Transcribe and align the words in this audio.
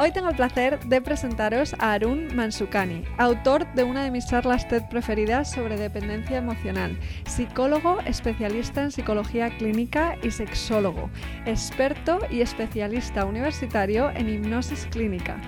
Hoy 0.00 0.12
tengo 0.12 0.28
el 0.28 0.36
placer 0.36 0.78
de 0.84 1.00
presentaros 1.00 1.74
a 1.80 1.92
Arun 1.92 2.28
Mansukani, 2.36 3.02
autor 3.16 3.66
de 3.74 3.82
una 3.82 4.04
de 4.04 4.12
mis 4.12 4.26
charlas 4.26 4.68
TED 4.68 4.84
preferidas 4.88 5.50
sobre 5.50 5.76
dependencia 5.76 6.36
emocional, 6.38 6.96
psicólogo 7.26 7.98
especialista 8.06 8.84
en 8.84 8.92
psicología 8.92 9.50
clínica 9.56 10.14
y 10.22 10.30
sexólogo, 10.30 11.10
experto 11.46 12.20
y 12.30 12.42
especialista 12.42 13.24
universitario 13.24 14.10
en 14.10 14.28
hipnosis 14.28 14.86
clínica 14.86 15.40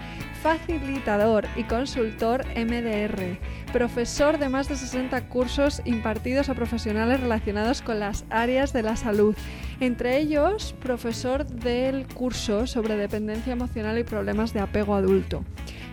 facilitador 0.43 1.47
y 1.57 1.65
consultor 1.65 2.45
MDR, 2.57 3.39
profesor 3.73 4.39
de 4.39 4.49
más 4.49 4.69
de 4.69 4.77
60 4.77 5.29
cursos 5.29 5.83
impartidos 5.85 6.49
a 6.49 6.55
profesionales 6.55 7.21
relacionados 7.21 7.83
con 7.83 8.01
las 8.01 8.25
áreas 8.31 8.73
de 8.73 8.83
la 8.83 8.97
salud, 8.97 9.35
entre 9.81 10.19
ellos 10.19 10.75
profesor 10.81 11.47
del 11.47 12.07
curso 12.07 12.67
sobre 12.67 12.97
dependencia 12.97 13.53
emocional 13.53 13.99
y 13.99 14.05
problemas 14.05 14.53
de 14.53 14.61
apego 14.61 14.95
adulto. 14.95 15.45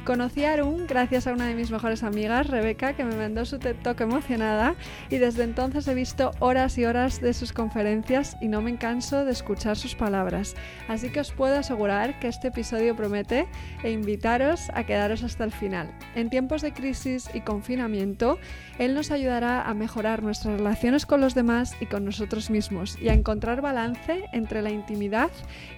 Conocí 0.07 0.45
a 0.45 0.53
Arun 0.53 0.87
gracias 0.87 1.27
a 1.27 1.33
una 1.33 1.47
de 1.47 1.53
mis 1.53 1.69
mejores 1.69 2.01
amigas, 2.01 2.47
Rebeca, 2.47 2.93
que 2.93 3.03
me 3.03 3.17
mandó 3.17 3.43
su 3.43 3.59
TED 3.59 3.75
Talk 3.83 3.99
emocionada 3.99 4.75
y 5.09 5.17
desde 5.17 5.43
entonces 5.43 5.85
he 5.85 5.93
visto 5.93 6.31
horas 6.39 6.77
y 6.77 6.85
horas 6.85 7.19
de 7.19 7.33
sus 7.33 7.51
conferencias 7.51 8.37
y 8.39 8.47
no 8.47 8.61
me 8.61 8.77
canso 8.77 9.25
de 9.25 9.33
escuchar 9.33 9.75
sus 9.75 9.95
palabras. 9.95 10.55
Así 10.87 11.09
que 11.09 11.19
os 11.19 11.33
puedo 11.33 11.59
asegurar 11.59 12.21
que 12.21 12.29
este 12.29 12.47
episodio 12.47 12.95
promete 12.95 13.49
e 13.83 13.91
invitaros 13.91 14.69
a 14.73 14.85
quedaros 14.85 15.23
hasta 15.23 15.43
el 15.43 15.51
final. 15.51 15.91
En 16.15 16.29
tiempos 16.29 16.61
de 16.61 16.71
crisis 16.71 17.29
y 17.33 17.41
confinamiento, 17.41 18.39
él 18.79 18.93
nos 18.93 19.11
ayudará 19.11 19.63
a 19.63 19.73
mejorar 19.73 20.23
nuestras 20.23 20.57
relaciones 20.57 21.05
con 21.05 21.19
los 21.19 21.35
demás 21.35 21.75
y 21.81 21.85
con 21.85 22.05
nosotros 22.05 22.49
mismos 22.49 22.97
y 23.01 23.09
a 23.09 23.13
encontrar 23.13 23.59
balance 23.59 24.23
entre 24.31 24.61
la 24.61 24.69
intimidad 24.69 25.31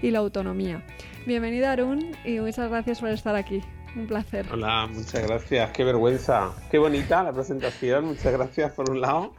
y 0.04 0.12
la 0.12 0.20
autonomía. 0.20 0.86
Bienvenido 1.26 1.68
Arun 1.68 2.12
y 2.24 2.40
muchas 2.40 2.70
gracias 2.70 3.00
por 3.00 3.10
estar 3.10 3.36
aquí. 3.36 3.64
Un 3.96 4.08
placer. 4.08 4.46
Hola, 4.52 4.88
muchas 4.88 5.26
gracias. 5.28 5.72
Qué 5.72 5.84
vergüenza. 5.84 6.52
Qué 6.70 6.78
bonita 6.78 7.24
la 7.24 7.34
presentación. 7.34 8.06
Muchas 8.06 8.32
gracias 8.32 8.72
por 8.74 8.90
un 8.90 9.02
lado. 9.02 9.34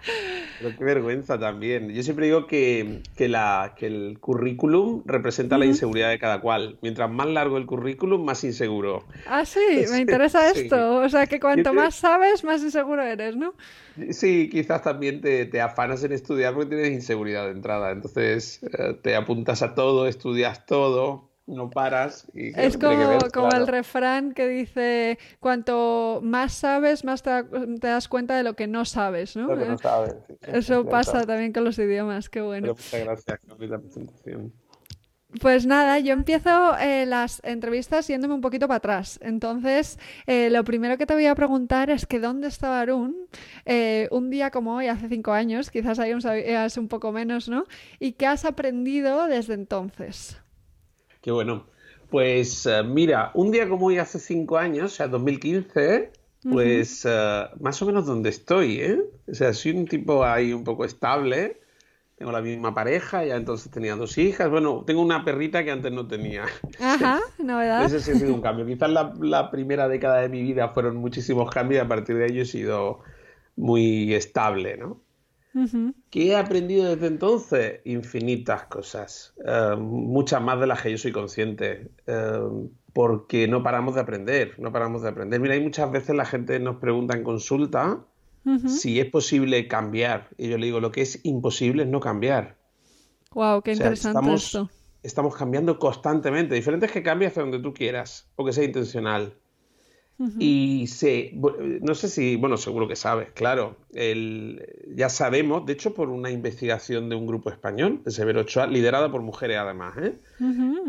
Pero 0.59 0.77
qué 0.77 0.85
vergüenza 0.85 1.39
también. 1.39 1.89
Yo 1.91 2.03
siempre 2.03 2.27
digo 2.27 2.47
que, 2.47 3.03
que, 3.17 3.29
la, 3.29 3.75
que 3.77 3.87
el 3.87 4.19
currículum 4.21 5.03
representa 5.07 5.57
la 5.57 5.65
inseguridad 5.65 6.11
de 6.11 6.19
cada 6.19 6.41
cual. 6.41 6.79
Mientras 6.83 7.11
más 7.11 7.29
largo 7.29 7.57
el 7.57 7.67
currículum, 7.67 8.25
más 8.25 8.45
inseguro. 8.45 9.05
Ah, 9.27 9.45
sí, 9.45 9.85
me 9.91 9.99
interesa 10.01 10.51
esto. 10.51 10.97
O 10.97 11.09
sea, 11.09 11.27
que 11.27 11.41
cuanto 11.41 11.73
más 11.73 11.95
sabes, 11.95 12.45
más 12.45 12.63
inseguro 12.63 13.03
eres, 13.03 13.37
¿no? 13.37 13.55
Sí, 14.11 14.49
quizás 14.51 14.83
también 14.83 15.21
te, 15.21 15.47
te 15.47 15.61
afanas 15.61 16.05
en 16.05 16.13
estudiar 16.13 16.55
porque 16.55 16.77
tienes 16.77 16.93
inseguridad 16.93 17.47
de 17.47 17.53
entrada. 17.53 17.93
Entonces 17.93 18.61
eh, 18.63 18.99
te 19.03 19.17
apuntas 19.17 19.63
a 19.63 19.75
todo, 19.75 20.07
estudias 20.07 20.67
todo, 20.67 21.30
no 21.47 21.71
paras. 21.71 22.27
Y 22.33 22.59
es 22.59 22.77
como, 22.77 23.19
como 23.33 23.51
el 23.51 23.67
refrán 23.67 24.33
que 24.33 24.49
dice, 24.49 25.19
cuanto 25.41 26.21
más 26.23 26.53
sabes, 26.53 27.05
más 27.05 27.23
te, 27.23 27.31
das 27.81 28.09
cuenta 28.09 28.37
de 28.37 28.43
lo 28.43 28.55
que 28.55 28.67
no 28.67 28.85
sabes, 28.85 29.37
¿no? 29.37 29.55
no 29.55 29.79
sabes, 29.79 30.15
Eso 30.43 30.85
pasa 30.87 31.27
también 31.27 31.53
con 31.53 31.65
los 31.65 31.79
idiomas, 31.79 32.29
qué 32.29 32.41
bueno. 32.41 32.69
muchas 32.69 33.05
gracias, 33.05 33.41
la 33.59 33.79
presentación. 33.79 34.53
Pues 35.41 35.65
nada, 35.65 36.01
yo 36.01 36.13
empiezo 36.13 36.77
eh, 36.79 37.07
las 37.07 37.41
entrevistas 37.45 38.09
yéndome 38.09 38.35
un 38.35 38.41
poquito 38.41 38.67
para 38.67 38.79
atrás. 38.79 39.21
Entonces, 39.23 39.97
eh, 40.27 40.51
lo 40.51 40.65
primero 40.65 40.99
que 40.99 41.07
te 41.07 41.15
voy 41.15 41.27
a 41.27 41.37
preguntar 41.37 41.89
es 41.89 42.05
que 42.05 42.19
dónde 42.19 42.49
estaba 42.49 42.81
Arun 42.81 43.17
eh, 43.65 44.09
un 44.11 44.29
día 44.29 44.51
como 44.51 44.75
hoy, 44.75 44.89
hace 44.89 45.09
cinco 45.09 45.31
años, 45.33 45.71
quizás 45.71 46.01
ahí 46.01 46.21
sabías 46.21 46.77
un 46.77 46.89
poco 46.89 47.13
menos, 47.13 47.49
¿no? 47.49 47.65
¿Y 48.01 48.13
qué 48.13 48.27
has 48.27 48.45
aprendido 48.45 49.29
desde 49.29 49.55
entonces? 49.55 50.41
Qué 51.21 51.31
bueno. 51.31 51.67
Pues 52.11 52.67
eh, 52.67 52.83
mira, 52.83 53.31
un 53.35 53.51
día 53.51 53.69
como 53.69 53.87
hoy 53.87 53.99
hace 53.99 54.19
cinco 54.19 54.59
años, 54.59 54.93
o 54.93 54.95
sea, 54.97 55.09
2015, 55.09 56.11
pues 56.51 57.05
uh, 57.05 57.63
más 57.63 57.81
o 57.83 57.87
menos 57.87 58.07
donde 58.07 58.31
estoy, 58.31 58.81
¿eh? 58.81 59.01
O 59.31 59.35
sea, 59.35 59.53
soy 59.53 59.73
un 59.73 59.87
tipo 59.87 60.25
ahí 60.25 60.53
un 60.53 60.65
poco 60.65 60.85
estable, 60.85 61.61
tengo 62.17 62.33
la 62.33 62.41
misma 62.41 62.75
pareja, 62.75 63.25
ya 63.25 63.37
entonces 63.37 63.71
tenía 63.71 63.95
dos 63.95 64.19
hijas, 64.19 64.51
bueno, 64.51 64.83
tengo 64.87 65.03
una 65.03 65.25
perrita 65.25 65.63
que 65.63 65.71
antes 65.71 65.93
no 65.93 66.09
tenía. 66.09 66.47
Ajá, 66.81 67.21
novedad. 67.39 67.85
Ese 67.85 68.01
sí 68.01 68.11
ha 68.11 68.15
sido 68.15 68.35
un 68.35 68.41
cambio. 68.43 68.67
Quizás 68.67 68.91
la, 68.91 69.15
la, 69.21 69.51
primera 69.51 69.87
década 69.89 70.21
de 70.21 70.29
mi 70.29 70.43
vida 70.43 70.71
fueron 70.71 70.97
muchísimos 70.97 71.51
cambios 71.51 71.83
y 71.83 71.85
a 71.85 71.89
partir 71.89 72.17
de 72.17 72.27
ello 72.27 72.43
he 72.43 72.47
sido 72.47 73.01
muy 73.55 74.15
estable, 74.15 74.77
¿no? 74.77 75.01
¿Qué 76.11 76.29
he 76.29 76.37
aprendido 76.37 76.95
desde 76.95 77.07
entonces? 77.07 77.81
Infinitas 77.85 78.65
cosas, 78.65 79.35
eh, 79.45 79.75
muchas 79.77 80.41
más 80.43 80.61
de 80.61 80.67
las 80.67 80.81
que 80.81 80.91
yo 80.93 80.99
soy 80.99 81.13
consciente, 81.13 81.91
eh, 82.07 82.41
porque 82.93 83.49
no 83.49 83.63
paramos 83.63 83.95
de 83.95 84.01
aprender, 84.01 84.55
no 84.59 84.73
paramos 84.73 85.03
de 85.03 85.09
aprender. 85.09 85.41
Mira, 85.41 85.55
hay 85.55 85.61
muchas 85.61 85.91
veces 85.91 86.15
la 86.15 86.25
gente 86.25 86.59
nos 86.61 86.77
pregunta 86.77 87.17
en 87.17 87.25
consulta 87.25 88.05
si 88.67 88.99
es 88.99 89.07
posible 89.07 89.69
cambiar, 89.69 90.31
y 90.39 90.49
yo 90.49 90.57
le 90.57 90.67
digo, 90.67 90.81
lo 90.81 90.91
que 90.91 91.03
es 91.03 91.21
imposible 91.25 91.83
es 91.83 91.89
no 91.89 92.01
cambiar. 92.01 92.57
Wow, 93.33 93.61
qué 93.63 93.73
interesante 93.73 94.19
estamos, 94.19 94.45
esto. 94.45 94.71
Estamos 95.03 95.37
cambiando 95.37 95.79
constantemente, 95.79 96.55
diferente 96.55 96.87
es 96.87 96.93
que 96.93 97.03
cambie 97.03 97.29
hacia 97.29 97.43
donde 97.43 97.61
tú 97.61 97.75
quieras, 97.75 98.31
o 98.37 98.45
que 98.45 98.53
sea 98.53 98.65
intencional. 98.65 99.35
Y 100.39 100.87
se, 100.87 101.33
no 101.81 101.95
sé 101.95 102.09
si, 102.09 102.37
bueno, 102.37 102.59
seguro 102.59 102.87
que 102.87 102.97
sabes, 102.97 103.31
claro, 103.31 103.77
el, 103.95 104.67
ya 104.95 105.09
sabemos, 105.09 105.65
de 105.65 105.73
hecho, 105.73 105.95
por 105.95 106.11
una 106.11 106.31
investigación 106.31 107.09
de 107.09 107.17
un 107.17 107.27
grupo 107.27 107.49
español, 107.49 108.03
de 108.05 108.11
Severo 108.11 108.43
Ochoa, 108.43 108.67
liderada 108.67 109.11
por 109.11 109.23
mujeres 109.23 109.57
además, 109.57 109.97
¿eh? 109.97 110.19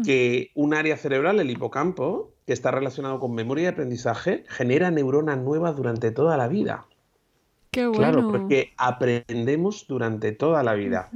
que 0.03 0.52
un 0.53 0.74
área 0.74 0.97
cerebral, 0.97 1.40
el 1.40 1.50
hipocampo, 1.50 2.34
que 2.46 2.52
está 2.52 2.72
relacionado 2.72 3.22
con 3.22 3.34
memoria 3.34 3.64
y 3.64 3.68
aprendizaje, 3.68 4.44
genera 4.50 4.92
neuronas 4.92 5.38
nuevas 5.38 5.78
durante 5.78 6.12
toda 6.12 6.36
la 6.36 6.50
vida. 6.50 6.86
Qué 7.72 7.88
bueno. 7.88 8.00
Claro, 8.00 8.31
porque 8.31 8.74
aprendemos 8.75 9.86
durante 9.88 10.34
toda 10.34 10.62
la 10.62 10.74
vida. 10.74 11.09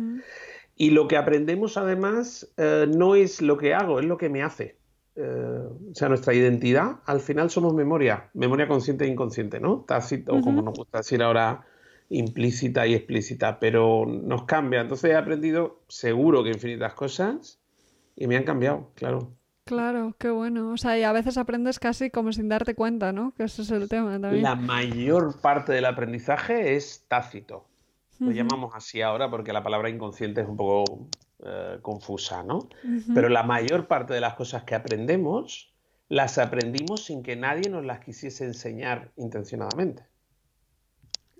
Y 0.78 0.92
lo 0.92 1.10
que 1.10 1.18
aprendemos 1.18 1.76
además 1.76 2.50
eh, 2.56 2.88
no 2.88 3.16
es 3.16 3.42
lo 3.42 3.58
que 3.58 3.74
hago, 3.74 4.00
es 4.00 4.06
lo 4.06 4.18
que 4.18 4.30
me 4.30 4.42
hace. 4.42 4.78
Eh, 5.16 5.68
o 5.92 5.96
sea, 5.96 6.10
nuestra 6.10 6.34
identidad, 6.34 6.98
al 7.06 7.22
final 7.22 7.50
somos 7.50 7.74
memoria, 7.74 8.30
memoria 8.34 8.68
consciente 8.68 9.06
e 9.06 9.08
inconsciente, 9.08 9.60
¿no? 9.60 9.86
Tácito, 9.88 10.34
o 10.34 10.42
como 10.42 10.62
nos 10.62 10.76
gusta 10.76 10.98
decir 11.00 11.24
ahora, 11.24 11.66
implícita 12.10 12.86
y 12.86 12.94
explícita, 12.94 13.60
pero 13.60 14.06
nos 14.06 14.44
cambia. 14.44 14.82
Entonces 14.82 15.12
he 15.12 15.16
aprendido 15.16 15.80
seguro 15.88 16.44
que 16.44 16.50
infinitas 16.50 16.94
cosas 16.94 17.60
y 18.16 18.28
me 18.28 18.36
han 18.36 18.44
cambiado, 18.44 18.92
claro. 18.96 19.32
Claro, 19.66 20.16
qué 20.20 20.30
bueno. 20.30 20.72
O 20.72 20.78
sea, 20.78 20.98
y 21.00 21.04
a 21.04 21.12
veces 21.12 21.38
aprendes 21.38 21.80
casi 21.80 22.12
como 22.12 22.32
sin 22.32 22.50
darte 22.50 22.76
cuenta, 22.76 23.12
¿no? 23.12 23.34
Que 23.36 23.46
ese 23.46 23.64
es 23.64 23.72
el 23.72 23.90
tema 23.90 24.20
también. 24.20 24.44
La 24.44 24.56
mayor 24.56 25.42
parte 25.42 25.74
del 25.74 25.86
aprendizaje 25.86 26.76
es 26.76 27.04
tácito. 27.08 27.66
Lo 28.20 28.32
llamamos 28.32 28.74
así 28.76 29.02
ahora 29.02 29.30
porque 29.30 29.52
la 29.52 29.64
palabra 29.64 29.90
inconsciente 29.90 30.42
es 30.42 30.48
un 30.48 30.56
poco 30.56 31.08
eh, 31.44 31.80
confusa, 31.82 32.44
¿no? 32.44 32.70
Pero 33.14 33.30
la 33.30 33.44
mayor 33.44 33.88
parte 33.88 34.14
de 34.14 34.22
las 34.22 34.36
cosas 34.36 34.64
que 34.64 34.74
aprendemos 34.74 35.74
las 36.08 36.38
aprendimos 36.38 37.06
sin 37.06 37.24
que 37.24 37.36
nadie 37.36 37.70
nos 37.70 37.84
las 37.84 38.00
quisiese 38.00 38.46
enseñar 38.46 39.12
intencionadamente. 39.18 40.04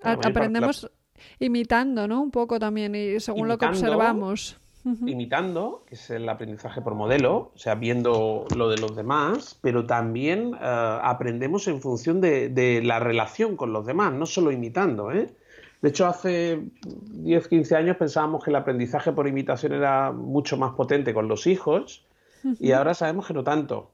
Aprendemos 0.02 0.92
imitando, 1.40 2.08
¿no? 2.08 2.22
Un 2.22 2.32
poco 2.32 2.60
también, 2.60 2.96
y 2.96 3.20
según 3.20 3.48
lo 3.48 3.58
que 3.58 3.66
observamos. 3.66 4.60
Imitando, 4.84 5.84
que 5.88 5.96
es 5.96 6.12
el 6.12 6.30
aprendizaje 6.30 6.80
por 6.82 6.94
modelo, 6.94 7.52
o 7.56 7.58
sea, 7.58 7.74
viendo 7.74 8.46
lo 8.56 8.70
de 8.70 8.78
los 8.78 8.96
demás, 8.96 9.58
pero 9.60 9.88
también 9.88 10.54
eh, 10.54 11.00
aprendemos 11.02 11.68
en 11.68 11.82
función 11.82 12.22
de, 12.22 12.50
de, 12.50 12.84
la 12.84 13.00
relación 13.00 13.56
con 13.56 13.74
los 13.74 13.88
demás, 13.88 14.14
no 14.14 14.28
solo 14.28 14.52
imitando, 14.52 15.12
¿eh? 15.12 15.34
De 15.86 15.90
hecho, 15.90 16.08
hace 16.08 16.64
10, 16.82 17.48
15 17.48 17.76
años 17.76 17.98
pensábamos 17.98 18.44
que 18.44 18.50
el 18.50 18.56
aprendizaje 18.56 19.12
por 19.12 19.28
imitación 19.28 19.72
era 19.72 20.12
mucho 20.12 20.58
más 20.58 20.74
potente 20.74 21.14
con 21.14 21.28
los 21.28 21.46
hijos 21.46 22.08
y 22.60 22.72
ahora 22.72 22.96
sabemos 22.96 23.28
que 23.28 23.36
no 23.36 23.44
tanto. 23.44 23.92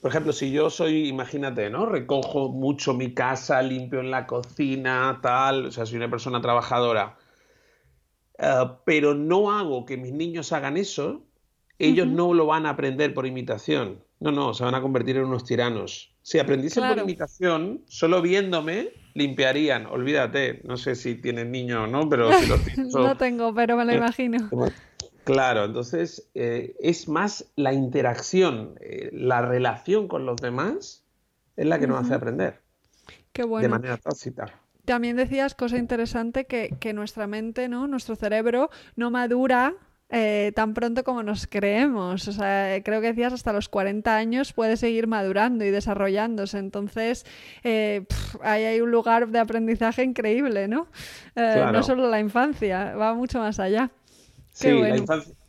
Por 0.00 0.10
ejemplo, 0.10 0.32
si 0.32 0.50
yo 0.50 0.70
soy, 0.70 1.08
imagínate, 1.08 1.68
¿no? 1.68 1.84
Recojo 1.84 2.48
mucho 2.48 2.94
mi 2.94 3.12
casa, 3.12 3.60
limpio 3.60 4.00
en 4.00 4.10
la 4.10 4.26
cocina, 4.26 5.18
tal, 5.20 5.66
o 5.66 5.70
sea, 5.70 5.84
soy 5.84 5.98
una 5.98 6.08
persona 6.08 6.40
trabajadora, 6.40 7.18
uh, 8.38 8.76
pero 8.86 9.12
no 9.12 9.52
hago 9.52 9.84
que 9.84 9.98
mis 9.98 10.14
niños 10.14 10.50
hagan 10.54 10.78
eso, 10.78 11.26
ellos 11.78 12.06
uh 12.06 12.10
-huh. 12.10 12.14
no 12.14 12.32
lo 12.32 12.46
van 12.46 12.64
a 12.64 12.70
aprender 12.70 13.12
por 13.12 13.26
imitación. 13.26 14.02
No, 14.18 14.32
no, 14.32 14.54
se 14.54 14.64
van 14.64 14.76
a 14.76 14.80
convertir 14.80 15.18
en 15.18 15.24
unos 15.24 15.44
tiranos. 15.44 16.16
Si 16.22 16.38
aprendiesen 16.38 16.88
por 16.88 16.96
imitación, 17.00 17.82
solo 17.86 18.22
viéndome, 18.22 19.01
limpiarían. 19.14 19.86
Olvídate, 19.86 20.60
no 20.64 20.76
sé 20.76 20.94
si 20.94 21.14
tienes 21.14 21.46
niños 21.46 21.84
o 21.84 21.86
no, 21.86 22.08
pero 22.08 22.32
si 22.32 22.46
los 22.46 22.60
tienes, 22.64 22.94
No 22.94 23.16
tengo, 23.16 23.54
pero 23.54 23.76
me 23.76 23.84
lo 23.84 23.94
imagino. 23.94 24.48
Claro, 25.24 25.64
entonces 25.64 26.28
eh, 26.34 26.74
es 26.80 27.08
más 27.08 27.52
la 27.54 27.72
interacción, 27.72 28.74
eh, 28.80 29.10
la 29.12 29.42
relación 29.42 30.08
con 30.08 30.26
los 30.26 30.36
demás 30.36 31.04
es 31.56 31.66
la 31.66 31.78
que 31.78 31.86
nos 31.86 32.04
hace 32.04 32.14
aprender. 32.14 32.60
Qué 33.32 33.44
bueno. 33.44 33.62
De 33.62 33.68
manera 33.68 33.96
tácita. 33.98 34.46
También 34.84 35.16
decías, 35.16 35.54
cosa 35.54 35.78
interesante, 35.78 36.46
que, 36.46 36.76
que 36.80 36.92
nuestra 36.92 37.28
mente, 37.28 37.68
¿no? 37.68 37.86
Nuestro 37.86 38.16
cerebro 38.16 38.68
no 38.96 39.12
madura 39.12 39.76
eh, 40.14 40.52
tan 40.54 40.74
pronto 40.74 41.04
como 41.04 41.22
nos 41.22 41.46
creemos. 41.46 42.28
O 42.28 42.32
sea, 42.32 42.82
creo 42.84 43.00
que 43.00 43.08
decías 43.08 43.32
hasta 43.32 43.52
los 43.54 43.70
40 43.70 44.14
años 44.14 44.52
puede 44.52 44.76
seguir 44.76 45.06
madurando 45.06 45.64
y 45.64 45.70
desarrollándose. 45.70 46.58
Entonces, 46.58 47.24
eh, 47.64 48.04
ahí 48.42 48.64
hay 48.64 48.82
un 48.82 48.90
lugar 48.90 49.28
de 49.28 49.38
aprendizaje 49.38 50.02
increíble, 50.04 50.68
¿no? 50.68 50.86
Eh, 51.34 51.64
no 51.72 51.82
solo 51.82 52.10
la 52.10 52.20
infancia, 52.20 52.94
va 52.94 53.14
mucho 53.14 53.38
más 53.38 53.58
allá. 53.58 53.90
sí, 54.52 54.68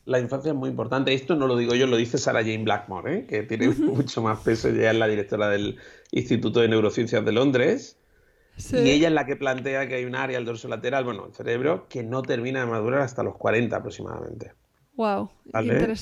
la, 0.05 0.19
infancia, 0.19 0.51
es 0.51 0.57
muy 0.57 0.69
importante. 0.69 1.13
Esto 1.13 1.35
no 1.35 1.47
lo 1.47 1.57
digo 1.57 1.75
yo, 1.75 1.85
lo 1.85 1.97
dice 1.97 2.17
Sarah 2.17 2.41
Jane 2.41 2.63
Blackmore, 2.63 3.25
que 3.25 3.43
tiene 3.43 3.67
mucho 3.79 4.21
más 4.21 4.39
peso. 4.39 4.69
ya 4.69 4.91
es 4.91 4.97
la 4.97 5.07
directora 5.07 5.49
del 5.49 5.77
Instituto 6.11 6.61
de 6.61 6.69
Neurociencias 6.69 7.25
de 7.25 7.31
Londres. 7.33 7.97
Y 8.57 8.89
ella 8.91 9.07
es 9.07 9.13
la 9.13 9.25
que 9.25 9.35
plantea 9.35 9.87
que 9.87 9.95
hay 9.95 10.05
un 10.05 10.15
área, 10.15 10.37
el 10.37 10.45
dorso 10.45 10.67
lateral, 10.67 11.03
bueno, 11.03 11.25
el 11.25 11.33
cerebro, 11.33 11.87
que 11.89 12.03
no 12.03 12.21
termina 12.21 12.61
de 12.61 12.67
madurar 12.67 13.01
hasta 13.01 13.23
los 13.23 13.35
40 13.35 13.75
aproximadamente. 13.75 14.51
Wow, 14.95 15.31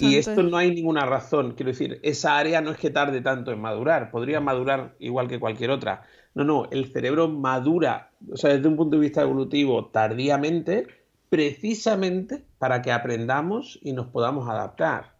Y 0.01 0.15
esto 0.15 0.43
no 0.43 0.57
hay 0.57 0.73
ninguna 0.73 1.05
razón. 1.05 1.53
Quiero 1.55 1.71
decir, 1.71 1.99
esa 2.03 2.37
área 2.37 2.59
no 2.61 2.71
es 2.71 2.77
que 2.77 2.89
tarde 2.89 3.21
tanto 3.21 3.51
en 3.53 3.61
madurar, 3.61 4.11
podría 4.11 4.41
madurar 4.41 4.95
igual 4.99 5.29
que 5.29 5.39
cualquier 5.39 5.71
otra. 5.71 6.03
No, 6.35 6.43
no, 6.43 6.67
el 6.71 6.91
cerebro 6.91 7.29
madura, 7.29 8.11
o 8.29 8.35
sea, 8.35 8.53
desde 8.53 8.67
un 8.67 8.75
punto 8.75 8.97
de 8.97 9.01
vista 9.01 9.21
evolutivo, 9.21 9.85
tardíamente, 9.87 10.87
precisamente 11.29 12.43
para 12.59 12.81
que 12.81 12.91
aprendamos 12.91 13.79
y 13.81 13.93
nos 13.93 14.07
podamos 14.07 14.49
adaptar. 14.49 15.13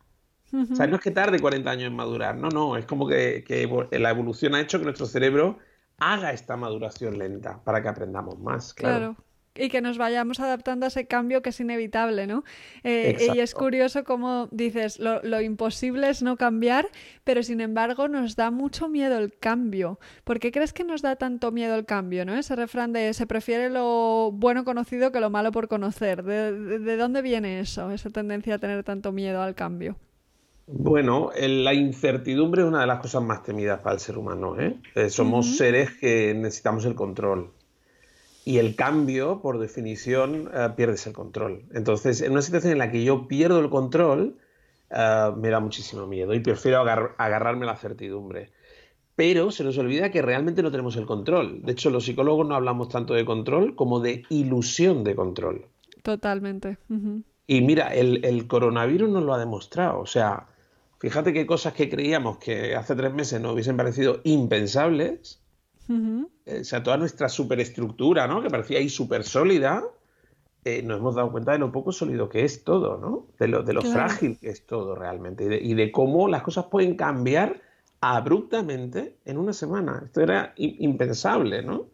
O 0.53 0.75
sea, 0.75 0.85
no 0.85 0.97
es 0.97 1.01
que 1.01 1.11
tarde 1.11 1.39
40 1.39 1.71
años 1.71 1.87
en 1.87 1.95
madurar, 1.95 2.35
no, 2.35 2.49
no, 2.49 2.75
es 2.75 2.85
como 2.85 3.07
que, 3.07 3.45
que 3.47 3.69
la 3.97 4.09
evolución 4.09 4.53
ha 4.53 4.59
hecho 4.59 4.79
que 4.79 4.83
nuestro 4.83 5.05
cerebro 5.05 5.59
haga 6.01 6.31
esta 6.33 6.57
maduración 6.57 7.17
lenta 7.17 7.61
para 7.63 7.81
que 7.81 7.87
aprendamos 7.87 8.39
más. 8.39 8.73
Claro. 8.73 9.15
Y 9.53 9.69
que 9.69 9.81
nos 9.81 9.97
vayamos 9.97 10.39
adaptando 10.39 10.85
a 10.85 10.87
ese 10.87 11.07
cambio 11.07 11.41
que 11.41 11.49
es 11.49 11.59
inevitable, 11.59 12.25
¿no? 12.25 12.43
Eh, 12.83 13.31
y 13.35 13.39
es 13.39 13.53
curioso 13.53 14.05
cómo 14.05 14.47
dices, 14.51 14.97
lo, 14.97 15.41
imposible 15.41 16.09
es 16.09 16.23
no 16.23 16.37
cambiar, 16.37 16.87
pero 17.25 17.43
sin 17.43 17.59
embargo 17.59 18.07
nos 18.07 18.37
da 18.37 18.49
mucho 18.49 18.87
miedo 18.87 19.17
el 19.17 19.37
cambio. 19.37 19.99
¿Por 20.23 20.39
qué 20.39 20.51
crees 20.51 20.71
que 20.71 20.85
nos 20.85 21.01
da 21.01 21.17
tanto 21.17 21.51
miedo 21.51 21.75
el 21.75 21.85
cambio, 21.85 22.25
no? 22.25 22.35
Ese 22.35 22.55
refrán 22.55 22.93
de 22.93 23.13
se 23.13 23.27
prefiere 23.27 23.69
lo 23.69 24.31
bueno 24.31 24.63
conocido 24.63 25.11
que 25.11 25.19
lo 25.19 25.29
malo 25.29 25.51
por 25.51 25.67
conocer. 25.67 26.23
de 26.23 26.97
dónde 26.97 27.21
viene 27.21 27.59
eso, 27.59 27.91
esa 27.91 28.09
tendencia 28.09 28.55
a 28.55 28.59
tener 28.59 28.83
tanto 28.85 29.11
miedo 29.11 29.41
al 29.41 29.53
cambio? 29.53 29.97
Bueno, 30.67 31.31
la 31.37 31.73
incertidumbre 31.73 32.61
es 32.61 32.67
una 32.67 32.81
de 32.81 32.87
las 32.87 32.99
cosas 32.99 33.23
más 33.23 33.43
temidas 33.43 33.81
para 33.81 33.95
el 33.95 33.99
ser 33.99 34.17
humano. 34.17 34.59
¿eh? 34.59 34.75
Eh, 34.95 35.09
somos 35.09 35.57
seres 35.57 35.91
que 35.91 36.33
necesitamos 36.33 36.85
el 36.85 36.95
control. 36.95 37.51
Y 38.45 38.57
el 38.57 38.75
cambio, 38.75 39.41
por 39.41 39.59
definición, 39.59 40.49
eh, 40.53 40.69
pierdes 40.75 41.05
el 41.07 41.13
control. 41.13 41.63
Entonces, 41.73 42.21
en 42.21 42.31
una 42.31 42.41
situación 42.41 42.73
en 42.73 42.79
la 42.79 42.91
que 42.91 43.03
yo 43.03 43.27
pierdo 43.27 43.59
el 43.59 43.69
control, 43.69 44.37
me 44.89 45.49
da 45.49 45.61
muchísimo 45.61 46.05
miedo 46.05 46.33
y 46.33 46.41
prefiero 46.41 46.81
agarrarme 46.81 47.65
la 47.65 47.77
certidumbre. 47.77 48.51
Pero 49.15 49.51
se 49.51 49.63
nos 49.63 49.77
olvida 49.77 50.11
que 50.11 50.21
realmente 50.21 50.63
no 50.63 50.71
tenemos 50.71 50.97
el 50.97 51.05
control. 51.05 51.61
De 51.61 51.71
hecho, 51.71 51.89
los 51.89 52.03
psicólogos 52.05 52.45
no 52.45 52.55
hablamos 52.55 52.89
tanto 52.89 53.13
de 53.13 53.23
control 53.23 53.75
como 53.75 54.01
de 54.01 54.23
ilusión 54.29 55.05
de 55.05 55.15
control. 55.15 55.65
Totalmente. 56.03 56.77
Y 57.47 57.61
mira, 57.61 57.93
el, 57.93 58.25
el, 58.25 58.47
coronavirus 58.47 59.09
nos 59.09 59.23
lo 59.23 59.33
ha 59.33 59.39
demostrado. 59.39 59.99
O 59.99 60.05
sea, 60.05 60.47
Fíjate 61.01 61.33
qué 61.33 61.47
cosas 61.47 61.73
que 61.73 61.89
creíamos 61.89 62.37
que 62.37 62.75
hace 62.75 62.95
tres 62.95 63.11
meses 63.11 63.41
nos 63.41 63.53
hubiesen 63.53 63.75
parecido 63.75 64.21
impensables. 64.23 65.41
Eh, 65.89 66.59
o 66.61 66.63
sea, 66.63 66.83
toda 66.83 66.97
nuestra 66.97 67.27
superestructura, 67.27 68.27
¿no? 68.27 68.43
Que 68.43 68.51
parecía 68.51 68.77
ahí 68.77 68.87
súper 68.87 69.23
sólida, 69.23 69.83
eh, 70.63 70.83
nos 70.83 70.99
hemos 70.99 71.15
dado 71.15 71.31
cuenta 71.31 71.53
de 71.53 71.57
lo 71.57 71.71
poco 71.71 71.91
sólido 71.91 72.29
que 72.29 72.45
es 72.45 72.63
todo, 72.63 72.99
¿no? 72.99 73.25
De 73.39 73.47
lo, 73.47 73.63
de 73.63 73.73
lo 73.73 73.81
frágil 73.81 74.37
que 74.39 74.49
es 74.49 74.67
todo 74.67 74.93
realmente. 74.93 75.59
Y 75.59 75.73
de, 75.73 75.91
cómo 75.91 76.27
las 76.27 76.43
cosas 76.43 76.65
pueden 76.65 76.95
cambiar 76.95 77.59
abruptamente 77.99 79.17
en 79.25 79.39
una 79.39 79.53
semana. 79.53 80.03
Esto 80.05 80.21
era 80.21 80.53
impensable, 80.55 81.63
¿no? 81.63 81.87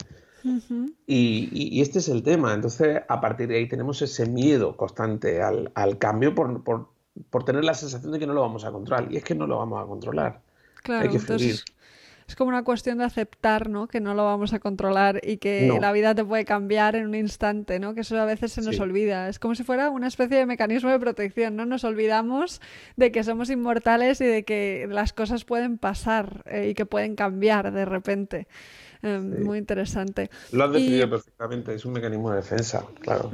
y, 1.08 1.80
este 1.82 2.00
es 2.00 2.10
el 2.10 2.24
tema. 2.24 2.54
Entonces, 2.54 3.04
a 3.08 3.22
partir 3.22 3.48
de 3.48 3.56
ahí 3.56 3.70
tenemos 3.70 4.02
ese 4.02 4.26
miedo 4.26 4.76
constante 4.76 5.42
al, 5.42 5.72
al 5.76 5.98
cambio 5.98 6.36
por, 6.36 6.62
por, 6.62 6.90
por 7.30 7.44
tener 7.44 7.64
la 7.64 7.74
sensación 7.74 8.12
de 8.12 8.20
que 8.20 8.28
no 8.28 8.34
lo 8.34 8.42
vamos 8.42 8.66
a 8.66 8.72
controlar. 8.72 9.12
Y 9.12 9.18
es 9.18 9.24
que 9.24 9.36
no 9.36 9.48
lo 9.48 9.58
vamos 9.58 9.84
a 9.84 9.88
controlar. 9.88 10.42
Claro, 10.84 11.04
Hay 11.04 11.10
que 11.10 11.18
entonces 11.18 11.66
es 12.28 12.36
como 12.36 12.50
una 12.50 12.64
cuestión 12.64 12.98
de 12.98 13.06
aceptar, 13.06 13.70
¿no? 13.70 13.88
Que 13.88 14.02
no 14.02 14.14
lo 14.14 14.26
vamos 14.26 14.52
a 14.54 14.60
controlar 14.60 15.22
y 15.24 15.38
que 15.38 15.78
la 15.80 15.94
vida 15.94 16.14
te 16.14 16.26
puede 16.26 16.44
cambiar 16.44 16.98
en 16.98 17.08
un 17.08 17.16
instante, 17.16 17.80
¿no? 17.80 17.94
Que 17.94 18.02
eso 18.02 18.20
a 18.20 18.26
veces 18.26 18.52
se 18.52 18.62
nos 18.62 18.78
olvida. 18.82 19.30
Es 19.30 19.40
como 19.40 19.56
si 19.56 19.64
fuera 19.64 19.90
una 19.90 20.08
especie 20.08 20.38
de 20.38 20.46
mecanismo 20.46 20.90
de 20.90 21.00
protección, 21.00 21.56
¿no? 21.56 21.66
Nos 21.66 21.86
olvidamos 21.86 22.60
de 22.98 23.14
que 23.14 23.24
somos 23.24 23.50
inmortales 23.50 24.20
y 24.20 24.26
de 24.26 24.44
que 24.44 24.88
las 24.90 25.14
cosas 25.14 25.46
pueden 25.46 25.78
pasar 25.78 26.44
eh, 26.48 26.68
y 26.70 26.74
que 26.74 26.86
pueden 26.86 27.16
cambiar 27.16 27.72
de 27.72 27.86
repente. 27.86 28.48
Em, 29.02 29.44
muy 29.44 29.58
interesante. 29.58 30.30
Lo 30.52 30.66
has 30.66 30.74
definido 30.74 31.10
perfectamente, 31.10 31.76
es 31.76 31.86
un 31.86 31.94
mecanismo 31.94 32.32
de 32.32 32.38
defensa, 32.38 32.84
claro. 33.00 33.32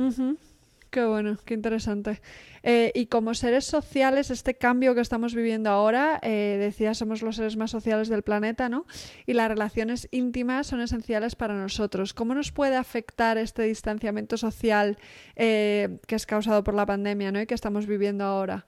Qué 0.93 1.03
bueno, 1.03 1.37
qué 1.43 1.55
interesante. 1.55 2.21
Eh, 2.61 2.91
y 2.93 3.07
como 3.07 3.33
seres 3.33 3.65
sociales, 3.65 4.29
este 4.29 4.53
cambio 4.53 4.93
que 4.93 5.01
estamos 5.01 5.33
viviendo 5.33 5.71
ahora, 5.71 6.19
eh, 6.21 6.57
decía, 6.59 6.93
somos 6.93 7.23
los 7.23 7.37
seres 7.37 7.57
más 7.57 7.71
sociales 7.71 8.09
del 8.09 8.21
planeta, 8.21 8.69
¿no? 8.69 8.85
Y 9.25 9.33
las 9.33 9.47
relaciones 9.47 10.07
íntimas 10.11 10.67
son 10.67 10.81
esenciales 10.81 11.33
para 11.33 11.55
nosotros. 11.55 12.13
¿Cómo 12.13 12.35
nos 12.35 12.51
puede 12.51 12.75
afectar 12.75 13.39
este 13.39 13.63
distanciamiento 13.63 14.37
social 14.37 14.99
eh, 15.35 15.97
que 16.05 16.13
es 16.13 16.27
causado 16.27 16.63
por 16.63 16.75
la 16.75 16.85
pandemia, 16.85 17.31
¿no? 17.31 17.41
Y 17.41 17.47
que 17.47 17.55
estamos 17.55 17.87
viviendo 17.87 18.23
ahora. 18.23 18.67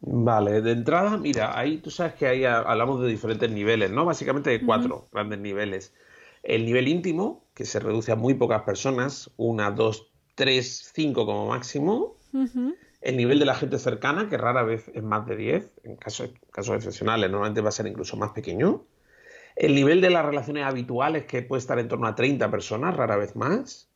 Vale, 0.00 0.62
de 0.62 0.72
entrada, 0.72 1.18
mira, 1.18 1.58
ahí 1.58 1.76
tú 1.76 1.90
sabes 1.90 2.14
que 2.14 2.26
ahí 2.26 2.46
hablamos 2.46 3.02
de 3.02 3.08
diferentes 3.08 3.50
niveles, 3.50 3.90
¿no? 3.90 4.06
Básicamente 4.06 4.48
de 4.48 4.64
cuatro 4.64 5.08
grandes 5.12 5.40
niveles. 5.40 5.92
El 6.42 6.64
nivel 6.64 6.88
íntimo, 6.88 7.44
que 7.52 7.66
se 7.66 7.80
reduce 7.80 8.12
a 8.12 8.16
muy 8.16 8.32
pocas 8.32 8.62
personas, 8.62 9.30
una, 9.36 9.70
dos, 9.70 10.13
3, 10.34 10.90
5 10.94 11.26
como 11.26 11.46
máximo. 11.46 12.16
El 13.00 13.16
nivel 13.16 13.38
de 13.38 13.44
la 13.44 13.54
gente 13.54 13.78
cercana, 13.78 14.28
que 14.28 14.36
rara 14.36 14.62
vez 14.62 14.90
es 14.94 15.02
más 15.02 15.26
de 15.26 15.36
10, 15.36 15.70
en 15.84 15.96
casos, 15.96 16.30
casos 16.50 16.76
excepcionales, 16.76 17.30
normalmente 17.30 17.60
va 17.60 17.68
a 17.68 17.72
ser 17.72 17.86
incluso 17.86 18.16
más 18.16 18.30
pequeño. 18.30 18.84
El 19.56 19.74
nivel 19.74 20.00
de 20.00 20.10
las 20.10 20.24
relaciones 20.24 20.64
habituales, 20.64 21.26
que 21.26 21.42
puede 21.42 21.60
estar 21.60 21.78
en 21.78 21.86
torno 21.86 22.06
a 22.06 22.14
30 22.14 22.50
personas, 22.50 22.96
rara 22.96 23.16
vez 23.16 23.36
más. 23.36 23.88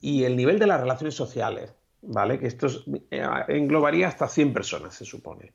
Y 0.00 0.24
el 0.24 0.36
nivel 0.36 0.58
de 0.58 0.66
las 0.66 0.80
relaciones 0.80 1.14
sociales, 1.14 1.72
¿vale? 2.02 2.38
Que 2.38 2.46
esto 2.46 2.66
eh, 3.10 3.26
englobaría 3.48 4.08
hasta 4.08 4.28
100 4.28 4.52
personas, 4.52 4.94
se 4.94 5.04
supone. 5.04 5.52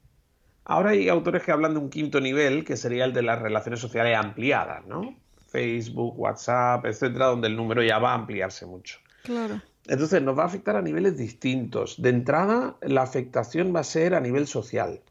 Ahora 0.66 0.90
hay 0.90 1.08
autores 1.08 1.44
que 1.44 1.52
hablan 1.52 1.74
de 1.74 1.80
un 1.80 1.90
quinto 1.90 2.20
nivel, 2.20 2.66
que 2.66 2.76
sería 2.76 3.06
el 3.06 3.14
de 3.14 3.22
las 3.22 3.42
relaciones 3.42 3.80
sociales 3.80 4.18
ampliadas, 4.18 4.86
¿no? 4.86 5.16
Facebook, 5.50 6.20
WhatsApp, 6.20 6.86
etcétera, 6.86 7.28
donde 7.28 7.48
el 7.48 7.56
número 7.56 7.84
ya 7.84 8.00
va 8.00 8.12
a 8.12 8.16
ampliarse 8.16 8.66
mucho. 8.66 9.00
Claro. 9.24 9.62
Entonces 9.88 10.22
nos 10.22 10.38
va 10.38 10.44
a 10.44 10.48
afectar 10.48 10.75
a 10.75 10.82
niveles 10.82 11.17
distintos. 11.17 12.01
De 12.01 12.10
entrada, 12.10 12.77
la 12.82 13.03
afectación 13.03 13.74
va 13.75 13.82
a 13.82 13.84
ser 13.84 14.15
a 14.15 14.20
nivel 14.20 14.48
social. 14.48 15.01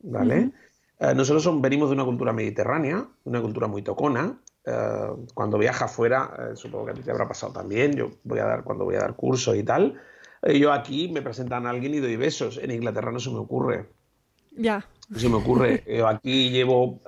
¿Vale? 0.00 0.52
Eh, 1.00 1.14
nosotros 1.14 1.60
venimos 1.60 1.88
de 1.88 1.94
una 1.94 2.04
cultura 2.04 2.32
mediterránea, 2.32 3.06
una 3.24 3.40
cultura 3.40 3.68
muy 3.68 3.82
tocona. 3.82 4.38
Eh, 4.64 4.72
cuando 5.34 5.58
viaja 5.58 5.84
afuera, 5.84 6.30
eh, 6.38 6.56
supongo 6.56 6.86
que 6.86 6.90
a 6.92 6.94
ti 6.94 7.02
te 7.02 7.10
habrá 7.10 7.28
pasado 7.28 7.52
también. 7.52 7.94
Yo 7.94 8.10
voy 8.24 8.40
a 8.40 8.44
dar, 8.44 8.64
cuando 8.64 8.84
voy 8.84 8.96
a 8.96 9.00
dar 9.00 9.14
cursos 9.14 9.56
y 9.56 9.62
tal, 9.62 10.00
yo 10.42 10.72
aquí 10.72 11.08
me 11.08 11.20
presentan 11.20 11.66
a 11.66 11.70
alguien 11.70 11.94
y 11.94 11.98
doy 11.98 12.16
besos. 12.16 12.58
En 12.58 12.70
Inglaterra 12.70 13.10
no 13.10 13.18
se 13.18 13.30
me 13.30 13.38
ocurre. 13.38 13.88
Ya. 14.52 14.84
No 15.08 15.18
se 15.18 15.28
me 15.28 15.36
ocurre. 15.36 15.84
Yo 15.86 16.06
aquí 16.06 16.50
llevo, 16.50 17.00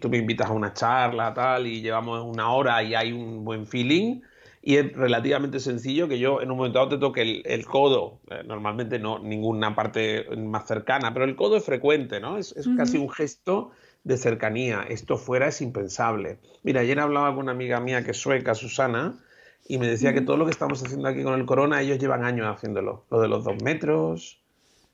tú 0.00 0.08
me 0.08 0.18
invitas 0.18 0.48
a 0.48 0.52
una 0.52 0.72
charla, 0.72 1.34
tal, 1.34 1.66
y 1.66 1.80
llevamos 1.80 2.24
una 2.24 2.52
hora 2.52 2.82
y 2.82 2.94
hay 2.94 3.12
un 3.12 3.44
buen 3.44 3.66
feeling 3.66 4.20
y 4.62 4.76
es 4.76 4.92
relativamente 4.92 5.58
sencillo 5.58 6.06
que 6.06 6.20
yo 6.20 6.40
en 6.40 6.50
un 6.52 6.56
momento 6.56 6.78
dado 6.78 6.90
te 6.90 6.98
toque 6.98 7.42
el, 7.44 7.66
codo, 7.66 8.20
eh, 8.30 8.42
normalmente 8.46 9.00
no 9.00 9.18
ninguna 9.18 9.74
parte 9.74 10.24
más 10.36 10.68
cercana, 10.68 11.12
pero 11.12 11.24
el 11.24 11.34
codo 11.34 11.56
es 11.56 11.64
frecuente, 11.64 12.20
¿no? 12.20 12.38
Es, 12.38 12.54
casi 12.76 12.96
un 12.96 13.10
gesto 13.10 13.72
de 14.04 14.16
cercanía. 14.16 14.84
Esto 14.88 15.18
fuera 15.18 15.48
es 15.48 15.60
impensable. 15.60 16.38
Mira, 16.62 16.82
ayer 16.82 17.00
hablaba 17.00 17.30
con 17.34 17.44
una 17.44 17.52
amiga 17.52 17.80
mía 17.80 18.04
que 18.04 18.12
es 18.12 18.18
sueca, 18.18 18.54
Susana, 18.54 19.18
y 19.66 19.78
me 19.78 19.88
decía 19.88 20.14
que 20.14 20.20
todo 20.20 20.36
lo 20.36 20.44
que 20.44 20.52
estamos 20.52 20.80
haciendo 20.84 21.08
aquí 21.08 21.24
con 21.24 21.38
el 21.38 21.44
corona, 21.44 21.82
ellos 21.82 21.98
llevan 21.98 22.24
años 22.24 22.46
haciéndolo. 22.46 23.04
Lo 23.10 23.20
de 23.20 23.26
los 23.26 23.42
dos 23.42 23.60
metros, 23.64 24.42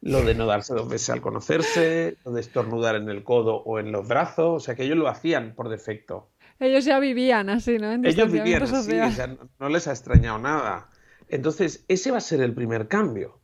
lo 0.01 0.23
de 0.23 0.35
no 0.35 0.47
darse 0.47 0.73
dos 0.73 0.89
veces 0.89 1.11
al 1.11 1.21
conocerse, 1.21 2.17
lo 2.25 2.33
de 2.33 2.41
estornudar 2.41 2.97
en 2.97 3.11
el 3.11 3.23
codo 3.23 3.57
o 3.57 3.79
en 3.79 3.93
los 3.93 4.09
brazos, 4.09 4.47
o 4.57 4.61
sea 4.61 4.75
que 4.75 4.85
ellos 4.85 4.97
lo 4.97 5.09
hacían 5.09 5.55
por 5.55 5.69
defecto. 5.69 6.31
Ellos 6.61 6.85
ya 6.85 6.99
vivían 6.99 7.51
así, 7.51 7.79
¿no? 7.79 7.93
ellos 7.93 8.33
vivían 8.33 8.63
así, 8.63 8.99
o 8.99 9.11
sea, 9.11 9.37
no 9.61 9.69
les 9.69 9.87
ha 9.87 9.93
extrañado 9.93 10.39
nada. 10.39 10.89
Entonces, 11.29 11.85
ese 11.89 12.11
va 12.11 12.19
a 12.19 12.21
ser 12.21 12.41
el 12.41 12.55
primer 12.55 12.89
cambio. 12.89 13.39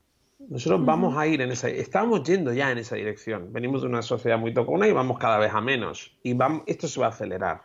Nosotros 0.48 0.84
vamos 0.84 1.16
a 1.16 1.26
ir 1.26 1.40
en 1.40 1.52
esa, 1.52 1.68
estamos 1.68 2.22
yendo 2.24 2.52
ya 2.52 2.70
en 2.70 2.78
esa 2.78 2.96
dirección. 2.96 3.52
Venimos 3.52 3.82
de 3.82 3.88
una 3.88 4.02
sociedad 4.02 4.38
muy 4.38 4.52
tocona 4.52 4.88
y 4.88 4.92
vamos 4.92 5.18
cada 5.18 5.38
vez 5.38 5.52
a 5.54 5.60
menos. 5.60 6.18
Y 6.22 6.34
vamos, 6.34 6.62
esto 6.66 6.88
se 6.88 7.00
va 7.00 7.06
a 7.06 7.10
acelerar. 7.10 7.62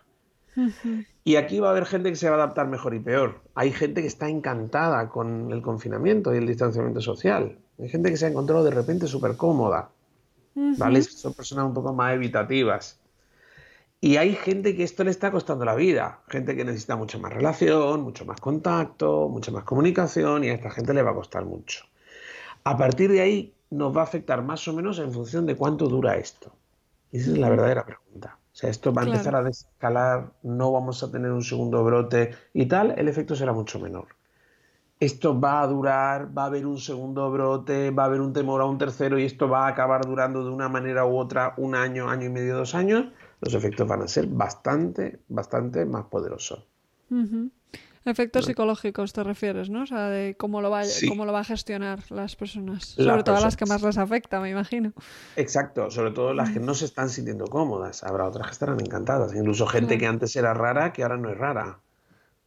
Y 1.23 1.35
aquí 1.35 1.59
va 1.59 1.67
a 1.67 1.71
haber 1.71 1.85
gente 1.85 2.09
que 2.09 2.15
se 2.15 2.29
va 2.29 2.35
a 2.35 2.43
adaptar 2.43 2.67
mejor 2.67 2.93
y 2.93 2.99
peor. 2.99 3.41
Hay 3.55 3.71
gente 3.71 4.01
que 4.01 4.07
está 4.07 4.29
encantada 4.29 5.09
con 5.09 5.51
el 5.51 5.61
confinamiento 5.61 6.33
y 6.33 6.37
el 6.37 6.47
distanciamiento 6.47 7.01
social. 7.01 7.57
Hay 7.79 7.89
gente 7.89 8.09
que 8.09 8.17
se 8.17 8.25
ha 8.25 8.29
encontrado 8.29 8.63
de 8.63 8.71
repente 8.71 9.07
súper 9.07 9.35
cómoda. 9.35 9.89
¿Vale? 10.55 11.01
Son 11.03 11.33
personas 11.33 11.65
un 11.65 11.73
poco 11.73 11.93
más 11.93 12.13
evitativas. 12.13 12.99
Y 14.01 14.15
hay 14.15 14.33
gente 14.33 14.75
que 14.75 14.83
esto 14.83 15.03
le 15.03 15.11
está 15.11 15.29
costando 15.29 15.65
la 15.65 15.75
vida. 15.75 16.21
Gente 16.29 16.55
que 16.55 16.63
necesita 16.63 16.95
mucha 16.95 17.17
más 17.17 17.33
relación, 17.33 18.01
mucho 18.01 18.25
más 18.25 18.39
contacto, 18.39 19.27
mucha 19.27 19.51
más 19.51 19.65
comunicación 19.65 20.43
y 20.45 20.49
a 20.49 20.53
esta 20.53 20.71
gente 20.71 20.93
le 20.93 21.01
va 21.01 21.11
a 21.11 21.15
costar 21.15 21.43
mucho. 21.43 21.85
A 22.63 22.77
partir 22.77 23.11
de 23.11 23.21
ahí 23.21 23.53
nos 23.69 23.95
va 23.95 24.01
a 24.01 24.05
afectar 24.05 24.41
más 24.41 24.67
o 24.67 24.73
menos 24.73 24.99
en 24.99 25.11
función 25.11 25.45
de 25.45 25.55
cuánto 25.55 25.87
dura 25.87 26.15
esto. 26.15 26.53
Y 27.11 27.17
esa 27.17 27.31
es 27.31 27.37
la 27.37 27.49
verdadera 27.49 27.85
pregunta. 27.85 28.37
O 28.53 28.55
sea, 28.55 28.69
esto 28.69 28.93
va 28.93 29.03
a 29.03 29.05
empezar 29.05 29.35
a 29.35 29.43
descalar, 29.43 30.31
no 30.43 30.71
vamos 30.71 31.03
a 31.03 31.11
tener 31.11 31.31
un 31.31 31.43
segundo 31.43 31.83
brote 31.83 32.35
y 32.53 32.65
tal, 32.65 32.93
el 32.97 33.07
efecto 33.07 33.35
será 33.35 33.53
mucho 33.53 33.79
menor. 33.79 34.07
Esto 34.99 35.39
va 35.39 35.61
a 35.61 35.67
durar, 35.67 36.37
va 36.37 36.43
a 36.43 36.45
haber 36.47 36.65
un 36.65 36.77
segundo 36.77 37.31
brote, 37.31 37.91
va 37.91 38.03
a 38.03 38.05
haber 38.07 38.19
un 38.19 38.33
temor 38.33 38.61
a 38.61 38.65
un 38.65 38.77
tercero 38.77 39.17
y 39.17 39.23
esto 39.23 39.47
va 39.47 39.65
a 39.65 39.69
acabar 39.69 40.05
durando 40.05 40.43
de 40.43 40.49
una 40.49 40.67
manera 40.67 41.05
u 41.05 41.17
otra 41.17 41.53
un 41.57 41.73
año, 41.73 42.09
año 42.09 42.25
y 42.25 42.29
medio, 42.29 42.57
dos 42.57 42.75
años. 42.75 43.05
Los 43.41 43.53
efectos 43.53 43.87
van 43.87 44.01
a 44.01 44.07
ser 44.07 44.27
bastante, 44.27 45.19
bastante 45.29 45.85
más 45.85 46.05
poderosos. 46.05 46.65
Efectos 48.05 48.45
psicológicos 48.45 49.13
te 49.13 49.23
refieres, 49.23 49.69
¿no? 49.69 49.83
O 49.83 49.85
sea, 49.85 50.09
de 50.09 50.35
cómo 50.35 50.61
lo 50.61 50.69
va, 50.69 50.83
cómo 51.07 51.25
lo 51.25 51.33
va 51.33 51.41
a 51.41 51.43
gestionar 51.43 51.99
las 52.09 52.35
personas. 52.35 52.85
sobre 52.85 53.23
todo 53.23 53.39
las 53.39 53.57
que 53.57 53.65
más 53.65 53.81
les 53.81 53.97
afecta, 53.97 54.39
me 54.39 54.49
imagino. 54.49 54.93
Exacto, 55.35 55.91
sobre 55.91 56.11
todo 56.11 56.33
las 56.33 56.49
que 56.49 56.59
mm. 56.59 56.65
no 56.65 56.73
se 56.73 56.85
están 56.85 57.09
sintiendo 57.09 57.45
cómodas. 57.45 58.03
Habrá 58.03 58.27
otras 58.27 58.47
que 58.47 58.53
estarán 58.53 58.79
encantadas. 58.79 59.35
Incluso 59.35 59.67
gente 59.67 59.97
que 59.97 60.07
antes 60.07 60.35
era 60.35 60.53
rara, 60.53 60.93
que 60.93 61.03
ahora 61.03 61.17
no 61.17 61.29
es 61.29 61.37
rara. 61.37 61.79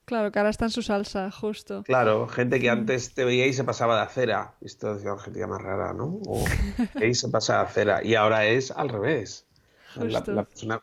Claro, 0.04 0.32
que 0.32 0.38
ahora 0.38 0.50
está 0.50 0.64
en 0.64 0.70
su 0.72 0.82
salsa, 0.82 1.30
justo. 1.30 1.84
Claro, 1.84 2.26
gente 2.26 2.58
que 2.58 2.68
mm. 2.68 2.72
antes 2.72 3.14
te 3.14 3.24
veía 3.24 3.46
y 3.46 3.52
se 3.52 3.62
pasaba 3.62 3.96
de 3.96 4.02
acera. 4.02 4.54
Esto 4.62 4.94
decía 4.94 5.16
gente 5.18 5.46
más 5.46 5.62
rara, 5.62 5.92
¿no? 5.92 6.18
O 6.26 6.44
que 6.98 7.14
se 7.14 7.28
pasa 7.28 7.58
de 7.58 7.62
acera. 7.62 8.04
Y 8.04 8.14
ahora 8.14 8.46
es 8.46 8.70
al 8.70 8.88
revés 8.88 9.46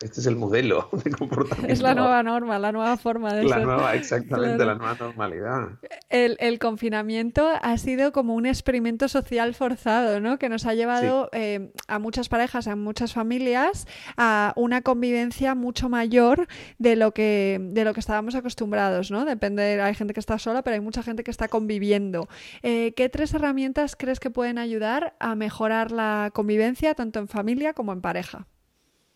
este 0.02 0.20
es 0.20 0.26
el 0.26 0.36
modelo 0.36 0.90
de 1.04 1.12
comportamiento. 1.12 1.72
Es 1.72 1.82
la 1.82 1.96
nueva 1.96 2.24
norma, 2.24 2.60
la 2.60 2.72
nueva 2.72 2.98
forma 2.98 3.34
de 3.34 3.44
la 3.44 3.60
Nueva, 3.60 3.96
exactamente, 3.96 4.64
la 4.66 4.76
nueva 4.76 4.96
normalidad. 5.00 5.70
El, 6.10 6.60
confinamiento 6.60 7.48
ha 7.62 7.78
sido 7.78 8.12
como 8.12 8.36
un 8.36 8.46
experimento 8.46 9.08
social 9.08 9.56
forzado, 9.56 10.20
¿no? 10.20 10.38
Que 10.38 10.50
nos 10.50 10.66
ha 10.66 10.74
llevado 10.74 11.30
eh, 11.32 11.72
a 11.88 12.00
muchas 12.00 12.28
parejas, 12.28 12.68
a 12.68 12.76
muchas 12.76 13.14
familias, 13.14 13.88
a 14.18 14.54
una 14.56 14.82
convivencia 14.82 15.56
mucho 15.56 15.90
mayor 15.90 16.48
de 16.78 16.96
lo 16.96 17.14
que, 17.14 17.60
de 17.62 17.86
lo 17.86 17.94
que 17.94 18.00
estábamos 18.00 18.36
acostumbrados, 18.36 19.12
¿no? 19.12 19.26
Depende, 19.26 19.82
hay 19.82 19.96
gente 19.96 20.14
que 20.14 20.20
está 20.20 20.38
sola, 20.38 20.64
pero 20.64 20.76
hay 20.76 20.82
mucha 20.82 21.04
gente 21.04 21.24
que 21.24 21.32
está 21.32 21.48
conviviendo. 21.48 22.28
Eh, 22.62 22.94
¿Qué 22.96 23.10
tres 23.10 23.34
herramientas 23.34 23.96
crees 23.96 24.20
que 24.20 24.30
pueden 24.30 24.58
ayudar 24.58 25.16
a 25.20 25.36
mejorar 25.36 25.92
la 25.92 26.32
convivencia 26.34 26.94
tanto 26.96 27.20
en 27.20 27.28
familia 27.28 27.74
como 27.74 27.94
en 27.94 28.02
pareja? 28.02 28.48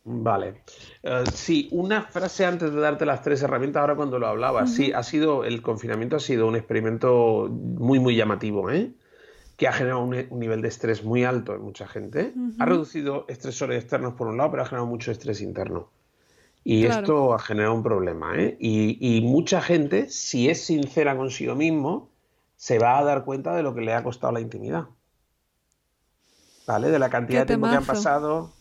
Vale. 0.05 0.63
Eh, 1.01 1.23
sí, 1.33 1.69
una 1.71 2.01
frase 2.03 2.45
antes 2.45 2.73
de 2.73 2.79
darte 2.79 3.05
las 3.05 3.21
tres 3.21 3.41
herramientas, 3.41 3.81
ahora 3.81 3.95
cuando 3.95 4.19
lo 4.19 4.27
hablaba. 4.27 4.67
Sí, 4.67 4.91
ha 4.91 5.03
sido, 5.03 5.45
el 5.45 5.61
confinamiento 5.61 6.17
ha 6.17 6.19
sido 6.19 6.47
un 6.47 6.55
experimento 6.55 7.47
muy, 7.49 7.99
muy 7.99 8.15
llamativo, 8.15 8.69
¿eh? 8.69 8.91
que 9.55 9.67
ha 9.67 9.71
generado 9.71 10.03
un, 10.03 10.39
nivel 10.39 10.61
de 10.61 10.67
estrés 10.67 11.03
muy 11.03 11.23
alto 11.23 11.53
en 11.53 11.61
mucha 11.61 11.87
gente. 11.87 12.33
Ha 12.59 12.65
reducido 12.65 13.25
estresores 13.29 13.81
externos 13.81 14.15
por 14.15 14.27
un 14.27 14.37
lado, 14.37 14.51
pero 14.51 14.63
ha 14.63 14.65
generado 14.65 14.87
mucho 14.87 15.11
estrés 15.11 15.41
interno. 15.41 15.89
Y 16.65 16.85
esto 16.85 17.33
ha 17.33 17.39
generado 17.39 17.73
un 17.73 17.83
problema. 17.83 18.37
¿eh? 18.37 18.57
Y, 18.59 19.21
mucha 19.21 19.61
gente, 19.61 20.09
si 20.09 20.49
es 20.49 20.65
sincera 20.65 21.15
consigo 21.15 21.55
mismo, 21.55 22.09
se 22.55 22.79
va 22.79 22.97
a 22.97 23.03
dar 23.03 23.25
cuenta 23.25 23.55
de 23.55 23.63
lo 23.63 23.73
que 23.75 23.81
le 23.81 23.93
ha 23.93 24.03
costado 24.03 24.33
la 24.33 24.41
intimidad. 24.41 24.85
¿Vale? 26.65 26.89
De 26.89 26.99
la 26.99 27.09
cantidad 27.09 27.41
de 27.41 27.45
tiempo 27.47 27.69
que 27.69 27.75
han 27.75 27.85
pasado 27.85 28.53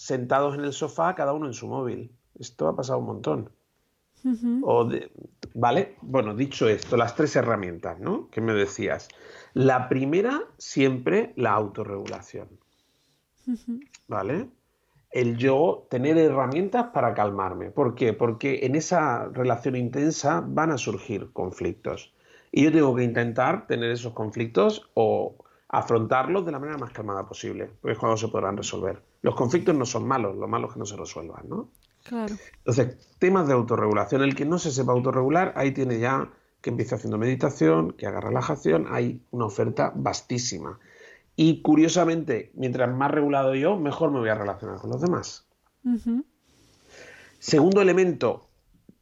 sentados 0.00 0.54
en 0.54 0.64
el 0.64 0.72
sofá, 0.72 1.14
cada 1.14 1.34
uno 1.34 1.46
en 1.46 1.52
su 1.52 1.68
móvil. 1.68 2.10
Esto 2.38 2.68
ha 2.68 2.74
pasado 2.74 3.00
un 3.00 3.04
montón. 3.04 3.50
¿Vale? 5.54 5.96
Bueno, 6.00 6.34
dicho 6.34 6.68
esto, 6.68 6.96
las 6.96 7.14
tres 7.14 7.36
herramientas, 7.36 8.00
¿no? 8.00 8.30
Que 8.30 8.40
me 8.40 8.54
decías. 8.54 9.08
La 9.52 9.90
primera, 9.90 10.40
siempre 10.56 11.34
la 11.36 11.52
autorregulación. 11.52 12.48
¿Vale? 14.08 14.48
El 15.10 15.36
yo 15.36 15.86
tener 15.90 16.16
herramientas 16.16 16.86
para 16.94 17.12
calmarme. 17.12 17.70
¿Por 17.70 17.94
qué? 17.94 18.14
Porque 18.14 18.60
en 18.62 18.76
esa 18.76 19.26
relación 19.26 19.76
intensa 19.76 20.42
van 20.46 20.70
a 20.70 20.78
surgir 20.78 21.30
conflictos. 21.34 22.14
Y 22.52 22.64
yo 22.64 22.72
tengo 22.72 22.94
que 22.96 23.04
intentar 23.04 23.66
tener 23.66 23.90
esos 23.90 24.14
conflictos 24.14 24.90
o 24.94 25.36
afrontarlos 25.68 26.46
de 26.46 26.52
la 26.52 26.58
manera 26.58 26.78
más 26.78 26.92
calmada 26.92 27.28
posible, 27.28 27.70
porque 27.82 27.92
es 27.92 27.98
cuando 27.98 28.16
se 28.16 28.28
podrán 28.28 28.56
resolver. 28.56 29.09
Los 29.22 29.34
conflictos 29.34 29.74
no 29.74 29.84
son 29.84 30.06
malos, 30.06 30.36
lo 30.36 30.48
malo 30.48 30.68
es 30.68 30.72
que 30.72 30.78
no 30.78 30.86
se 30.86 30.96
resuelvan, 30.96 31.48
¿no? 31.48 31.70
Claro. 32.04 32.34
Entonces, 32.58 32.96
temas 33.18 33.46
de 33.46 33.52
autorregulación. 33.52 34.22
El 34.22 34.34
que 34.34 34.46
no 34.46 34.58
se 34.58 34.70
sepa 34.70 34.92
autorregular, 34.92 35.52
ahí 35.56 35.72
tiene 35.72 35.98
ya 35.98 36.30
que 36.62 36.70
empiece 36.70 36.94
haciendo 36.94 37.18
meditación, 37.18 37.92
que 37.92 38.06
haga 38.06 38.20
relajación, 38.20 38.86
hay 38.90 39.22
una 39.30 39.46
oferta 39.46 39.92
vastísima. 39.94 40.78
Y 41.36 41.62
curiosamente, 41.62 42.50
mientras 42.54 42.94
más 42.94 43.10
regulado 43.10 43.54
yo, 43.54 43.76
mejor 43.76 44.10
me 44.10 44.18
voy 44.18 44.28
a 44.28 44.34
relacionar 44.34 44.78
con 44.78 44.90
los 44.90 45.00
demás. 45.00 45.46
Segundo 47.38 47.80
elemento, 47.80 48.48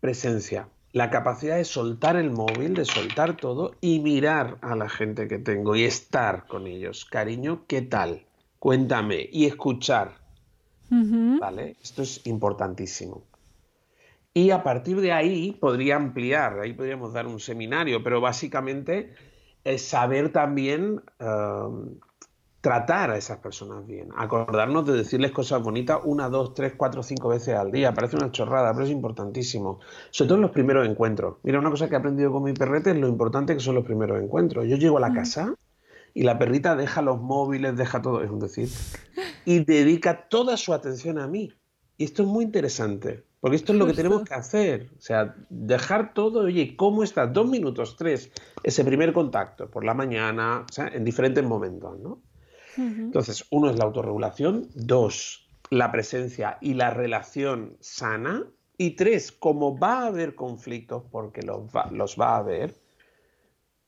presencia 0.01 0.69
la 0.93 1.11
capacidad 1.11 1.57
de 1.57 1.65
soltar 1.65 2.17
el 2.17 2.31
móvil, 2.31 2.75
de 2.75 2.85
soltar 2.85 3.37
todo 3.37 3.75
y 3.81 4.01
mirar 4.01 4.59
a 4.63 4.75
la 4.75 4.89
gente 4.89 5.29
que 5.29 5.39
tengo 5.39 5.77
y 5.77 5.85
estar 5.85 6.47
con 6.47 6.67
ellos. 6.67 7.05
Cariño, 7.05 7.65
¿qué 7.67 7.83
tal? 7.83 8.27
Cuéntame 8.59 9.29
y 9.31 9.47
escuchar. 9.47 10.19
¿Vale? 10.91 11.77
Esto 11.83 12.03
es 12.03 12.27
importantísimo. 12.27 13.25
Y 14.33 14.51
a 14.51 14.63
partir 14.63 15.01
de 15.01 15.13
ahí 15.13 15.53
podría 15.53 15.97
ampliar, 15.97 16.61
ahí 16.61 16.73
podríamos 16.73 17.13
dar 17.13 17.27
un 17.27 17.41
seminario, 17.41 18.03
pero 18.03 18.21
básicamente 18.21 19.15
es 19.65 19.83
saber 19.83 20.33
también 20.33 21.03
eh, 21.19 21.97
tratar 22.61 23.11
a 23.11 23.17
esas 23.17 23.39
personas 23.39 23.87
bien, 23.87 24.11
acordarnos 24.17 24.87
de 24.87 24.95
decirles 24.95 25.33
cosas 25.33 25.63
bonitas 25.63 26.01
una, 26.05 26.29
dos, 26.29 26.55
tres, 26.55 26.75
cuatro, 26.77 27.03
cinco 27.03 27.29
veces 27.29 27.55
al 27.55 27.71
día. 27.71 27.95
Parece 27.95 28.17
una 28.17 28.31
chorrada, 28.31 28.73
pero 28.73 28.85
es 28.85 28.91
importantísimo. 28.91 29.81
Sobre 30.11 30.29
todo 30.29 30.37
en 30.37 30.43
los 30.43 30.51
primeros 30.51 30.87
encuentros. 30.87 31.37
Mira, 31.43 31.59
una 31.59 31.71
cosa 31.71 31.89
que 31.89 31.95
he 31.95 31.99
aprendido 31.99 32.33
con 32.33 32.43
mi 32.43 32.53
perrete 32.53 32.91
es 32.91 32.97
lo 32.97 33.09
importante 33.09 33.55
que 33.55 33.61
son 33.61 33.75
los 33.75 33.85
primeros 33.85 34.23
encuentros. 34.23 34.67
Yo 34.67 34.77
llego 34.77 34.99
a 34.99 35.01
la 35.01 35.13
casa 35.13 35.55
y 36.15 36.23
la 36.23 36.39
perrita 36.39 36.77
deja 36.77 37.03
los 37.03 37.21
móviles, 37.21 37.77
deja 37.77 38.03
todo, 38.03 38.23
es 38.23 38.31
un 38.31 38.41
decir, 38.41 38.69
y 39.45 39.65
dedica 39.65 40.29
toda 40.29 40.57
su 40.57 40.73
atención 40.73 41.19
a 41.19 41.27
mí. 41.27 41.53
Y 41.97 42.05
esto 42.05 42.23
es 42.23 42.29
muy 42.29 42.45
interesante, 42.45 43.25
porque 43.41 43.57
esto 43.57 43.73
es 43.73 43.79
lo 43.79 43.87
que 43.87 43.93
tenemos 43.93 44.23
que 44.23 44.35
hacer. 44.35 44.91
O 44.97 45.01
sea, 45.01 45.35
dejar 45.49 46.15
todo, 46.15 46.41
oye, 46.41 46.77
¿cómo 46.77 47.03
estás? 47.03 47.33
Dos 47.33 47.49
minutos, 47.49 47.97
tres, 47.97 48.31
ese 48.63 48.85
primer 48.85 49.13
contacto, 49.13 49.69
por 49.69 49.85
la 49.85 49.95
mañana, 49.95 50.65
o 50.69 50.73
sea, 50.73 50.89
en 50.89 51.05
diferentes 51.05 51.45
momentos, 51.45 51.99
¿no? 51.99 52.23
Entonces, 52.77 53.45
uno 53.51 53.71
es 53.71 53.77
la 53.77 53.87
autorregulación, 53.87 54.69
dos, 54.75 55.49
la 55.69 55.91
presencia 55.91 56.59
y 56.61 56.75
la 56.75 56.91
relación 56.91 57.77
sana, 57.81 58.47
y 58.77 58.91
tres, 58.93 59.33
como 59.33 59.77
va 59.77 60.03
a 60.03 60.07
haber 60.07 60.37
conflictos, 60.37 61.03
porque 61.11 61.43
los 61.43 61.63
va, 61.75 61.91
los 61.91 62.17
va 62.17 62.37
a 62.37 62.39
haber, 62.39 62.77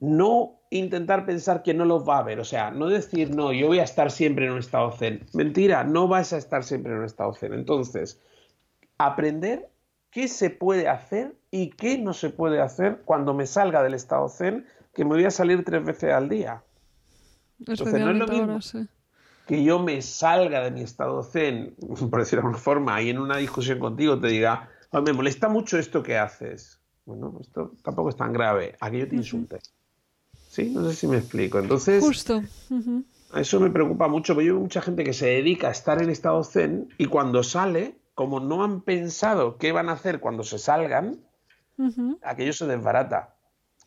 no 0.01 0.61
intentar 0.71 1.27
pensar 1.27 1.63
que 1.63 1.75
no 1.75 1.85
los 1.85 2.09
va 2.09 2.17
a 2.17 2.21
haber, 2.21 2.41
o 2.41 2.45
sea, 2.45 2.71
no 2.71 2.89
decir, 2.89 3.35
no, 3.35 3.53
yo 3.53 3.67
voy 3.67 3.81
a 3.81 3.85
estar 3.85 4.11
siempre 4.11 4.47
en 4.47 4.53
un 4.53 4.59
estado 4.59 4.91
zen. 4.93 5.27
Mentira, 5.35 5.85
no 5.85 6.09
vas 6.09 6.33
a 6.33 6.39
estar 6.39 6.65
siempre 6.65 6.93
en 6.93 6.99
un 6.99 7.05
estado 7.05 7.33
zen. 7.35 7.53
Entonces, 7.53 8.21
aprender 8.99 9.69
qué 10.11 10.29
se 10.29 10.51
puede 10.51 10.89
hacer 10.89 11.35
y 11.51 11.71
qué 11.71 11.99
no 11.99 12.13
se 12.13 12.31
puede 12.31 12.61
hacer 12.61 13.03
cuando 13.05 13.35
me 13.35 13.47
salga 13.47 13.83
del 13.83 13.95
estado 13.95 14.29
zen, 14.29 14.67
que 14.95 15.05
me 15.05 15.11
voy 15.11 15.25
a 15.25 15.31
salir 15.31 15.65
tres 15.65 15.85
veces 15.85 16.13
al 16.13 16.29
día. 16.29 16.63
Entonces, 17.59 18.01
no 18.01 18.11
es 18.11 18.17
lo 18.17 18.27
mismo 18.27 18.59
que 19.51 19.65
yo 19.65 19.81
me 19.81 20.01
salga 20.01 20.63
de 20.63 20.71
mi 20.71 20.83
estado 20.83 21.25
zen, 21.25 21.75
por 22.11 22.21
decirlo 22.21 22.43
de 22.43 22.47
alguna 22.47 22.59
forma, 22.59 23.03
y 23.03 23.11
en 23.11 23.19
una 23.19 23.37
discusión 23.37 23.81
contigo 23.81 24.19
te 24.21 24.29
diga, 24.29 24.69
me 24.93 25.13
molesta 25.13 25.49
mucho 25.49 25.77
esto 25.77 26.05
que 26.05 26.17
haces. 26.17 26.81
Bueno, 27.05 27.37
esto 27.41 27.73
tampoco 27.83 28.11
es 28.11 28.17
tan 28.17 28.33
grave, 28.33 28.77
a 28.79 28.89
que 28.89 29.01
yo 29.01 29.09
te 29.09 29.17
insulte. 29.17 29.59
¿Sí? 30.51 30.65
No 30.71 30.85
sé 30.91 30.97
si 30.97 31.07
me 31.07 31.17
explico. 31.17 31.61
Entonces, 31.61 32.03
Justo. 32.03 32.43
Eso 33.37 33.61
me 33.61 33.71
preocupa 33.71 34.09
mucho, 34.09 34.35
porque 34.35 34.49
hay 34.49 34.55
mucha 34.55 34.83
gente 34.83 35.05
que 35.05 35.13
se 35.13 35.27
dedica 35.27 35.69
a 35.69 35.71
estar 35.71 36.03
en 36.03 36.11
estado 36.11 36.43
zen 36.43 36.89
y 36.99 37.07
cuando 37.07 37.45
sale, 37.45 37.95
como 38.17 38.41
no 38.41 38.65
han 38.65 38.81
pensado 38.81 39.59
qué 39.59 39.71
van 39.71 39.89
a 39.89 39.93
hacer 39.93 40.19
cuando 40.19 40.43
se 40.43 40.59
salgan, 40.59 41.21
aquello 42.23 42.53
se 42.53 42.67
desbarata. 42.67 43.37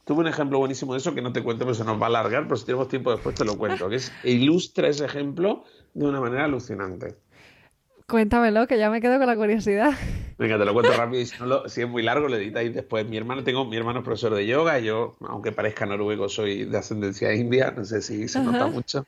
Tuve 0.05 0.21
un 0.21 0.27
ejemplo 0.27 0.57
buenísimo 0.57 0.93
de 0.93 0.99
eso 0.99 1.13
que 1.13 1.21
no 1.21 1.33
te 1.33 1.43
cuento, 1.43 1.65
pero 1.65 1.75
se 1.75 1.83
nos 1.83 2.01
va 2.01 2.05
a 2.05 2.09
alargar, 2.09 2.43
pero 2.43 2.55
si 2.55 2.65
tenemos 2.65 2.87
tiempo 2.87 3.11
después 3.11 3.35
te 3.35 3.43
lo 3.43 3.57
cuento, 3.57 3.89
que 3.89 3.97
es, 3.97 4.13
ilustra 4.23 4.87
ese 4.87 5.03
ejemplo 5.03 5.65
de 5.93 6.05
una 6.05 6.21
manera 6.21 6.45
alucinante. 6.45 7.17
Cuéntamelo, 8.07 8.67
que 8.67 8.77
ya 8.77 8.89
me 8.89 9.01
quedo 9.01 9.17
con 9.17 9.27
la 9.27 9.35
curiosidad. 9.35 9.91
Venga, 10.43 10.57
te 10.57 10.65
lo 10.65 10.73
cuento 10.73 10.91
rápido 10.91 11.21
y 11.21 11.25
si, 11.25 11.81
es 11.81 11.87
muy 11.87 12.03
largo 12.03 12.27
lo 12.27 12.35
editáis 12.35 12.73
después. 12.73 13.07
Mi 13.07 13.15
hermano, 13.15 13.45
tengo, 13.45 13.63
mi 13.63 13.77
hermano 13.77 13.99
es 13.99 14.03
profesor 14.03 14.35
de 14.35 14.45
yoga 14.45 14.77
y 14.77 14.83
yo, 14.83 15.15
aunque 15.21 15.53
parezca 15.53 15.85
noruego, 15.85 16.27
soy 16.27 16.65
de 16.65 16.77
ascendencia 16.77 17.33
india, 17.33 17.71
no 17.71 17.85
sé 17.85 18.01
si 18.01 18.27
se 18.27 18.41
nota 18.41 18.67
mucho. 18.67 19.05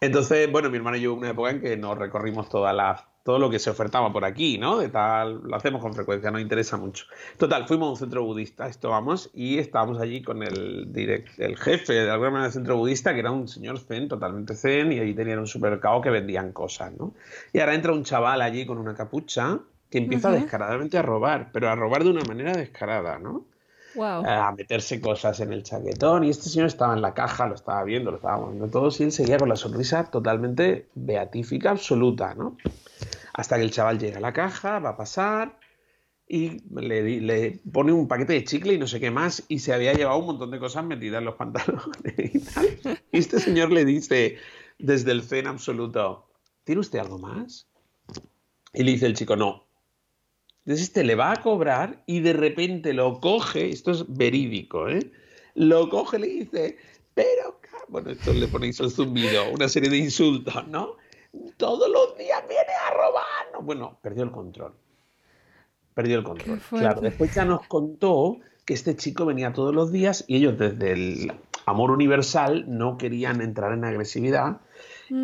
Entonces, 0.00 0.48
bueno, 0.52 0.70
mi 0.70 0.76
hermano 0.76 0.96
y 0.96 1.00
yo 1.00 1.14
una 1.14 1.30
época 1.30 1.50
en 1.50 1.60
que 1.60 1.76
nos 1.76 1.98
recorrimos 1.98 2.48
toda 2.48 2.72
la 2.72 3.04
todo 3.24 3.40
lo 3.40 3.50
que 3.50 3.58
se 3.58 3.70
ofertaba 3.70 4.12
por 4.12 4.24
aquí, 4.24 4.58
¿no? 4.58 4.78
De 4.78 4.90
tal, 4.90 5.40
lo 5.42 5.56
hacemos 5.56 5.82
con 5.82 5.92
frecuencia, 5.92 6.30
nos 6.30 6.40
interesa 6.40 6.76
mucho. 6.76 7.06
Total, 7.36 7.66
fuimos 7.66 7.88
a 7.88 7.90
un 7.90 7.96
centro 7.96 8.22
budista, 8.22 8.68
esto 8.68 8.90
vamos, 8.90 9.30
y 9.34 9.58
estábamos 9.58 9.98
allí 9.98 10.22
con 10.22 10.42
el, 10.42 10.92
direct, 10.92 11.40
el 11.40 11.56
jefe 11.56 11.94
de 11.94 12.10
alguna 12.10 12.30
manera 12.30 12.44
del 12.44 12.52
centro 12.52 12.76
budista, 12.76 13.12
que 13.12 13.20
era 13.20 13.32
un 13.32 13.48
señor 13.48 13.80
zen, 13.80 14.06
totalmente 14.06 14.54
zen, 14.54 14.92
y 14.92 15.00
allí 15.00 15.14
tenían 15.14 15.40
un 15.40 15.48
supermercado 15.48 16.00
que 16.00 16.10
vendían 16.10 16.52
cosas, 16.52 16.92
¿no? 16.92 17.14
Y 17.52 17.58
ahora 17.58 17.74
entra 17.74 17.92
un 17.92 18.04
chaval 18.04 18.40
allí 18.40 18.66
con 18.66 18.78
una 18.78 18.94
capucha 18.94 19.58
que 19.94 19.98
empieza 19.98 20.32
descaradamente 20.32 20.98
a 20.98 21.02
robar, 21.02 21.50
pero 21.52 21.70
a 21.70 21.76
robar 21.76 22.02
de 22.02 22.10
una 22.10 22.24
manera 22.24 22.52
descarada, 22.52 23.20
¿no? 23.20 23.46
Wow. 23.94 24.26
a 24.26 24.50
meterse 24.50 25.00
cosas 25.00 25.38
en 25.38 25.52
el 25.52 25.62
chaquetón 25.62 26.24
y 26.24 26.30
este 26.30 26.48
señor 26.48 26.66
estaba 26.66 26.94
en 26.94 27.00
la 27.00 27.14
caja, 27.14 27.46
lo 27.46 27.54
estaba 27.54 27.84
viendo, 27.84 28.10
lo 28.10 28.16
estaba 28.16 28.44
viendo 28.48 28.66
todo 28.66 28.88
y 28.98 29.04
él 29.04 29.12
seguía 29.12 29.38
con 29.38 29.48
la 29.48 29.54
sonrisa 29.54 30.10
totalmente 30.10 30.88
beatífica, 30.96 31.70
absoluta, 31.70 32.34
¿no? 32.34 32.56
hasta 33.34 33.56
que 33.56 33.62
el 33.62 33.70
chaval 33.70 34.00
llega 34.00 34.18
a 34.18 34.20
la 34.20 34.32
caja, 34.32 34.80
va 34.80 34.90
a 34.90 34.96
pasar 34.96 35.60
y 36.26 36.60
le, 36.74 37.60
pone 37.70 37.92
un 37.92 38.08
paquete 38.08 38.32
de 38.32 38.44
chicle 38.44 38.74
y 38.74 38.78
no 38.78 38.88
sé 38.88 38.98
qué 38.98 39.12
más 39.12 39.44
y 39.46 39.58
se 39.58 39.74
había 39.74 39.92
llevado 39.94 40.18
un 40.18 40.26
montón 40.26 40.50
de 40.50 40.58
cosas 40.58 40.84
metidas 40.84 41.18
en 41.18 41.26
los 41.26 41.34
pantalones 41.36 42.34
y 42.34 42.40
tal. 42.40 43.00
Y 43.12 43.18
este 43.18 43.38
señor 43.38 43.70
le 43.70 43.84
dice 43.84 44.38
desde 44.78 45.12
el 45.12 45.22
zen 45.22 45.46
absoluto, 45.46 46.26
¿tiene 46.64 46.80
usted 46.80 46.98
algo 46.98 47.18
más? 47.18 47.68
Y 48.72 48.82
le 48.82 48.90
dice 48.90 49.06
el 49.06 49.14
chico, 49.14 49.36
no. 49.36 49.66
Entonces 50.64 50.88
este 50.88 51.04
le 51.04 51.14
va 51.14 51.32
a 51.32 51.42
cobrar 51.42 52.02
y 52.06 52.20
de 52.20 52.32
repente 52.32 52.94
lo 52.94 53.20
coge, 53.20 53.68
esto 53.68 53.90
es 53.90 54.04
verídico, 54.08 54.88
¿eh? 54.88 55.12
Lo 55.54 55.88
coge 55.88 56.16
y 56.16 56.20
le 56.20 56.26
dice, 56.26 56.76
pero, 57.14 57.60
bueno, 57.88 58.10
esto 58.10 58.32
le 58.32 58.48
ponéis 58.48 58.80
el 58.80 58.90
zumbido, 58.90 59.50
una 59.52 59.68
serie 59.68 59.90
de 59.90 59.98
insultos, 59.98 60.66
¿no? 60.68 60.96
todos 61.56 61.88
los 61.90 62.16
días 62.16 62.42
viene 62.48 62.72
a 62.86 62.94
robarnos. 62.94 63.64
Bueno, 63.64 63.98
perdió 64.02 64.24
el 64.24 64.30
control. 64.30 64.72
Perdió 65.94 66.18
el 66.18 66.24
control. 66.24 66.60
Claro, 66.70 67.00
después 67.00 67.34
ya 67.34 67.44
nos 67.44 67.66
contó 67.66 68.38
que 68.64 68.74
este 68.74 68.96
chico 68.96 69.26
venía 69.26 69.52
todos 69.52 69.74
los 69.74 69.92
días 69.92 70.24
y 70.26 70.36
ellos 70.36 70.58
desde 70.58 70.92
el 70.92 71.32
amor 71.66 71.90
universal 71.90 72.64
no 72.66 72.98
querían 72.98 73.40
entrar 73.40 73.72
en 73.72 73.84
agresividad. 73.84 74.60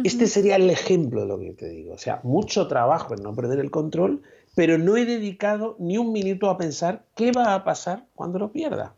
Este 0.05 0.27
sería 0.27 0.57
el 0.57 0.69
ejemplo 0.69 1.23
de 1.23 1.27
lo 1.27 1.39
que 1.39 1.53
te 1.53 1.69
digo. 1.69 1.95
O 1.95 1.99
sea, 1.99 2.21
mucho 2.23 2.69
trabajo 2.69 3.15
en 3.15 3.23
no 3.23 3.35
perder 3.35 3.59
el 3.61 3.71
control, 3.71 4.23
pero 4.55 4.79
no 4.79 4.97
he 4.97 5.05
dedicado 5.05 5.77
ni 5.79 5.99
un 5.99 6.13
minuto 6.13 6.51
a 6.51 6.59
pensar 6.59 7.05
qué 7.15 7.33
va 7.33 7.55
a 7.55 7.65
pasar 7.65 8.07
cuando 8.15 8.39
lo 8.39 8.53
pierda. 8.53 8.95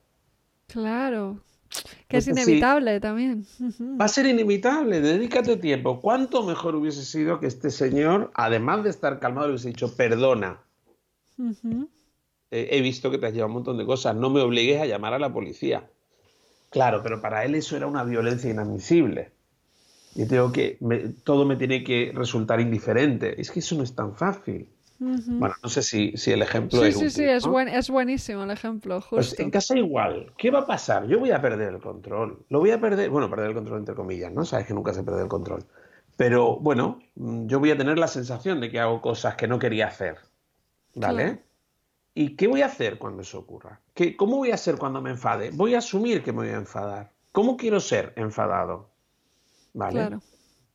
Claro, 0.66 1.40
que 2.08 2.18
es 2.18 2.28
inevitable 2.28 3.00
también. 3.00 3.46
Va 4.00 4.06
a 4.06 4.08
ser 4.08 4.26
inevitable, 4.26 5.00
dedícate 5.00 5.56
tiempo. 5.56 6.00
¿Cuánto 6.00 6.42
mejor 6.42 6.74
hubiese 6.74 7.04
sido 7.04 7.40
que 7.40 7.46
este 7.46 7.70
señor, 7.70 8.30
además 8.34 8.84
de 8.84 8.90
estar 8.90 9.18
calmado, 9.20 9.48
le 9.48 9.52
hubiese 9.54 9.68
dicho, 9.68 9.94
perdona? 9.96 10.60
he 12.50 12.80
visto 12.82 13.10
que 13.10 13.18
te 13.18 13.26
has 13.26 13.32
llevado 13.32 13.48
un 13.48 13.54
montón 13.54 13.78
de 13.78 13.86
cosas, 13.86 14.14
no 14.14 14.30
me 14.30 14.40
obligues 14.40 14.80
a 14.80 14.86
llamar 14.86 15.14
a 15.14 15.18
la 15.18 15.32
policía. 15.32 15.88
Claro, 16.70 17.02
pero 17.02 17.20
para 17.20 17.44
él 17.44 17.54
eso 17.54 17.76
era 17.76 17.86
una 17.86 18.04
violencia 18.04 18.50
inadmisible. 18.50 19.32
Y 20.14 20.26
tengo 20.26 20.52
que, 20.52 20.78
todo 21.24 21.44
me 21.44 21.56
tiene 21.56 21.84
que 21.84 22.12
resultar 22.14 22.60
indiferente. 22.60 23.40
Es 23.40 23.50
que 23.50 23.60
eso 23.60 23.76
no 23.76 23.82
es 23.82 23.94
tan 23.94 24.14
fácil. 24.14 24.68
Bueno, 25.02 25.54
no 25.62 25.68
sé 25.68 25.82
si, 25.82 26.14
el 26.30 26.42
ejemplo 26.42 26.84
es. 26.84 26.96
Sí, 26.96 27.10
sí, 27.10 27.10
sí, 27.10 27.24
es, 27.24 27.44
es 27.72 27.90
buenísimo 27.90 28.44
el 28.44 28.50
ejemplo. 28.50 29.02
Pues 29.10 29.38
en 29.38 29.50
casa 29.50 29.76
igual. 29.76 30.32
¿Qué 30.36 30.50
va 30.50 30.60
a 30.60 30.66
pasar? 30.66 31.06
Yo 31.08 31.18
voy 31.18 31.32
a 31.32 31.40
perder 31.40 31.74
el 31.74 31.80
control. 31.80 32.44
Lo 32.48 32.60
voy 32.60 32.70
a 32.70 32.80
perder. 32.80 33.10
Bueno, 33.10 33.28
perder 33.28 33.48
el 33.48 33.54
control 33.54 33.80
entre 33.80 33.94
comillas, 33.94 34.32
¿no? 34.32 34.44
Sabes 34.44 34.66
que 34.66 34.74
nunca 34.74 34.94
se 34.94 35.02
pierde 35.02 35.22
el 35.22 35.28
control. 35.28 35.64
Pero 36.16 36.56
bueno, 36.56 37.00
mm, 37.16 37.46
yo 37.46 37.58
voy 37.58 37.72
a 37.72 37.76
tener 37.76 37.98
la 37.98 38.06
sensación 38.06 38.60
de 38.60 38.70
que 38.70 38.78
hago 38.78 39.00
cosas 39.00 39.34
que 39.34 39.48
no 39.48 39.58
quería 39.58 39.88
hacer. 39.88 40.18
¿Vale? 40.94 41.42
¿Y 42.14 42.36
qué 42.36 42.46
voy 42.46 42.62
a 42.62 42.66
hacer 42.66 42.98
cuando 42.98 43.22
eso 43.22 43.38
ocurra? 43.38 43.80
¿Qué, 43.94 44.16
¿Cómo 44.16 44.36
voy 44.36 44.50
a 44.50 44.56
ser 44.56 44.76
cuando 44.76 45.00
me 45.00 45.10
enfade? 45.10 45.50
Voy 45.52 45.74
a 45.74 45.78
asumir 45.78 46.22
que 46.22 46.32
me 46.32 46.38
voy 46.38 46.48
a 46.48 46.56
enfadar. 46.56 47.10
¿Cómo 47.32 47.56
quiero 47.56 47.80
ser 47.80 48.12
enfadado? 48.16 48.90
¿Vale? 49.72 49.94
Claro. 49.94 50.22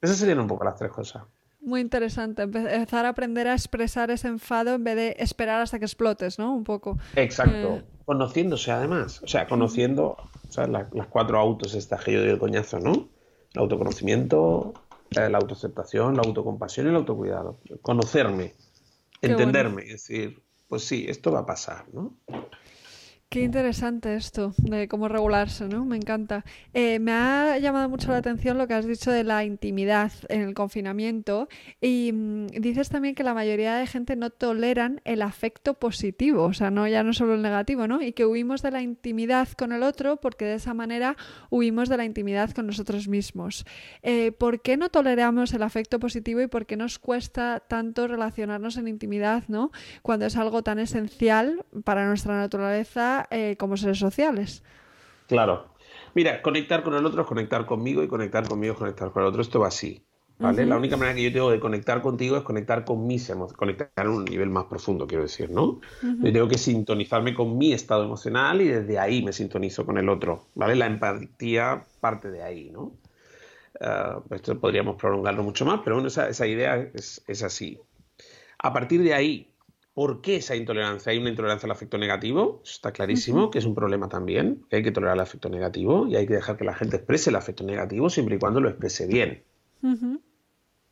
Esas 0.02 0.18
serían 0.18 0.40
un 0.40 0.48
poco 0.48 0.64
las 0.64 0.76
tres 0.76 0.92
cosas. 0.92 1.24
Muy 1.68 1.82
interesante. 1.82 2.44
Empezar 2.44 3.06
a 3.06 3.10
aprender 3.10 3.46
a 3.46 3.52
expresar 3.52 4.10
ese 4.10 4.30
enfado 4.30 4.76
en 4.76 4.86
vez 4.86 4.96
de 4.96 5.18
esperar 5.20 5.60
hasta 5.60 5.80
que 5.80 5.84
explotes, 5.84 6.40
¿no? 6.40 6.56
Un 6.56 6.64
poco. 6.64 6.98
Exacto. 7.18 7.76
Eh, 7.76 7.84
Conociéndose 8.06 8.72
además. 8.72 9.22
O 9.22 9.28
sea, 9.28 9.48
conociendo 9.48 10.16
las 10.56 11.08
cuatro 11.10 11.38
autos 11.38 11.76
estas 11.76 12.06
que 12.06 12.14
yo 12.14 12.22
doy 12.22 12.30
el 12.30 12.40
coñazo, 12.40 12.80
¿no? 12.80 13.10
El 13.54 13.62
autoconocimiento, 13.62 14.76
eh, 15.12 15.30
la 15.30 15.40
autoaceptación, 15.40 16.16
la 16.16 16.22
autocompasión 16.26 16.86
y 16.86 16.90
el 16.92 16.96
autocuidado. 16.96 17.60
Conocerme, 17.82 18.54
entenderme 19.22 19.84
y 19.84 19.90
decir, 19.90 20.42
pues 20.70 20.86
sí, 20.86 21.06
esto 21.10 21.34
va 21.34 21.40
a 21.40 21.46
pasar, 21.46 21.84
¿no? 21.92 22.16
Qué 23.30 23.42
interesante 23.42 24.16
esto 24.16 24.54
de 24.58 24.88
cómo 24.88 25.10
regularse, 25.10 25.68
¿no? 25.68 25.84
Me 25.84 25.98
encanta. 25.98 26.46
Eh, 26.74 26.98
me 27.00 27.12
ha 27.12 27.58
llamado 27.58 27.90
mucho 27.90 28.10
la 28.10 28.20
atención 28.20 28.58
lo 28.58 28.70
que 28.70 28.74
has 28.74 28.86
dicho 28.88 29.12
de 29.12 29.26
la 29.26 29.44
intimidad 29.44 30.14
en 30.30 30.44
el 30.44 30.54
confinamiento 30.54 31.50
y 31.82 32.12
mm, 32.14 32.48
dices 32.62 32.88
también 32.88 33.16
que 33.16 33.24
la 33.24 33.34
mayoría 33.34 33.76
de 33.76 33.86
gente 33.86 34.16
no 34.16 34.30
toleran 34.30 35.02
el 35.04 35.22
afecto 35.22 35.74
positivo, 35.74 36.46
o 36.46 36.54
sea, 36.54 36.72
no 36.72 36.88
ya 36.88 37.04
no 37.04 37.12
solo 37.12 37.34
el 37.34 37.42
negativo, 37.42 37.86
¿no? 37.86 38.02
Y 38.02 38.14
que 38.14 38.26
huimos 38.26 38.62
de 38.62 38.72
la 38.72 38.82
intimidad 38.82 39.50
con 39.58 39.74
el 39.74 39.84
otro 39.84 40.16
porque 40.22 40.46
de 40.46 40.54
esa 40.54 40.74
manera 40.74 41.18
huimos 41.50 41.90
de 41.90 41.98
la 41.98 42.06
intimidad 42.06 42.52
con 42.52 42.66
nosotros 42.66 43.10
mismos. 43.10 43.66
Eh, 44.04 44.32
¿Por 44.32 44.62
qué 44.62 44.78
no 44.78 44.88
toleramos 44.88 45.54
el 45.54 45.64
afecto 45.64 46.00
positivo 46.00 46.40
y 46.40 46.48
por 46.48 46.66
qué 46.66 46.78
nos 46.78 46.98
cuesta 46.98 47.62
tanto 47.68 48.08
relacionarnos 48.08 48.78
en 48.78 48.88
intimidad, 48.88 49.44
¿no? 49.50 49.72
Cuando 50.02 50.26
es 50.26 50.38
algo 50.38 50.64
tan 50.64 50.80
esencial 50.80 51.66
para 51.84 52.08
nuestra 52.08 52.38
naturaleza 52.38 53.17
eh, 53.32 53.56
como 53.58 53.78
seres 53.78 54.00
sociales. 54.00 54.64
Claro. 55.28 55.74
Mira, 56.14 56.42
conectar 56.42 56.84
con 56.84 56.94
el 56.96 57.06
otro 57.06 57.22
es 57.22 57.28
conectar 57.28 57.66
conmigo 57.66 58.04
y 58.04 58.08
conectar 58.08 58.48
conmigo 58.48 58.74
es 58.74 58.80
conectar 58.80 59.12
con 59.12 59.24
el 59.24 59.30
otro. 59.30 59.42
Esto 59.42 59.60
va 59.60 59.68
así. 59.68 60.04
¿vale? 60.40 60.66
La 60.66 60.78
única 60.78 60.98
manera 60.98 61.16
que 61.16 61.24
yo 61.24 61.34
tengo 61.34 61.52
de 61.52 61.60
conectar 61.60 62.02
contigo 62.02 62.38
es 62.38 62.44
conectar 62.44 62.86
con 62.86 63.08
mis 63.08 63.30
emociones, 63.30 63.58
conectar 63.58 63.90
en 63.98 64.10
un 64.10 64.26
nivel 64.26 64.50
más 64.50 64.66
profundo, 64.66 65.08
quiero 65.08 65.24
decir, 65.24 65.50
¿no? 65.50 65.80
Yo 66.02 66.32
tengo 66.32 66.48
que 66.48 66.58
sintonizarme 66.58 67.34
con 67.34 67.58
mi 67.58 67.74
estado 67.74 68.04
emocional 68.04 68.62
y 68.62 68.68
desde 68.68 69.00
ahí 69.00 69.24
me 69.24 69.34
sintonizo 69.34 69.86
con 69.86 69.98
el 69.98 70.10
otro, 70.10 70.48
¿vale? 70.56 70.76
La 70.76 70.86
empatía 70.86 71.84
parte 72.00 72.30
de 72.30 72.44
ahí, 72.44 72.70
¿no? 72.70 72.94
Ah, 73.80 74.22
esto 74.32 74.60
podríamos 74.60 74.96
prolongarlo 74.96 75.44
mucho 75.44 75.66
más, 75.66 75.82
pero 75.84 75.98
bueno, 75.98 76.08
esa, 76.08 76.48
idea 76.48 76.78
es, 76.94 77.24
es, 77.28 77.44
así. 77.44 77.80
A 78.60 78.74
partir 78.74 79.04
de 79.04 79.14
ahí, 79.14 79.52
¿Por 79.98 80.22
qué 80.22 80.36
esa 80.36 80.56
intolerancia? 80.56 81.12
Hay 81.12 81.18
una 81.18 81.32
intolerancia 81.32 81.66
al 81.66 81.72
afecto 81.72 81.98
negativo, 81.98 82.62
está 82.64 82.92
clarísimo, 82.92 83.50
que 83.50 83.58
es 83.58 83.66
un 83.66 83.74
problema 83.74 84.08
también, 84.08 84.64
que 84.70 84.76
hay 84.76 84.84
que 84.84 84.92
tolerar 84.92 85.16
el 85.16 85.22
afecto 85.22 85.50
negativo 85.50 86.06
y 86.06 86.16
hay 86.16 86.28
que 86.28 86.36
dejar 86.36 86.56
que 86.56 86.66
la 86.66 86.76
gente 86.76 86.98
exprese 86.98 87.32
el 87.32 87.36
afecto 87.36 87.64
negativo 87.64 88.08
siempre 88.08 88.36
y 88.36 88.38
cuando 88.38 88.62
lo 88.62 88.70
exprese 88.70 89.08
bien. 89.08 89.44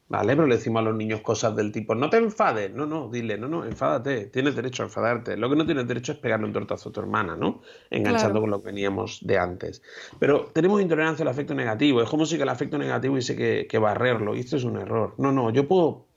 ¿Vale? 0.07 0.35
Pero 0.35 0.47
le 0.47 0.55
decimos 0.55 0.79
a 0.79 0.85
los 0.85 0.95
niños 0.95 1.21
cosas 1.21 1.55
del 1.55 1.71
tipo, 1.71 1.93
no 1.93 2.09
te 2.09 2.17
enfades, 2.17 2.73
no, 2.73 2.87
no, 2.87 3.07
dile, 3.07 3.37
no, 3.37 3.47
no, 3.47 3.63
enfádate, 3.63 4.25
tienes 4.25 4.55
derecho 4.55 4.81
a 4.81 4.87
enfadarte. 4.87 5.37
Lo 5.37 5.51
que 5.51 5.55
no 5.55 5.67
tienes 5.67 5.87
derecho 5.87 6.13
es 6.13 6.17
pegarle 6.17 6.47
un 6.47 6.53
tortazo 6.53 6.89
a 6.89 6.91
tu 6.91 6.99
hermana, 6.99 7.35
¿no? 7.35 7.61
Enganchando 7.91 8.41
con 8.41 8.49
lo 8.49 8.59
que 8.59 8.65
veníamos 8.65 9.19
de 9.21 9.37
antes. 9.37 9.83
Pero 10.17 10.49
tenemos 10.51 10.81
intolerancia 10.81 11.21
al 11.21 11.29
afecto 11.29 11.53
negativo, 11.53 12.01
es 12.01 12.09
como 12.09 12.25
si 12.25 12.37
que 12.37 12.43
el 12.43 12.49
afecto 12.49 12.79
negativo 12.79 13.17
dice 13.17 13.35
que, 13.35 13.67
que 13.69 13.77
barrerlo, 13.77 14.35
y 14.35 14.39
esto 14.39 14.57
es 14.57 14.63
un 14.63 14.77
error. 14.77 15.13
No, 15.19 15.31
no, 15.31 15.51
yo 15.51 15.67
puedo 15.67 16.07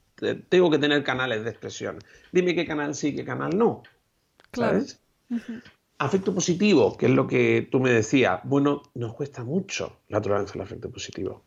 tengo 0.49 0.71
que 0.71 0.79
tener 0.79 1.05
canales 1.05 1.45
de 1.45 1.51
expresión. 1.51 1.99
Dime 2.33 2.55
qué 2.55 2.67
canal 2.67 2.95
sí, 2.95 3.15
qué 3.15 3.25
canal 3.25 3.57
no. 3.57 3.83
¿Sabes? 4.53 5.01
Afecto 5.99 6.35
positivo, 6.35 6.97
que 6.97 7.07
es 7.07 7.13
lo 7.13 7.27
que 7.27 7.69
tú 7.71 7.81
me 7.81 7.91
decías. 7.91 8.41
Bueno, 8.45 8.83
nos 8.95 9.15
cuesta 9.15 9.45
mucho 9.45 10.01
la 10.09 10.21
tolerancia 10.21 10.55
al 10.55 10.67
afecto 10.67 10.91
positivo. 10.91 11.43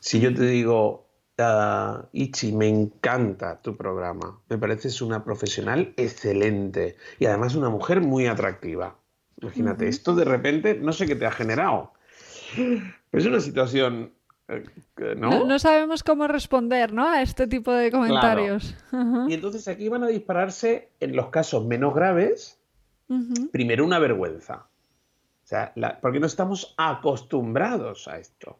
Si 0.00 0.18
yo 0.18 0.34
te 0.34 0.44
digo, 0.46 1.06
uh, 1.38 2.06
Ichi, 2.12 2.52
me 2.52 2.68
encanta 2.68 3.60
tu 3.60 3.76
programa, 3.76 4.40
me 4.48 4.58
pareces 4.58 5.00
una 5.02 5.24
profesional 5.24 5.94
excelente 5.96 6.96
y 7.18 7.26
además 7.26 7.54
una 7.54 7.68
mujer 7.68 8.00
muy 8.00 8.26
atractiva. 8.26 8.96
Imagínate, 9.40 9.88
esto 9.88 10.14
de 10.14 10.24
repente 10.24 10.74
no 10.74 10.92
sé 10.92 11.06
qué 11.06 11.16
te 11.16 11.26
ha 11.26 11.32
generado. 11.32 11.92
Pero 12.56 12.92
es 13.12 13.26
una 13.26 13.40
situación 13.40 14.12
Eh, 14.56 15.14
¿no? 15.16 15.44
¿no? 15.44 15.58
sabemos 15.58 16.02
cómo 16.02 16.28
responder 16.28 16.92
¿no? 16.92 17.08
a 17.08 17.22
este 17.22 17.46
tipo 17.46 17.72
de 17.72 17.90
comentarios. 17.90 18.74
Y 19.28 19.34
entonces 19.34 19.68
aquí 19.68 19.88
van 19.88 20.04
a 20.04 20.08
dispararse 20.08 20.90
en 21.00 21.16
los 21.16 21.28
casos 21.28 21.64
menos 21.64 21.94
graves, 21.94 22.58
primero 23.50 23.84
una 23.84 23.98
vergüenza. 23.98 24.66
O 25.44 25.46
sea, 25.46 25.74
porque 26.00 26.20
no 26.20 26.26
estamos 26.26 26.74
acostumbrados 26.78 28.08
a 28.08 28.18
esto. 28.18 28.58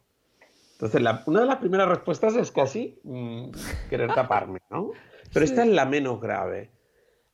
Entonces, 0.73 1.01
una 1.25 1.41
de 1.41 1.45
las 1.45 1.57
primeras 1.57 1.87
respuestas 1.87 2.35
es 2.35 2.51
casi 2.51 2.99
mm, 3.03 3.51
querer 3.89 4.13
taparme, 4.13 4.59
¿no? 4.69 4.91
Pero 5.31 5.45
esta 5.45 5.63
es 5.63 5.69
la 5.69 5.85
menos 5.85 6.19
grave. 6.19 6.71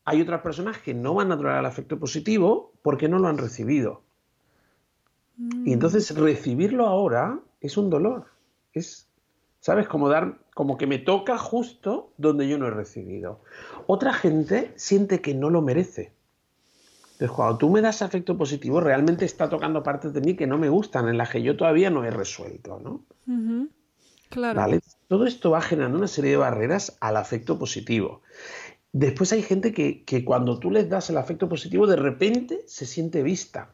Hay 0.06 0.22
otras 0.22 0.41
personas 0.41 0.78
que 0.78 0.93
no 0.93 1.15
van 1.15 1.32
a 1.32 1.38
tolerar 1.38 1.60
el 1.60 1.65
afecto 1.65 2.00
positivo 2.00 2.74
porque 2.82 3.10
no 3.10 3.19
lo 3.19 3.28
han 3.28 3.38
recibido. 3.38 4.04
Y 5.65 5.72
entonces 5.72 6.15
recibirlo 6.17 6.86
ahora 6.86 7.39
es 7.62 7.78
un 7.78 7.89
dolor. 7.89 8.26
Es, 8.74 9.10
¿sabes? 9.60 9.88
Como 9.88 10.10
dar, 10.10 10.40
como 10.54 10.78
que 10.78 10.88
me 10.88 10.98
toca 10.98 11.38
justo 11.38 12.14
donde 12.18 12.48
yo 12.48 12.58
no 12.58 12.68
he 12.68 12.72
recibido. 12.72 13.42
Otra 13.88 14.14
gente 14.14 14.74
siente 14.76 15.22
que 15.22 15.34
no 15.34 15.50
lo 15.50 15.62
merece. 15.62 16.14
Entonces, 17.14 17.36
cuando 17.36 17.58
tú 17.58 17.70
me 17.70 17.82
das 17.82 18.02
afecto 18.02 18.38
positivo, 18.38 18.80
realmente 18.80 19.26
está 19.26 19.50
tocando 19.50 19.84
partes 19.84 20.14
de 20.14 20.22
mí 20.22 20.36
que 20.36 20.48
no 20.48 20.58
me 20.58 20.70
gustan, 20.70 21.10
en 21.10 21.18
las 21.18 21.30
que 21.30 21.42
yo 21.42 21.58
todavía 21.58 21.90
no 21.90 22.06
he 22.06 22.12
resuelto, 22.12 22.80
¿no? 22.80 23.04
Claro. 24.30 24.80
Todo 25.08 25.26
esto 25.26 25.52
va 25.52 25.62
generando 25.62 25.98
una 25.98 26.08
serie 26.08 26.32
de 26.32 26.38
barreras 26.38 26.98
al 27.02 27.18
afecto 27.18 27.60
positivo. 27.60 28.22
Después 28.94 29.34
hay 29.34 29.42
gente 29.42 29.74
que, 29.74 30.06
que 30.06 30.24
cuando 30.24 30.60
tú 30.60 30.72
les 30.72 30.88
das 30.88 31.10
el 31.10 31.18
afecto 31.18 31.50
positivo, 31.50 31.88
de 31.88 31.98
repente 31.98 32.64
se 32.68 32.86
siente 32.86 33.22
vista. 33.22 33.74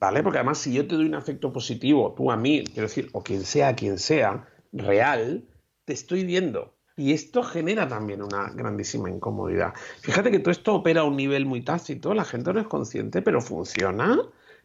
¿Vale? 0.00 0.22
Porque 0.22 0.38
además, 0.38 0.58
si 0.58 0.72
yo 0.72 0.86
te 0.86 0.94
doy 0.94 1.06
un 1.06 1.14
afecto 1.14 1.52
positivo, 1.52 2.14
tú 2.16 2.30
a 2.30 2.36
mí, 2.36 2.64
quiero 2.64 2.88
decir, 2.88 3.08
o 3.12 3.22
quien 3.22 3.44
sea, 3.44 3.74
quien 3.74 3.98
sea, 3.98 4.48
real, 4.72 5.44
te 5.84 5.92
estoy 5.92 6.24
viendo. 6.24 6.74
Y 6.96 7.12
esto 7.12 7.44
genera 7.44 7.88
también 7.88 8.22
una 8.22 8.50
grandísima 8.50 9.08
incomodidad. 9.08 9.72
Fíjate 10.00 10.32
que 10.32 10.40
todo 10.40 10.50
esto 10.50 10.74
opera 10.74 11.02
a 11.02 11.04
un 11.04 11.16
nivel 11.16 11.46
muy 11.46 11.62
tácito, 11.62 12.12
la 12.12 12.24
gente 12.24 12.52
no 12.52 12.60
es 12.60 12.66
consciente, 12.66 13.22
pero 13.22 13.40
funciona. 13.40 14.18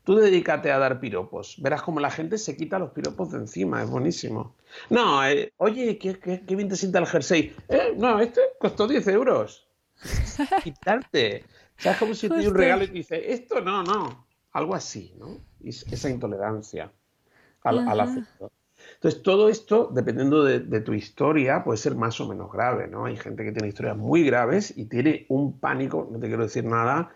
Tú 0.04 0.16
dedícate 0.16 0.72
a 0.72 0.80
dar 0.80 1.00
piropos. 1.00 1.56
Verás 1.62 1.84
como 1.84 2.00
la 2.00 2.10
gente 2.10 2.38
se 2.38 2.58
quita 2.58 2.80
los 2.80 2.90
piropos 2.90 3.32
de 3.32 3.38
encima, 3.38 3.84
es 3.84 3.90
buenísimo. 3.90 4.56
No, 4.90 5.26
eh, 5.26 5.54
oye, 5.58 5.98
¿qué, 5.98 6.20
qué, 6.20 6.56
bien 6.56 6.68
te 6.68 6.76
sienta 6.76 7.00
el 7.00 7.06
jersey. 7.06 7.56
Eh, 7.70 7.94
no, 7.98 8.20
este 8.20 8.42
costó 8.60 8.88
10 8.88 9.08
euros. 9.10 9.68
Quitarte. 10.64 11.46
¿Sabes 11.78 12.00
como 12.00 12.16
si 12.16 12.30
te 12.30 12.48
un 12.48 12.56
regalo 12.56 12.84
y 12.84 12.88
te 12.88 12.94
dice, 12.94 13.32
esto 13.32 13.62
no, 13.62 13.84
no. 13.84 14.23
Algo 14.54 14.76
así, 14.76 15.14
¿no? 15.18 15.40
esa 15.64 16.10
intolerancia 16.10 16.92
al, 17.64 18.00
afecto. 18.00 18.52
Entonces, 18.96 19.24
todo 19.24 19.50
esto, 19.50 19.90
dependiendo 19.94 20.44
de, 20.44 20.82
tu 20.82 20.94
historia, 20.94 21.64
puede 21.64 21.78
ser 21.78 21.96
más 21.96 22.20
o 22.22 22.28
menos 22.28 22.52
grave, 22.52 22.88
¿no? 22.88 23.06
Hay 23.06 23.18
gente 23.18 23.44
que 23.44 23.52
tiene 23.52 23.70
historias 23.70 23.98
muy 23.98 24.24
graves 24.24 24.74
y 24.76 24.86
tiene 24.86 25.26
un 25.30 25.60
pánico, 25.60 26.08
no 26.12 26.20
te 26.20 26.28
quiero 26.28 26.44
decir 26.44 26.66
nada, 26.66 27.12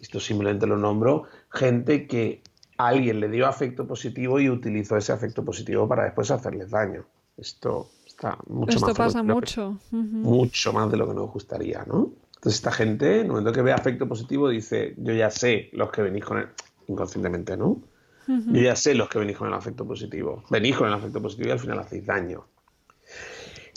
esto 0.00 0.20
simplemente 0.20 0.66
lo 0.66 0.76
nombro, 0.76 1.24
gente 1.50 2.06
que 2.06 2.42
alguien 2.76 3.20
le 3.20 3.28
dio 3.28 3.46
afecto 3.46 3.86
positivo 3.86 4.40
y 4.40 4.50
utilizó 4.50 4.96
ese 4.96 5.12
afecto 5.12 5.44
positivo 5.44 5.86
para 5.86 6.04
después 6.04 6.30
hacerles 6.30 6.70
daño. 6.70 7.04
Esto 7.36 7.88
está 8.06 8.36
mucho 8.48 8.76
Esto 8.76 8.88
más 8.88 8.96
pasa 8.96 9.22
mucho. 9.22 9.78
Mucho 9.90 10.72
más 10.72 10.90
de 10.90 10.96
lo 10.96 11.08
que 11.08 11.14
nos 11.14 11.30
gustaría, 11.30 11.84
¿no? 11.86 12.12
Entonces 12.34 12.54
esta 12.54 12.72
gente, 12.72 13.20
en 13.20 13.26
el 13.26 13.28
momento 13.28 13.52
que 13.52 13.62
ve 13.62 13.72
afecto 13.72 14.08
positivo, 14.08 14.48
dice, 14.48 14.94
yo 14.98 15.14
ya 15.14 15.30
sé 15.30 15.70
los 15.72 15.90
que 15.92 16.02
venís 16.02 16.24
con 16.24 16.38
él 16.38 16.48
inconscientemente, 16.92 17.56
¿no? 17.56 17.82
Yo 18.26 18.60
ya 18.60 18.76
sé 18.76 18.94
los 18.94 19.08
que 19.08 19.18
venís 19.18 19.36
con 19.36 19.48
el 19.48 19.54
afecto 19.54 19.86
positivo. 19.86 20.44
Venís 20.48 20.76
con 20.76 20.86
el 20.86 20.94
afecto 20.94 21.20
positivo 21.20 21.48
y 21.48 21.52
al 21.52 21.58
final 21.58 21.80
hacéis 21.80 22.06
daño. 22.06 22.46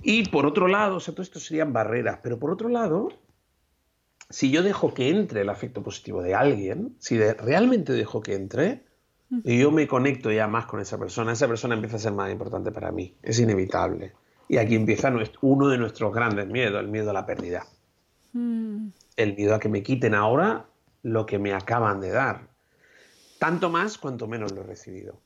Y 0.03 0.29
por 0.29 0.45
otro 0.45 0.67
lado, 0.67 0.97
o 0.97 0.99
sea, 0.99 1.13
todo 1.13 1.23
esto 1.23 1.39
serían 1.39 1.73
barreras, 1.73 2.19
pero 2.21 2.37
por 2.37 2.51
otro 2.51 2.69
lado, 2.69 3.09
si 4.29 4.51
yo 4.51 4.61
dejo 4.61 4.93
que 4.93 5.09
entre 5.09 5.41
el 5.41 5.49
afecto 5.49 5.81
positivo 5.81 6.21
de 6.21 6.35
alguien, 6.35 6.95
si 6.99 7.19
realmente 7.19 7.93
dejo 7.93 8.21
que 8.21 8.35
entre, 8.35 8.85
y 9.43 9.59
yo 9.59 9.71
me 9.71 9.87
conecto 9.87 10.31
ya 10.31 10.47
más 10.47 10.67
con 10.67 10.79
esa 10.79 10.97
persona, 10.99 11.33
esa 11.33 11.47
persona 11.47 11.73
empieza 11.73 11.95
a 11.95 11.99
ser 11.99 12.13
más 12.13 12.31
importante 12.31 12.71
para 12.71 12.91
mí. 12.91 13.17
Es 13.23 13.39
inevitable. 13.39 14.13
Y 14.47 14.57
aquí 14.57 14.75
empieza 14.75 15.11
uno 15.41 15.69
de 15.69 15.77
nuestros 15.77 16.13
grandes 16.13 16.47
miedos, 16.47 16.79
el 16.79 16.89
miedo 16.89 17.09
a 17.09 17.13
la 17.13 17.25
pérdida. 17.25 17.65
Mm. 18.33 18.89
El 19.15 19.35
miedo 19.35 19.55
a 19.55 19.59
que 19.59 19.69
me 19.69 19.81
quiten 19.81 20.13
ahora 20.13 20.67
lo 21.01 21.25
que 21.25 21.39
me 21.39 21.53
acaban 21.53 21.99
de 21.99 22.09
dar. 22.09 22.54
Tanto 23.39 23.69
más 23.69 23.97
cuanto 23.97 24.27
menos 24.27 24.51
lo 24.51 24.61
he 24.61 24.65
recibido. 24.65 25.19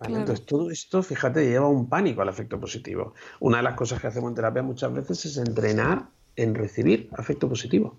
Entonces, 0.00 0.46
todo 0.46 0.70
esto, 0.70 1.02
fíjate, 1.02 1.46
lleva 1.46 1.68
un 1.68 1.88
pánico 1.88 2.22
al 2.22 2.28
afecto 2.28 2.58
positivo. 2.58 3.14
Una 3.38 3.58
de 3.58 3.64
las 3.64 3.74
cosas 3.74 4.00
que 4.00 4.06
hacemos 4.06 4.30
en 4.30 4.34
terapia 4.34 4.62
muchas 4.62 4.92
veces 4.94 5.26
es 5.26 5.36
entrenar 5.36 6.06
en 6.36 6.54
recibir 6.54 7.08
afecto 7.12 7.48
positivo. 7.48 7.98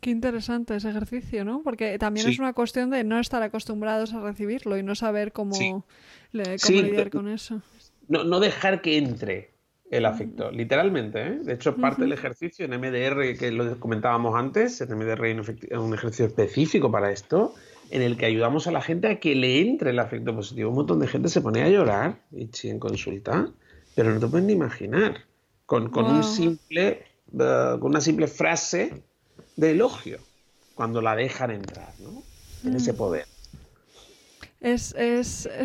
Qué 0.00 0.10
interesante 0.10 0.76
ese 0.76 0.90
ejercicio, 0.90 1.44
¿no? 1.44 1.62
Porque 1.62 1.98
también 1.98 2.28
es 2.28 2.38
una 2.38 2.52
cuestión 2.52 2.90
de 2.90 3.02
no 3.02 3.18
estar 3.18 3.42
acostumbrados 3.42 4.12
a 4.12 4.20
recibirlo 4.20 4.78
y 4.78 4.82
no 4.82 4.94
saber 4.94 5.32
cómo, 5.32 5.84
lidiar 6.32 7.10
con 7.10 7.28
eso. 7.28 7.62
No, 8.06 8.38
dejar 8.38 8.80
que 8.80 8.96
entre 8.96 9.50
el 9.90 10.04
afecto, 10.06 10.52
literalmente. 10.52 11.26
¿eh? 11.26 11.38
De 11.42 11.54
hecho, 11.54 11.74
parte 11.76 12.02
del 12.02 12.12
ejercicio 12.12 12.66
en 12.66 12.78
MDR, 12.78 13.36
que 13.36 13.50
lo 13.50 13.80
comentábamos 13.80 14.36
antes, 14.36 14.80
en 14.80 14.96
MDR 14.96 15.24
hay 15.24 15.32
un 15.32 15.94
ejercicio 15.94 16.26
específico 16.26 16.92
para 16.92 17.10
esto, 17.10 17.54
en 17.90 18.02
el 18.02 18.16
que 18.16 18.26
ayudamos 18.26 18.66
a 18.66 18.72
la 18.72 18.80
gente 18.80 19.08
a 19.08 19.20
que 19.20 19.34
le 19.34 19.60
entre 19.60 19.90
el 19.90 19.98
afecto 19.98 20.34
positivo. 20.34 20.70
Un 20.70 20.76
montón 20.76 21.00
de 21.00 21.06
gente 21.06 21.28
se 21.28 21.40
pone 21.40 21.62
a 21.62 21.68
llorar 21.68 22.20
en 22.32 22.78
consulta, 22.78 23.50
pero 23.94 24.12
no 24.12 24.20
te 24.20 24.26
puedes 24.26 24.46
ni 24.46 24.52
imaginar. 24.52 25.24
Con, 25.66 25.94
un 25.94 26.24
simple, 26.24 27.04
eh, 27.38 27.76
con 27.78 27.90
una 27.90 28.00
simple 28.00 28.26
frase 28.26 29.02
de 29.56 29.72
elogio, 29.72 30.18
cuando 30.74 31.02
la 31.02 31.14
dejan 31.14 31.50
entrar, 31.50 31.92
¿no? 32.00 32.22
En 32.64 32.74
ese 32.74 32.94
mm. 32.94 32.96
poder. 32.96 33.26
Es 34.60 34.94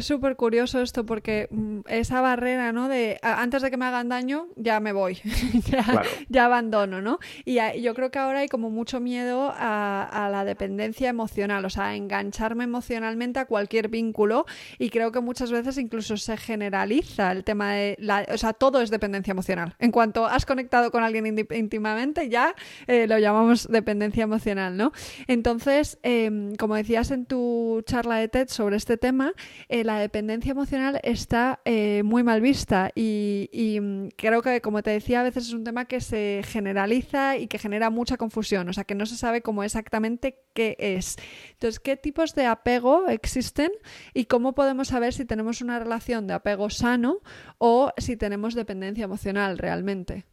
súper 0.01 0.31
es, 0.33 0.37
curioso 0.37 0.79
esto 0.79 1.03
porque 1.03 1.47
mm, 1.49 1.79
esa 1.87 2.21
barrera, 2.21 2.71
¿no? 2.71 2.87
De 2.87 3.17
antes 3.23 3.63
de 3.63 3.71
que 3.71 3.77
me 3.77 3.85
hagan 3.85 4.07
daño, 4.07 4.47
ya 4.55 4.79
me 4.79 4.91
voy, 4.91 5.19
ya, 6.29 6.45
abandono, 6.45 7.01
¿no? 7.01 7.17
Y 7.43 7.59
yo 7.81 7.95
creo 7.95 8.11
que 8.11 8.19
ahora 8.19 8.39
hay 8.39 8.47
como 8.47 8.69
mucho 8.69 8.99
miedo 8.99 9.51
a, 9.55 10.29
la 10.31 10.45
dependencia 10.45 11.09
emocional, 11.09 11.65
o 11.65 11.69
sea, 11.69 11.87
a 11.87 11.95
engancharme 11.95 12.65
emocionalmente 12.65 13.39
a 13.39 13.45
cualquier 13.45 13.87
vínculo 13.87 14.45
y 14.77 14.89
creo 14.89 15.11
que 15.11 15.21
muchas 15.21 15.51
veces 15.51 15.77
incluso 15.77 16.15
se 16.17 16.37
generaliza 16.37 17.31
el 17.31 17.43
tema 17.43 17.73
de, 17.73 17.95
la, 17.99 18.25
o 18.31 18.37
sea, 18.37 18.53
todo 18.53 18.81
es 18.81 18.91
dependencia 18.91 19.31
emocional. 19.31 19.75
En 19.79 19.91
cuanto 19.91 20.27
has 20.27 20.45
conectado 20.45 20.91
con 20.91 21.03
alguien 21.03 21.25
íntimamente, 21.51 22.29
ya 22.29 22.53
eh, 22.85 23.07
lo 23.07 23.17
llamamos 23.17 23.67
dependencia 23.69 24.23
emocional, 24.23 24.77
¿no? 24.77 24.91
Entonces, 25.27 25.97
em, 26.03 26.55
como 26.55 26.75
decías 26.75 27.09
en 27.11 27.25
tu 27.25 27.81
charla 27.85 28.17
de 28.17 28.27
TED 28.27 28.49
sobre 28.49 28.82
este 28.83 28.97
tema, 28.97 29.33
eh, 29.69 29.85
la 29.85 29.97
dependencia 29.97 30.51
emocional 30.51 30.99
está 31.03 31.61
eh, 31.63 32.03
muy 32.03 32.21
mal 32.21 32.41
vista 32.41 32.91
y, 32.93 33.79
mm, 33.81 34.09
creo 34.17 34.41
que, 34.41 34.59
como 34.59 34.83
te 34.83 34.91
decía, 34.91 35.21
a 35.21 35.23
veces 35.23 35.47
es 35.47 35.53
un 35.53 35.63
tema 35.63 35.85
que 35.85 36.01
se 36.01 36.41
generaliza 36.45 37.37
y 37.37 37.47
que 37.47 37.57
genera 37.57 37.89
mucha 37.89 38.17
confusión, 38.17 38.67
o 38.67 38.73
sea, 38.73 38.83
que 38.83 38.93
no 38.93 39.05
se 39.05 39.15
sabe 39.15 39.41
cómo 39.41 39.63
exactamente 39.63 40.37
qué 40.53 40.75
es. 40.79 41.15
Entonces, 41.53 41.79
¿qué 41.79 41.95
tipos 41.95 42.35
de 42.35 42.45
apego 42.45 43.07
existen 43.07 43.71
y 44.13 44.25
cómo 44.25 44.53
podemos 44.53 44.89
saber 44.89 45.13
si 45.13 45.23
tenemos 45.23 45.61
una 45.61 45.79
relación 45.79 46.27
de 46.27 46.33
apego 46.33 46.69
sano 46.69 47.21
o 47.59 47.93
si 47.97 48.17
tenemos 48.17 48.53
dependencia 48.53 49.05
emocional 49.05 49.57
realmente? 49.57 50.25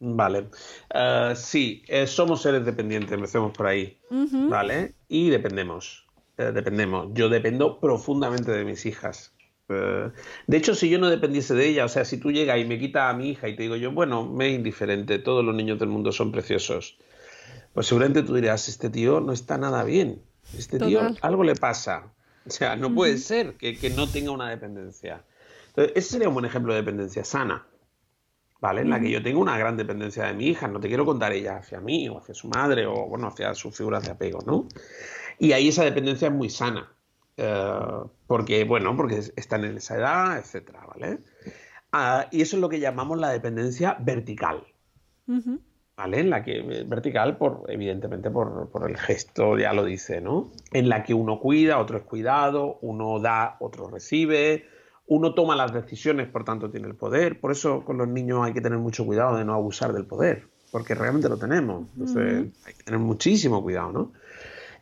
Vale. 0.00 0.50
Eh, 0.92 1.32
sí, 1.34 1.82
somos 2.06 2.42
seres 2.42 2.66
dependientes, 2.66 3.12
empecemos 3.12 3.56
por 3.56 3.68
ahí. 3.68 3.98
¿Vale? 4.10 4.96
Y 5.08 5.30
dependemos. 5.30 6.03
Eh, 6.36 6.52
dependemos. 6.52 7.08
Yo 7.14 7.28
dependo 7.28 7.78
profundamente 7.78 8.50
de 8.50 8.64
mis 8.64 8.86
hijas. 8.86 9.32
Eh, 9.68 10.10
de 10.46 10.56
hecho, 10.56 10.74
si 10.74 10.90
yo 10.90 10.98
no 10.98 11.08
dependiese 11.08 11.54
de 11.54 11.68
ella, 11.68 11.84
o 11.84 11.88
sea, 11.88 12.04
si 12.04 12.18
tú 12.18 12.32
llegas 12.32 12.58
y 12.58 12.64
me 12.64 12.78
quitas 12.78 13.12
a 13.12 13.16
mi 13.16 13.30
hija 13.30 13.48
y 13.48 13.56
te 13.56 13.62
digo 13.62 13.76
yo, 13.76 13.92
bueno, 13.92 14.26
me 14.26 14.48
es 14.48 14.54
indiferente, 14.54 15.18
todos 15.18 15.44
los 15.44 15.54
niños 15.54 15.78
del 15.78 15.88
mundo 15.88 16.12
son 16.12 16.32
preciosos, 16.32 16.98
pues 17.72 17.86
seguramente 17.86 18.22
tú 18.22 18.34
dirás, 18.34 18.68
este 18.68 18.90
tío 18.90 19.20
no 19.20 19.32
está 19.32 19.56
nada 19.58 19.84
bien, 19.84 20.22
este 20.56 20.78
tío 20.78 21.00
algo 21.22 21.44
le 21.44 21.54
pasa. 21.54 22.12
O 22.46 22.50
sea, 22.50 22.76
no 22.76 22.94
puede 22.94 23.16
ser 23.18 23.54
que, 23.54 23.90
no 23.96 24.06
tenga 24.06 24.30
una 24.30 24.50
dependencia. 24.50 25.24
Entonces, 25.68 25.92
ese 25.96 26.10
sería 26.10 26.28
un 26.28 26.34
buen 26.34 26.46
ejemplo 26.46 26.74
de 26.74 26.80
dependencia 26.80 27.24
sana. 27.24 27.66
¿Vale? 28.60 28.80
En 28.80 28.88
la 28.88 28.98
que 28.98 29.10
yo 29.10 29.22
tengo 29.22 29.40
una 29.40 29.58
gran 29.58 29.76
dependencia 29.76 30.24
de 30.24 30.32
mi 30.32 30.46
hija, 30.46 30.68
no 30.68 30.80
te 30.80 30.88
quiero 30.88 31.04
contar 31.04 31.32
ella 31.32 31.58
hacia 31.58 31.80
mí 31.80 32.08
o 32.08 32.18
hacia 32.18 32.34
su 32.34 32.48
madre 32.48 32.86
o, 32.86 33.08
bueno, 33.08 33.28
hacia 33.28 33.52
sus 33.54 33.76
figuras 33.76 34.04
de 34.04 34.12
apego, 34.12 34.38
¿no? 34.46 34.68
Y 35.38 35.52
ahí 35.52 35.68
esa 35.68 35.84
dependencia 35.84 36.28
es 36.28 36.34
muy 36.34 36.50
sana. 36.50 36.92
Eh, 37.36 38.04
porque, 38.26 38.64
bueno, 38.64 38.96
porque 38.96 39.18
están 39.36 39.64
en 39.64 39.76
esa 39.76 39.96
edad, 39.96 40.38
etcétera, 40.38 40.86
¿vale? 40.86 41.18
Ah, 41.92 42.28
y 42.30 42.42
eso 42.42 42.56
es 42.56 42.60
lo 42.60 42.68
que 42.68 42.80
llamamos 42.80 43.18
la 43.18 43.30
dependencia 43.30 43.96
vertical. 44.00 44.64
¿Vale? 45.96 46.20
En 46.20 46.30
la 46.30 46.42
que, 46.42 46.58
eh, 46.58 46.84
vertical, 46.86 47.36
por, 47.36 47.64
evidentemente, 47.68 48.30
por, 48.30 48.68
por, 48.70 48.90
el 48.90 48.96
gesto, 48.96 49.56
ya 49.56 49.72
lo 49.72 49.84
dice, 49.84 50.20
¿no? 50.20 50.50
En 50.72 50.88
la 50.88 51.04
que 51.04 51.14
uno 51.14 51.38
cuida, 51.38 51.78
otro 51.78 51.98
es 51.98 52.02
cuidado, 52.02 52.78
uno 52.82 53.20
da, 53.20 53.56
otro 53.60 53.88
recibe, 53.88 54.66
uno 55.06 55.34
toma 55.34 55.54
las 55.54 55.72
decisiones, 55.72 56.28
por 56.28 56.44
tanto 56.44 56.70
tiene 56.70 56.88
el 56.88 56.94
poder. 56.94 57.40
Por 57.40 57.52
eso 57.52 57.84
con 57.84 57.98
los 57.98 58.08
niños 58.08 58.44
hay 58.44 58.52
que 58.52 58.60
tener 58.60 58.78
mucho 58.78 59.04
cuidado 59.04 59.36
de 59.36 59.44
no 59.44 59.54
abusar 59.54 59.92
del 59.92 60.06
poder, 60.06 60.48
porque 60.72 60.94
realmente 60.94 61.28
lo 61.28 61.36
tenemos. 61.36 61.86
Entonces 61.92 62.52
hay 62.64 62.74
que 62.74 62.82
tener 62.82 63.00
muchísimo 63.00 63.62
cuidado, 63.62 63.92
¿no? 63.92 64.12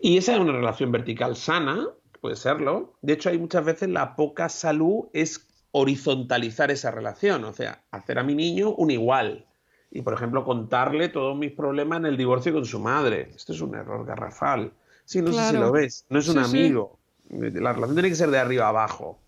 Y 0.05 0.19
esa 0.19 0.35
es 0.35 0.41
una 0.41 0.51
relación 0.51 0.91
vertical 0.91 1.37
sana, 1.37 1.87
puede 2.21 2.35
serlo. 2.35 2.95
De 3.03 3.13
hecho, 3.13 3.29
hay 3.31 3.39
muchas 3.39 3.65
veces 3.65 3.89
la 3.89 4.17
poca 4.17 4.49
salud 4.49 5.05
es 5.13 5.47
horizontalizar 5.71 6.73
esa 6.73 6.91
relación, 6.91 7.45
o 7.45 7.53
sea, 7.53 7.85
hacer 7.93 8.19
a 8.19 8.25
mi 8.25 8.35
niño 8.35 8.75
un 8.75 8.91
igual. 8.91 9.47
Y, 9.93 10.03
por 10.03 10.15
ejemplo, 10.15 10.45
contarle 10.45 11.09
todos 11.09 11.39
mis 11.39 11.53
problemas 11.53 12.01
en 12.01 12.07
el 12.07 12.17
divorcio 12.17 12.53
con 12.53 12.67
su 12.67 12.81
madre. 12.81 13.31
Esto 13.37 13.53
es 13.53 13.61
un 13.61 13.77
error 13.77 14.05
garrafal. 14.05 14.73
Sí, 15.05 15.23
no 15.23 15.33
sé 15.33 15.51
si 15.51 15.57
lo 15.57 15.71
ves. 15.71 16.05
No 16.09 16.19
es 16.19 16.29
un 16.29 16.39
amigo. 16.39 16.99
La 17.29 17.73
relación 17.73 17.95
tiene 17.95 18.09
que 18.09 18.17
ser 18.17 18.31
de 18.33 18.39
arriba 18.39 18.67
abajo. 18.67 19.21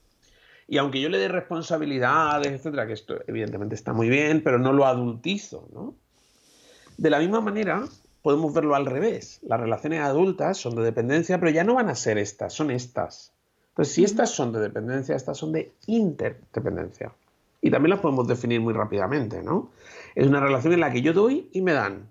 Y 0.67 0.79
aunque 0.79 1.01
yo 1.01 1.09
le 1.09 1.19
dé 1.19 1.29
responsabilidades, 1.29 2.49
etcétera, 2.49 2.89
que 2.89 2.95
esto 2.95 3.21
evidentemente 3.29 3.77
está 3.77 3.93
muy 3.93 4.09
bien, 4.09 4.43
pero 4.43 4.59
no 4.59 4.73
lo 4.73 4.87
adultizo, 4.87 5.69
¿no? 5.73 5.95
De 6.97 7.11
la 7.11 7.21
misma 7.21 7.41
manera, 7.41 7.85
podemos 8.25 8.55
verlo 8.55 8.75
al 8.75 8.87
revés. 8.87 9.39
Las 9.43 9.61
relaciones 9.61 10.01
adultas 10.01 10.57
son 10.57 10.75
de 10.77 10.83
dependencia, 10.83 11.39
pero 11.39 11.53
ya 11.53 11.63
no 11.63 11.75
van 11.75 11.91
a 11.91 11.95
ser 11.95 12.17
estas, 12.17 12.55
son 12.55 12.71
estas. 12.71 13.35
Entonces, 13.69 13.95
si 13.95 14.03
estas 14.03 14.31
son 14.31 14.51
de 14.51 14.61
dependencia, 14.61 15.15
estas 15.15 15.37
son 15.37 15.53
de 15.53 15.73
interdependencia. 15.87 17.13
Y 17.61 17.71
también 17.71 17.91
las 17.91 18.01
podemos 18.01 18.27
definir 18.27 18.63
muy 18.63 18.73
rápidamente, 18.73 19.43
¿no? 19.43 19.73
Es 20.15 20.27
una 20.27 20.41
relación 20.41 20.73
en 20.73 20.81
la 20.81 20.91
que 20.91 21.03
yo 21.03 21.13
doy 21.13 21.51
y 21.53 21.61
me 21.61 21.75
dan. 21.75 22.09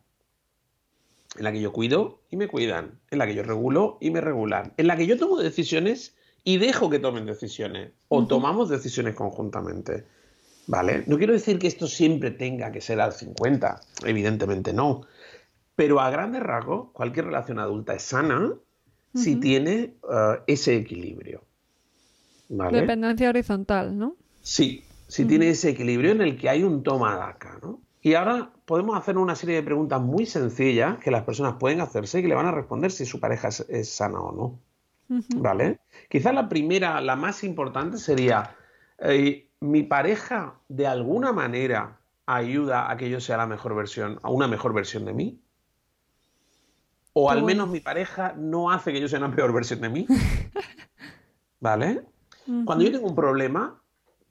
En 1.35 1.45
la 1.45 1.51
que 1.51 1.61
yo 1.61 1.73
cuido 1.73 2.19
y 2.29 2.37
me 2.37 2.47
cuidan. 2.47 2.99
En 3.09 3.17
la 3.17 3.25
que 3.25 3.33
yo 3.33 3.41
regulo 3.41 3.97
y 3.99 4.11
me 4.11 4.21
regulan. 4.21 4.71
En 4.77 4.85
la 4.85 4.95
que 4.95 5.07
yo 5.07 5.17
tomo 5.17 5.39
decisiones 5.39 6.15
y 6.43 6.59
dejo 6.59 6.91
que 6.91 6.99
tomen 6.99 7.25
decisiones 7.25 7.89
o 8.09 8.27
tomamos 8.27 8.69
decisiones 8.69 9.15
conjuntamente. 9.15 10.05
¿Vale? 10.67 11.05
No 11.07 11.17
quiero 11.17 11.33
decir 11.33 11.57
que 11.57 11.67
esto 11.67 11.87
siempre 11.87 12.29
tenga 12.29 12.71
que 12.71 12.81
ser 12.81 13.01
al 13.01 13.13
50, 13.13 13.81
evidentemente 14.05 14.73
no. 14.73 15.07
Pero 15.75 15.99
a 15.99 16.09
grandes 16.09 16.43
rasgos, 16.43 16.91
cualquier 16.91 17.25
relación 17.25 17.59
adulta 17.59 17.93
es 17.93 18.03
sana 18.03 18.53
si 19.15 19.35
tiene 19.35 19.93
uh, 20.03 20.41
ese 20.47 20.75
equilibrio. 20.75 21.43
¿Vale? 22.49 22.81
Dependencia 22.81 23.29
horizontal, 23.29 23.97
¿no? 23.97 24.15
Sí, 24.41 24.83
si 25.07 25.25
tiene 25.25 25.49
ese 25.49 25.69
equilibrio 25.69 26.11
en 26.11 26.21
el 26.21 26.37
que 26.37 26.49
hay 26.49 26.63
un 26.63 26.83
toma 26.83 27.15
daca, 27.15 27.59
¿no? 27.61 27.79
Y 28.01 28.15
ahora 28.15 28.51
podemos 28.65 28.97
hacer 28.97 29.17
una 29.17 29.35
serie 29.35 29.55
de 29.55 29.63
preguntas 29.63 30.01
muy 30.01 30.25
sencillas 30.25 30.97
que 30.97 31.09
las 31.09 31.23
personas 31.23 31.55
pueden 31.57 31.79
hacerse 31.79 32.19
y 32.19 32.21
que 32.21 32.27
le 32.27 32.35
van 32.35 32.47
a 32.47 32.51
responder 32.51 32.91
si 32.91 33.05
su 33.05 33.19
pareja 33.19 33.47
es 33.47 33.89
sana 33.89 34.19
o 34.19 34.35
no. 34.35 34.59
¿Vale? 35.35 35.79
Quizás 36.09 36.33
la 36.33 36.49
primera, 36.49 36.99
la 36.99 37.15
más 37.15 37.43
importante 37.43 37.97
sería, 37.97 38.55
eh, 38.99 39.47
¿mi 39.59 39.83
pareja 39.83 40.55
de 40.67 40.87
alguna 40.87 41.31
manera 41.31 41.99
ayuda 42.25 42.91
a 42.91 42.97
que 42.97 43.09
yo 43.09 43.19
sea 43.19 43.37
la 43.37 43.45
mejor 43.45 43.75
versión, 43.75 44.19
a 44.23 44.29
una 44.29 44.47
mejor 44.47 44.73
versión 44.73 45.05
de 45.05 45.13
mí? 45.13 45.39
O 47.13 47.29
al 47.29 47.43
menos 47.43 47.69
mi 47.69 47.79
pareja 47.79 48.33
no 48.37 48.71
hace 48.71 48.91
que 48.91 48.99
yo 48.99 49.07
sea 49.07 49.19
una 49.19 49.35
peor 49.35 49.53
versión 49.53 49.81
de 49.81 49.89
mí. 49.89 50.07
¿Vale? 51.59 52.03
Cuando 52.65 52.83
yo 52.83 52.91
tengo 52.91 53.07
un 53.07 53.15
problema, 53.15 53.81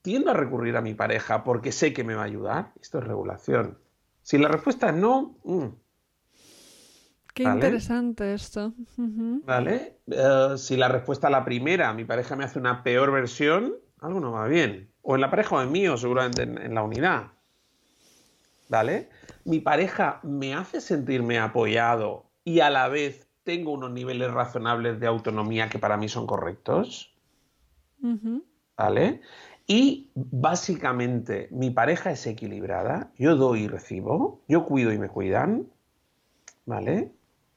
tiendo 0.02 0.30
a 0.30 0.34
recurrir 0.34 0.76
a 0.76 0.82
mi 0.82 0.94
pareja 0.94 1.44
porque 1.44 1.72
sé 1.72 1.92
que 1.92 2.04
me 2.04 2.14
va 2.14 2.22
a 2.22 2.26
ayudar. 2.26 2.72
Esto 2.80 2.98
es 2.98 3.04
regulación. 3.04 3.78
Si 4.22 4.36
la 4.36 4.48
respuesta 4.48 4.90
es 4.90 4.94
no, 4.94 5.36
mm, 5.44 5.66
Qué 7.34 7.44
interesante 7.44 8.34
esto. 8.34 8.74
¿Vale? 8.96 10.00
Eh, 10.06 10.54
si 10.58 10.76
la 10.76 10.88
respuesta 10.88 11.28
a 11.28 11.30
la 11.30 11.44
primera, 11.44 11.92
mi 11.94 12.04
pareja 12.04 12.36
me 12.36 12.44
hace 12.44 12.58
una 12.58 12.82
peor 12.82 13.10
versión, 13.10 13.74
algo 14.00 14.20
no 14.20 14.32
va 14.32 14.46
bien. 14.48 14.90
O 15.00 15.14
en 15.14 15.22
la 15.22 15.30
pareja 15.30 15.56
o 15.56 15.62
en 15.62 15.72
mí, 15.72 15.88
o 15.88 15.96
seguramente 15.96 16.42
en, 16.42 16.74
la 16.74 16.82
unidad. 16.82 17.28
¿Vale? 18.68 19.08
Mi 19.44 19.60
pareja 19.60 20.20
me 20.22 20.54
hace 20.54 20.80
sentirme 20.80 21.38
apoyado 21.38 22.30
y 22.44 22.60
a 22.60 22.70
la 22.70 22.88
vez 22.88 23.28
tengo 23.44 23.72
unos 23.72 23.90
niveles 23.90 24.30
razonables 24.32 25.00
de 25.00 25.06
autonomía 25.06 25.68
que 25.68 25.78
para 25.78 25.96
mí 25.96 26.08
son 26.08 26.26
correctos. 26.26 27.14
¿Vale? 28.76 29.20
Y 29.66 30.10
básicamente 30.14 31.48
mi 31.52 31.70
pareja 31.70 32.10
es 32.10 32.26
equilibrada, 32.26 33.12
yo 33.16 33.36
doy 33.36 33.62
y 33.62 33.68
recibo, 33.68 34.42
yo 34.48 34.64
cuido 34.64 34.92
y 34.92 34.98
me 34.98 35.08
cuidan, 35.08 35.68
¿vale? 36.66 37.12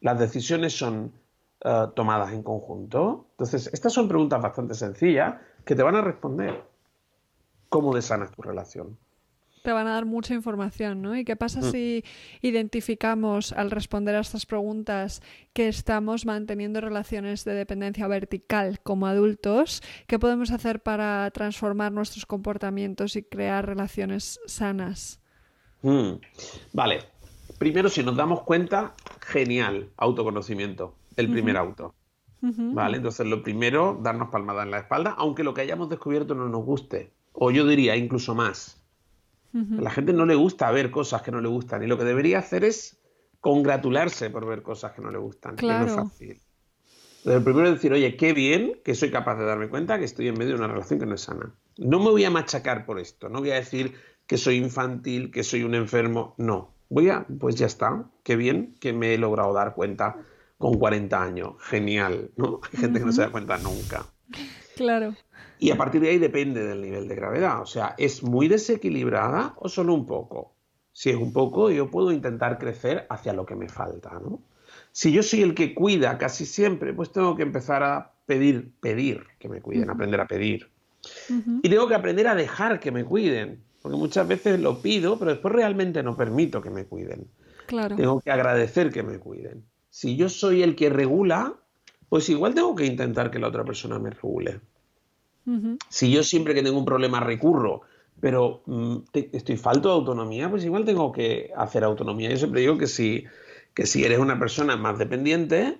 las 0.06 0.20
decisiones 0.20 0.78
son 0.78 1.14
eh, 1.62 1.88
tomadas 1.96 2.32
en 2.32 2.44
conjunto. 2.44 3.26
Entonces, 3.32 3.72
estas 3.74 3.92
son 3.92 4.08
preguntas 4.08 4.40
bastante 4.40 4.76
sencillas 4.76 5.36
que 5.66 5.76
te 5.76 5.82
van 5.82 5.96
a 5.96 6.02
responder 6.02 6.64
cómo 7.70 7.96
desanas 7.96 8.32
tu 8.32 8.44
relación. 8.44 9.00
Te 9.66 9.72
van 9.72 9.88
a 9.88 9.94
dar 9.94 10.06
mucha 10.06 10.36
información, 10.36 11.02
¿no? 11.02 11.18
¿Y 11.18 11.26
qué 11.26 11.36
pasa 11.36 11.60
mm. 11.60 11.72
si 11.72 12.04
identificamos 12.44 13.52
al 13.52 13.72
responder 13.72 14.14
a 14.14 14.20
estas 14.20 14.46
preguntas 14.46 15.24
que 15.54 15.68
estamos 15.68 16.28
manteniendo 16.28 16.82
relaciones 16.82 17.44
de 17.46 17.56
dependencia 17.56 18.08
vertical 18.08 18.80
como 18.84 19.08
adultos? 19.08 19.82
¿Qué 20.06 20.20
podemos 20.20 20.52
hacer 20.52 20.84
para 20.84 21.32
transformar 21.32 21.92
nuestros 21.92 22.28
comportamientos 22.28 23.16
y 23.16 23.24
crear 23.24 23.66
relaciones 23.66 24.40
sanas? 24.46 25.20
Mm. 25.82 26.12
Vale, 26.72 27.00
primero, 27.58 27.90
si 27.90 28.04
nos 28.04 28.16
damos 28.16 28.44
cuenta, 28.44 28.94
genial, 29.20 29.90
autoconocimiento, 29.98 30.94
el 31.18 31.32
primer 31.32 31.58
auto. 31.58 31.96
¿Vale? 32.40 32.98
Entonces, 32.98 33.26
lo 33.26 33.42
primero, 33.42 34.00
darnos 34.00 34.30
palmada 34.30 34.62
en 34.62 34.70
la 34.70 34.78
espalda, 34.78 35.16
aunque 35.18 35.44
lo 35.44 35.56
que 35.56 35.62
hayamos 35.62 35.90
descubierto 35.90 36.36
no 36.36 36.48
nos 36.50 36.64
guste. 36.64 37.14
O 37.34 37.50
yo 37.50 37.66
diría 37.66 37.96
incluso 37.96 38.36
más. 38.36 38.85
A 39.56 39.82
la 39.82 39.90
gente 39.90 40.12
no 40.12 40.26
le 40.26 40.36
gusta 40.36 40.70
ver 40.72 40.92
cosas 40.92 41.22
que 41.22 41.32
no 41.32 41.40
le 41.40 41.48
gustan. 41.48 41.82
Y 41.82 41.88
lo 41.88 41.98
que 41.98 42.04
debería 42.04 42.40
hacer 42.40 42.66
es 42.66 43.00
congratularse 43.40 44.30
por 44.30 44.46
ver 44.46 44.62
cosas 44.62 44.92
que 44.92 45.02
no 45.02 45.12
le 45.12 45.18
gustan. 45.18 45.56
Claro. 45.56 45.86
Que 45.86 45.92
no 45.92 46.02
es 46.02 46.10
fácil. 46.10 46.30
Entonces, 46.30 47.38
el 47.38 47.44
primero 47.44 47.68
es 47.68 47.76
decir, 47.76 47.94
oye, 47.94 48.18
qué 48.18 48.34
bien 48.34 48.82
que 48.84 48.96
soy 48.96 49.12
capaz 49.12 49.38
de 49.38 49.46
darme 49.46 49.70
cuenta 49.70 49.98
que 49.98 50.06
estoy 50.06 50.28
en 50.28 50.38
medio 50.38 50.54
de 50.54 50.60
una 50.60 50.68
relación 50.68 51.00
que 51.00 51.06
no 51.06 51.16
es 51.16 51.22
sana. 51.22 51.56
No 51.78 52.00
me 52.00 52.12
voy 52.12 52.26
a 52.26 52.30
machacar 52.30 52.86
por 52.86 53.00
esto. 53.00 53.30
No 53.30 53.40
voy 53.40 53.52
a 53.52 53.56
decir 53.56 53.96
que 54.28 54.38
soy 54.38 54.58
infantil, 54.58 55.32
que 55.32 55.44
soy 55.44 55.64
un 55.64 55.74
enfermo. 55.74 56.36
No 56.38 56.76
voy 56.90 57.10
a, 57.10 57.26
pues 57.40 57.56
ya 57.56 57.66
está, 57.66 58.06
qué 58.24 58.36
bien 58.36 58.76
que 58.80 58.94
me 58.94 59.14
he 59.14 59.18
logrado 59.18 59.54
dar 59.54 59.74
cuenta 59.74 60.18
con 60.58 60.78
40 60.78 61.22
años, 61.22 61.56
genial, 61.60 62.32
¿no? 62.38 62.62
Hay 62.72 62.80
gente 62.80 63.00
que 63.00 63.06
no 63.06 63.12
se 63.12 63.22
da 63.22 63.30
cuenta 63.30 63.58
nunca. 63.58 64.06
Claro. 64.76 65.16
Y 65.66 65.72
a 65.72 65.78
partir 65.78 66.00
de 66.00 66.10
ahí 66.10 66.20
depende 66.20 66.64
del 66.64 66.80
nivel 66.80 67.08
de 67.08 67.16
gravedad, 67.16 67.60
o 67.60 67.66
sea, 67.66 67.96
¿es 67.98 68.22
muy 68.22 68.48
desequilibrada 68.48 69.56
o 69.58 69.68
solo 69.68 69.96
un 69.96 70.06
poco? 70.06 70.54
Si 70.92 71.10
es 71.10 71.16
un 71.16 71.34
poco, 71.34 71.72
yo 71.72 71.90
puedo 71.90 72.12
intentar 72.12 72.60
crecer 72.60 73.08
hacia 73.10 73.34
lo 73.34 73.48
que 73.48 73.56
me 73.56 73.68
falta, 73.68 74.12
¿no? 74.22 74.42
Si 74.92 75.12
yo 75.12 75.24
soy 75.24 75.42
el 75.42 75.56
que 75.56 75.74
cuida 75.74 76.20
casi 76.20 76.46
siempre, 76.46 76.94
pues 76.94 77.12
tengo 77.12 77.36
que 77.36 77.42
empezar 77.42 77.82
a 77.82 78.12
pedir, 78.28 78.74
pedir 78.80 79.24
que 79.40 79.50
me 79.50 79.60
cuiden, 79.60 79.90
aprender 79.90 80.22
a 80.22 80.28
pedir. 80.28 80.70
Y 81.64 81.68
tengo 81.68 81.88
que 81.88 81.96
aprender 81.96 82.28
a 82.28 82.36
dejar 82.36 82.80
que 82.80 82.92
me 82.92 83.04
cuiden. 83.04 83.64
Porque 83.82 83.98
muchas 83.98 84.28
veces 84.28 84.60
lo 84.60 84.84
pido, 84.84 85.18
pero 85.18 85.32
después 85.32 85.54
realmente 85.54 86.04
no 86.04 86.16
permito 86.16 86.62
que 86.62 86.70
me 86.70 86.86
cuiden. 86.86 87.28
Claro. 87.66 87.96
Tengo 87.96 88.22
que 88.22 88.32
agradecer 88.32 88.92
que 88.92 89.02
me 89.02 89.18
cuiden. 89.18 89.66
Si 89.90 90.16
yo 90.16 90.30
soy 90.30 90.62
el 90.62 90.76
que 90.76 90.90
regula, 90.90 91.56
pues 92.08 92.30
igual 92.30 92.54
tengo 92.54 92.76
que 92.76 92.86
intentar 92.86 93.32
que 93.32 93.40
la 93.40 93.48
otra 93.48 93.66
persona 93.66 93.98
me 93.98 94.12
regule. 94.12 94.62
Si 95.90 96.12
yo 96.12 96.24
siempre 96.24 96.54
que 96.54 96.64
tengo 96.64 96.80
un 96.80 96.86
problema 96.86 97.20
recurro, 97.20 97.82
pero 98.20 98.64
mm, 98.66 98.98
estoy 99.14 99.58
falto 99.58 99.90
de 99.90 99.96
autonomía, 99.96 100.50
pues 100.50 100.66
igual 100.66 100.86
tengo 100.86 101.12
que 101.12 101.52
hacer 101.56 101.84
autonomía. 101.84 102.30
Yo 102.30 102.38
siempre 102.38 102.62
digo 102.62 102.78
que 102.78 102.88
si, 102.88 103.26
que 103.74 103.86
si 103.86 104.04
eres 104.04 104.20
una 104.20 104.40
persona 104.40 104.76
más 104.76 104.98
dependiente, 104.98 105.78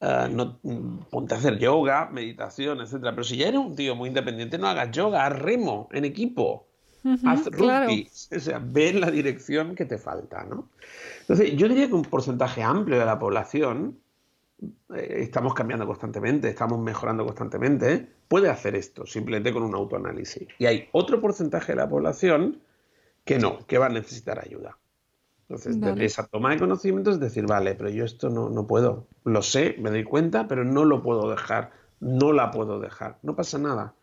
eh, 0.00 0.28
no, 0.30 0.58
mm, 0.62 0.98
ponte 1.10 1.34
a 1.34 1.38
hacer 1.38 1.58
yoga, 1.58 2.10
meditación, 2.12 2.80
etcétera. 2.80 3.12
Pero 3.12 3.24
si 3.24 3.38
ya 3.38 3.48
eres 3.48 3.60
un 3.60 3.74
tío 3.74 3.94
muy 3.96 4.08
independiente, 4.08 4.58
no 4.58 4.68
hagas 4.68 4.90
yoga, 4.90 5.26
haz 5.26 5.38
remo 5.38 5.88
en 5.92 6.04
equipo 6.04 6.66
haz 7.24 7.46
rugby, 7.46 8.08
o 8.34 8.40
sea, 8.40 8.58
ve 8.58 8.88
en 8.90 9.00
la 9.00 9.10
dirección 9.10 9.74
que 9.74 9.84
te 9.84 9.98
falta, 9.98 10.44
¿no? 10.44 10.70
Entonces, 11.20 11.54
yo 11.56 11.68
diría 11.68 11.88
que 11.88 11.94
un 11.94 12.02
porcentaje 12.02 12.62
amplio 12.62 12.98
de 12.98 13.04
la 13.04 13.18
población, 13.18 13.98
eh, 14.94 15.18
estamos 15.20 15.54
cambiando 15.54 15.86
constantemente, 15.86 16.48
estamos 16.48 16.78
mejorando 16.78 17.24
constantemente, 17.24 18.08
puede 18.28 18.48
hacer 18.48 18.74
esto 18.74 19.06
simplemente 19.06 19.52
con 19.52 19.62
un 19.62 19.74
autoanálisis. 19.74 20.48
Y 20.58 20.66
hay 20.66 20.88
otro 20.92 21.20
porcentaje 21.20 21.72
de 21.72 21.76
la 21.76 21.88
población 21.88 22.60
que 23.24 23.38
no, 23.38 23.66
que 23.66 23.78
va 23.78 23.86
a 23.86 23.90
necesitar 23.90 24.38
ayuda. 24.44 24.78
Entonces, 25.48 25.80
desde 25.80 26.04
esa 26.04 26.26
toma 26.26 26.50
de 26.50 26.58
conocimiento 26.58 27.10
es 27.10 27.20
decir, 27.20 27.46
vale, 27.46 27.74
pero 27.74 27.90
yo 27.90 28.04
esto 28.04 28.30
no, 28.30 28.48
no 28.48 28.66
puedo. 28.66 29.06
Lo 29.24 29.42
sé, 29.42 29.76
me 29.78 29.90
doy 29.90 30.04
cuenta, 30.04 30.48
pero 30.48 30.64
no 30.64 30.84
lo 30.84 31.02
puedo 31.02 31.30
dejar. 31.30 31.72
No 32.00 32.32
la 32.32 32.50
puedo 32.50 32.80
dejar. 32.80 33.18
No 33.22 33.36
pasa 33.36 33.58
nada. 33.58 33.94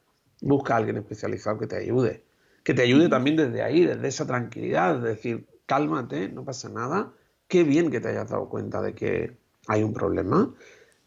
Busca 0.41 0.75
a 0.75 0.77
alguien 0.77 0.97
especializado 0.97 1.57
que 1.57 1.67
te 1.67 1.77
ayude 1.77 2.23
que 2.63 2.73
te 2.73 2.83
ayude 2.83 3.09
también 3.09 3.35
desde 3.37 3.61
ahí, 3.61 3.85
desde 3.85 4.07
esa 4.07 4.27
tranquilidad, 4.27 4.97
es 4.97 5.03
decir, 5.03 5.47
cálmate, 5.65 6.29
no 6.29 6.43
pasa 6.43 6.69
nada, 6.69 7.13
qué 7.47 7.63
bien 7.63 7.89
que 7.89 7.99
te 7.99 8.09
hayas 8.09 8.29
dado 8.29 8.49
cuenta 8.49 8.81
de 8.81 8.93
que 8.93 9.37
hay 9.67 9.83
un 9.83 9.93
problema. 9.93 10.53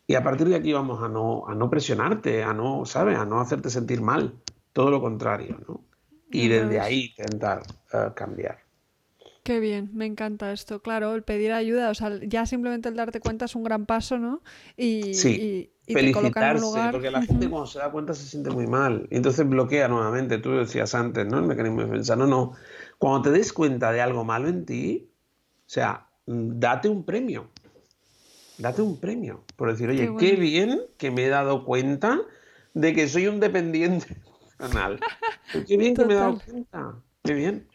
Y 0.06 0.14
a 0.14 0.22
partir 0.22 0.48
de 0.48 0.56
aquí 0.56 0.72
vamos 0.72 1.02
a 1.02 1.08
no, 1.08 1.46
a 1.46 1.54
no 1.54 1.70
presionarte, 1.70 2.42
a 2.42 2.52
no, 2.52 2.84
¿sabes? 2.84 3.18
A 3.18 3.24
no 3.24 3.40
hacerte 3.40 3.70
sentir 3.70 4.02
mal. 4.02 4.34
todo 4.72 4.90
lo 4.90 5.00
contrario, 5.00 5.60
¿no? 5.68 5.84
Y 6.30 6.48
desde 6.48 6.80
ahí 6.80 7.14
intentar 7.16 7.62
eh, 7.92 8.08
cambiar. 8.14 8.64
Qué 9.44 9.60
bien, 9.60 9.90
me 9.92 10.06
encanta 10.06 10.52
esto. 10.52 10.80
Claro, 10.80 11.14
el 11.14 11.22
pedir 11.22 11.52
ayuda, 11.52 11.90
o 11.90 11.94
sea, 11.94 12.18
ya 12.22 12.46
simplemente 12.46 12.88
el 12.88 12.96
darte 12.96 13.20
cuenta 13.20 13.44
es 13.44 13.54
un 13.54 13.62
gran 13.62 13.84
paso, 13.84 14.18
¿no? 14.18 14.42
Y, 14.74 15.12
sí. 15.12 15.70
y, 15.86 15.92
felicitarse, 15.92 16.64
porque 16.90 17.10
la 17.10 17.20
gente 17.20 17.50
cuando 17.50 17.66
se 17.66 17.78
da 17.78 17.90
cuenta 17.90 18.14
se 18.14 18.26
siente 18.26 18.48
muy 18.48 18.66
mal. 18.66 19.06
Y 19.10 19.16
entonces 19.16 19.46
bloquea 19.46 19.86
nuevamente. 19.86 20.38
Tú 20.38 20.52
decías 20.52 20.94
antes, 20.94 21.26
¿no? 21.26 21.40
El 21.40 21.44
mecanismo 21.44 21.82
de 21.82 21.88
defensa. 21.88 22.16
No, 22.16 22.26
no. 22.26 22.52
Cuando 22.96 23.20
te 23.20 23.32
des 23.32 23.52
cuenta 23.52 23.92
de 23.92 24.00
algo 24.00 24.24
malo 24.24 24.48
en 24.48 24.64
ti, 24.64 25.10
o 25.58 25.62
sea, 25.66 26.08
mm, 26.24 26.58
date 26.58 26.88
un 26.88 27.04
premio. 27.04 27.50
Date 28.58 28.82
un 28.82 28.98
premio. 28.98 29.44
Por 29.56 29.70
decir, 29.70 29.88
oye, 29.88 30.14
qué, 30.18 30.36
bien 30.36 30.80
que 30.98 31.10
me 31.10 31.24
he 31.24 31.28
dado 31.28 31.64
cuenta 31.64 32.20
de 32.74 32.94
que 32.94 33.08
soy 33.08 33.26
un 33.26 33.40
dependiente 33.40 34.06
emocional. 34.60 35.00
qué 35.66 35.76
bien 35.76 35.94
que 35.94 36.04
me 36.04 36.14
he 36.14 36.16
dado 36.16 36.38
cuenta. 36.38 36.94
Qué 37.22 37.34
bien. 37.34 37.66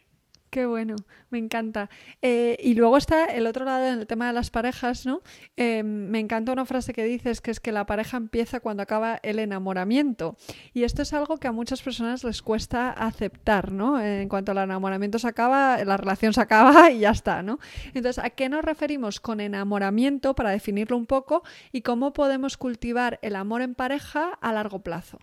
Qué 0.50 0.66
bueno, 0.66 0.96
me 1.30 1.38
encanta. 1.38 1.88
Eh, 2.22 2.56
y 2.60 2.74
luego 2.74 2.96
está 2.96 3.26
el 3.26 3.46
otro 3.46 3.64
lado 3.64 3.86
en 3.86 4.00
el 4.00 4.06
tema 4.08 4.26
de 4.26 4.32
las 4.32 4.50
parejas, 4.50 5.06
¿no? 5.06 5.22
Eh, 5.56 5.84
me 5.84 6.18
encanta 6.18 6.52
una 6.52 6.66
frase 6.66 6.92
que 6.92 7.04
dices 7.04 7.40
que 7.40 7.52
es 7.52 7.60
que 7.60 7.70
la 7.70 7.86
pareja 7.86 8.16
empieza 8.16 8.58
cuando 8.58 8.82
acaba 8.82 9.20
el 9.22 9.38
enamoramiento. 9.38 10.36
Y 10.74 10.82
esto 10.82 11.02
es 11.02 11.12
algo 11.12 11.38
que 11.38 11.46
a 11.46 11.52
muchas 11.52 11.82
personas 11.82 12.24
les 12.24 12.42
cuesta 12.42 12.90
aceptar, 12.90 13.70
¿no? 13.70 14.00
En 14.00 14.28
cuanto 14.28 14.50
al 14.50 14.58
enamoramiento 14.58 15.20
se 15.20 15.28
acaba, 15.28 15.84
la 15.84 15.96
relación 15.96 16.32
se 16.32 16.40
acaba 16.40 16.90
y 16.90 17.00
ya 17.00 17.10
está, 17.10 17.44
¿no? 17.44 17.60
Entonces, 17.94 18.18
¿a 18.18 18.30
qué 18.30 18.48
nos 18.48 18.64
referimos 18.64 19.20
con 19.20 19.40
enamoramiento 19.40 20.34
para 20.34 20.50
definirlo 20.50 20.96
un 20.96 21.06
poco 21.06 21.44
y 21.70 21.82
cómo 21.82 22.12
podemos 22.12 22.56
cultivar 22.56 23.20
el 23.22 23.36
amor 23.36 23.62
en 23.62 23.76
pareja 23.76 24.30
a 24.40 24.52
largo 24.52 24.82
plazo? 24.82 25.18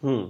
Hmm. 0.00 0.28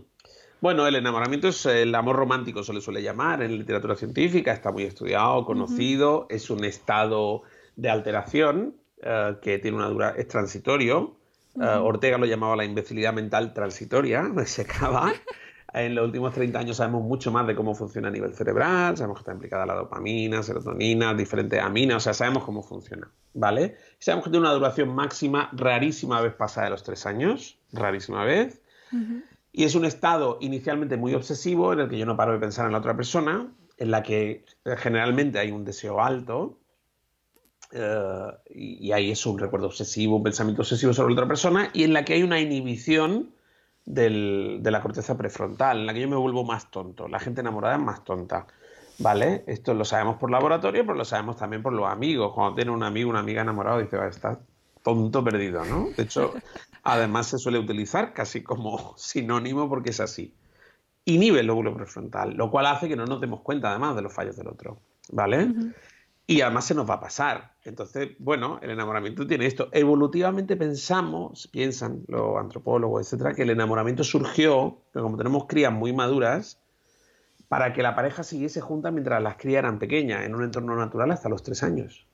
Bueno, 0.60 0.86
el 0.86 0.94
enamoramiento 0.94 1.48
es 1.48 1.66
el 1.66 1.94
amor 1.94 2.16
romántico, 2.16 2.62
se 2.62 2.72
le 2.72 2.80
suele 2.80 3.02
llamar 3.02 3.42
en 3.42 3.58
literatura 3.58 3.94
científica, 3.94 4.52
está 4.52 4.72
muy 4.72 4.84
estudiado, 4.84 5.44
conocido, 5.44 6.26
es 6.30 6.48
un 6.48 6.64
estado 6.64 7.42
de 7.76 7.90
alteración 7.90 8.74
eh, 9.02 9.36
que 9.42 9.58
tiene 9.58 9.76
una 9.76 9.88
dura, 9.88 10.14
es 10.16 10.28
transitorio. 10.28 11.16
Eh, 11.60 11.64
Ortega 11.64 12.16
lo 12.16 12.24
llamaba 12.24 12.56
la 12.56 12.64
imbecilidad 12.64 13.12
mental 13.12 13.52
transitoria, 13.52 14.32
se 14.46 14.62
acaba. 14.62 15.12
en 15.74 15.94
los 15.94 16.06
últimos 16.06 16.32
30 16.32 16.58
años 16.58 16.76
sabemos 16.78 17.02
mucho 17.02 17.30
más 17.30 17.46
de 17.46 17.54
cómo 17.54 17.74
funciona 17.74 18.08
a 18.08 18.10
nivel 18.10 18.32
cerebral, 18.32 18.96
sabemos 18.96 19.18
que 19.18 19.22
está 19.22 19.32
implicada 19.32 19.66
la 19.66 19.74
dopamina, 19.74 20.42
serotonina, 20.42 21.12
diferentes 21.12 21.60
aminas, 21.60 21.98
o 21.98 22.00
sea, 22.00 22.14
sabemos 22.14 22.44
cómo 22.44 22.62
funciona, 22.62 23.10
¿vale? 23.34 23.76
Sabemos 23.98 24.24
que 24.24 24.30
tiene 24.30 24.46
una 24.46 24.54
duración 24.54 24.94
máxima 24.94 25.50
rarísima 25.52 26.22
vez 26.22 26.32
pasada 26.32 26.66
de 26.66 26.70
los 26.70 26.82
tres 26.82 27.04
años, 27.04 27.58
rarísima 27.72 28.24
vez. 28.24 28.62
Y 29.56 29.64
es 29.64 29.74
un 29.74 29.86
estado 29.86 30.36
inicialmente 30.42 30.98
muy 30.98 31.14
obsesivo 31.14 31.72
en 31.72 31.80
el 31.80 31.88
que 31.88 31.96
yo 31.96 32.04
no 32.04 32.14
paro 32.14 32.34
de 32.34 32.38
pensar 32.38 32.66
en 32.66 32.72
la 32.72 32.78
otra 32.78 32.94
persona, 32.94 33.50
en 33.78 33.90
la 33.90 34.02
que 34.02 34.44
generalmente 34.76 35.38
hay 35.38 35.50
un 35.50 35.64
deseo 35.64 36.02
alto 36.02 36.58
eh, 37.72 38.26
y, 38.50 38.92
ahí 38.92 39.10
es 39.10 39.24
un 39.24 39.38
recuerdo 39.38 39.68
obsesivo, 39.68 40.16
un 40.16 40.22
pensamiento 40.24 40.60
obsesivo 40.60 40.92
sobre 40.92 41.14
otra 41.14 41.26
persona 41.26 41.70
y 41.72 41.84
en 41.84 41.94
la 41.94 42.04
que 42.04 42.12
hay 42.12 42.22
una 42.22 42.38
inhibición 42.38 43.30
de 43.86 44.60
la 44.62 44.82
corteza 44.82 45.16
prefrontal, 45.16 45.78
en 45.78 45.86
la 45.86 45.94
que 45.94 46.02
yo 46.02 46.08
me 46.08 46.16
vuelvo 46.16 46.44
más 46.44 46.70
tonto. 46.70 47.08
La 47.08 47.18
gente 47.18 47.40
enamorada 47.40 47.76
es 47.76 47.82
más 47.82 48.04
tonta. 48.04 48.46
¿Vale? 48.98 49.42
Esto 49.46 49.72
lo 49.72 49.86
sabemos 49.86 50.16
por 50.16 50.30
laboratorio, 50.30 50.84
pero 50.84 50.98
lo 50.98 51.04
sabemos 51.06 51.38
también 51.38 51.62
por 51.62 51.72
los 51.72 51.88
amigos. 51.88 52.34
Cuando 52.34 52.56
tiene 52.56 52.72
un 52.72 52.82
amigo, 52.82 53.08
una 53.08 53.20
amiga 53.20 53.40
enamorado, 53.40 53.78
dice, 53.78 53.96
va, 53.96 54.04
a 54.04 54.08
estar 54.08 54.38
tonto 54.86 55.24
perdido, 55.24 55.64
¿no? 55.64 55.88
De 55.96 56.04
hecho, 56.04 56.32
además 56.84 57.26
se 57.26 57.38
suele 57.38 57.58
utilizar 57.58 58.14
casi 58.14 58.44
como 58.44 58.94
sinónimo 58.96 59.68
porque 59.68 59.90
es 59.90 59.98
así. 59.98 60.32
Inhibe 61.04 61.40
el 61.40 61.48
lóbulo 61.48 61.74
prefrontal, 61.74 62.34
lo 62.34 62.52
cual 62.52 62.66
hace 62.66 62.88
que 62.88 62.94
no 62.94 63.04
nos 63.04 63.20
demos 63.20 63.40
cuenta 63.40 63.70
además 63.70 63.96
de 63.96 64.02
los 64.02 64.14
fallos 64.14 64.36
del 64.36 64.46
otro, 64.46 64.78
¿vale? 65.10 65.52
Y 66.24 66.40
además 66.40 66.66
se 66.66 66.74
nos 66.76 66.88
va 66.88 66.94
a 66.94 67.00
pasar. 67.00 67.54
Entonces, 67.64 68.10
bueno, 68.18 68.60
el 68.62 68.70
enamoramiento 68.70 69.26
tiene 69.26 69.46
esto. 69.46 69.68
Evolutivamente 69.72 70.56
pensamos, 70.56 71.48
piensan 71.48 72.02
los 72.06 72.36
antropólogos, 72.38 73.06
etcétera, 73.06 73.34
que 73.34 73.42
el 73.42 73.50
enamoramiento 73.50 74.04
surgió, 74.04 74.78
que 74.92 75.00
como 75.00 75.16
tenemos 75.16 75.46
crías 75.46 75.72
muy 75.72 75.92
maduras, 75.92 76.60
para 77.48 77.72
que 77.72 77.82
la 77.82 77.96
pareja 77.96 78.22
siguiese 78.22 78.60
junta 78.60 78.92
mientras 78.92 79.20
las 79.22 79.36
crías 79.36 79.60
eran 79.60 79.80
pequeñas, 79.80 80.24
en 80.24 80.34
un 80.34 80.44
entorno 80.44 80.76
natural 80.76 81.10
hasta 81.10 81.28
los 81.28 81.42
tres 81.42 81.62
años. 81.62 82.06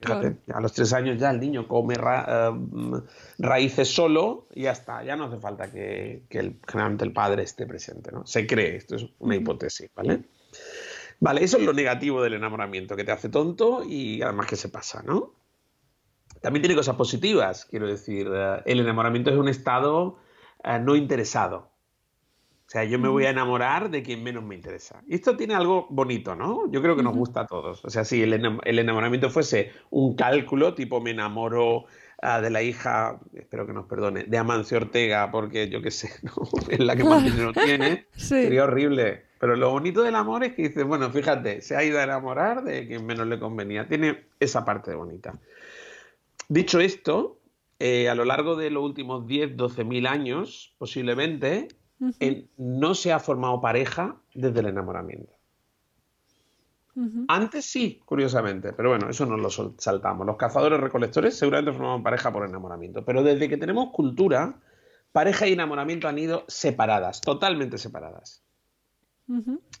Fíjate, 0.00 0.36
a 0.54 0.60
los 0.60 0.72
tres 0.72 0.92
años 0.94 1.18
ya 1.18 1.30
el 1.30 1.38
niño 1.38 1.68
come 1.68 1.96
eh, 1.96 2.50
raíces 3.38 3.94
solo 3.94 4.48
y 4.54 4.62
ya 4.62 4.72
está, 4.72 5.04
ya 5.04 5.16
no 5.16 5.24
hace 5.24 5.38
falta 5.38 5.70
que, 5.70 6.22
generalmente 6.66 7.04
el 7.04 7.12
padre 7.12 7.42
esté 7.42 7.66
presente, 7.66 8.10
¿no? 8.10 8.26
Se 8.26 8.46
cree, 8.46 8.76
esto 8.76 8.96
es 8.96 9.06
una 9.18 9.36
hipótesis, 9.36 9.90
¿vale? 9.94 10.22
Vale, 11.20 11.44
eso 11.44 11.58
es 11.58 11.64
lo 11.64 11.74
negativo 11.74 12.22
del 12.22 12.34
enamoramiento, 12.34 12.96
que 12.96 13.04
te 13.04 13.12
hace 13.12 13.28
tonto 13.28 13.84
y 13.84 14.22
además 14.22 14.46
que 14.46 14.56
se 14.56 14.70
pasa, 14.70 15.02
¿no? 15.02 15.34
También 16.40 16.62
tiene 16.62 16.74
cosas 16.74 16.96
positivas, 16.96 17.66
quiero 17.66 17.86
decir, 17.86 18.28
eh, 18.32 18.62
el 18.64 18.80
enamoramiento 18.80 19.30
es 19.30 19.36
un 19.36 19.48
estado 19.48 20.18
eh, 20.62 20.78
no 20.78 20.96
interesado, 20.96 21.70
sea, 22.74 22.84
yo 22.84 22.98
me 22.98 23.08
voy 23.08 23.24
a 23.24 23.30
enamorar 23.30 23.88
de 23.88 24.02
quien 24.02 24.24
menos 24.24 24.42
me 24.42 24.56
interesa. 24.56 25.00
Y 25.06 25.14
esto 25.14 25.36
tiene 25.36 25.54
algo 25.54 25.86
bonito, 25.90 26.34
¿no? 26.34 26.68
Yo 26.72 26.82
creo 26.82 26.96
que 26.96 27.04
nos 27.04 27.14
gusta 27.14 27.42
a 27.42 27.46
todos. 27.46 27.84
O 27.84 27.90
sea, 27.90 28.04
si 28.04 28.20
el, 28.20 28.32
enamoramiento 28.32 29.30
fuese 29.30 29.70
un 29.90 30.16
cálculo, 30.16 30.74
tipo 30.74 31.00
me 31.00 31.12
enamoro 31.12 31.84
ah, 32.20 32.40
de 32.40 32.50
la 32.50 32.62
hija, 32.62 33.20
espero 33.32 33.64
que 33.64 33.72
nos 33.72 33.86
perdone, 33.86 34.24
de 34.24 34.38
Amancio 34.38 34.78
Ortega, 34.78 35.30
porque 35.30 35.68
yo 35.68 35.82
qué 35.82 35.92
sé, 35.92 36.10
¿no? 36.22 36.32
es 36.68 36.80
la 36.80 36.96
que 36.96 37.04
más 37.04 37.22
dinero 37.24 37.52
tiene, 37.52 38.06
sería 38.16 38.64
horrible. 38.64 39.22
Pero 39.38 39.54
lo 39.54 39.70
bonito 39.70 40.02
del 40.02 40.16
amor 40.16 40.42
es 40.42 40.54
que 40.54 40.62
dices, 40.62 40.84
bueno, 40.84 41.10
fíjate, 41.10 41.60
se 41.60 41.76
ha 41.76 41.84
ido 41.84 42.00
a 42.00 42.02
enamorar 42.02 42.64
de 42.64 42.88
quien 42.88 43.06
menos 43.06 43.28
le 43.28 43.38
convenía. 43.38 43.86
Tiene 43.86 44.24
esa 44.40 44.64
parte 44.64 44.94
bonita. 44.96 45.38
Dicho 46.48 46.80
esto, 46.80 47.38
eh, 47.78 48.08
a 48.08 48.16
lo 48.16 48.24
largo 48.24 48.56
de 48.56 48.70
los 48.70 48.82
últimos 48.82 49.28
10, 49.28 49.56
12 49.56 49.84
mil 49.84 50.08
años, 50.08 50.74
posiblemente, 50.78 51.68
no 52.56 52.94
se 52.94 53.12
ha 53.12 53.18
formado 53.18 53.60
pareja 53.60 54.16
desde 54.34 54.60
el 54.60 54.66
enamoramiento. 54.66 55.32
Antes 57.26 57.64
sí, 57.64 58.00
curiosamente, 58.04 58.72
pero 58.72 58.90
bueno, 58.90 59.10
eso 59.10 59.26
nos 59.26 59.40
lo 59.40 59.72
saltamos. 59.78 60.24
Los 60.26 60.36
cazadores 60.36 60.78
recolectores 60.78 61.36
seguramente 61.36 61.72
formaban 61.72 62.04
pareja 62.04 62.32
por 62.32 62.46
enamoramiento, 62.46 63.04
pero 63.04 63.24
desde 63.24 63.48
que 63.48 63.56
tenemos 63.56 63.90
cultura, 63.90 64.60
pareja 65.10 65.48
y 65.48 65.54
enamoramiento 65.54 66.06
han 66.06 66.18
ido 66.18 66.44
separadas, 66.46 67.20
totalmente 67.20 67.78
separadas. 67.78 68.44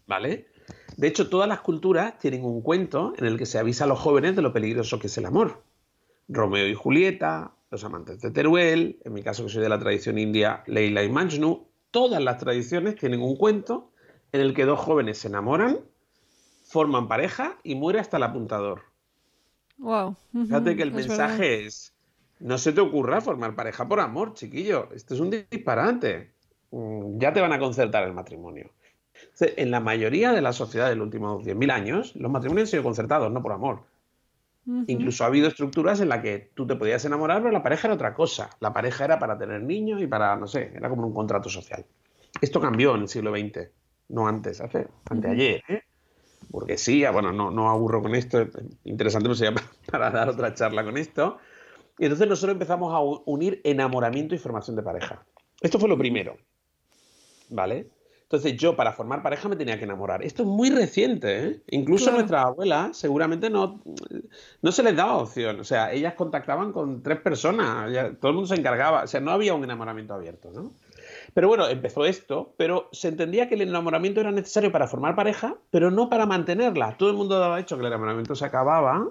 ¿Vale? 0.06 0.48
De 0.96 1.06
hecho, 1.06 1.28
todas 1.28 1.48
las 1.48 1.60
culturas 1.60 2.18
tienen 2.18 2.44
un 2.44 2.62
cuento 2.62 3.12
en 3.16 3.26
el 3.26 3.38
que 3.38 3.46
se 3.46 3.58
avisa 3.58 3.84
a 3.84 3.86
los 3.86 4.00
jóvenes 4.00 4.34
de 4.34 4.42
lo 4.42 4.52
peligroso 4.52 4.98
que 4.98 5.06
es 5.06 5.18
el 5.18 5.26
amor. 5.26 5.62
Romeo 6.28 6.66
y 6.66 6.74
Julieta, 6.74 7.52
los 7.70 7.84
amantes 7.84 8.20
de 8.20 8.30
Teruel, 8.30 8.98
en 9.04 9.12
mi 9.12 9.22
caso 9.22 9.44
que 9.44 9.50
soy 9.50 9.62
de 9.62 9.68
la 9.68 9.78
tradición 9.78 10.18
india, 10.18 10.64
Leila 10.66 11.02
y 11.02 11.10
Majnu, 11.10 11.68
todas 11.94 12.20
las 12.20 12.38
tradiciones 12.38 12.96
tienen 12.96 13.22
un 13.22 13.36
cuento 13.36 13.92
en 14.32 14.40
el 14.40 14.52
que 14.52 14.64
dos 14.64 14.80
jóvenes 14.80 15.18
se 15.18 15.28
enamoran, 15.28 15.78
forman 16.64 17.06
pareja 17.06 17.56
y 17.62 17.76
muere 17.76 18.00
hasta 18.00 18.16
el 18.16 18.24
apuntador. 18.24 18.82
Wow. 19.78 20.16
Fíjate 20.32 20.74
que 20.74 20.82
el 20.82 20.90
mensaje 20.90 21.66
es, 21.66 21.94
no 22.40 22.58
se 22.58 22.72
te 22.72 22.80
ocurra 22.80 23.20
formar 23.20 23.54
pareja 23.54 23.86
por 23.86 24.00
amor, 24.00 24.34
chiquillo. 24.34 24.88
Esto 24.92 25.14
es 25.14 25.20
un 25.20 25.30
disparate. 25.30 26.32
Mm, 26.72 27.20
ya 27.20 27.32
te 27.32 27.40
van 27.40 27.52
a 27.52 27.60
concertar 27.60 28.02
el 28.02 28.12
matrimonio. 28.12 28.72
En 29.38 29.70
la 29.70 29.78
mayoría 29.78 30.32
de 30.32 30.42
las 30.42 30.56
sociedades 30.56 30.94
de 30.94 30.96
los 30.96 31.04
últimos 31.04 31.44
10.000 31.44 31.70
años, 31.70 32.16
los 32.16 32.28
matrimonios 32.28 32.66
han 32.66 32.70
sido 32.72 32.82
concertados, 32.82 33.30
no 33.30 33.40
por 33.40 33.52
amor. 33.52 33.84
Incluso 34.86 35.24
ha 35.24 35.26
habido 35.26 35.48
estructuras 35.48 36.00
en 36.00 36.08
las 36.08 36.22
que 36.22 36.50
tú 36.54 36.66
te 36.66 36.74
podías 36.76 37.04
enamorar, 37.04 37.42
pero 37.42 37.52
la 37.52 37.62
pareja 37.62 37.88
era 37.88 37.94
otra 37.94 38.14
cosa. 38.14 38.48
La 38.60 38.72
pareja 38.72 39.04
era 39.04 39.18
para 39.18 39.36
tener 39.36 39.62
niños 39.62 40.00
y 40.00 40.06
para, 40.06 40.36
no 40.36 40.46
sé, 40.46 40.72
era 40.74 40.88
como 40.88 41.06
un 41.06 41.12
contrato 41.12 41.50
social. 41.50 41.84
Esto 42.40 42.60
cambió 42.60 42.94
en 42.94 43.02
el 43.02 43.08
siglo 43.08 43.30
XX, 43.30 43.68
no 44.08 44.26
antes, 44.26 44.60
hace, 44.60 44.88
anteayer, 45.10 45.62
¿eh? 45.68 45.82
Burguesía, 46.48 47.10
bueno, 47.10 47.32
no, 47.32 47.50
no 47.50 47.70
aburro 47.70 48.02
con 48.02 48.14
esto, 48.14 48.46
interesante 48.84 49.28
no 49.28 49.34
sería 49.34 49.54
para 49.90 50.10
dar 50.10 50.28
otra 50.28 50.54
charla 50.54 50.84
con 50.84 50.96
esto. 50.96 51.38
Y 51.98 52.04
entonces 52.04 52.28
nosotros 52.28 52.54
empezamos 52.54 52.92
a 52.92 53.00
unir 53.30 53.60
enamoramiento 53.64 54.34
y 54.34 54.38
formación 54.38 54.76
de 54.76 54.82
pareja. 54.82 55.24
Esto 55.60 55.78
fue 55.78 55.88
lo 55.88 55.96
primero, 55.96 56.36
¿vale? 57.50 57.88
Entonces 58.24 58.56
yo 58.56 58.74
para 58.74 58.92
formar 58.92 59.22
pareja 59.22 59.48
me 59.48 59.56
tenía 59.56 59.78
que 59.78 59.84
enamorar. 59.84 60.22
Esto 60.22 60.42
es 60.42 60.48
muy 60.48 60.70
reciente, 60.70 61.46
¿eh? 61.46 61.62
Incluso 61.68 62.10
a 62.10 62.14
nuestras 62.14 62.46
abuelas 62.46 62.96
seguramente 62.96 63.50
no, 63.50 63.80
no 64.62 64.72
se 64.72 64.82
les 64.82 64.96
daba 64.96 65.18
opción. 65.18 65.60
O 65.60 65.64
sea, 65.64 65.92
ellas 65.92 66.14
contactaban 66.14 66.72
con 66.72 67.02
tres 67.02 67.20
personas, 67.20 67.92
todo 68.18 68.30
el 68.30 68.34
mundo 68.34 68.48
se 68.48 68.56
encargaba. 68.56 69.04
O 69.04 69.06
sea, 69.06 69.20
no 69.20 69.30
había 69.30 69.54
un 69.54 69.62
enamoramiento 69.62 70.14
abierto, 70.14 70.50
¿no? 70.52 70.72
Pero 71.34 71.48
bueno, 71.48 71.68
empezó 71.68 72.04
esto, 72.04 72.54
pero 72.56 72.88
se 72.92 73.08
entendía 73.08 73.48
que 73.48 73.56
el 73.56 73.62
enamoramiento 73.62 74.20
era 74.20 74.30
necesario 74.30 74.72
para 74.72 74.86
formar 74.86 75.14
pareja, 75.14 75.56
pero 75.70 75.90
no 75.90 76.08
para 76.08 76.26
mantenerla. 76.26 76.96
Todo 76.96 77.10
el 77.10 77.16
mundo 77.16 77.38
daba 77.38 77.60
hecho 77.60 77.76
que 77.76 77.82
el 77.82 77.88
enamoramiento 77.88 78.34
se 78.34 78.44
acababa, 78.44 79.08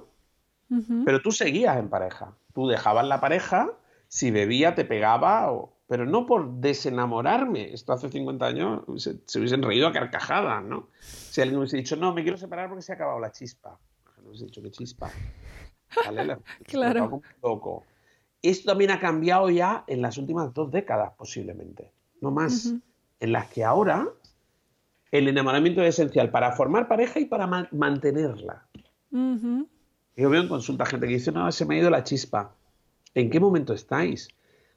pero 1.06 1.22
tú 1.22 1.32
seguías 1.32 1.78
en 1.78 1.90
pareja. 1.90 2.34
Tú 2.54 2.68
dejabas 2.68 3.08
la 3.08 3.22
pareja, 3.22 3.72
si 4.08 4.32
bebía 4.32 4.74
te 4.74 4.86
pegaba, 4.86 5.52
pero 5.94 6.08
no 6.08 6.26
por 6.26 6.54
desenamorarme. 6.54 7.72
Esto 7.72 7.94
hace 7.94 8.10
50 8.10 8.44
años 8.48 8.82
se, 8.98 9.20
se 9.28 9.38
hubiesen 9.38 9.62
reído 9.62 9.86
a 9.86 9.92
carcajadas, 9.92 10.64
¿no? 10.64 10.88
Si 11.00 11.40
alguien 11.40 11.60
hubiese 11.60 11.78
dicho, 11.78 11.96
no, 11.96 12.16
me 12.16 12.24
quiero 12.24 12.36
separar 12.36 12.68
porque 12.68 12.82
se 12.82 12.94
ha 12.94 12.96
acabado 12.96 13.20
la 13.20 13.32
chispa. 13.32 13.78
No 14.24 14.30
hubiese 14.30 14.46
dicho, 14.46 14.64
¿qué 14.64 14.72
chispa? 14.72 15.12
¿Vale? 16.04 16.38
claro. 16.66 17.22
Loco. 17.44 17.84
Esto 18.42 18.72
también 18.72 18.90
ha 18.90 19.00
cambiado 19.00 19.52
ya 19.52 19.84
en 19.86 20.02
las 20.02 20.18
últimas 20.18 20.52
dos 20.52 20.72
décadas, 20.72 21.12
posiblemente. 21.16 21.92
No 22.22 22.32
más. 22.32 22.74
En 23.20 23.32
las 23.32 23.52
que 23.52 23.64
ahora 23.64 24.10
el 25.12 25.28
enamoramiento 25.28 25.84
es 25.84 26.00
esencial 26.00 26.32
para 26.32 26.54
formar 26.54 26.88
pareja 26.88 27.20
y 27.20 27.26
para 27.26 27.46
mantenerla. 27.46 28.66
Yo 29.12 30.30
veo 30.32 30.42
en 30.42 30.48
consulta 30.48 30.88
gente 30.88 31.06
que 31.06 31.14
dice, 31.14 31.32
no, 31.32 31.52
se 31.52 31.68
me 31.68 31.76
ha 31.76 31.78
ido 31.82 31.92
la 31.92 32.04
chispa. 32.04 32.56
¿En 33.14 33.30
qué 33.30 33.40
momento 33.40 33.76
estáis? 33.76 34.30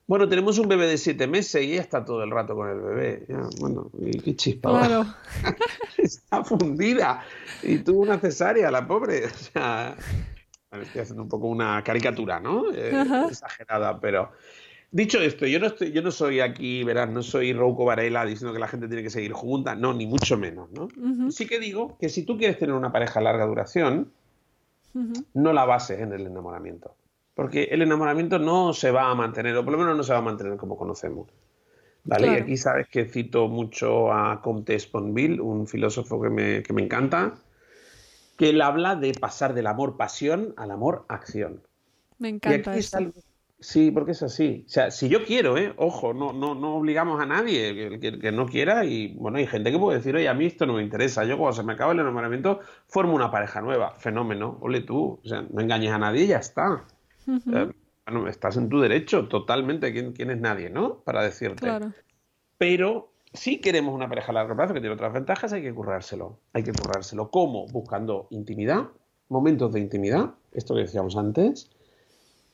Bueno, 0.07 0.29
tenemos 0.29 0.59
un 0.59 0.69
bebé 0.69 0.87
de 0.87 0.99
siete 0.99 1.27
meses 1.27 1.63
y 1.63 1.73
ella 1.73 1.83
está 1.83 2.05
todo 2.05 2.23
el 2.23 2.31
rato 2.31 2.55
con 2.55 2.69
el 2.69 2.81
bebé. 2.81 3.27
bueno, 3.59 3.91
qué 4.25 4.37
chispa. 4.37 4.71
Claro. 4.71 5.07
está 5.99 6.45
fundida. 6.45 7.25
Y 7.63 7.79
tuvo 7.79 8.03
una 8.03 8.19
cesárea, 8.19 8.71
la 8.71 8.87
pobre. 8.87 9.27
O 9.27 9.31
sea, 9.31 9.97
estoy 10.71 11.01
haciendo 11.01 11.23
un 11.23 11.29
poco 11.29 11.49
una 11.49 11.83
caricatura, 11.83 12.39
¿no? 12.39 12.73
Eh, 12.73 12.93
exagerada, 13.29 14.01
pero 14.01 14.31
Dicho 14.97 15.21
esto, 15.21 15.47
yo 15.47 15.59
no, 15.59 15.67
estoy, 15.67 15.93
yo 15.93 16.01
no 16.01 16.11
soy 16.11 16.41
aquí, 16.41 16.85
verás, 16.85 17.11
no 17.11 17.23
soy 17.23 17.53
Rouco 17.53 17.85
Varela 17.85 18.25
diciendo 18.25 18.53
que 18.53 18.61
la 18.61 18.69
gente 18.69 18.87
tiene 18.87 19.03
que 19.03 19.11
seguir 19.11 19.33
junta, 19.33 19.75
no, 19.75 19.93
ni 19.93 20.07
mucho 20.07 20.39
menos, 20.39 20.71
¿no? 20.71 20.89
Sí 21.31 21.47
que 21.47 21.59
digo 21.59 21.99
que 21.99 22.09
si 22.09 22.23
tú 22.23 22.39
quieres 22.39 22.59
tener 22.59 22.75
una 22.75 22.93
pareja 22.93 23.21
a 23.21 23.23
larga 23.23 23.47
duración, 23.47 24.13
no 25.35 25.53
la 25.53 25.65
bases 25.65 26.01
en 26.01 26.13
el 26.13 26.27
enamoramiento. 26.27 26.95
Porque 27.37 27.65
el 27.65 27.83
enamoramiento 27.83 28.39
no 28.39 28.73
se 28.73 28.91
va 28.91 29.11
a 29.11 29.15
mantener, 29.15 29.55
o 29.57 29.63
por 29.63 29.73
lo 29.73 29.79
menos 29.79 29.95
no 29.95 30.03
se 30.03 30.13
va 30.13 30.21
a 30.21 30.23
mantener 30.23 30.57
como 30.57 30.77
conocemos. 30.77 31.29
¿Vale? 32.03 32.29
Y 32.29 32.31
aquí 32.31 32.57
sabes 32.57 32.89
que 32.89 33.05
cito 33.05 33.47
mucho 33.49 34.11
a 34.11 34.41
Comte 34.41 34.79
Sponville, 34.81 35.41
un 35.41 35.67
filósofo 35.67 36.21
que 36.23 36.31
me, 36.31 36.63
que 36.63 36.73
me 36.73 36.83
encanta, 36.83 37.35
que 38.39 38.49
él 38.51 38.63
habla 38.63 38.97
de 38.97 39.13
pasar 39.13 39.53
del 39.53 39.67
amor 39.67 39.99
pasión 39.99 40.55
al 40.57 40.71
amor 40.71 41.05
acción. 41.09 41.61
Me 42.19 42.31
encanta. 42.31 42.73
Aquí 42.73 43.13
Sí, 43.59 43.91
porque 43.91 44.13
es 44.13 44.23
así. 44.23 44.65
O 44.67 44.69
sea, 44.69 44.91
si 44.91 45.09
yo 45.09 45.25
quiero, 45.25 45.57
¿eh? 45.57 45.73
Ojo, 45.77 46.13
no, 46.13 46.33
no, 46.33 46.55
no 46.55 46.77
obligamos 46.77 47.21
a 47.23 47.27
nadie 47.27 47.99
que, 47.99 48.19
que, 48.19 48.33
no 48.33 48.47
quiera. 48.47 48.85
Y 48.85 49.15
bueno, 49.15 49.39
hay 49.39 49.47
gente 49.47 49.73
que 49.73 49.79
puede 49.79 49.99
decir, 49.99 50.15
oye, 50.15 50.29
a 50.29 50.35
mí 50.35 50.47
esto 50.47 50.67
no 50.67 50.75
me 50.75 50.83
interesa. 50.83 51.25
Yo 51.25 51.39
cuando 51.39 51.57
se 51.57 51.63
me 51.63 51.73
acaba 51.73 51.93
el 51.93 52.01
enamoramiento, 52.01 52.61
formo 52.87 53.15
una 53.15 53.31
pareja 53.31 53.63
nueva. 53.63 53.95
Fenómeno. 53.99 54.59
Ole 54.61 54.83
tú. 54.83 55.21
O 55.25 55.29
sea, 55.29 55.43
no 55.51 55.63
engañes 55.63 55.91
a 55.91 55.99
nadie 55.99 56.25
y 56.25 56.27
ya 56.29 56.39
está. 56.39 56.85
Eh, 57.27 57.73
bueno, 58.07 58.29
estás 58.29 58.57
en 58.57 58.69
tu 58.69 58.81
derecho 58.81 59.29
totalmente. 59.29 59.93
¿Quién, 59.93 60.13
¿Quién, 60.13 60.31
es 60.31 60.41
nadie, 60.41 60.71
no? 60.71 61.01
Para 61.01 61.23
decirte. 61.23 61.61
Claro. 61.61 61.93
Pero 62.59 63.13
si 63.33 63.61
queremos 63.61 63.95
una 63.95 64.09
pareja 64.09 64.31
a 64.31 64.35
largo 64.35 64.57
plazo 64.57 64.75
que 64.75 64.81
tiene 64.81 64.95
otras 64.95 65.13
ventajas, 65.13 65.53
hay 65.53 65.63
que 65.63 65.75
currárselo. 65.75 66.39
Hay 66.53 66.63
que 66.63 66.73
currárselo. 66.73 67.31
¿Cómo? 67.31 67.67
Buscando 67.67 68.29
intimidad, 68.31 68.89
momentos 69.29 69.73
de 69.73 69.81
intimidad, 69.81 70.35
esto 70.53 70.75
que 70.75 70.83
decíamos 70.83 71.17
antes 71.17 71.71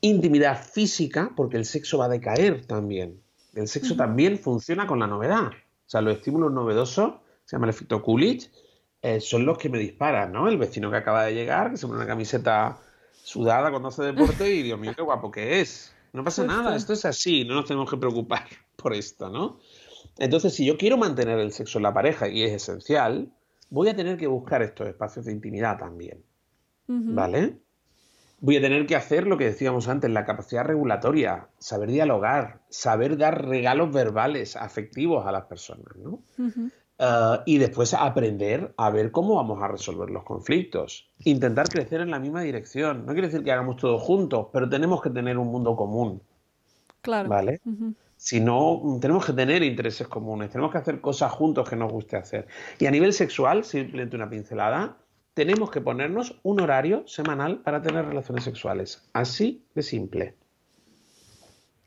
intimidad 0.03 0.61
física, 0.63 1.31
porque 1.35 1.57
el 1.57 1.65
sexo 1.65 1.97
va 1.97 2.07
a 2.07 2.09
decaer 2.09 2.67
también. 2.67 3.23
El 3.55 3.69
sexo 3.69 3.97
también 3.97 4.39
funciona 4.39 4.87
con 4.87 4.99
la 4.99 5.07
novedad. 5.07 5.47
O 5.47 5.91
sea, 5.93 6.01
los 6.03 6.17
estímulos 6.17 6.53
novedosos, 6.53 7.15
se 7.45 7.57
llama 7.57 7.67
el 7.67 7.71
efecto 7.71 8.03
Coolidge, 8.03 8.51
eh, 9.01 9.21
son 9.21 9.47
los 9.47 9.59
que 9.59 9.69
me 9.69 9.79
disparan, 9.79 10.33
¿no? 10.33 10.49
El 10.49 10.59
vecino 10.59 10.91
que 10.91 10.97
acaba 10.97 11.25
de 11.25 11.35
llegar, 11.35 11.71
que 11.71 11.77
se 11.77 11.87
pone 11.87 11.99
una 11.99 12.07
camiseta 12.07 12.79
sudada 13.23 13.71
cuando 13.71 13.89
hace 13.89 14.03
deporte 14.03 14.53
y 14.55 14.63
Dios 14.63 14.79
mío, 14.79 14.93
qué 14.95 15.03
guapo 15.03 15.31
que 15.31 15.61
es. 15.61 15.95
No 16.13 16.25
pasa 16.25 16.45
nada, 16.45 16.77
esto 16.77 16.93
es 16.93 17.05
así, 17.05 17.45
no 17.45 17.55
nos 17.55 17.65
tenemos 17.65 17.91
que 17.91 17.97
preocupar 17.97 18.47
por 18.77 18.93
esto, 18.93 19.29
¿no? 19.29 19.59
Entonces, 20.19 20.55
si 20.55 20.67
yo 20.67 20.77
quiero 20.77 20.99
mantener 20.99 21.39
el 21.39 21.53
sexo 21.53 21.79
en 21.79 21.85
la 21.85 21.95
pareja 21.95 22.29
y 22.29 22.43
es 22.43 22.53
esencial, 22.53 23.33
voy 23.71 23.89
a 23.89 23.97
tener 23.97 24.19
que 24.19 24.27
buscar 24.27 24.63
estos 24.63 24.89
espacios 24.89 25.25
de 25.25 25.33
intimidad 25.33 25.79
también. 25.79 26.23
¿Vale? 26.87 27.63
voy 28.43 28.57
a 28.57 28.61
tener 28.61 28.87
que 28.87 28.97
hacer 28.97 29.29
lo 29.29 29.39
que 29.39 29.45
decíamos 29.45 29.87
antes, 29.87 30.11
la 30.11 30.25
capacidad 30.25 30.65
regulatoria, 30.65 31.47
saber 31.59 31.91
dialogar, 31.91 32.61
saber 32.69 33.17
dar 33.17 33.47
regalos 33.47 33.93
verbales, 33.93 34.57
afectivos 34.57 35.25
a 35.27 35.33
las 35.33 35.45
personas, 35.45 35.95
¿no? 35.97 36.25
Eh, 37.05 37.41
y 37.47 37.59
después 37.59 37.95
aprender 37.95 38.73
a 38.77 38.91
ver 38.91 39.11
cómo 39.11 39.35
vamos 39.35 39.61
a 39.61 39.67
resolver 39.67 40.09
los 40.09 40.23
conflictos. 40.23 41.11
Intentar 41.25 41.69
crecer 41.69 42.01
en 42.01 42.13
la 42.13 42.21
misma 42.21 42.43
dirección. 42.43 43.05
No 43.05 43.13
quiere 43.13 43.27
decir 43.27 43.43
que 43.43 43.51
hagamos 43.51 43.77
todo 43.77 43.99
juntos, 43.99 44.47
pero 44.53 44.69
tenemos 44.69 45.03
que 45.03 45.11
tener 45.11 45.37
un 45.37 45.49
mundo 45.49 45.75
común. 45.75 46.23
Claro. 47.01 47.29
¿Vale? 47.29 47.61
Si 48.17 48.39
no, 48.39 48.81
tenemos 49.01 49.27
que 49.27 49.33
tener 49.33 49.65
intereses 49.65 50.07
comunes, 50.07 50.51
tenemos 50.51 50.71
que 50.71 50.79
hacer 50.79 51.01
cosas 51.01 51.33
juntos 51.33 51.69
que 51.69 51.75
nos 51.75 51.91
guste 51.91 52.17
hacer. 52.17 52.47
Y 52.79 52.87
a 52.87 52.93
nivel 52.93 53.13
sexual, 53.13 53.65
simplemente 53.65 54.15
una 54.15 54.31
pincelada, 54.31 54.97
tenemos 55.35 55.73
que 55.73 55.81
ponernos 55.81 56.39
un 56.45 56.61
horario 56.61 57.03
semanal 57.09 57.63
para 57.63 57.83
tener 57.83 58.05
relaciones 58.05 58.45
sexuales. 58.45 59.03
Así 59.13 59.65
de 59.75 59.83
simple. 59.83 60.37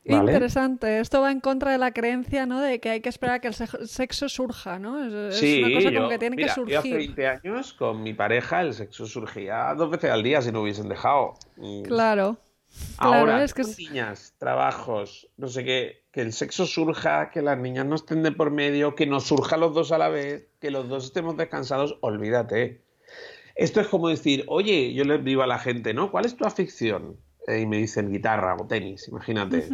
Interesante. 0.06 1.00
Esto 1.00 1.20
va 1.20 1.32
en 1.32 1.40
contra 1.40 1.72
de 1.72 1.78
la 1.78 1.92
creencia, 1.92 2.46
¿no? 2.46 2.60
De 2.60 2.80
que 2.80 2.90
hay 2.90 3.00
que 3.00 3.08
esperar 3.08 3.36
a 3.36 3.40
que 3.40 3.48
el 3.48 3.54
sexo 3.54 4.28
surja, 4.28 4.78
¿no? 4.78 5.04
Es, 5.04 5.42
una 5.42 5.74
cosa 5.74 5.94
como 5.94 6.08
que 6.08 6.18
tiene 6.18 6.36
que 6.36 6.48
surgir. 6.48 6.72
Yo 6.72 6.78
hace 6.80 6.94
20 6.94 7.26
años 7.26 7.72
con 7.72 8.02
mi 8.02 8.14
pareja 8.14 8.62
el 8.62 8.74
sexo 8.74 9.06
surgía 9.06 9.74
dos 9.74 9.90
veces 9.90 10.10
al 10.10 10.22
día 10.22 10.40
si 10.42 10.52
no 10.52 10.62
hubiesen 10.62 10.88
dejado. 10.88 11.34
Claro. 11.84 12.38
Ahora, 12.98 13.42
es 13.42 13.54
que 13.54 13.62
niñas, 13.78 14.34
trabajos, 14.38 15.28
no 15.36 15.48
sé 15.48 15.64
qué, 15.64 16.04
que 16.12 16.20
el 16.20 16.32
sexo 16.32 16.66
surja, 16.66 17.30
que 17.30 17.40
las 17.42 17.58
niñas 17.58 17.86
no 17.86 17.94
estén 17.94 18.22
de 18.22 18.32
por 18.32 18.50
medio, 18.50 18.94
que 18.94 19.06
nos 19.06 19.24
surja 19.24 19.56
los 19.56 19.74
dos 19.74 19.92
a 19.92 19.98
la 19.98 20.08
vez, 20.08 20.48
que 20.60 20.70
los 20.70 20.88
dos 20.88 21.06
estemos 21.06 21.36
descansados, 21.36 21.96
olvídate. 22.00 22.82
Esto 23.54 23.80
es 23.80 23.88
como 23.88 24.08
decir, 24.08 24.44
oye, 24.48 24.92
yo 24.92 25.04
le 25.04 25.18
digo 25.18 25.42
a 25.42 25.46
la 25.46 25.58
gente, 25.58 25.94
¿no? 25.94 26.10
¿Cuál 26.10 26.26
es 26.26 26.36
tu 26.36 26.44
afición? 26.44 27.16
Eh, 27.46 27.60
y 27.60 27.66
me 27.66 27.78
dicen 27.78 28.10
guitarra 28.10 28.56
o 28.56 28.66
tenis, 28.66 29.08
imagínate. 29.08 29.68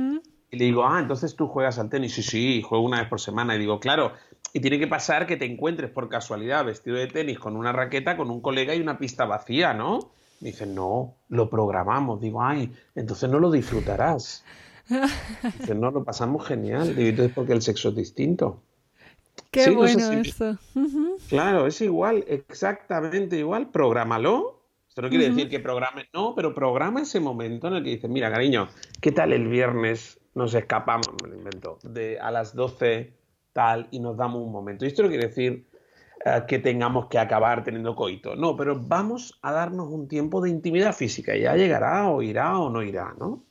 Y 0.50 0.58
le 0.58 0.66
digo, 0.66 0.84
ah, 0.84 1.00
entonces 1.00 1.34
tú 1.34 1.48
juegas 1.48 1.78
al 1.78 1.88
tenis. 1.88 2.14
Sí, 2.14 2.22
sí, 2.22 2.62
juego 2.62 2.84
una 2.84 3.00
vez 3.00 3.08
por 3.08 3.20
semana. 3.20 3.56
Y 3.56 3.58
digo, 3.58 3.80
claro, 3.80 4.12
y 4.52 4.60
tiene 4.60 4.78
que 4.78 4.86
pasar 4.86 5.26
que 5.26 5.38
te 5.38 5.46
encuentres 5.46 5.90
por 5.90 6.10
casualidad 6.10 6.66
vestido 6.66 6.98
de 6.98 7.06
tenis 7.06 7.38
con 7.38 7.56
una 7.56 7.72
raqueta, 7.72 8.16
con 8.18 8.30
un 8.30 8.42
colega 8.42 8.74
y 8.74 8.80
una 8.80 8.98
pista 8.98 9.24
vacía, 9.24 9.72
¿no? 9.72 10.10
Me 10.40 10.50
dicen, 10.50 10.74
no, 10.74 11.14
lo 11.30 11.48
programamos. 11.48 12.20
Digo, 12.20 12.42
ay, 12.42 12.70
entonces 12.94 13.30
no 13.30 13.38
lo 13.38 13.50
disfrutarás. 13.50 14.44
Dicen, 15.58 15.80
no, 15.80 15.90
lo 15.90 16.04
pasamos 16.04 16.46
genial. 16.46 16.94
Digo, 16.94 17.08
entonces 17.08 17.32
porque 17.34 17.54
el 17.54 17.62
sexo 17.62 17.88
es 17.88 17.96
distinto. 17.96 18.60
Qué 19.50 19.70
bueno 19.70 20.12
esto. 20.12 20.58
Claro, 21.28 21.66
es 21.66 21.80
igual, 21.80 22.24
exactamente 22.28 23.38
igual. 23.38 23.70
Prográmalo. 23.70 24.61
Esto 24.92 25.00
no 25.00 25.08
quiere 25.08 25.30
decir 25.30 25.48
que 25.48 25.58
programe, 25.58 26.10
no, 26.12 26.34
pero 26.34 26.54
programa 26.54 27.00
ese 27.00 27.18
momento 27.18 27.66
en 27.68 27.76
el 27.76 27.82
que 27.82 27.88
dices, 27.88 28.10
mira, 28.10 28.30
cariño, 28.30 28.68
¿qué 29.00 29.10
tal 29.10 29.32
el 29.32 29.48
viernes 29.48 30.20
nos 30.34 30.52
escapamos, 30.52 31.08
me 31.22 31.30
lo 31.30 31.34
invento, 31.34 31.78
de 31.82 32.20
a 32.20 32.30
las 32.30 32.54
12 32.54 33.14
tal 33.54 33.88
y 33.90 34.00
nos 34.00 34.18
damos 34.18 34.42
un 34.42 34.52
momento? 34.52 34.84
Y 34.84 34.88
esto 34.88 35.02
no 35.02 35.08
quiere 35.08 35.28
decir 35.28 35.66
eh, 36.26 36.42
que 36.46 36.58
tengamos 36.58 37.06
que 37.06 37.18
acabar 37.18 37.64
teniendo 37.64 37.96
coito, 37.96 38.36
no, 38.36 38.54
pero 38.54 38.78
vamos 38.78 39.38
a 39.40 39.50
darnos 39.52 39.88
un 39.88 40.08
tiempo 40.08 40.42
de 40.42 40.50
intimidad 40.50 40.94
física. 40.94 41.34
Ya 41.36 41.56
llegará 41.56 42.10
o 42.10 42.20
irá 42.20 42.58
o 42.58 42.68
no 42.68 42.82
irá, 42.82 43.14
¿no? 43.18 43.46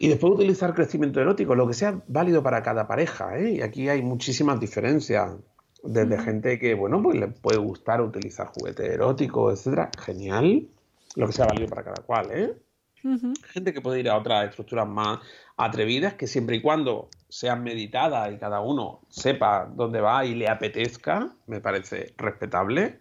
Y 0.00 0.08
después 0.08 0.32
utilizar 0.32 0.74
crecimiento 0.74 1.20
erótico, 1.20 1.54
lo 1.54 1.68
que 1.68 1.74
sea 1.74 2.02
válido 2.08 2.42
para 2.42 2.64
cada 2.64 2.88
pareja. 2.88 3.38
¿eh? 3.38 3.52
Y 3.52 3.62
aquí 3.62 3.88
hay 3.88 4.02
muchísimas 4.02 4.58
diferencias. 4.58 5.36
Desde 5.82 6.18
gente 6.18 6.58
que, 6.58 6.74
bueno, 6.74 7.02
pues 7.02 7.18
le 7.18 7.28
puede 7.28 7.58
gustar 7.58 8.00
utilizar 8.00 8.48
juguete 8.48 8.92
erótico, 8.92 9.50
etcétera. 9.50 9.90
Genial. 9.98 10.66
Lo 11.16 11.26
que 11.26 11.32
sea 11.32 11.46
válido 11.46 11.68
para 11.68 11.84
cada 11.84 12.02
cual, 12.02 12.30
¿eh? 12.32 12.54
Gente 13.52 13.72
que 13.72 13.80
puede 13.80 14.00
ir 14.00 14.08
a 14.08 14.16
otras 14.16 14.48
estructuras 14.48 14.86
más 14.88 15.20
atrevidas, 15.56 16.14
que 16.14 16.26
siempre 16.26 16.56
y 16.56 16.60
cuando 16.60 17.08
sean 17.28 17.62
meditadas 17.62 18.32
y 18.32 18.38
cada 18.38 18.60
uno 18.60 19.00
sepa 19.08 19.70
dónde 19.72 20.00
va 20.00 20.24
y 20.24 20.34
le 20.34 20.48
apetezca, 20.48 21.32
me 21.46 21.60
parece 21.60 22.14
respetable. 22.16 22.98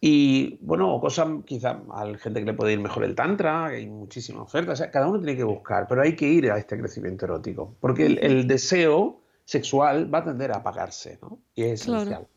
Y 0.00 0.58
bueno, 0.60 1.00
cosas 1.00 1.28
quizás 1.44 1.76
a 1.90 2.04
la 2.04 2.18
gente 2.18 2.40
que 2.40 2.46
le 2.46 2.52
puede 2.52 2.74
ir 2.74 2.80
mejor 2.80 3.04
el 3.04 3.14
tantra, 3.14 3.66
hay 3.66 3.86
muchísimas 3.86 4.42
ofertas, 4.42 4.82
cada 4.92 5.08
uno 5.08 5.18
tiene 5.18 5.36
que 5.36 5.44
buscar, 5.44 5.86
pero 5.88 6.02
hay 6.02 6.14
que 6.14 6.28
ir 6.28 6.50
a 6.50 6.58
este 6.58 6.78
crecimiento 6.78 7.24
erótico, 7.24 7.74
porque 7.80 8.06
el, 8.06 8.46
deseo 8.46 9.20
sexual 9.46 10.12
va 10.12 10.18
a 10.18 10.24
tender 10.24 10.52
a 10.52 10.56
apagarse, 10.56 11.18
¿no? 11.22 11.40
Y 11.54 11.62
es 11.62 11.82
esencial. 11.82 12.28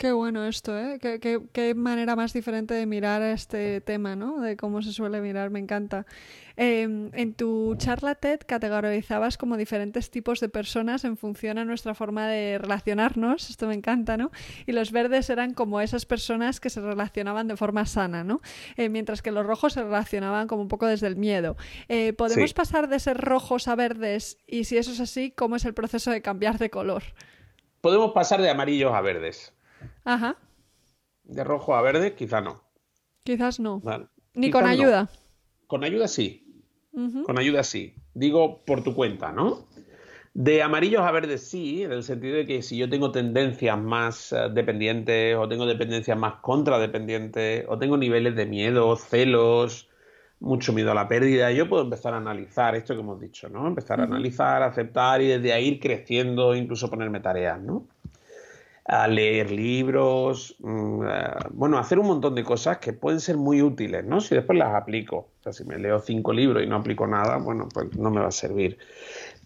Qué 0.00 0.12
bueno 0.12 0.46
esto, 0.46 0.78
¿eh? 0.78 0.98
Qué, 0.98 1.74
manera 1.74 2.16
más 2.16 2.32
diferente 2.32 2.72
de 2.72 2.86
mirar 2.86 3.20
este 3.20 3.82
tema, 3.82 4.16
¿no? 4.16 4.40
De 4.40 4.56
cómo 4.56 4.80
se 4.80 4.94
suele 4.94 5.20
mirar, 5.20 5.50
me 5.50 5.58
encanta. 5.58 6.06
Em, 6.56 7.10
en 7.12 7.34
tu 7.34 7.74
charla 7.76 8.14
TED 8.14 8.40
categorizabas 8.46 9.36
como 9.36 9.58
diferentes 9.58 10.10
tipos 10.10 10.40
de 10.40 10.48
personas 10.48 11.04
en 11.04 11.18
función 11.18 11.58
a 11.58 11.66
nuestra 11.66 11.94
forma 11.94 12.28
de 12.28 12.56
relacionarnos, 12.56 13.50
esto 13.50 13.66
me 13.66 13.74
encanta, 13.74 14.16
¿no? 14.16 14.30
Y 14.64 14.72
los 14.72 14.90
verdes 14.90 15.28
eran 15.28 15.52
como 15.52 15.82
esas 15.82 16.06
personas 16.06 16.60
que 16.60 16.70
se 16.70 16.80
relacionaban 16.80 17.46
de 17.46 17.58
forma 17.58 17.84
sana, 17.84 18.24
¿no? 18.24 18.40
Eh, 18.78 18.88
mientras 18.88 19.20
que 19.20 19.32
los 19.32 19.44
rojos 19.44 19.74
se 19.74 19.82
relacionaban 19.82 20.48
como 20.48 20.62
un 20.62 20.68
poco 20.68 20.86
desde 20.86 21.08
el 21.08 21.16
miedo. 21.16 21.58
Eh, 21.90 22.14
¿Podemos 22.14 22.54
pasar 22.54 22.88
de 22.88 23.00
ser 23.00 23.18
rojos 23.18 23.68
a 23.68 23.74
verdes? 23.74 24.38
Y 24.46 24.64
si 24.64 24.78
eso 24.78 24.92
es 24.92 25.00
así, 25.00 25.30
¿cómo 25.30 25.56
es 25.56 25.66
el 25.66 25.74
proceso 25.74 26.10
de 26.10 26.22
cambiar 26.22 26.56
de 26.56 26.70
color? 26.70 27.02
Podemos 27.82 28.12
pasar 28.12 28.40
de 28.40 28.48
amarillos 28.48 28.94
a 28.94 29.02
verdes. 29.02 29.52
Ajá. 30.04 30.36
De 31.24 31.44
rojo 31.44 31.74
a 31.74 31.82
verde, 31.82 32.14
quizá 32.14 32.40
no. 32.40 32.62
Quizás 33.22 33.60
no. 33.60 33.82
Ni 34.34 34.50
con 34.50 34.66
ayuda. 34.66 35.08
Con 35.66 35.84
ayuda 35.84 36.08
sí. 36.08 36.46
Con 37.24 37.38
ayuda 37.38 37.62
sí. 37.62 37.94
Digo 38.14 38.64
por 38.64 38.82
tu 38.82 38.94
cuenta, 38.94 39.32
¿no? 39.32 39.66
De 40.32 40.62
amarillos 40.62 41.02
a 41.02 41.10
verdes 41.10 41.48
sí, 41.48 41.82
en 41.82 41.92
el 41.92 42.02
sentido 42.04 42.36
de 42.36 42.46
que 42.46 42.62
si 42.62 42.76
yo 42.76 42.88
tengo 42.88 43.10
tendencias 43.10 43.76
más 43.76 44.32
eh, 44.32 44.48
dependientes 44.52 45.36
o 45.36 45.48
tengo 45.48 45.66
dependencias 45.66 46.16
más 46.16 46.34
contradependientes 46.36 47.64
o 47.68 47.78
tengo 47.78 47.96
niveles 47.96 48.36
de 48.36 48.46
miedo, 48.46 48.94
celos, 48.96 49.88
mucho 50.38 50.72
miedo 50.72 50.92
a 50.92 50.94
la 50.94 51.08
pérdida, 51.08 51.50
yo 51.50 51.68
puedo 51.68 51.82
empezar 51.82 52.14
a 52.14 52.18
analizar 52.18 52.76
esto 52.76 52.94
que 52.94 53.00
hemos 53.00 53.20
dicho, 53.20 53.48
¿no? 53.48 53.66
Empezar 53.66 54.00
a 54.00 54.04
analizar, 54.04 54.62
aceptar 54.62 55.20
y 55.20 55.26
desde 55.26 55.52
ahí 55.52 55.66
ir 55.66 55.80
creciendo, 55.80 56.54
incluso 56.54 56.88
ponerme 56.88 57.20
tareas, 57.20 57.60
¿no? 57.60 57.86
A 58.86 59.06
leer 59.06 59.50
libros, 59.50 60.56
mm, 60.58 61.02
bueno, 61.52 61.78
hacer 61.78 61.98
un 61.98 62.06
montón 62.06 62.34
de 62.34 62.42
cosas 62.42 62.78
que 62.78 62.92
pueden 62.92 63.20
ser 63.20 63.36
muy 63.36 63.62
útiles, 63.62 64.04
¿no? 64.04 64.20
Si 64.20 64.34
después 64.34 64.58
las 64.58 64.74
aplico. 64.74 65.16
O 65.16 65.42
sea, 65.42 65.52
si 65.52 65.64
me 65.64 65.78
leo 65.78 65.98
cinco 66.00 66.32
libros 66.32 66.62
y 66.62 66.66
no 66.66 66.76
aplico 66.76 67.06
nada, 67.06 67.38
bueno, 67.38 67.68
pues 67.72 67.94
no 67.96 68.10
me 68.10 68.20
va 68.20 68.28
a 68.28 68.32
servir. 68.32 68.78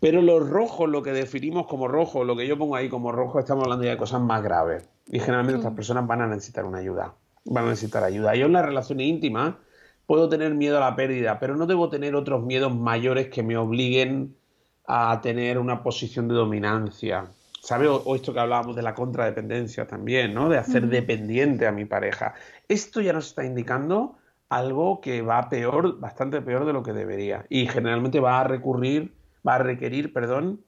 Pero 0.00 0.22
los 0.22 0.48
rojos, 0.48 0.88
lo 0.88 1.02
que 1.02 1.12
definimos 1.12 1.66
como 1.66 1.88
rojo, 1.88 2.24
lo 2.24 2.36
que 2.36 2.46
yo 2.46 2.56
pongo 2.58 2.76
ahí 2.76 2.88
como 2.88 3.12
rojo, 3.12 3.38
estamos 3.38 3.64
hablando 3.64 3.84
ya 3.84 3.92
de 3.92 3.96
cosas 3.96 4.20
más 4.20 4.42
graves. 4.42 4.88
Y 5.06 5.18
generalmente 5.18 5.58
estas 5.58 5.74
personas 5.74 6.06
van 6.06 6.22
a 6.22 6.26
necesitar 6.26 6.64
una 6.64 6.78
ayuda. 6.78 7.14
Van 7.44 7.66
a 7.66 7.70
necesitar 7.70 8.04
ayuda. 8.04 8.34
Yo 8.34 8.46
en 8.46 8.52
las 8.52 8.64
relaciones 8.64 9.06
íntimas 9.06 9.54
puedo 10.06 10.28
tener 10.28 10.54
miedo 10.54 10.78
a 10.78 10.80
la 10.80 10.96
pérdida, 10.96 11.38
pero 11.38 11.56
no 11.56 11.66
debo 11.66 11.88
tener 11.88 12.14
otros 12.14 12.42
miedos 12.44 12.74
mayores 12.74 13.28
que 13.28 13.42
me 13.42 13.56
obliguen 13.56 14.36
a 14.86 15.20
tener 15.22 15.58
una 15.58 15.82
posición 15.82 16.28
de 16.28 16.34
dominancia 16.34 17.30
¿Sabe? 17.64 17.88
O, 17.88 18.14
esto 18.14 18.34
que 18.34 18.40
hablábamos 18.40 18.76
de 18.76 18.82
la 18.82 18.94
contradependencia 18.94 19.86
también, 19.86 20.34
¿no? 20.34 20.50
De 20.50 20.58
hacer 20.58 20.86
dependiente 20.86 21.66
a 21.66 21.72
mi 21.72 21.86
pareja. 21.86 22.34
Esto 22.68 23.00
ya 23.00 23.14
nos 23.14 23.28
está 23.28 23.42
indicando 23.42 24.18
algo 24.50 25.00
que 25.00 25.22
va 25.22 25.48
peor, 25.48 25.98
bastante 25.98 26.42
peor 26.42 26.66
de 26.66 26.74
lo 26.74 26.82
que 26.82 26.92
debería. 26.92 27.46
Y 27.48 27.66
generalmente 27.66 28.20
va 28.20 28.40
a 28.40 28.44
recurrir, 28.44 29.14
va 29.48 29.54
a 29.54 29.58
requerir, 29.58 30.12
perdón, 30.12 30.62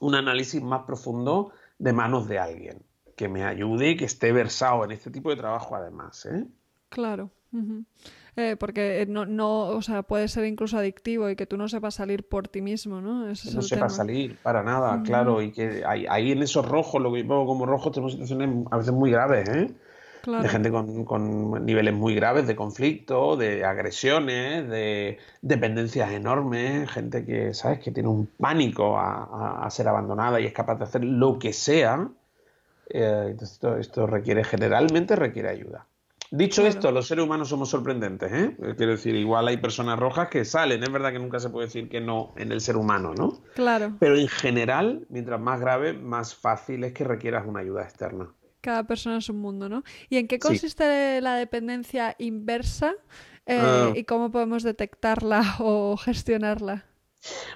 un 0.00 0.16
análisis 0.16 0.60
más 0.60 0.82
profundo 0.82 1.52
de 1.78 1.92
manos 1.92 2.26
de 2.26 2.40
alguien 2.40 2.82
que 3.14 3.28
me 3.28 3.44
ayude 3.44 3.90
y 3.90 3.96
que 3.96 4.06
esté 4.06 4.32
versado 4.32 4.84
en 4.84 4.90
este 4.90 5.12
tipo 5.12 5.30
de 5.30 5.36
trabajo 5.36 5.76
además. 5.76 6.26
¿eh? 6.26 6.48
Claro. 6.88 7.30
Eh, 8.38 8.54
porque 8.58 9.00
eh, 9.00 9.06
no, 9.06 9.24
no, 9.24 9.60
o 9.60 9.80
sea, 9.80 10.02
puede 10.02 10.28
ser 10.28 10.44
incluso 10.44 10.76
adictivo 10.76 11.30
y 11.30 11.36
que 11.36 11.46
tú 11.46 11.56
no 11.56 11.68
sepas 11.68 11.94
salir 11.94 12.28
por 12.28 12.48
ti 12.48 12.60
mismo, 12.60 13.00
¿no? 13.00 13.26
no 13.26 13.34
sepas 13.34 13.96
salir, 13.96 14.36
para 14.42 14.62
nada, 14.62 15.02
claro, 15.02 15.40
y 15.40 15.52
que 15.52 15.82
ahí, 15.86 16.32
en 16.32 16.42
esos 16.42 16.68
rojos, 16.68 17.00
lo 17.00 17.10
que 17.10 17.22
yo 17.22 17.28
pongo 17.28 17.46
como 17.46 17.64
rojos, 17.64 17.92
tenemos 17.92 18.12
situaciones 18.12 18.66
a 18.70 18.76
veces 18.76 18.92
muy 18.92 19.10
graves, 19.10 19.48
¿eh? 19.48 19.70
De 20.26 20.48
gente 20.48 20.70
con, 20.72 21.64
niveles 21.64 21.94
muy 21.94 22.16
graves 22.16 22.48
de 22.48 22.56
conflicto, 22.56 23.36
de 23.36 23.64
agresiones, 23.64 24.68
de 24.68 25.18
dependencias 25.40 26.10
enormes, 26.10 26.90
gente 26.90 27.24
que, 27.24 27.54
¿sabes?, 27.54 27.78
que 27.78 27.92
tiene 27.92 28.08
un 28.08 28.26
pánico 28.26 28.98
a, 28.98 29.66
ser 29.70 29.86
abandonada 29.86 30.40
y 30.40 30.46
es 30.46 30.52
capaz 30.52 30.78
de 30.78 30.84
hacer 30.84 31.04
lo 31.04 31.38
que 31.38 31.52
sea. 31.52 32.08
Eh, 32.90 33.36
esto, 33.40 33.76
esto 33.78 34.06
requiere, 34.08 34.42
generalmente 34.42 35.14
requiere 35.14 35.48
ayuda. 35.48 35.86
Dicho 36.30 36.66
esto, 36.66 36.90
los 36.90 37.06
seres 37.06 37.24
humanos 37.24 37.48
somos 37.48 37.70
sorprendentes, 37.70 38.32
¿eh? 38.32 38.56
Quiero 38.76 38.92
decir, 38.92 39.14
igual 39.14 39.48
hay 39.48 39.58
personas 39.58 39.98
rojas 39.98 40.28
que 40.28 40.44
salen, 40.44 40.82
es 40.82 40.90
verdad 40.90 41.12
que 41.12 41.18
nunca 41.18 41.38
se 41.38 41.50
puede 41.50 41.66
decir 41.66 41.88
que 41.88 42.00
no 42.00 42.32
en 42.36 42.52
el 42.52 42.60
ser 42.60 42.76
humano, 42.76 43.14
¿no? 43.14 43.42
Claro. 43.54 43.96
Pero 44.00 44.16
en 44.16 44.28
general, 44.28 45.06
mientras 45.08 45.40
más 45.40 45.60
grave, 45.60 45.92
más 45.92 46.34
fácil 46.34 46.84
es 46.84 46.92
que 46.92 47.04
requieras 47.04 47.46
una 47.46 47.60
ayuda 47.60 47.82
externa. 47.82 48.32
Cada 48.60 48.84
persona 48.84 49.18
es 49.18 49.28
un 49.28 49.40
mundo, 49.40 49.68
¿no? 49.68 49.84
¿Y 50.08 50.16
en 50.16 50.26
qué 50.26 50.38
consiste 50.38 51.20
la 51.20 51.36
dependencia 51.36 52.16
inversa 52.18 52.94
eh, 53.46 53.60
ah. 53.62 53.92
y 53.94 54.04
cómo 54.04 54.30
podemos 54.30 54.62
detectarla 54.64 55.56
o 55.60 55.96
gestionarla? 55.96 56.86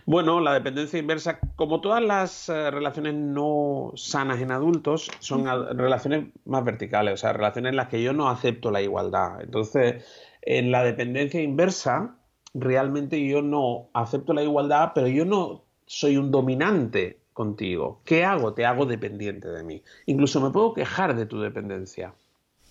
Bueno, 0.06 0.40
la 0.40 0.54
dependencia 0.54 0.98
inversa, 0.98 1.38
como 1.56 1.80
todas 1.80 2.02
las 2.02 2.48
eh, 2.48 2.70
relaciones 2.70 3.14
no 3.14 3.92
sanas 3.96 4.40
en 4.40 4.50
adultos, 4.50 5.10
son 5.20 5.44
relaciones 5.76 6.26
más 6.44 6.64
verticales, 6.64 7.14
o 7.14 7.16
sea, 7.16 7.32
relaciones 7.32 7.70
en 7.70 7.76
las 7.76 7.88
que 7.88 8.02
yo 8.02 8.12
no 8.12 8.28
acepto 8.28 8.70
la 8.70 8.82
igualdad. 8.82 9.40
Entonces, 9.40 10.04
en 10.42 10.70
la 10.70 10.82
dependencia 10.82 11.40
inversa, 11.40 12.16
realmente 12.54 13.24
yo 13.26 13.42
no 13.42 13.90
acepto 13.94 14.32
la 14.32 14.42
igualdad, 14.42 14.92
pero 14.94 15.06
yo 15.06 15.24
no 15.24 15.64
soy 15.86 16.16
un 16.16 16.30
dominante 16.30 17.20
contigo. 17.32 18.00
¿Qué 18.04 18.24
hago? 18.24 18.54
Te 18.54 18.66
hago 18.66 18.86
dependiente 18.86 19.48
de 19.48 19.62
mí. 19.62 19.82
Incluso 20.06 20.40
me 20.40 20.50
puedo 20.50 20.74
quejar 20.74 21.16
de 21.16 21.26
tu 21.26 21.40
dependencia, 21.40 22.14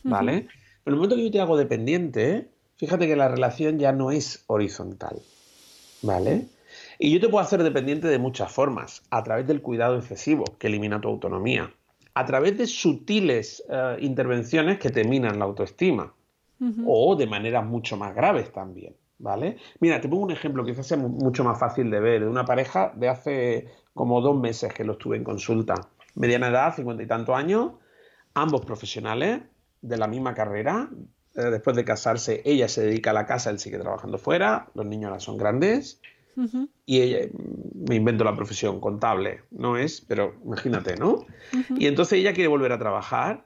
¿vale? 0.03 0.47
Pero 0.83 0.85
en 0.85 0.93
el 0.93 0.95
momento 0.95 1.15
que 1.15 1.23
yo 1.23 1.31
te 1.31 1.41
hago 1.41 1.57
dependiente, 1.57 2.49
fíjate 2.77 3.07
que 3.07 3.15
la 3.15 3.27
relación 3.27 3.79
ya 3.79 3.91
no 3.91 4.11
es 4.11 4.43
horizontal, 4.47 5.19
¿vale? 6.01 6.47
Y 7.01 7.13
yo 7.13 7.21
te 7.21 7.29
puedo 7.29 7.41
hacer 7.41 7.63
dependiente 7.63 8.09
de 8.09 8.19
muchas 8.19 8.51
formas, 8.51 9.03
a 9.09 9.23
través 9.23 9.47
del 9.47 9.61
cuidado 9.61 9.97
excesivo, 9.97 10.43
que 10.59 10.67
elimina 10.67 10.99
tu 10.99 11.07
autonomía, 11.07 11.73
a 12.13 12.25
través 12.25 12.57
de 12.57 12.67
sutiles 12.67 13.63
eh, 13.69 13.95
intervenciones 14.01 14.79
que 14.79 14.89
te 14.89 15.05
minan 15.05 15.39
la 15.39 15.45
autoestima, 15.45 16.13
o 16.85 17.15
de 17.15 17.25
maneras 17.25 17.65
mucho 17.65 17.95
más 17.95 18.13
graves 18.13 18.51
también, 18.51 18.93
¿vale? 19.17 19.55
Mira, 19.79 20.01
te 20.01 20.09
pongo 20.09 20.23
un 20.23 20.31
ejemplo 20.31 20.65
que 20.65 20.71
quizás 20.71 20.87
sea 20.87 20.97
mucho 20.97 21.45
más 21.45 21.57
fácil 21.57 21.89
de 21.89 22.01
ver, 22.01 22.19
de 22.19 22.27
una 22.27 22.43
pareja 22.43 22.91
de 22.97 23.07
hace 23.07 23.69
como 23.93 24.19
dos 24.19 24.37
meses 24.37 24.73
que 24.73 24.83
lo 24.83 24.91
estuve 24.93 25.15
en 25.15 25.23
consulta, 25.23 25.75
mediana 26.15 26.49
edad, 26.49 26.75
cincuenta 26.75 27.01
y 27.01 27.07
tantos 27.07 27.33
años, 27.33 27.75
ambos 28.33 28.65
profesionales 28.65 29.39
de 29.81 29.97
la 29.97 30.07
misma 30.07 30.33
carrera, 30.33 30.89
eh, 31.33 31.43
después 31.43 31.77
de 31.77 31.85
casarse, 31.85 32.41
ella 32.43 32.67
se 32.67 32.81
dedica 32.81 33.11
a 33.11 33.13
la 33.13 33.25
casa, 33.25 33.51
él 33.51 33.59
sigue 33.59 33.79
trabajando 33.79 34.17
fuera, 34.17 34.67
los 34.73 34.85
niños 34.85 35.07
ahora 35.07 35.21
son 35.21 35.37
grandes, 35.37 36.01
y 36.85 37.01
ella, 37.01 37.27
me 37.87 37.95
invento 37.95 38.23
la 38.23 38.35
profesión, 38.35 38.79
contable, 38.79 39.41
no 39.51 39.77
es, 39.77 40.01
pero 40.01 40.35
imagínate, 40.43 40.95
¿no? 40.95 41.25
Y 41.77 41.87
entonces 41.87 42.19
ella 42.19 42.33
quiere 42.33 42.47
volver 42.47 42.71
a 42.71 42.79
trabajar 42.79 43.45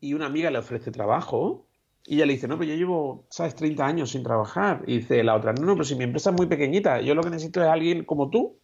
y 0.00 0.14
una 0.14 0.26
amiga 0.26 0.50
le 0.50 0.58
ofrece 0.58 0.90
trabajo 0.90 1.66
y 2.06 2.16
ella 2.16 2.26
le 2.26 2.34
dice, 2.34 2.48
no, 2.48 2.58
pero 2.58 2.70
yo 2.70 2.76
llevo, 2.76 3.24
¿sabes?, 3.30 3.54
30 3.54 3.86
años 3.86 4.10
sin 4.10 4.22
trabajar. 4.22 4.82
Y 4.86 4.98
dice 4.98 5.24
la 5.24 5.34
otra, 5.34 5.52
no, 5.54 5.64
no, 5.64 5.72
pero 5.72 5.84
si 5.84 5.94
mi 5.94 6.04
empresa 6.04 6.30
es 6.30 6.36
muy 6.36 6.46
pequeñita, 6.46 7.00
yo 7.00 7.14
lo 7.14 7.22
que 7.22 7.30
necesito 7.30 7.62
es 7.62 7.68
alguien 7.68 8.04
como 8.04 8.28
tú, 8.28 8.58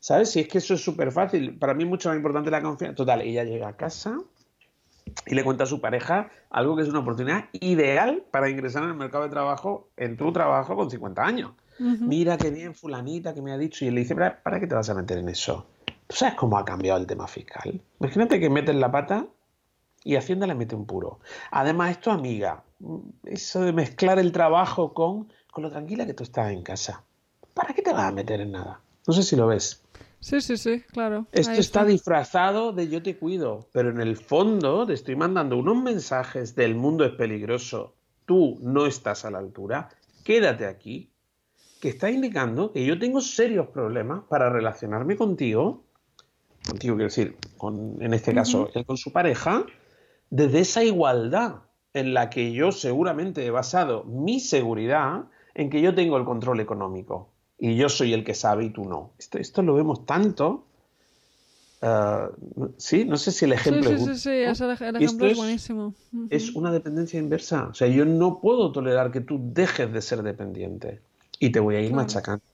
¿sabes? 0.00 0.30
Si 0.30 0.40
es 0.40 0.48
que 0.48 0.58
eso 0.58 0.74
es 0.74 0.82
súper 0.82 1.12
fácil, 1.12 1.56
para 1.58 1.74
mí 1.74 1.84
es 1.84 1.88
mucho 1.88 2.08
más 2.08 2.16
importante 2.16 2.50
la 2.50 2.60
confianza. 2.60 2.96
Total, 2.96 3.22
ella 3.22 3.44
llega 3.44 3.68
a 3.68 3.76
casa 3.76 4.18
y 5.26 5.34
le 5.34 5.44
cuenta 5.44 5.64
a 5.64 5.66
su 5.66 5.80
pareja 5.80 6.30
algo 6.50 6.74
que 6.74 6.82
es 6.82 6.88
una 6.88 7.00
oportunidad 7.00 7.44
ideal 7.52 8.24
para 8.32 8.50
ingresar 8.50 8.82
en 8.82 8.90
el 8.90 8.96
mercado 8.96 9.24
de 9.24 9.30
trabajo, 9.30 9.88
en 9.96 10.16
tu 10.16 10.32
trabajo 10.32 10.74
con 10.74 10.90
50 10.90 11.22
años. 11.22 11.52
Mira 12.00 12.36
qué 12.36 12.50
bien 12.50 12.74
fulanita 12.74 13.34
que 13.34 13.42
me 13.42 13.52
ha 13.52 13.58
dicho. 13.58 13.84
Y 13.84 13.88
él 13.88 13.94
le 13.94 14.00
dice, 14.02 14.14
¿para, 14.14 14.60
qué 14.60 14.66
te 14.66 14.74
vas 14.74 14.88
a 14.90 14.94
meter 14.94 15.18
en 15.18 15.28
eso? 15.28 15.66
¿Tú 16.06 16.16
sabes 16.16 16.34
cómo 16.34 16.58
ha 16.58 16.64
cambiado 16.64 17.00
el 17.00 17.06
tema 17.06 17.26
fiscal? 17.26 17.80
Imagínate 18.00 18.38
que 18.38 18.50
metes 18.50 18.74
la 18.74 18.90
pata 18.90 19.26
y 20.04 20.16
Hacienda 20.16 20.46
le 20.46 20.54
mete 20.54 20.74
un 20.74 20.86
puro. 20.86 21.20
Además, 21.50 21.92
esto, 21.92 22.10
amiga, 22.10 22.64
eso 23.24 23.62
de 23.62 23.72
mezclar 23.72 24.18
el 24.18 24.32
trabajo 24.32 24.92
con, 24.94 25.32
con 25.50 25.62
lo 25.62 25.70
tranquila 25.70 26.06
que 26.06 26.14
tú 26.14 26.24
estás 26.24 26.52
en 26.52 26.62
casa. 26.62 27.04
¿Para 27.54 27.74
qué 27.74 27.82
te 27.82 27.92
vas 27.92 28.04
a 28.04 28.12
meter 28.12 28.40
en 28.40 28.52
nada? 28.52 28.80
No 29.06 29.12
sé 29.14 29.22
si 29.22 29.36
lo 29.36 29.46
ves. 29.46 29.82
Sí, 30.22 30.40
sí, 30.40 30.56
sí, 30.56 30.80
claro. 30.92 31.26
Esto 31.32 31.52
está. 31.52 31.84
disfrazado 31.84 32.72
de 32.72 32.88
yo 32.88 33.02
te 33.02 33.18
cuido, 33.18 33.68
pero 33.72 33.90
en 33.90 34.00
el 34.00 34.16
fondo 34.16 34.86
te 34.86 34.92
estoy 34.92 35.16
mandando 35.16 35.58
unos 35.58 35.82
mensajes 35.82 36.54
del 36.54 36.76
mundo 36.76 37.04
es 37.04 37.12
peligroso, 37.12 37.94
tú 38.24 38.56
no 38.62 38.86
estás 38.86 39.24
a 39.24 39.32
la 39.32 39.38
altura, 39.38 39.88
quédate 40.22 40.66
aquí, 40.66 41.11
que 41.82 41.88
está 41.88 42.08
indicando 42.08 42.70
que 42.70 42.86
yo 42.86 42.96
tengo 42.96 43.20
serios 43.20 43.66
problemas 43.66 44.22
para 44.28 44.48
relacionarme 44.48 45.16
contigo, 45.16 45.82
contigo 46.64 46.94
quiero 46.94 47.08
decir, 47.08 47.36
con, 47.56 48.00
en 48.00 48.14
este 48.14 48.32
caso, 48.32 48.70
él 48.72 48.86
con 48.86 48.96
su 48.96 49.12
pareja, 49.12 49.66
desde 50.30 50.60
esa 50.60 50.84
igualdad 50.84 51.56
en 51.92 52.14
la 52.14 52.30
que 52.30 52.52
yo 52.52 52.70
seguramente 52.70 53.44
he 53.44 53.50
basado 53.50 54.04
mi 54.04 54.38
seguridad 54.38 55.24
en 55.54 55.70
que 55.70 55.82
yo 55.82 55.92
tengo 55.92 56.16
el 56.16 56.24
control 56.24 56.60
económico 56.60 57.32
y 57.58 57.74
yo 57.74 57.88
soy 57.88 58.12
el 58.12 58.22
que 58.22 58.34
sabe 58.34 58.66
y 58.66 58.70
tú 58.70 58.84
no. 58.84 59.14
Esto, 59.18 59.38
esto 59.38 59.60
lo 59.62 59.74
vemos 59.74 60.06
tanto 60.06 60.66
Ah, 61.84 62.30
sí, 62.76 63.04
no 63.04 63.16
sé 63.16 63.32
si 63.32 63.44
el 63.44 63.54
ejemplo 63.54 63.90
sí, 63.90 63.94
es 63.94 64.04
Sí, 64.04 64.14
sí, 64.16 64.30
el, 64.30 64.94
ejemplo 64.96 65.26
es, 65.26 65.36
buenísimo. 65.36 65.94
Es 66.30 66.54
una 66.54 66.70
dependencia 66.70 67.18
inversa. 67.18 67.66
O 67.70 67.74
sea, 67.74 67.88
yo 67.88 68.04
no 68.04 68.40
puedo 68.40 68.70
tolerar 68.70 69.10
que 69.10 69.20
tú 69.20 69.40
dejes 69.52 69.92
de 69.92 70.00
ser 70.00 70.22
dependiente 70.22 71.00
y 71.42 71.50
te 71.50 71.58
voy 71.58 71.74
a 71.74 71.80
ir 71.80 71.92
machacando. 71.92 72.44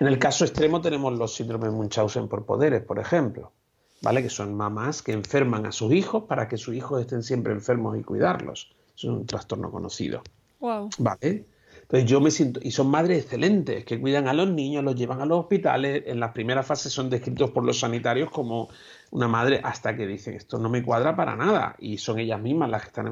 En 0.00 0.06
el 0.06 0.18
caso 0.18 0.46
extremo 0.46 0.80
tenemos 0.80 1.12
los 1.18 1.34
síndromes 1.34 1.70
Munchausen 1.72 2.26
por 2.26 2.46
poderes, 2.46 2.82
por 2.82 2.98
ejemplo, 2.98 3.52
¿vale? 4.00 4.22
Que 4.22 4.30
son 4.30 4.54
mamás 4.54 5.02
que 5.02 5.12
enferman 5.12 5.66
a 5.66 5.72
sus 5.72 5.92
hijos 5.92 6.24
para 6.24 6.48
que 6.48 6.56
sus 6.56 6.74
hijos 6.74 7.02
estén 7.02 7.22
siempre 7.22 7.52
enfermos 7.52 7.98
y 7.98 8.02
cuidarlos. 8.02 8.74
Es 8.96 9.04
un 9.04 9.26
trastorno 9.26 9.70
conocido. 9.70 10.22
Wow. 10.60 10.88
¿Vale? 10.96 11.44
Entonces 11.82 12.08
yo 12.08 12.18
me 12.22 12.30
siento, 12.30 12.60
y 12.62 12.70
son 12.70 12.86
madres 12.86 13.24
excelentes, 13.24 13.84
que 13.84 14.00
cuidan 14.00 14.26
a 14.26 14.32
los 14.32 14.48
niños, 14.48 14.82
los 14.82 14.94
llevan 14.94 15.20
a 15.20 15.26
los 15.26 15.40
hospitales, 15.40 16.04
en 16.06 16.18
las 16.18 16.32
primeras 16.32 16.66
fases 16.66 16.94
son 16.94 17.10
descritos 17.10 17.50
por 17.50 17.62
los 17.62 17.80
sanitarios 17.80 18.30
como 18.30 18.70
una 19.14 19.28
madre 19.28 19.60
hasta 19.62 19.96
que 19.96 20.08
dicen 20.08 20.34
esto 20.34 20.58
no 20.58 20.68
me 20.68 20.82
cuadra 20.82 21.14
para 21.14 21.36
nada 21.36 21.76
y 21.78 21.98
son 21.98 22.18
ellas 22.18 22.40
mismas 22.40 22.68
las 22.68 22.82
que 22.82 22.88
están 22.88 23.06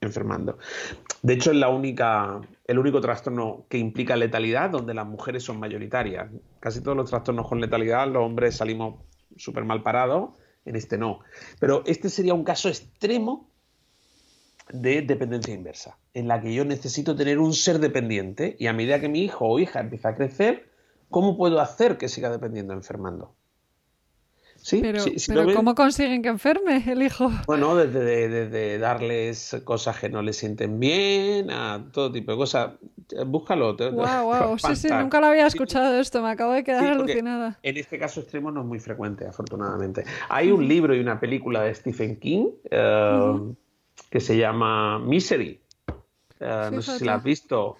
enfermando. 0.00 0.58
De 1.20 1.34
hecho 1.34 1.50
es 1.50 1.58
la 1.58 1.68
única, 1.68 2.40
el 2.64 2.78
único 2.78 3.02
trastorno 3.02 3.66
que 3.68 3.76
implica 3.76 4.16
letalidad 4.16 4.70
donde 4.70 4.94
las 4.94 5.06
mujeres 5.06 5.44
son 5.44 5.60
mayoritarias. 5.60 6.30
Casi 6.58 6.80
todos 6.80 6.96
los 6.96 7.10
trastornos 7.10 7.46
con 7.46 7.60
letalidad 7.60 8.08
los 8.08 8.24
hombres 8.24 8.56
salimos 8.56 9.02
súper 9.36 9.64
mal 9.64 9.82
parados, 9.82 10.30
en 10.64 10.74
este 10.74 10.96
no. 10.96 11.20
Pero 11.60 11.82
este 11.84 12.08
sería 12.08 12.32
un 12.32 12.44
caso 12.44 12.70
extremo 12.70 13.50
de 14.72 15.02
dependencia 15.02 15.52
inversa, 15.52 15.98
en 16.14 16.28
la 16.28 16.40
que 16.40 16.54
yo 16.54 16.64
necesito 16.64 17.14
tener 17.14 17.38
un 17.38 17.52
ser 17.52 17.78
dependiente 17.78 18.56
y 18.58 18.68
a 18.68 18.72
medida 18.72 19.00
que 19.00 19.10
mi 19.10 19.22
hijo 19.22 19.46
o 19.46 19.58
hija 19.58 19.80
empieza 19.80 20.08
a 20.08 20.14
crecer, 20.14 20.70
¿cómo 21.10 21.36
puedo 21.36 21.60
hacer 21.60 21.98
que 21.98 22.08
siga 22.08 22.30
dependiendo 22.30 22.72
enfermando? 22.72 23.34
¿Sí? 24.62 24.80
Pero, 24.80 25.54
¿cómo 25.54 25.74
consiguen 25.74 26.22
que 26.22 26.28
enferme 26.28 26.84
el 26.86 27.02
hijo? 27.02 27.28
Bueno, 27.46 27.74
desde, 27.74 28.78
darles 28.78 29.60
cosas 29.64 29.98
que 29.98 30.08
no 30.08 30.22
le 30.22 30.32
sienten 30.32 30.78
bien, 30.78 31.50
a 31.50 31.84
todo 31.92 32.12
tipo 32.12 32.30
de 32.30 32.38
cosas. 32.38 32.70
Búscalo. 33.26 33.74
Te, 33.74 33.90
wow, 33.90 34.22
wow. 34.22 34.58
Sí, 34.58 34.76
sí, 34.76 34.88
nunca 34.88 35.20
lo 35.20 35.26
había 35.26 35.48
escuchado 35.48 35.98
esto, 35.98 36.22
me 36.22 36.30
acabo 36.30 36.52
de 36.52 36.62
quedar 36.62 36.86
alucinada. 36.86 37.58
En 37.64 37.76
este 37.76 37.98
caso 37.98 38.20
extremo 38.20 38.52
no 38.52 38.60
es 38.60 38.66
muy 38.66 38.78
frecuente, 38.78 39.26
afortunadamente. 39.26 40.04
Hay 40.28 40.52
un 40.52 40.66
libro 40.68 40.94
y 40.94 41.00
una 41.00 41.18
película 41.18 41.62
de 41.62 41.74
Stephen 41.74 42.20
King 42.20 42.46
eh, 42.70 43.40
que 44.10 44.20
se 44.20 44.36
llama 44.36 45.00
Misery. 45.00 45.60
Eh, 46.38 46.70
no 46.72 46.82
sé 46.82 47.00
si 47.00 47.04
la 47.04 47.14
has 47.14 47.24
visto. 47.24 47.76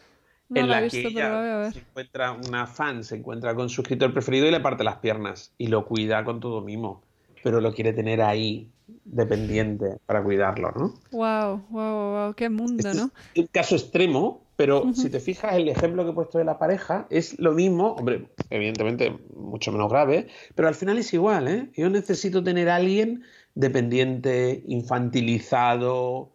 En 0.54 0.68
la, 0.68 0.88
que 0.88 1.06
ella 1.06 1.70
se 1.72 1.78
encuentra 1.80 2.32
una 2.32 2.66
fan, 2.66 3.04
se 3.04 3.16
encuentra 3.16 3.54
con 3.54 3.68
su 3.68 3.82
escritor 3.82 4.12
preferido 4.12 4.46
y 4.46 4.50
le 4.50 4.60
parte 4.60 4.84
las 4.84 4.96
piernas 4.96 5.52
y 5.58 5.68
lo 5.68 5.84
cuida 5.84 6.24
con 6.24 6.40
todo 6.40 6.60
mimo, 6.60 7.02
pero 7.42 7.60
lo 7.60 7.74
quiere 7.74 7.92
tener 7.92 8.22
ahí 8.22 8.70
dependiente 9.04 9.98
para 10.06 10.22
cuidarlo, 10.22 10.72
¿no? 10.72 10.94
Wow, 11.10 11.64
wow, 11.70 12.12
wow, 12.12 12.34
qué 12.34 12.48
mundo, 12.48 12.88
este 12.88 13.00
¿no? 13.00 13.10
Es 13.34 13.40
un 13.42 13.48
caso 13.48 13.76
extremo, 13.76 14.42
pero 14.56 14.92
si 14.94 15.10
te 15.10 15.18
fijas 15.18 15.54
el 15.54 15.68
ejemplo 15.68 16.04
que 16.04 16.10
he 16.10 16.14
puesto 16.14 16.38
de 16.38 16.44
la 16.44 16.58
pareja 16.58 17.06
es 17.10 17.38
lo 17.38 17.52
mismo, 17.52 17.92
hombre, 17.94 18.28
evidentemente 18.50 19.18
mucho 19.34 19.72
menos 19.72 19.90
grave, 19.90 20.28
pero 20.54 20.68
al 20.68 20.74
final 20.74 20.98
es 20.98 21.12
igual, 21.14 21.48
¿eh? 21.48 21.70
Yo 21.74 21.88
necesito 21.90 22.44
tener 22.44 22.68
a 22.68 22.76
alguien 22.76 23.22
dependiente, 23.54 24.62
infantilizado, 24.66 26.31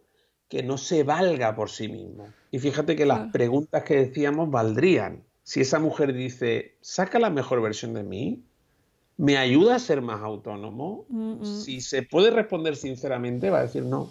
que 0.48 0.62
no 0.62 0.78
se 0.78 1.02
valga 1.02 1.54
por 1.54 1.70
sí 1.70 1.88
mismo. 1.88 2.28
Y 2.50 2.58
fíjate 2.58 2.96
que 2.96 3.06
las 3.06 3.30
preguntas 3.30 3.84
que 3.84 3.96
decíamos 3.96 4.50
valdrían. 4.50 5.22
Si 5.42 5.60
esa 5.60 5.78
mujer 5.78 6.12
dice, 6.12 6.76
saca 6.80 7.18
la 7.18 7.30
mejor 7.30 7.62
versión 7.62 7.94
de 7.94 8.02
mí, 8.02 8.42
me 9.16 9.36
ayuda 9.36 9.76
a 9.76 9.78
ser 9.78 10.00
más 10.00 10.22
autónomo, 10.22 11.04
si 11.42 11.80
se 11.80 12.02
puede 12.02 12.30
responder 12.30 12.76
sinceramente, 12.76 13.50
va 13.50 13.60
a 13.60 13.62
decir 13.62 13.82
no. 13.82 14.10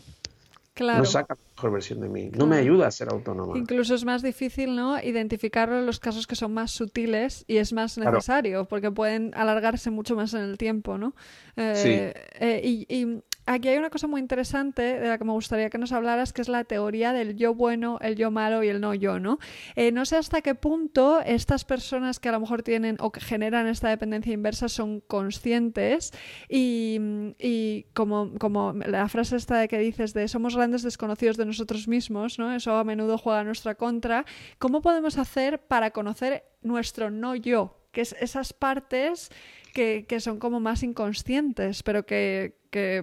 No 0.80 1.06
saca 1.06 1.34
la 1.34 1.56
mejor 1.56 1.72
versión 1.72 2.02
de 2.02 2.10
mí, 2.10 2.30
no 2.36 2.46
me 2.46 2.58
ayuda 2.58 2.88
a 2.88 2.92
ser 2.92 3.10
autónoma. 3.10 3.58
Incluso 3.58 3.96
es 3.96 4.06
más 4.06 4.22
difícil, 4.22 4.76
¿no? 4.76 5.02
Identificarlo 5.02 5.80
en 5.80 5.86
los 5.86 6.00
casos 6.00 6.28
que 6.28 6.36
son 6.36 6.54
más 6.54 6.72
sutiles 6.72 7.46
y 7.48 7.58
es 7.58 7.74
más 7.74 7.98
necesario, 7.98 8.66
porque 8.66 8.92
pueden 8.92 9.34
alargarse 9.34 9.90
mucho 9.90 10.16
más 10.16 10.34
en 10.34 10.42
el 10.42 10.58
tiempo, 10.58 10.98
¿no? 10.98 11.16
Eh, 11.56 12.14
eh, 12.40 12.62
y, 12.64 13.22
aquí 13.48 13.70
hay 13.70 13.78
una 13.78 13.90
cosa 13.90 14.08
muy 14.08 14.22
interesante 14.22 15.00
de 15.00 15.08
la 15.08 15.18
que 15.18 15.24
me 15.24 15.32
gustaría 15.32 15.70
que 15.70 15.78
nos 15.78 15.92
hablaras, 15.92 16.34
que 16.34 16.42
es 16.42 16.50
la 16.50 16.66
teoría 16.66 17.14
del 17.14 17.36
yo 17.36 17.56
bueno, 17.56 17.98
el 18.02 18.16
yo 18.16 18.30
malo 18.30 18.62
y 18.62 18.68
el 18.68 18.82
no 18.82 18.94
yo, 18.94 19.20
¿no? 19.20 19.40
Eh, 19.76 19.92
no 19.92 20.06
sé 20.06 20.18
hasta 20.18 20.42
qué 20.42 20.54
punto 20.54 21.22
estas 21.22 21.66
personas 21.66 22.20
que 22.20 22.30
a 22.30 22.34
lo 22.34 22.42
mejor 22.42 22.62
tienen 22.62 22.98
o 23.00 23.12
que 23.12 23.22
generan 23.22 23.68
esta 23.68 23.90
dependencia 23.90 24.34
inversa 24.34 24.68
son 24.70 25.00
conscientes 25.00 26.12
y, 26.50 27.86
como, 27.94 28.34
como 28.38 28.74
la 28.74 29.08
frase 29.08 29.38
esta 29.38 29.58
de 29.58 29.68
que 29.68 29.80
dices 29.80 30.14
de 30.14 30.28
somos 30.28 30.56
grandes 30.56 30.84
desconocidos 30.84 31.38
de 31.38 31.46
nosotros 31.46 31.88
mismos, 31.88 32.38
¿no? 32.38 32.54
Eso 32.54 32.76
a 32.76 32.84
menudo 32.84 33.18
juega 33.18 33.40
a 33.40 33.44
nuestra 33.44 33.76
contra. 33.76 34.26
¿Cómo 34.60 34.82
podemos 34.82 35.18
hacer 35.18 35.60
para 35.60 35.92
conocer 35.92 36.44
nuestro 36.62 37.10
no 37.10 37.36
yo? 37.36 37.78
Que 37.92 38.02
es 38.02 38.16
esas 38.20 38.54
partes 38.54 39.32
que, 39.78 40.20
son 40.20 40.40
como 40.40 40.60
más 40.60 40.82
inconscientes, 40.84 41.84
pero 41.84 42.06
que, 42.06 42.56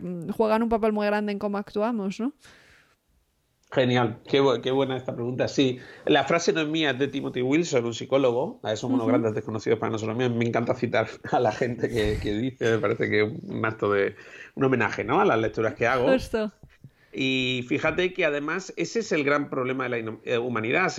mm, 0.02 0.30
juegan 0.30 0.62
un 0.62 0.68
papel 0.68 0.92
muy 0.92 1.06
grande 1.06 1.32
en 1.32 1.38
cómo 1.38 1.58
actuamos, 1.58 2.18
¿no? 2.20 2.32
Genial, 3.70 4.20
qué, 4.28 4.40
buena 4.40 4.96
esta 4.96 5.14
pregunta. 5.14 5.48
Sí, 5.48 5.80
la 6.06 6.22
frase 6.24 6.52
no 6.52 6.60
es 6.60 6.68
mía, 6.68 6.90
es 6.90 6.98
de 6.98 7.08
Timothy 7.08 7.42
Wilson, 7.42 7.84
un 7.84 7.94
psicólogo. 7.94 8.60
Somos 8.76 8.96
unos 8.96 9.08
grandes 9.08 9.34
desconocidos 9.34 9.80
para 9.80 9.90
nosotros. 9.90 10.16
mismos. 10.16 10.38
me 10.38 10.44
encanta 10.44 10.74
citar 10.74 11.08
a 11.32 11.40
la 11.40 11.50
gente 11.50 11.88
que, 11.88 12.32
dice, 12.34 12.70
me 12.70 12.78
parece 12.78 13.10
que 13.10 13.22
es 13.22 13.32
un 13.42 13.64
acto 13.64 13.90
de 13.90 14.14
un 14.54 14.64
homenaje 14.64 15.02
¿no? 15.02 15.20
a 15.20 15.24
las 15.24 15.40
lecturas 15.40 15.74
que 15.74 15.88
hago. 15.88 16.12
Justo. 16.12 16.52
Y 17.14 17.64
fíjate 17.68 18.12
que 18.12 18.24
además 18.24 18.72
ese 18.76 19.00
es 19.00 19.12
el 19.12 19.24
gran 19.24 19.48
problema 19.48 19.88
de 19.88 20.02
la 20.02 20.18
eh, 20.24 20.38
humanidad. 20.38 20.92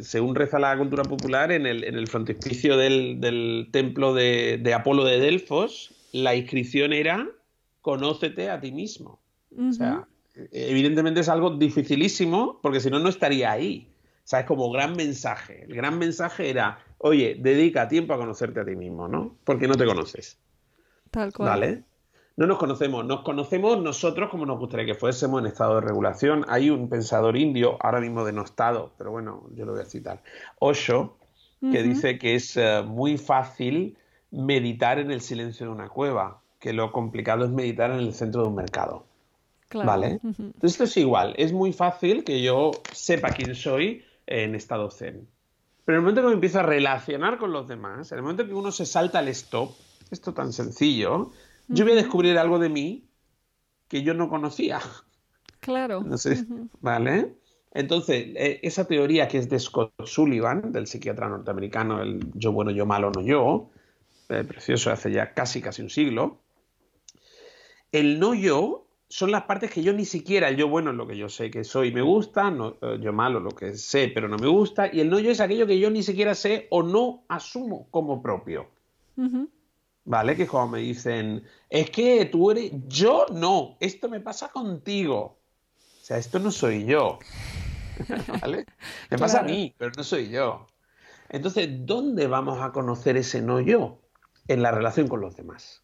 según 0.00 0.34
reza 0.34 0.58
la 0.58 0.76
cultura 0.76 1.02
popular, 1.02 1.52
en 1.52 1.66
el, 1.66 1.84
en 1.84 1.94
el 1.94 2.06
frontispicio 2.08 2.76
del, 2.76 3.68
templo 3.72 4.14
de, 4.14 4.72
Apolo 4.74 5.04
de 5.04 5.20
Delfos, 5.20 5.94
la 6.12 6.34
inscripción 6.34 6.92
era 6.92 7.28
conócete 7.82 8.50
a 8.50 8.60
ti 8.60 8.72
mismo. 8.72 9.20
O 9.58 9.72
sea, 9.72 10.06
evidentemente 10.52 11.20
es 11.20 11.28
algo 11.28 11.50
dificilísimo 11.50 12.58
porque 12.62 12.80
si 12.80 12.90
no, 12.90 12.98
no 12.98 13.08
estaría 13.08 13.52
ahí. 13.52 13.88
O 14.26 14.28
sea, 14.28 14.40
es 14.40 14.46
como 14.46 14.70
gran 14.72 14.96
mensaje. 14.96 15.64
El 15.64 15.76
gran 15.76 15.98
mensaje 15.98 16.50
era, 16.50 16.78
oye, 16.98 17.36
dedica 17.38 17.86
tiempo 17.86 18.12
a 18.12 18.18
conocerte 18.18 18.60
a 18.60 18.64
ti 18.64 18.74
mismo, 18.74 19.06
¿no? 19.06 19.36
Porque 19.44 19.68
no 19.68 19.74
te 19.74 19.84
conoces. 19.84 20.38
Tal 21.12 21.32
cual. 21.32 21.48
¿Vale? 21.48 21.84
No 22.36 22.46
nos 22.46 22.58
conocemos, 22.58 23.04
nos 23.04 23.22
conocemos 23.22 23.82
nosotros 23.82 24.30
como 24.30 24.44
nos 24.44 24.58
gustaría 24.58 24.86
que 24.86 24.94
fuésemos 24.94 25.40
en 25.40 25.46
estado 25.46 25.76
de 25.76 25.80
regulación. 25.80 26.44
Hay 26.48 26.68
un 26.68 26.88
pensador 26.88 27.36
indio, 27.36 27.78
ahora 27.80 28.00
mismo 28.00 28.24
denostado, 28.24 28.92
pero 28.98 29.10
bueno, 29.10 29.44
yo 29.54 29.64
lo 29.64 29.72
voy 29.72 29.82
a 29.82 29.86
citar, 29.86 30.22
Osho, 30.58 31.16
que 31.60 31.82
dice 31.82 32.18
que 32.18 32.34
es 32.34 32.56
eh, 32.56 32.82
muy 32.86 33.16
fácil 33.16 33.96
meditar 34.30 34.98
en 34.98 35.10
el 35.10 35.22
silencio 35.22 35.66
de 35.66 35.72
una 35.72 35.88
cueva, 35.88 36.42
que 36.60 36.72
lo 36.72 36.92
complicado 36.92 37.44
es 37.44 37.50
meditar 37.50 37.90
en 37.90 37.98
el 37.98 38.12
centro 38.12 38.42
de 38.42 38.48
un 38.48 38.54
mercado. 38.54 39.06
¿Vale? 39.72 40.20
Entonces 40.22 40.72
esto 40.72 40.84
es 40.84 40.96
igual, 40.98 41.34
es 41.38 41.52
muy 41.52 41.72
fácil 41.72 42.22
que 42.22 42.40
yo 42.40 42.70
sepa 42.92 43.30
quién 43.30 43.54
soy 43.54 44.04
en 44.26 44.54
estado 44.54 44.90
zen. 44.90 45.26
Pero 45.84 45.98
en 45.98 46.00
el 46.00 46.02
momento 46.02 46.20
que 46.20 46.28
me 46.28 46.34
empiezo 46.34 46.60
a 46.60 46.62
relacionar 46.62 47.38
con 47.38 47.52
los 47.52 47.66
demás, 47.66 48.12
en 48.12 48.18
el 48.18 48.22
momento 48.22 48.46
que 48.46 48.54
uno 48.54 48.70
se 48.70 48.86
salta 48.86 49.20
al 49.20 49.28
stop, 49.28 49.72
esto 50.10 50.34
tan 50.34 50.52
sencillo, 50.52 51.32
yo 51.68 51.84
voy 51.84 51.92
a 51.92 51.96
descubrir 51.96 52.38
algo 52.38 52.58
de 52.58 52.68
mí 52.68 53.08
que 53.88 54.02
yo 54.02 54.14
no 54.14 54.28
conocía. 54.28 54.80
Claro. 55.60 56.02
No 56.02 56.16
sé, 56.18 56.44
¿vale? 56.80 57.34
Entonces, 57.72 58.28
e, 58.36 58.60
esa 58.62 58.86
teoría 58.86 59.28
que 59.28 59.38
es 59.38 59.48
de 59.48 59.58
Scott 59.58 59.92
Sullivan, 60.04 60.72
del 60.72 60.86
psiquiatra 60.86 61.28
norteamericano, 61.28 62.02
el 62.02 62.20
yo 62.34 62.52
bueno, 62.52 62.70
yo 62.70 62.86
malo, 62.86 63.10
no 63.14 63.20
yo, 63.20 63.70
eh, 64.28 64.44
precioso, 64.44 64.90
hace 64.90 65.12
ya 65.12 65.34
casi, 65.34 65.60
casi 65.60 65.82
un 65.82 65.90
siglo, 65.90 66.40
el 67.92 68.18
no 68.18 68.34
yo 68.34 68.86
son 69.08 69.30
las 69.30 69.42
partes 69.42 69.70
que 69.70 69.82
yo 69.82 69.92
ni 69.92 70.04
siquiera, 70.04 70.48
el 70.48 70.56
yo 70.56 70.68
bueno 70.68 70.90
es 70.90 70.96
lo 70.96 71.06
que 71.06 71.16
yo 71.16 71.28
sé 71.28 71.50
que 71.50 71.64
soy 71.64 71.88
y 71.88 71.92
me 71.92 72.02
gusta, 72.02 72.50
no, 72.50 72.76
eh, 72.80 72.98
yo 73.00 73.12
malo 73.12 73.40
lo 73.40 73.50
que 73.50 73.74
sé 73.74 74.10
pero 74.12 74.26
no 74.26 74.36
me 74.36 74.48
gusta, 74.48 74.90
y 74.92 75.00
el 75.00 75.10
no 75.10 75.18
yo 75.18 75.30
es 75.30 75.40
aquello 75.40 75.66
que 75.66 75.78
yo 75.78 75.90
ni 75.90 76.02
siquiera 76.02 76.34
sé 76.34 76.66
o 76.70 76.82
no 76.82 77.24
asumo 77.28 77.88
como 77.90 78.22
propio. 78.22 78.68
¿Vale? 80.06 80.36
Que 80.36 80.46
como 80.46 80.68
me 80.68 80.78
dicen, 80.78 81.44
es 81.68 81.90
que 81.90 82.24
tú 82.24 82.50
eres, 82.50 82.72
yo 82.86 83.26
no, 83.32 83.76
esto 83.80 84.08
me 84.08 84.20
pasa 84.20 84.48
contigo. 84.48 85.38
O 85.78 86.04
sea, 86.04 86.16
esto 86.16 86.38
no 86.38 86.50
soy 86.50 86.86
yo. 86.86 87.18
¿Vale? 88.40 88.64
Me 89.10 89.18
pasa 89.18 89.40
a 89.40 89.42
mí, 89.42 89.74
pero 89.76 89.90
no 89.96 90.04
soy 90.04 90.30
yo. 90.30 90.66
Entonces, 91.28 91.68
¿dónde 91.84 92.28
vamos 92.28 92.62
a 92.62 92.72
conocer 92.72 93.16
ese 93.16 93.42
no 93.42 93.60
yo? 93.60 94.00
En 94.48 94.62
la 94.62 94.70
relación 94.70 95.08
con 95.08 95.20
los 95.20 95.36
demás. 95.36 95.82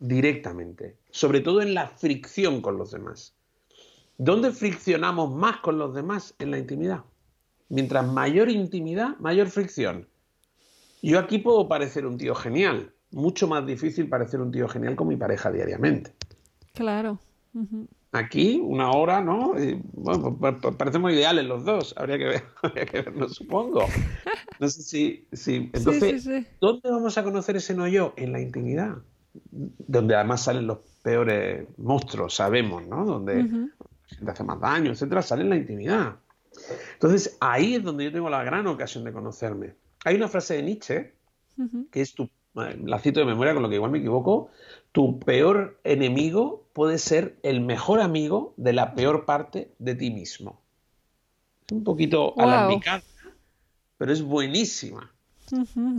Directamente. 0.00 0.98
Sobre 1.10 1.40
todo 1.40 1.62
en 1.62 1.74
la 1.74 1.86
fricción 1.86 2.60
con 2.60 2.76
los 2.76 2.90
demás. 2.90 3.34
¿Dónde 4.18 4.50
friccionamos 4.50 5.32
más 5.32 5.58
con 5.60 5.78
los 5.78 5.94
demás? 5.94 6.34
En 6.40 6.50
la 6.50 6.58
intimidad. 6.58 7.04
Mientras 7.68 8.04
mayor 8.04 8.50
intimidad, 8.50 9.16
mayor 9.18 9.48
fricción. 9.48 10.08
Yo 11.02 11.18
aquí 11.18 11.38
puedo 11.38 11.68
parecer 11.68 12.06
un 12.06 12.18
tío 12.18 12.34
genial, 12.34 12.92
mucho 13.10 13.48
más 13.48 13.66
difícil 13.66 14.08
parecer 14.08 14.40
un 14.40 14.52
tío 14.52 14.68
genial 14.68 14.96
con 14.96 15.08
mi 15.08 15.16
pareja 15.16 15.50
diariamente. 15.50 16.12
Claro. 16.74 17.18
Aquí, 18.12 18.60
una 18.62 18.90
hora, 18.90 19.20
¿no? 19.20 19.54
bueno, 19.92 20.36
parecemos 20.76 21.12
ideales 21.12 21.44
los 21.44 21.64
dos. 21.64 21.94
Habría 21.96 22.18
que, 22.18 22.24
ver, 22.24 22.42
habría 22.62 22.86
que 22.86 23.28
supongo. 23.28 23.86
No 24.58 24.68
sé 24.68 24.82
si. 24.82 25.26
si... 25.32 25.70
Entonces, 25.72 26.28
¿dónde 26.60 26.90
vamos 26.90 27.16
a 27.18 27.24
conocer 27.24 27.56
ese 27.56 27.74
no 27.74 27.86
yo? 27.88 28.12
En 28.16 28.32
la 28.32 28.40
intimidad. 28.40 28.96
Donde 29.52 30.14
además 30.16 30.42
salen 30.42 30.66
los 30.66 30.78
peores 31.02 31.66
monstruos, 31.78 32.34
sabemos, 32.34 32.86
¿no? 32.86 33.04
Donde 33.04 33.44
la 33.44 34.16
gente 34.16 34.30
hace 34.32 34.44
más 34.44 34.60
daño, 34.60 34.90
etcétera, 34.90 35.22
sale 35.22 35.42
en 35.42 35.50
la 35.50 35.56
intimidad. 35.56 36.16
Entonces, 36.94 37.36
ahí 37.40 37.76
es 37.76 37.84
donde 37.84 38.04
yo 38.04 38.12
tengo 38.12 38.28
la 38.28 38.42
gran 38.42 38.66
ocasión 38.66 39.04
de 39.04 39.12
conocerme. 39.12 39.74
Hay 40.04 40.16
una 40.16 40.28
frase 40.28 40.54
de 40.54 40.62
Nietzsche, 40.62 41.12
que 41.90 42.00
es 42.00 42.14
tu, 42.14 42.28
la 42.54 42.98
cito 42.98 43.20
de 43.20 43.26
memoria, 43.26 43.52
con 43.52 43.62
lo 43.62 43.68
que 43.68 43.74
igual 43.74 43.90
me 43.90 43.98
equivoco, 43.98 44.50
tu 44.92 45.20
peor 45.20 45.78
enemigo 45.84 46.66
puede 46.72 46.98
ser 46.98 47.36
el 47.42 47.60
mejor 47.60 48.00
amigo 48.00 48.54
de 48.56 48.72
la 48.72 48.94
peor 48.94 49.26
parte 49.26 49.72
de 49.78 49.94
ti 49.94 50.10
mismo. 50.10 50.60
Es 51.66 51.72
un 51.72 51.84
poquito 51.84 52.32
wow. 52.32 52.44
alambicada, 52.44 53.02
pero 53.98 54.12
es 54.12 54.22
buenísima. 54.22 55.12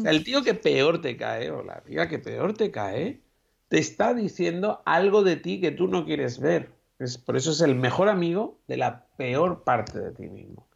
el 0.06 0.24
tío 0.24 0.44
que 0.44 0.54
peor 0.56 1.02
te 1.02 1.16
cae, 1.16 1.52
o 1.52 1.64
la 1.64 1.82
tía 1.82 2.08
que 2.10 2.18
peor 2.18 2.54
te 2.54 2.72
cae, 2.72 3.22
te 3.68 3.78
está 3.78 4.14
diciendo 4.14 4.82
algo 4.86 5.24
de 5.24 5.36
ti 5.36 5.62
que 5.62 5.72
tú 5.72 5.88
no 5.88 6.06
quieres 6.06 6.40
ver. 6.40 6.72
Es, 7.00 7.18
por 7.18 7.38
eso 7.38 7.52
es 7.52 7.62
el 7.62 7.76
mejor 7.76 8.10
amigo 8.10 8.60
de 8.68 8.78
la 8.78 9.06
peor 9.18 9.64
parte 9.64 10.00
de 10.00 10.12
ti 10.12 10.28
mismo. 10.28 10.68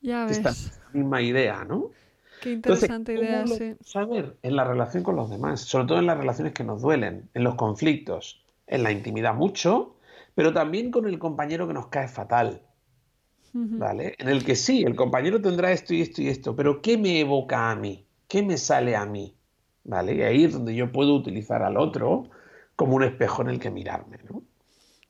Ya 0.00 0.26
ves. 0.26 0.38
Esta 0.38 0.54
misma 0.92 1.20
idea, 1.20 1.64
¿no? 1.64 1.90
Qué 2.40 2.52
interesante 2.52 3.14
idea, 3.14 3.46
sí. 3.46 3.76
Saber 3.80 4.36
en 4.42 4.56
la 4.56 4.64
relación 4.64 5.02
con 5.02 5.16
los 5.16 5.30
demás, 5.30 5.60
sobre 5.60 5.86
todo 5.86 5.98
en 5.98 6.06
las 6.06 6.18
relaciones 6.18 6.52
que 6.52 6.64
nos 6.64 6.82
duelen, 6.82 7.28
en 7.34 7.44
los 7.44 7.54
conflictos, 7.54 8.44
en 8.66 8.82
la 8.82 8.92
intimidad 8.92 9.34
mucho, 9.34 9.96
pero 10.34 10.52
también 10.52 10.90
con 10.90 11.06
el 11.06 11.18
compañero 11.18 11.66
que 11.66 11.74
nos 11.74 11.88
cae 11.88 12.08
fatal. 12.08 12.62
¿Vale? 13.58 14.16
En 14.18 14.28
el 14.28 14.44
que 14.44 14.54
sí, 14.54 14.82
el 14.82 14.94
compañero 14.94 15.40
tendrá 15.40 15.72
esto 15.72 15.94
y 15.94 16.02
esto 16.02 16.20
y 16.20 16.28
esto, 16.28 16.54
pero 16.54 16.82
¿qué 16.82 16.98
me 16.98 17.20
evoca 17.20 17.70
a 17.70 17.74
mí? 17.74 18.06
¿Qué 18.28 18.42
me 18.42 18.58
sale 18.58 18.94
a 18.94 19.06
mí? 19.06 19.34
¿Vale? 19.84 20.14
Y 20.14 20.22
ahí 20.22 20.44
es 20.44 20.52
donde 20.52 20.74
yo 20.74 20.92
puedo 20.92 21.14
utilizar 21.14 21.62
al 21.62 21.78
otro 21.78 22.24
como 22.74 22.96
un 22.96 23.04
espejo 23.04 23.40
en 23.40 23.48
el 23.48 23.58
que 23.58 23.70
mirarme, 23.70 24.18
¿no? 24.28 24.42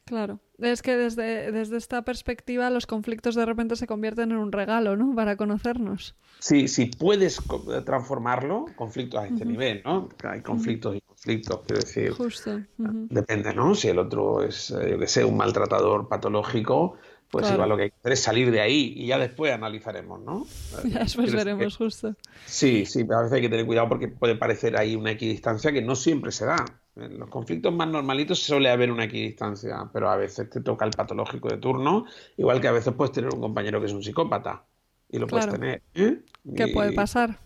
Claro. 0.07 0.39
Es 0.59 0.83
que 0.83 0.97
desde, 0.97 1.51
desde 1.51 1.77
esta 1.77 2.03
perspectiva 2.03 2.71
los 2.71 2.87
conflictos 2.87 3.35
de 3.35 3.45
repente 3.45 3.75
se 3.75 3.89
convierten 3.89 4.31
en 4.31 4.39
un 4.39 4.53
regalo, 4.53 4.97
¿no? 4.97 5.15
Para 5.17 5.37
conocernos. 5.37 6.15
Sí, 6.39 6.69
si 6.69 6.87
puedes 6.87 7.41
transformarlo, 7.85 8.67
conflictos 8.77 9.21
a 9.21 9.27
este 9.27 9.45
nivel, 9.45 9.83
¿no? 9.85 10.09
Hay 10.23 10.43
conflictos 10.43 10.95
y 10.95 11.01
conflictos, 11.01 11.61
quiero 11.67 11.81
decir. 11.81 12.13
Justo. 12.13 12.63
Depende, 12.79 13.53
¿no? 13.53 13.75
Si 13.75 13.89
el 13.89 13.99
otro 13.99 14.45
es, 14.45 14.71
eh, 14.71 14.91
yo 14.93 14.99
que 14.99 15.09
sé, 15.09 15.25
un 15.25 15.37
maltratador 15.37 16.09
patológico, 16.09 16.97
pues 17.29 17.51
igual 17.51 17.69
lo 17.69 17.77
que 17.77 17.83
hay 17.83 17.91
que 17.91 17.97
hacer 17.99 18.13
es 18.13 18.21
salir 18.21 18.51
de 18.53 18.61
ahí 18.61 18.95
y 18.97 19.09
ya 19.09 19.19
después 19.19 19.53
analizaremos, 19.53 20.21
¿no? 20.21 20.47
Ya 20.85 21.01
después 21.01 21.35
veremos, 21.35 21.77
justo. 21.77 22.15
Sí, 22.45 22.87
sí, 22.87 23.01
a 23.11 23.23
veces 23.23 23.33
hay 23.33 23.43
que 23.43 23.49
tener 23.49 23.67
cuidado 23.67 23.89
porque 23.89 24.07
puede 24.07 24.37
parecer 24.37 24.77
ahí 24.77 24.95
una 24.95 25.11
equidistancia 25.11 25.73
que 25.73 25.83
no 25.83 25.97
siempre 25.97 26.31
se 26.31 26.47
da. 26.47 26.65
En 26.97 27.19
los 27.19 27.29
conflictos 27.29 27.75
más 27.75 27.89
normalitos 27.89 28.39
suele 28.39 28.71
haber 28.71 28.91
una 28.91 29.05
equidistancia, 29.05 29.89
pero 29.93 30.09
a 30.09 30.17
veces 30.17 30.49
te 30.49 30.61
toca 30.63 30.87
el 30.87 30.93
patológico 30.93 31.49
de 31.49 31.59
turno, 31.59 32.07
igual 32.39 32.61
que 32.61 32.69
a 32.69 32.73
veces 32.73 32.95
puedes 32.95 33.13
tener 33.13 33.33
un 33.35 33.41
compañero 33.41 33.81
que 33.81 33.87
es 33.87 33.93
un 33.93 34.03
psicópata. 34.03 34.65
Y 35.09 35.19
lo 35.19 35.27
puedes 35.27 35.49
tener. 35.49 35.83
¿eh? 35.95 36.21
¿Qué 36.57 36.69
puede 36.69 36.93
pasar? 36.93 37.39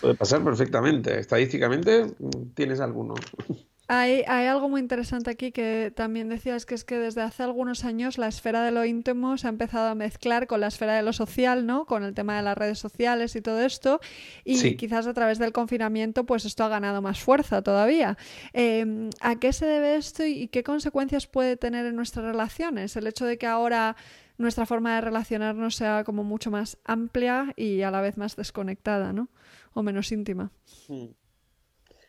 Puede 0.00 0.14
pasar 0.14 0.42
perfectamente. 0.42 1.18
Estadísticamente 1.18 2.06
mm, 2.18 2.54
tienes 2.54 2.80
alguno. 2.80 3.14
Hay, 3.88 4.24
hay, 4.26 4.46
algo 4.46 4.68
muy 4.68 4.80
interesante 4.80 5.30
aquí 5.30 5.52
que 5.52 5.92
también 5.94 6.28
decías, 6.28 6.66
que 6.66 6.74
es 6.74 6.84
que 6.84 6.98
desde 6.98 7.22
hace 7.22 7.44
algunos 7.44 7.84
años 7.84 8.18
la 8.18 8.26
esfera 8.26 8.64
de 8.64 8.72
lo 8.72 8.84
íntimo 8.84 9.38
se 9.38 9.46
ha 9.46 9.50
empezado 9.50 9.88
a 9.88 9.94
mezclar 9.94 10.48
con 10.48 10.60
la 10.60 10.66
esfera 10.66 10.94
de 10.94 11.02
lo 11.02 11.12
social, 11.12 11.66
¿no? 11.66 11.86
Con 11.86 12.02
el 12.02 12.12
tema 12.12 12.36
de 12.36 12.42
las 12.42 12.58
redes 12.58 12.80
sociales 12.80 13.36
y 13.36 13.42
todo 13.42 13.60
esto. 13.60 14.00
Y 14.44 14.74
quizás 14.76 15.06
a 15.06 15.14
través 15.14 15.38
del 15.38 15.52
confinamiento, 15.52 16.26
pues 16.26 16.44
esto 16.44 16.64
ha 16.64 16.68
ganado 16.68 17.00
más 17.00 17.20
fuerza 17.20 17.62
todavía. 17.62 18.18
Em, 18.52 19.10
¿A 19.20 19.36
qué 19.36 19.52
se 19.52 19.66
debe 19.66 19.96
esto 19.96 20.24
y 20.24 20.48
qué 20.48 20.64
consecuencias 20.64 21.28
puede 21.28 21.56
tener 21.56 21.86
en 21.86 21.94
nuestras 21.94 22.24
relaciones? 22.24 22.96
El 22.96 23.06
hecho 23.06 23.24
de 23.24 23.38
que 23.38 23.46
ahora 23.46 23.96
nuestra 24.38 24.66
forma 24.66 24.96
de 24.96 25.00
relacionarnos 25.00 25.76
sea 25.76 26.04
como 26.04 26.24
mucho 26.24 26.50
más 26.50 26.78
amplia 26.84 27.52
y 27.56 27.82
a 27.82 27.90
la 27.90 28.00
vez 28.00 28.16
más 28.16 28.36
desconectada, 28.36 29.12
¿no? 29.12 29.28
O 29.74 29.82
menos 29.82 30.10
íntima. 30.12 30.50
Hmm. 30.88 31.06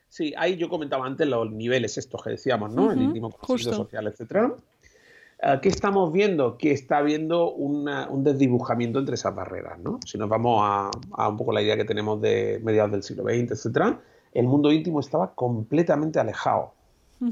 Sí, 0.09 0.33
ahí 0.37 0.55
yo 0.57 0.69
comentaba 0.69 1.05
antes 1.05 1.27
los 1.27 1.51
niveles 1.51 1.97
estos 1.97 2.23
que 2.23 2.31
decíamos, 2.31 2.73
¿no? 2.73 2.91
el 2.91 3.01
íntimo 3.01 3.29
conocido 3.29 3.73
social, 3.73 4.07
etcétera. 4.07 4.55
Eh, 5.39 5.59
¿Qué 5.61 5.69
estamos 5.69 6.11
viendo? 6.11 6.57
Que 6.57 6.71
está 6.71 6.97
habiendo 6.97 7.51
un 7.51 8.23
desdibujamiento 8.23 8.99
entre 8.99 9.15
esas 9.15 9.35
barreras, 9.35 9.79
¿no? 9.79 9.99
Si 10.05 10.17
nos 10.17 10.29
vamos 10.29 10.61
a, 10.63 11.27
un 11.27 11.37
poco 11.37 11.51
la 11.51 11.61
idea 11.61 11.75
que 11.75 11.85
tenemos 11.85 12.19
de 12.21 12.59
mediados 12.63 12.91
del 12.91 13.03
siglo 13.03 13.23
XX, 13.23 13.51
etcétera, 13.51 13.99
el 14.33 14.47
mundo 14.47 14.71
íntimo 14.71 14.99
estaba 14.99 15.33
completamente 15.33 16.19
alejado. 16.19 16.73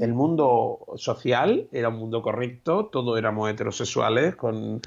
El 0.00 0.14
mundo 0.14 0.80
social 0.96 1.68
era 1.70 1.90
un 1.90 1.96
mundo 1.96 2.20
correcto, 2.20 2.86
todos 2.86 3.16
éramos 3.16 3.48
heterosexuales 3.48 4.34
con 4.34 4.80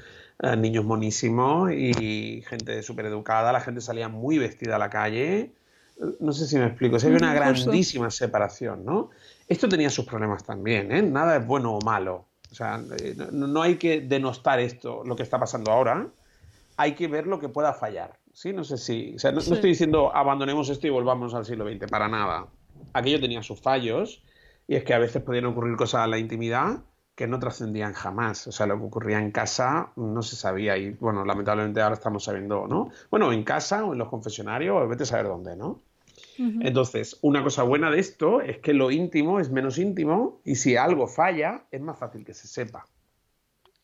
eh, 0.44 0.58
niños 0.58 0.84
monísimos 0.84 1.72
y 1.72 2.44
gente 2.46 2.84
súper 2.84 3.06
educada, 3.06 3.54
la 3.54 3.62
gente 3.62 3.80
salía 3.80 4.10
muy 4.10 4.38
vestida 4.40 4.76
a 4.76 4.80
la 4.80 4.90
calle, 4.90 5.54
no 6.20 6.32
sé 6.32 6.48
si 6.48 6.58
me 6.58 6.66
explico, 6.66 7.00
si 7.00 7.08
hay 7.08 7.14
una 7.14 7.34
grandísima 7.34 8.10
separación, 8.10 8.86
¿no? 8.86 9.10
Esto 9.48 9.68
tenía 9.68 9.90
sus 9.90 10.06
problemas 10.06 10.44
también, 10.44 10.92
¿eh? 10.92 11.02
Nada 11.02 11.38
es 11.38 11.46
bueno 11.46 11.74
o 11.74 11.82
malo. 11.82 12.26
O 12.52 12.56
sea, 12.56 12.82
eh, 13.00 13.16
no, 13.32 13.62
hay 13.62 13.76
que 13.76 14.02
denostar 14.02 14.60
esto, 14.60 15.04
lo 15.06 15.16
que 15.16 15.24
está 15.24 15.40
pasando 15.40 15.72
ahora. 15.72 16.08
Hay 16.78 16.96
que 16.96 17.08
ver 17.08 17.28
lo 17.28 17.40
que 17.40 17.50
pueda 17.50 17.74
fallar. 17.74 18.18
¿sí? 18.34 18.54
No 18.54 18.64
sé 18.64 18.78
si. 18.78 19.16
O 19.16 19.20
sea, 19.20 19.32
no, 19.32 19.40
estoy 19.40 19.60
diciendo 19.62 20.16
abandonemos 20.16 20.70
esto 20.70 20.88
y 20.88 20.90
volvamos 20.90 21.34
al 21.34 21.46
siglo 21.46 21.70
XX, 21.70 21.88
para 21.90 22.08
nada. 22.08 22.48
Aquello 22.94 23.20
tenía 23.20 23.44
sus 23.44 23.60
fallos, 23.60 24.24
y 24.68 24.76
es 24.76 24.84
que 24.84 24.94
a 24.94 25.00
veces 25.00 25.22
podían 25.22 25.46
ocurrir 25.46 25.76
cosas 25.76 26.06
en 26.06 26.12
la 26.12 26.18
intimidad 26.18 26.84
que 27.16 27.28
no 27.28 27.38
trascendían 27.38 27.94
jamás. 27.94 28.48
O 28.48 28.52
sea, 28.54 28.66
lo 28.66 28.78
que 28.78 28.86
ocurría 28.86 29.20
en 29.20 29.32
casa 29.32 29.92
no 29.98 30.22
se 30.22 30.38
sabía 30.38 30.78
y, 30.78 30.92
bueno, 30.92 31.26
lamentablemente 31.26 31.82
ahora 31.82 31.96
estamos 31.96 32.24
sabiendo, 32.24 32.66
¿no? 32.66 32.90
Bueno, 33.12 33.34
en 33.34 33.44
casa 33.44 33.84
o 33.84 33.92
en 33.92 34.00
los 34.00 34.08
confesionarios, 34.08 34.82
o 34.82 34.88
vete 34.88 35.04
a 35.04 35.06
saber 35.06 35.28
dónde, 35.28 35.58
¿no? 35.58 35.82
Entonces, 36.40 37.18
una 37.22 37.44
cosa 37.44 37.64
buena 37.64 37.92
de 37.92 38.00
esto 38.00 38.40
es 38.40 38.60
que 38.60 38.74
lo 38.74 38.92
íntimo 38.92 39.42
es 39.42 39.52
menos 39.52 39.78
íntimo 39.78 40.40
y 40.46 40.56
si 40.56 40.78
algo 40.78 41.08
falla, 41.08 41.66
es 41.70 41.82
más 41.82 42.00
fácil 42.00 42.24
que 42.24 42.34
se 42.34 42.48
sepa. 42.48 42.86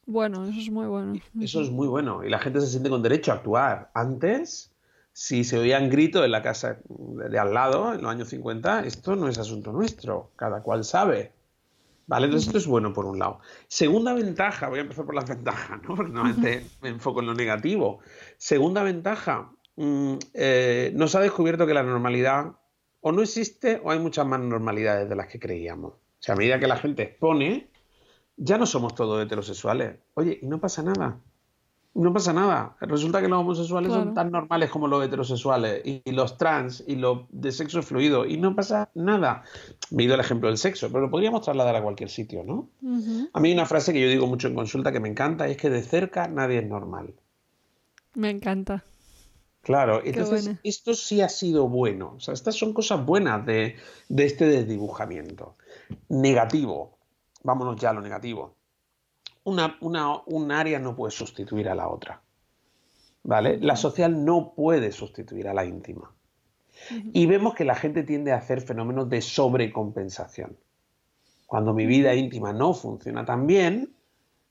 Bueno, 0.06 0.45
eso 0.45 0.60
es 0.60 0.72
muy 0.72 0.86
bueno. 0.86 1.14
Eso 1.41 1.62
es 1.62 1.70
muy 1.70 1.88
bueno 1.88 2.24
y 2.24 2.30
la 2.30 2.39
gente 2.39 2.62
se 2.62 2.68
siente 2.68 2.89
con 2.89 3.01
derecho 3.01 3.32
a 3.32 3.36
actuar. 3.36 3.91
Antes, 3.93 4.72
si 5.12 5.43
se 5.43 5.58
oían 5.58 5.89
gritos 5.89 6.24
en 6.24 6.32
la 6.32 6.41
casa 6.41 6.80
de 6.88 7.39
al 7.39 7.53
lado, 7.53 7.93
en 7.93 8.01
los 8.01 8.12
años 8.12 8.30
50, 8.30 8.86
esto 8.86 9.16
no 9.16 9.28
es 9.28 9.38
asunto 9.38 9.74
nuestro, 9.74 10.32
cada 10.36 10.62
cual 10.62 10.84
sabe. 10.86 11.34
¿Vale? 12.08 12.26
Entonces 12.26 12.47
esto 12.47 12.60
es 12.60 12.68
bueno 12.68 12.93
por 12.93 13.06
un 13.06 13.18
lado. 13.18 13.39
Segunda 13.68 14.14
ventaja, 14.14 14.70
voy 14.70 14.80
a 14.80 14.84
empezar 14.84 15.06
por 15.06 15.16
las 15.16 15.28
ventajas, 15.30 15.82
¿no? 15.82 15.95
Porque 15.95 16.12
normalmente 16.12 16.66
me 16.82 16.89
enfoco 16.89 17.20
en 17.20 17.26
lo 17.26 17.34
negativo. 17.34 17.99
Segunda 18.38 18.84
ventaja, 18.84 19.49
Mm, 19.78 20.15
eh, 20.34 20.91
nos 20.95 21.15
ha 21.15 21.19
descubierto 21.19 21.67
que 21.67 21.73
la 21.73 21.84
normalidad 21.84 22.53
o 23.01 23.11
no 23.11 23.21
existe 23.21 23.82
o 23.84 23.91
hay 23.91 23.99
muchas 23.99 24.26
más 24.26 24.39
normalidades 24.39 25.07
de 25.09 25.15
las 25.15 25.28
que 25.28 25.39
creíamos. 25.39 25.93
O 25.93 26.21
sea, 26.26 26.34
a 26.34 26.38
medida 26.38 26.59
que 26.59 26.67
la 26.67 26.78
gente 26.78 27.03
expone, 27.03 27.69
ya 28.38 28.57
no 28.57 28.65
somos 28.65 28.95
todos 28.95 29.23
heterosexuales. 29.23 29.97
Oye, 30.15 30.39
y 30.41 30.45
no 30.47 30.59
pasa 30.59 30.82
nada. 30.82 31.19
No 31.93 32.11
pasa 32.11 32.34
nada. 32.34 32.76
Resulta 32.82 33.21
que 33.21 33.30
los 33.30 33.39
homosexuales 33.39 33.93
son 33.93 34.13
tan 34.13 34.30
normales 34.30 34.69
como 34.69 34.88
los 34.88 35.05
heterosexuales 35.05 35.82
y, 35.86 36.11
los 36.11 36.38
trans 36.38 36.84
y 36.86 36.95
los 36.97 37.19
de 37.30 37.53
sexo 37.53 37.82
fluido 37.84 38.26
y 38.26 38.36
no 38.36 38.53
pasa 38.53 38.89
nada. 38.95 39.43
Me 39.91 40.03
he 40.03 40.05
ido 40.05 40.15
el 40.15 40.19
ejemplo 40.19 40.49
del 40.49 40.57
sexo, 40.57 40.89
pero 40.89 41.01
lo 41.01 41.09
podríamos 41.09 41.41
trasladar 41.43 41.76
a 41.78 41.82
cualquier 41.82 42.09
sitio, 42.09 42.43
¿no? 42.43 42.67
A 43.32 43.39
mí 43.39 43.49
hay 43.49 43.53
una 43.53 43.65
frase 43.65 43.93
que 43.93 44.01
yo 44.01 44.09
digo 44.09 44.28
mucho 44.28 44.49
en 44.49 44.55
consulta 44.55 44.91
que 44.91 44.99
me 44.99 45.07
encanta 45.07 45.47
y 45.47 45.51
es 45.51 45.57
que 45.57 45.69
de 45.69 45.84
cerca 45.84 46.28
nadie 46.28 46.59
es 46.59 46.67
normal. 46.67 47.13
Me 48.13 48.30
encanta. 48.30 48.84
Claro, 49.66 49.99
entonces 50.05 50.51
esto 50.61 50.93
sí 50.93 51.22
ha 51.22 51.28
sido 51.28 51.68
bueno. 51.68 52.13
O 52.18 52.20
sea, 52.20 52.36
estas 52.36 52.53
son 52.53 52.72
cosas 52.72 53.03
buenas 53.03 53.43
de, 53.47 53.78
este 54.16 54.45
desdibujamiento. 54.45 55.55
Negativo, 56.07 56.99
vámonos 57.41 57.76
ya 57.82 57.89
a 57.89 57.93
lo 57.93 58.01
negativo. 58.01 58.53
Una, 59.43 59.76
un 59.80 60.51
área 60.51 60.78
no 60.78 60.95
puede 60.95 61.09
sustituir 61.09 61.68
a 61.68 61.74
la 61.74 61.88
otra. 61.88 62.22
¿Vale? 63.24 63.57
La 63.59 63.76
social 63.76 64.24
no 64.24 64.53
puede 64.55 64.91
sustituir 64.91 65.47
a 65.47 65.55
la 65.55 65.66
íntima. 65.66 66.13
Y 67.11 67.26
vemos 67.26 67.55
que 67.55 67.66
la 67.66 67.74
gente 67.74 68.03
tiende 68.03 68.34
a 68.34 68.38
hacer 68.38 68.61
fenómenos 68.61 69.09
de 69.09 69.24
sobrecompensación. 69.24 70.57
Cuando 71.47 71.74
mi 71.74 71.88
vida 71.88 72.13
íntima 72.13 72.53
no 72.53 72.76
funciona 72.76 73.26
tan 73.26 73.47
bien, 73.47 73.95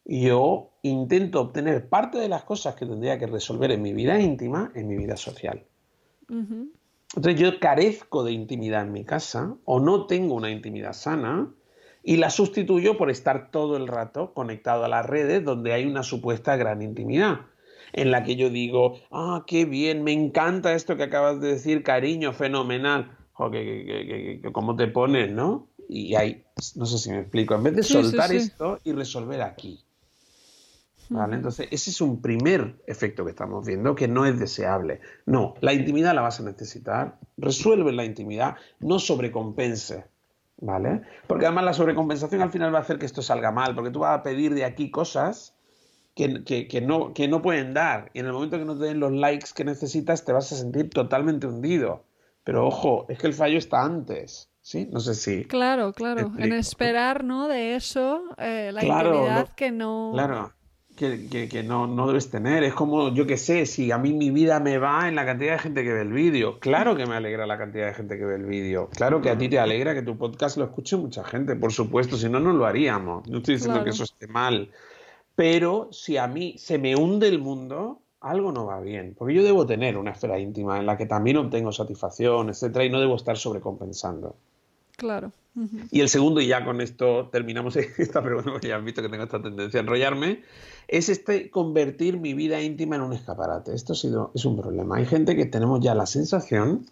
yo 0.05 0.71
intento 0.83 1.41
obtener 1.41 1.89
parte 1.89 2.19
de 2.19 2.29
las 2.29 2.45
cosas 2.45 2.75
que 2.75 2.87
tendría 2.87 3.19
que 3.19 3.27
resolver 3.27 3.71
en 3.71 3.83
mi 3.83 3.93
vida 3.93 4.21
íntima 4.21 4.71
en 4.75 4.89
mi 4.89 4.97
vida 4.97 5.17
social. 5.17 5.65
Entonces 6.29 7.41
yo 7.41 7.59
carezco 7.61 8.25
de 8.25 8.33
intimidad 8.33 8.83
en 8.83 8.93
mi 8.93 9.05
casa 9.05 9.57
o 9.65 9.81
no 9.81 10.07
tengo 10.07 10.35
una 10.35 10.51
intimidad 10.51 10.93
sana 10.93 11.53
y 12.03 12.17
la 12.17 12.31
sustituyo 12.31 12.99
por 12.99 13.11
estar 13.11 13.51
todo 13.51 13.77
el 13.77 13.89
rato 13.89 14.35
conectado 14.35 14.85
a 14.85 14.89
las 14.89 15.07
redes 15.07 15.45
donde 15.45 15.73
hay 15.73 15.87
una 15.87 16.03
supuesta 16.03 16.57
gran 16.57 16.83
intimidad 16.83 17.41
en 17.95 18.11
la 18.11 18.25
que 18.25 18.37
yo 18.37 18.51
digo, 18.51 18.99
ah, 19.11 19.45
qué 19.47 19.65
bien, 19.65 20.03
me 20.03 20.13
encanta 20.13 20.75
esto 20.75 20.97
que 20.97 21.05
acabas 21.05 21.41
de 21.41 21.49
decir, 21.49 21.83
cariño, 21.83 22.33
fenomenal. 22.33 23.17
¿Cómo 24.53 24.77
te 24.77 24.89
pones, 24.89 25.31
no? 25.31 25.69
Y 25.89 26.15
hay, 26.17 26.45
no 26.75 26.87
sé 26.87 26.99
si 26.99 27.11
me 27.11 27.21
explico, 27.21 27.55
en 27.55 27.63
vez 27.63 27.77
de 27.77 27.83
soltar 27.85 28.33
esto 28.33 28.81
y 28.85 28.93
resolver 28.93 29.43
aquí. 29.43 29.85
¿Vale? 31.11 31.37
Entonces, 31.37 31.69
ese 31.71 31.91
es 31.91 32.01
un 32.01 32.21
primer 32.21 32.77
efecto 32.87 33.25
que 33.25 33.31
estamos 33.31 33.67
viendo 33.67 33.95
que 33.95 34.09
no 34.09 34.27
es 34.27 34.39
deseable. 34.39 35.01
No, 35.27 35.55
la 35.61 35.73
intimidad 35.73 36.15
la 36.15 36.23
vas 36.23 36.41
a 36.41 36.45
necesitar. 36.45 37.19
Resuelve 37.37 37.93
la 37.93 38.05
intimidad, 38.05 38.57
no 38.81 38.99
sobrecompense. 38.99 40.07
¿Vale? 40.57 41.03
Porque 41.27 41.47
además 41.47 41.65
la 41.65 41.73
sobrecompensación 41.73 42.41
al 42.41 42.51
final 42.51 42.73
va 42.73 42.79
a 42.79 42.83
hacer 42.83 42.99
que 42.99 43.07
esto 43.07 43.23
salga 43.23 43.51
mal, 43.51 43.75
porque 43.75 43.91
tú 43.91 44.01
vas 44.01 44.19
a 44.19 44.23
pedir 44.23 44.55
de 44.55 44.65
aquí 44.65 44.91
cosas 44.91 45.55
que, 46.15 46.29
no, 46.81 47.13
que 47.13 47.29
no 47.29 47.43
pueden 47.43 47.75
dar. 47.75 48.11
Y 48.15 48.21
en 48.21 48.27
el 48.27 48.33
momento 48.33 48.57
que 48.57 48.65
no 48.65 48.79
te 48.79 48.85
den 48.85 49.01
los 49.01 49.13
likes 49.13 49.49
que 49.55 49.65
necesitas, 49.65 50.25
te 50.25 50.33
vas 50.33 50.53
a 50.53 50.57
sentir 50.57 50.91
totalmente 50.91 51.47
hundido. 51.47 52.05
Pero 52.45 52.67
ojo, 52.67 53.05
es 53.09 53.19
que 53.19 53.27
el 53.27 53.35
fallo 53.35 53.59
está 53.59 53.83
antes. 53.83 54.51
¿Sí? 54.63 54.89
No 54.91 55.01
sé 55.01 55.15
si. 55.15 55.45
Claro, 55.45 55.93
claro. 55.93 56.33
En 56.39 56.55
esperar, 56.55 57.23
¿no? 57.23 57.49
De 57.49 57.75
eso, 57.75 58.23
eh, 58.39 58.71
la 58.73 58.83
intimidad 58.83 59.51
que 59.51 59.71
no. 59.71 60.13
Claro 60.15 60.54
que, 60.97 61.65
no, 61.67 61.87
no, 61.87 62.07
debes 62.07 62.31
tener. 62.31 62.63
Es 62.63 62.75
como, 62.75 63.13
yo 63.13 63.27
que 63.27 63.37
sé, 63.37 63.67
si 63.67 63.91
a 63.91 63.99
mí 63.99 64.13
mi 64.13 64.31
vida 64.31 64.61
me 64.61 64.79
va 64.79 65.09
en 65.09 65.17
la 65.17 65.27
cantidad 65.27 65.53
de 65.53 65.59
gente 65.59 65.83
que 65.83 65.93
ve 65.93 66.03
el 66.03 66.13
vídeo. 66.13 66.59
Claro 66.61 66.97
que 66.97 67.07
me 67.07 67.17
alegra 67.17 67.47
la 67.47 67.59
cantidad 67.59 67.87
de 67.87 67.95
gente 67.95 68.17
que 68.17 68.25
ve 68.25 68.37
el 68.37 68.47
vídeo. 68.47 68.89
Claro 68.91 69.21
que 69.21 69.31
a 69.31 69.39
ti 69.39 69.49
te 69.49 69.59
alegra 69.59 69.95
que 69.95 70.03
tu 70.03 70.17
podcast 70.17 70.57
lo 70.57 70.65
escuche 70.65 70.97
mucha 70.97 71.25
gente, 71.25 71.57
por 71.57 71.73
supuesto, 71.73 72.17
si 72.17 72.29
no, 72.29 72.39
no 72.39 72.53
lo 72.53 72.67
haríamos. 72.67 73.29
No 73.29 73.39
estoy 73.39 73.55
diciendo 73.55 73.83
que 73.83 73.91
eso 73.91 74.05
esté 74.05 74.27
mal. 74.29 74.71
Pero 75.35 75.89
si 75.91 76.17
a 76.17 76.29
mí 76.29 76.55
se 76.59 76.79
me 76.79 76.95
hunde 76.95 77.27
el 77.29 77.41
mundo, 77.41 78.01
algo 78.21 78.53
no 78.53 78.67
va 78.67 78.81
bien. 78.81 79.15
Porque 79.19 79.35
yo 79.35 79.43
debo 79.43 79.67
tener 79.67 79.97
una 79.97 80.13
esfera 80.13 80.39
íntima 80.39 80.79
en 80.79 80.87
la 80.87 80.97
que 80.97 81.07
también 81.07 81.37
obtengo 81.39 81.73
satisfacción, 81.73 82.51
etcétera, 82.51 82.85
y 82.85 82.91
no 82.91 83.01
debo 83.01 83.17
estar 83.17 83.37
sobrecompensando. 83.37 84.37
Claro. 84.97 85.33
Y 85.93 86.01
el 86.01 86.09
segundo, 86.09 86.41
y 86.41 86.49
ya 86.49 86.65
con 86.65 86.81
esto 86.81 87.29
terminamos 87.31 87.77
esta 87.99 88.23
pregunta, 88.23 88.51
porque 88.51 88.69
ya 88.69 88.77
han 88.77 88.85
visto 88.85 89.03
que 89.03 89.09
tengo 89.09 89.25
esta 89.25 89.41
tendencia 89.41 89.81
a 89.81 89.83
enrollarme, 89.83 90.43
es 90.89 91.09
este 91.09 91.51
convertir 91.51 92.19
mi 92.19 92.35
vida 92.35 92.61
íntima 92.61 92.97
en 92.97 93.03
un 93.03 93.13
escaparate. 93.13 93.75
Esto 93.75 93.93
ha 93.93 93.97
sido, 93.97 94.33
es 94.35 94.45
un 94.45 94.57
problema. 94.57 94.97
Hay 94.97 95.07
gente 95.07 95.37
que 95.37 95.47
tenemos 95.47 95.81
ya 95.81 95.95
la 95.95 96.07
sensación 96.07 96.87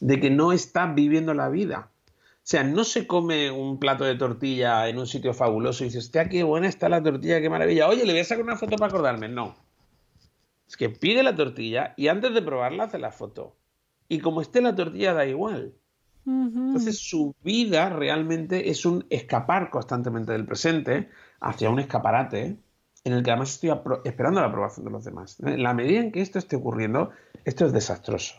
de 0.00 0.20
que 0.20 0.30
no 0.30 0.52
está 0.52 0.86
viviendo 0.92 1.34
la 1.34 1.48
vida. 1.48 1.90
O 2.48 2.50
sea, 2.50 2.64
no 2.64 2.84
se 2.84 3.06
come 3.06 3.50
un 3.50 3.78
plato 3.78 4.04
de 4.04 4.14
tortilla 4.14 4.88
en 4.88 4.98
un 4.98 5.06
sitio 5.06 5.34
fabuloso 5.34 5.84
y 5.84 5.88
dice, 5.88 5.98
hostia, 5.98 6.28
qué 6.28 6.44
buena 6.44 6.68
está 6.68 6.88
la 6.88 7.02
tortilla, 7.02 7.40
qué 7.40 7.50
maravilla. 7.50 7.88
Oye, 7.88 8.06
le 8.06 8.12
voy 8.12 8.20
a 8.20 8.24
sacar 8.24 8.44
una 8.44 8.56
foto 8.56 8.76
para 8.76 8.88
acordarme. 8.88 9.28
No. 9.28 9.54
Es 10.66 10.76
que 10.76 10.88
pide 10.88 11.22
la 11.22 11.34
tortilla 11.34 11.94
y 11.96 12.08
antes 12.08 12.32
de 12.32 12.42
probarla 12.42 12.84
hace 12.84 12.98
la 12.98 13.10
foto. 13.10 13.56
Y 14.08 14.20
como 14.20 14.40
esté 14.40 14.62
la 14.62 14.74
tortilla 14.74 15.12
da 15.12 15.26
igual. 15.26 15.74
Entonces 16.28 16.98
su 16.98 17.34
vida 17.42 17.88
realmente 17.88 18.68
es 18.68 18.84
un 18.84 19.06
escapar 19.08 19.70
constantemente 19.70 20.32
del 20.32 20.44
presente 20.44 21.08
hacia 21.40 21.70
un 21.70 21.80
escaparate 21.80 22.58
en 23.04 23.12
el 23.12 23.22
que 23.22 23.30
además 23.30 23.54
estoy 23.54 23.70
esperando 24.04 24.40
la 24.40 24.48
aprobación 24.48 24.84
de 24.84 24.90
los 24.90 25.04
demás. 25.04 25.38
En 25.40 25.62
la 25.62 25.72
medida 25.72 26.00
en 26.00 26.12
que 26.12 26.20
esto 26.20 26.38
esté 26.38 26.56
ocurriendo, 26.56 27.10
esto 27.44 27.64
es 27.64 27.72
desastroso. 27.72 28.34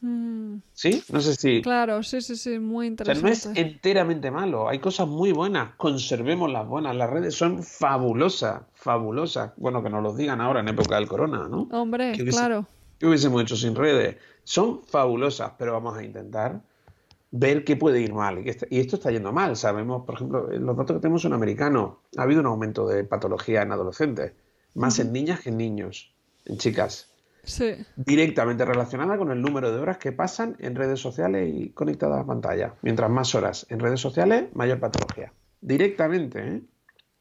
Mm. 0.00 0.56
¿Sí? 0.72 1.02
No 1.12 1.20
sé 1.20 1.34
si. 1.36 1.60
Claro, 1.60 2.02
sí, 2.02 2.22
sí, 2.22 2.36
sí, 2.36 2.58
muy 2.58 2.86
interesante. 2.86 3.28
no 3.28 3.32
es 3.32 3.46
enteramente 3.54 4.30
malo, 4.30 4.68
hay 4.68 4.78
cosas 4.78 5.06
muy 5.06 5.32
buenas, 5.32 5.74
conservemos 5.76 6.50
las 6.50 6.66
buenas. 6.66 6.96
Las 6.96 7.10
redes 7.10 7.34
son 7.34 7.62
fabulosas, 7.62 8.62
fabulosas. 8.72 9.52
Bueno, 9.56 9.82
que 9.82 9.90
nos 9.90 10.02
lo 10.02 10.14
digan 10.14 10.40
ahora 10.40 10.60
en 10.60 10.68
época 10.68 10.96
del 10.96 11.06
corona, 11.06 11.46
¿no? 11.48 11.68
Hombre, 11.72 12.14
claro. 12.30 12.66
¿Qué 12.98 13.06
hubiésemos 13.06 13.42
hecho 13.42 13.56
sin 13.56 13.74
redes? 13.74 14.16
Son 14.44 14.82
fabulosas, 14.82 15.52
pero 15.58 15.72
vamos 15.72 15.96
a 15.96 16.02
intentar 16.02 16.62
ver 17.32 17.64
qué 17.64 17.76
puede 17.76 18.00
ir 18.00 18.12
mal. 18.12 18.46
Y, 18.46 18.78
esto 18.78 18.96
está 18.96 19.10
yendo 19.10 19.32
mal. 19.32 19.56
Sabemos, 19.56 20.04
por 20.06 20.14
ejemplo, 20.14 20.48
los 20.52 20.76
datos 20.76 20.96
que 20.96 21.00
tenemos 21.00 21.22
son 21.22 21.32
americanos. 21.32 21.94
Ha 22.16 22.22
habido 22.22 22.40
un 22.40 22.46
aumento 22.46 22.86
de 22.86 23.02
patología 23.02 23.62
en 23.62 23.72
adolescentes, 23.72 24.32
más 24.74 24.98
en 25.00 25.12
niñas 25.12 25.40
que 25.40 25.48
en 25.48 25.56
niños, 25.56 26.14
en 26.44 26.58
chicas. 26.58 27.08
Sí. 27.42 27.74
Directamente 27.96 28.64
relacionada 28.64 29.18
con 29.18 29.32
el 29.32 29.42
número 29.42 29.72
de 29.72 29.80
horas 29.80 29.98
que 29.98 30.12
pasan 30.12 30.56
en 30.60 30.76
redes 30.76 31.00
sociales 31.00 31.50
y 31.52 31.70
conectadas 31.70 32.20
a 32.20 32.26
pantalla. 32.26 32.74
Mientras 32.82 33.10
más 33.10 33.34
horas 33.34 33.66
en 33.68 33.80
redes 33.80 34.00
sociales, 34.00 34.44
mayor 34.54 34.78
patología. 34.78 35.32
Directamente, 35.60 36.46
¿eh? 36.46 36.62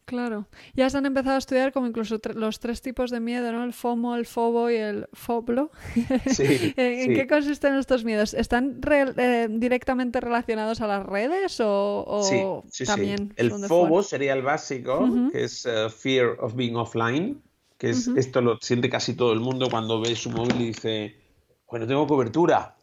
Claro. 0.06 0.48
Ya 0.74 0.90
se 0.90 0.98
han 0.98 1.06
empezado 1.06 1.36
a 1.36 1.40
estudiar 1.40 1.72
como 1.72 1.88
incluso 1.88 2.20
los 2.36 2.60
tres 2.60 2.82
tipos 2.82 3.12
de 3.12 3.20
miedo, 3.20 3.52
¿no? 3.52 3.64
El 3.64 3.74
FOMO, 3.74 4.16
el 4.16 4.26
FOBO 4.26 4.70
y 4.70 4.76
el 4.76 5.08
FOBLO. 5.14 5.72
Sí, 6.32 6.74
¿En, 6.78 7.14
qué 7.14 7.28
consisten 7.28 7.76
estos 7.76 8.04
miedos? 8.04 8.34
¿Están 8.34 8.80
eh, 8.90 9.48
directamente 9.50 10.20
relacionados 10.20 10.82
a 10.82 10.88
las 10.88 11.06
redes 11.06 11.58
o, 11.64 12.64
sí, 12.70 12.86
también? 12.86 13.34
El 13.36 13.52
FOBO 13.52 14.04
sería 14.04 14.34
el 14.34 14.42
básico, 14.42 15.08
que 15.32 15.46
es 15.46 15.66
uh, 15.66 15.90
Fear 15.90 16.38
of 16.40 16.56
Being 16.56 16.76
Offline, 16.76 17.42
que 17.78 17.92
es 17.92 18.08
esto 18.08 18.42
lo 18.42 18.58
siente 18.62 18.90
casi 18.90 19.16
todo 19.16 19.34
el 19.34 19.40
mundo 19.40 19.70
cuando 19.70 20.02
ve 20.02 20.16
su 20.16 20.30
móvil 20.30 20.62
y 20.62 20.66
dice, 20.68 21.16
bueno, 21.70 21.88
tengo 21.88 22.06
cobertura, 22.06 22.76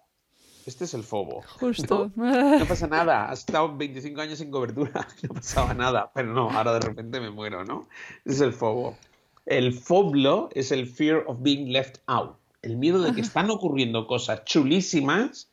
este 0.69 0.85
es 0.85 0.93
el 0.93 1.03
fobo. 1.03 1.43
Justo. 1.61 2.11
¿no? 2.15 2.67
pasa 2.67 2.87
nada. 2.87 3.31
Has 3.31 3.41
estado 3.41 3.75
25 3.75 4.21
años 4.21 4.39
sin 4.39 4.51
cobertura. 4.51 5.09
No 5.23 5.35
pasaba 5.35 5.73
nada. 5.75 6.11
Pero 6.15 6.33
no, 6.33 6.51
ahora 6.51 6.75
de 6.75 6.81
repente 6.81 7.21
me 7.21 7.31
muero, 7.31 7.65
¿no? 7.65 7.89
Ese 8.25 8.37
es 8.37 8.41
el 8.43 8.53
fobo. 8.53 8.97
El 9.47 9.73
foblo 9.73 10.51
es 10.55 10.71
el 10.71 10.87
fear 10.87 11.25
of 11.27 11.39
being 11.41 11.73
left 11.73 11.99
out. 12.07 12.37
El 12.61 12.77
miedo 12.77 13.01
de 13.01 13.15
que 13.15 13.21
están 13.29 13.51
ocurriendo 13.51 14.07
cosas 14.07 14.45
chulísimas 14.45 15.51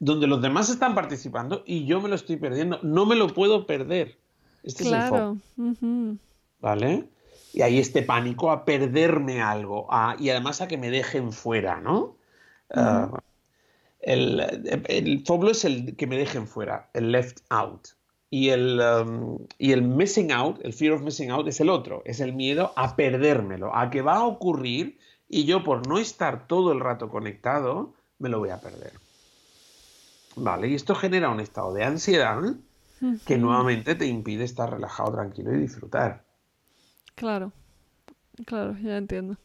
donde 0.00 0.26
los 0.26 0.42
demás 0.42 0.70
están 0.70 0.94
participando 0.94 1.62
y 1.64 1.86
yo 1.86 2.00
me 2.00 2.08
lo 2.08 2.16
estoy 2.16 2.36
perdiendo. 2.36 2.80
No 2.82 3.06
me 3.06 3.14
lo 3.14 3.28
puedo 3.28 3.64
perder. 3.64 4.18
Este 4.64 4.82
es 4.82 4.92
el 4.92 5.02
fobo. 5.02 5.36
¿Vale? 6.60 7.08
Y 7.52 7.62
hay 7.62 7.78
este 7.78 8.02
pánico 8.02 8.50
a 8.50 8.64
perderme 8.64 9.40
algo 9.40 9.88
y 10.18 10.30
además 10.30 10.60
a 10.60 10.68
que 10.68 10.76
me 10.76 10.90
dejen 10.90 11.32
fuera, 11.32 11.80
¿no? 11.80 12.16
El, 14.00 14.40
el 14.86 15.24
es 15.50 15.64
el 15.64 15.96
que 15.96 16.06
me 16.06 16.16
dejen 16.16 16.46
fuera, 16.46 16.90
el 16.94 17.12
left 17.12 17.40
out. 17.50 17.88
Y 18.30 18.50
el, 18.50 18.80
um, 18.80 19.38
y 19.58 19.72
el 19.72 19.82
missing 19.82 20.32
out, 20.32 20.60
el 20.62 20.74
fear 20.74 20.92
of 20.92 21.02
missing 21.02 21.30
out, 21.30 21.48
es 21.48 21.60
el 21.60 21.70
otro, 21.70 22.02
es 22.04 22.20
el 22.20 22.34
miedo 22.34 22.72
a 22.76 22.94
perdérmelo, 22.94 23.74
a 23.74 23.90
que 23.90 24.02
va 24.02 24.16
a 24.16 24.26
ocurrir 24.26 24.98
y 25.28 25.44
yo 25.44 25.64
por 25.64 25.86
no 25.86 25.98
estar 25.98 26.46
todo 26.46 26.72
el 26.72 26.80
rato 26.80 27.08
conectado, 27.08 27.94
me 28.18 28.28
lo 28.28 28.38
voy 28.38 28.50
a 28.50 28.60
perder. 28.60 28.92
Vale, 30.36 30.68
y 30.68 30.74
esto 30.74 30.94
genera 30.94 31.30
un 31.30 31.40
estado 31.40 31.72
de 31.72 31.84
ansiedad 31.84 32.38
que 33.26 33.38
nuevamente 33.38 33.94
te 33.94 34.06
impide 34.06 34.44
estar 34.44 34.70
relajado, 34.70 35.12
tranquilo 35.12 35.54
y 35.54 35.58
disfrutar. 35.58 36.24
Claro, 37.14 37.52
claro, 38.46 38.76
ya 38.78 38.96
entiendo. 38.96 39.36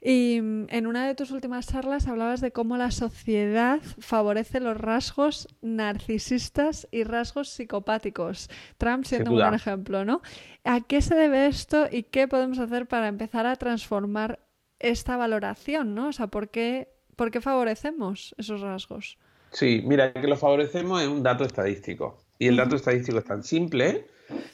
Y 0.00 0.40
mm, 0.40 0.66
en 0.70 0.86
una 0.86 1.06
de 1.06 1.14
tus 1.14 1.30
últimas 1.30 1.66
charlas 1.66 2.06
hablabas 2.06 2.40
de 2.40 2.52
cómo 2.52 2.76
la 2.76 2.90
sociedad 2.90 3.80
favorece 3.98 4.60
los 4.60 4.76
rasgos 4.76 5.48
narcisistas 5.60 6.88
y 6.90 7.04
rasgos 7.04 7.50
psicopáticos. 7.50 8.48
Trump 8.78 9.04
siendo 9.04 9.32
un 9.32 9.38
buen 9.38 9.54
ejemplo, 9.54 10.04
¿no? 10.04 10.22
¿A 10.64 10.80
qué 10.80 11.02
se 11.02 11.14
debe 11.14 11.46
esto 11.46 11.86
y 11.90 12.04
qué 12.04 12.28
podemos 12.28 12.58
hacer 12.58 12.86
para 12.86 13.08
empezar 13.08 13.46
a 13.46 13.56
transformar 13.56 14.40
esta 14.78 15.16
valoración, 15.16 15.94
¿no? 15.94 16.08
O 16.08 16.12
sea, 16.12 16.28
¿por 16.28 16.48
qué, 16.48 16.88
por 17.16 17.30
qué 17.30 17.40
favorecemos 17.40 18.34
esos 18.38 18.62
rasgos? 18.62 19.18
Sí, 19.52 19.82
mira, 19.84 20.12
que 20.12 20.26
lo 20.26 20.36
favorecemos 20.36 21.02
es 21.02 21.08
un 21.08 21.22
dato 21.22 21.44
estadístico. 21.44 22.18
Y 22.38 22.46
el 22.46 22.56
dato 22.56 22.76
estadístico 22.76 23.18
es 23.18 23.24
tan 23.24 23.42
simple 23.42 24.06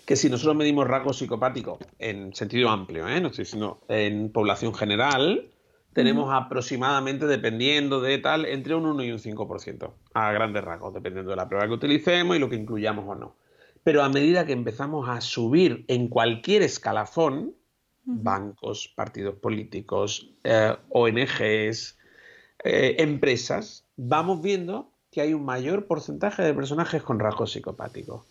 que 0.05 0.17
si 0.17 0.29
nosotros 0.31 0.57
medimos 0.57 0.87
rasgos 0.87 1.19
psicopáticos 1.19 1.79
en 1.99 2.35
sentido 2.35 2.71
amplio, 2.71 3.09
¿eh? 3.09 3.21
no 3.21 3.29
estoy 3.29 3.45
diciendo 3.45 3.81
en 3.89 4.31
población 4.31 4.75
general, 4.75 5.51
tenemos 5.93 6.29
aproximadamente, 6.31 7.27
dependiendo 7.27 8.03
de 8.03 8.19
tal, 8.19 8.45
entre 8.45 8.75
un 8.75 8.85
1 8.85 9.05
y 9.05 9.13
un 9.13 9.19
5% 9.19 9.91
a 10.13 10.33
grandes 10.33 10.63
rasgos, 10.63 10.93
dependiendo 10.93 11.31
de 11.31 11.37
la 11.37 11.49
prueba 11.49 11.67
que 11.67 11.73
utilicemos 11.73 12.37
y 12.37 12.39
lo 12.39 12.51
que 12.51 12.57
incluyamos 12.57 13.07
o 13.09 13.15
no. 13.15 13.37
Pero 13.83 14.03
a 14.03 14.09
medida 14.11 14.45
que 14.45 14.53
empezamos 14.53 15.09
a 15.09 15.21
subir 15.23 15.87
en 15.89 16.09
cualquier 16.09 16.63
escalafón, 16.63 17.55
bancos, 18.05 18.93
partidos 18.95 19.37
políticos, 19.37 20.35
eh, 20.45 20.77
ONGs, 20.91 21.99
eh, 22.65 22.97
empresas, 22.99 23.87
vamos 23.97 24.43
viendo 24.43 24.93
que 25.11 25.23
hay 25.23 25.33
un 25.33 25.45
mayor 25.47 25.87
porcentaje 25.87 26.43
de 26.43 26.53
personajes 26.53 27.03
con 27.03 27.19
rasgos 27.19 27.53
psicopáticos. 27.53 28.27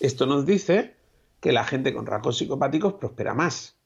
Esto 0.00 0.26
nos 0.26 0.46
dice 0.46 0.94
que 1.40 1.52
la 1.52 1.64
gente 1.64 1.94
con 1.94 2.06
rasgos 2.06 2.38
psicopáticos 2.38 2.94
prospera 2.94 3.34
más. 3.34 3.76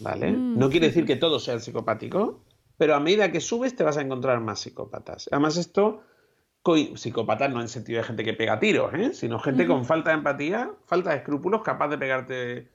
¿Vale? 0.00 0.32
Mm, 0.32 0.58
no 0.58 0.70
quiere 0.70 0.88
decir 0.88 1.06
que 1.06 1.16
todos 1.16 1.44
sean 1.44 1.60
psicopáticos, 1.60 2.36
pero 2.76 2.94
a 2.94 3.00
medida 3.00 3.30
que 3.30 3.40
subes 3.40 3.76
te 3.76 3.84
vas 3.84 3.96
a 3.96 4.02
encontrar 4.02 4.40
más 4.40 4.60
psicópatas. 4.60 5.28
Además 5.30 5.56
esto, 5.56 6.02
psicópatas 6.96 7.50
no 7.50 7.60
en 7.60 7.68
sentido 7.68 7.98
de 7.98 8.04
gente 8.04 8.24
que 8.24 8.34
pega 8.34 8.58
tiros, 8.58 8.92
¿eh? 8.94 9.12
sino 9.12 9.38
gente 9.38 9.66
con 9.66 9.84
falta 9.84 10.10
de 10.10 10.16
empatía, 10.16 10.70
falta 10.86 11.10
de 11.10 11.16
escrúpulos, 11.16 11.62
capaz 11.62 11.88
de 11.88 11.98
pegarte 11.98 12.68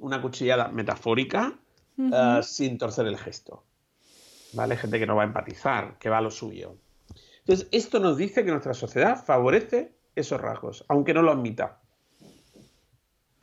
una 0.00 0.22
cuchillada 0.22 0.68
metafórica 0.68 1.58
eh, 1.98 2.40
sin 2.42 2.78
torcer 2.78 3.06
el 3.06 3.18
gesto. 3.18 3.64
¿Vale? 4.52 4.76
Gente 4.76 4.98
que 4.98 5.06
no 5.06 5.16
va 5.16 5.22
a 5.22 5.26
empatizar, 5.26 5.96
que 5.98 6.10
va 6.10 6.18
a 6.18 6.20
lo 6.20 6.30
suyo. 6.30 6.76
Entonces, 7.40 7.68
esto 7.72 7.98
nos 7.98 8.16
dice 8.16 8.44
que 8.44 8.50
nuestra 8.50 8.74
sociedad 8.74 9.24
favorece 9.24 9.92
esos 10.20 10.40
rasgos, 10.40 10.84
aunque 10.88 11.14
no 11.14 11.22
lo 11.22 11.32
admita. 11.32 11.80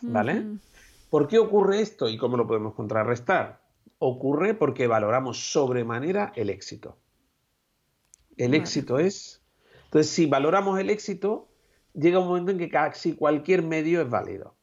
¿Vale? 0.02 0.46
¿Por 1.10 1.28
qué 1.28 1.40
ocurre 1.40 1.82
esto 1.82 2.10
y 2.10 2.18
cómo 2.18 2.38
lo 2.38 2.48
podemos 2.48 2.74
contrarrestar? 2.74 3.62
Ocurre 4.00 4.54
porque 4.54 4.88
valoramos 4.88 5.52
sobremanera 5.52 6.32
el 6.36 6.50
éxito. 6.50 6.98
El 8.36 8.54
éxito 8.54 9.00
es... 9.00 9.42
Entonces, 9.86 10.12
si 10.12 10.26
valoramos 10.26 10.80
el 10.80 10.90
éxito, 10.90 11.48
llega 11.94 12.20
un 12.20 12.28
momento 12.28 12.52
en 12.52 12.58
que 12.58 12.70
casi 12.70 13.16
cualquier 13.16 13.64
medio 13.64 14.02
es 14.02 14.10
válido. 14.10 14.54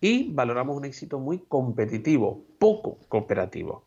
Y 0.00 0.32
valoramos 0.34 0.76
un 0.76 0.84
éxito 0.84 1.18
muy 1.18 1.38
competitivo, 1.38 2.44
poco 2.58 2.98
cooperativo. 3.08 3.85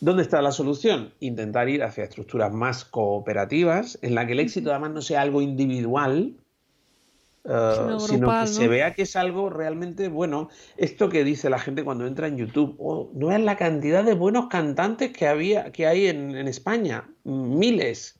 ¿Dónde 0.00 0.22
está 0.22 0.40
la 0.40 0.52
solución? 0.52 1.12
Intentar 1.20 1.68
ir 1.68 1.82
hacia 1.82 2.04
estructuras 2.04 2.52
más 2.52 2.84
cooperativas, 2.84 3.98
en 4.02 4.14
la 4.14 4.26
que 4.26 4.32
el 4.32 4.40
éxito 4.40 4.70
además 4.70 4.92
no 4.92 5.02
sea 5.02 5.20
algo 5.20 5.42
individual, 5.42 6.36
eh, 7.44 7.96
sino, 7.98 8.40
que 8.40 8.46
se 8.46 8.68
vea 8.68 8.94
que 8.94 9.02
es 9.02 9.16
algo 9.16 9.50
realmente 9.50 10.08
bueno. 10.08 10.48
Esto 10.76 11.08
que 11.10 11.22
dice 11.22 11.50
la 11.50 11.58
gente 11.58 11.84
cuando 11.84 12.06
entra 12.06 12.28
en 12.28 12.38
YouTube, 12.38 12.76
oh, 12.78 13.10
no 13.14 13.30
es 13.30 13.40
la 13.40 13.56
cantidad 13.56 14.02
de 14.02 14.14
buenos 14.14 14.48
cantantes 14.48 15.12
que 15.12 15.26
había, 15.26 15.70
que 15.70 15.86
hay 15.86 16.06
en, 16.06 16.34
en 16.34 16.48
España, 16.48 17.08
miles. 17.24 18.18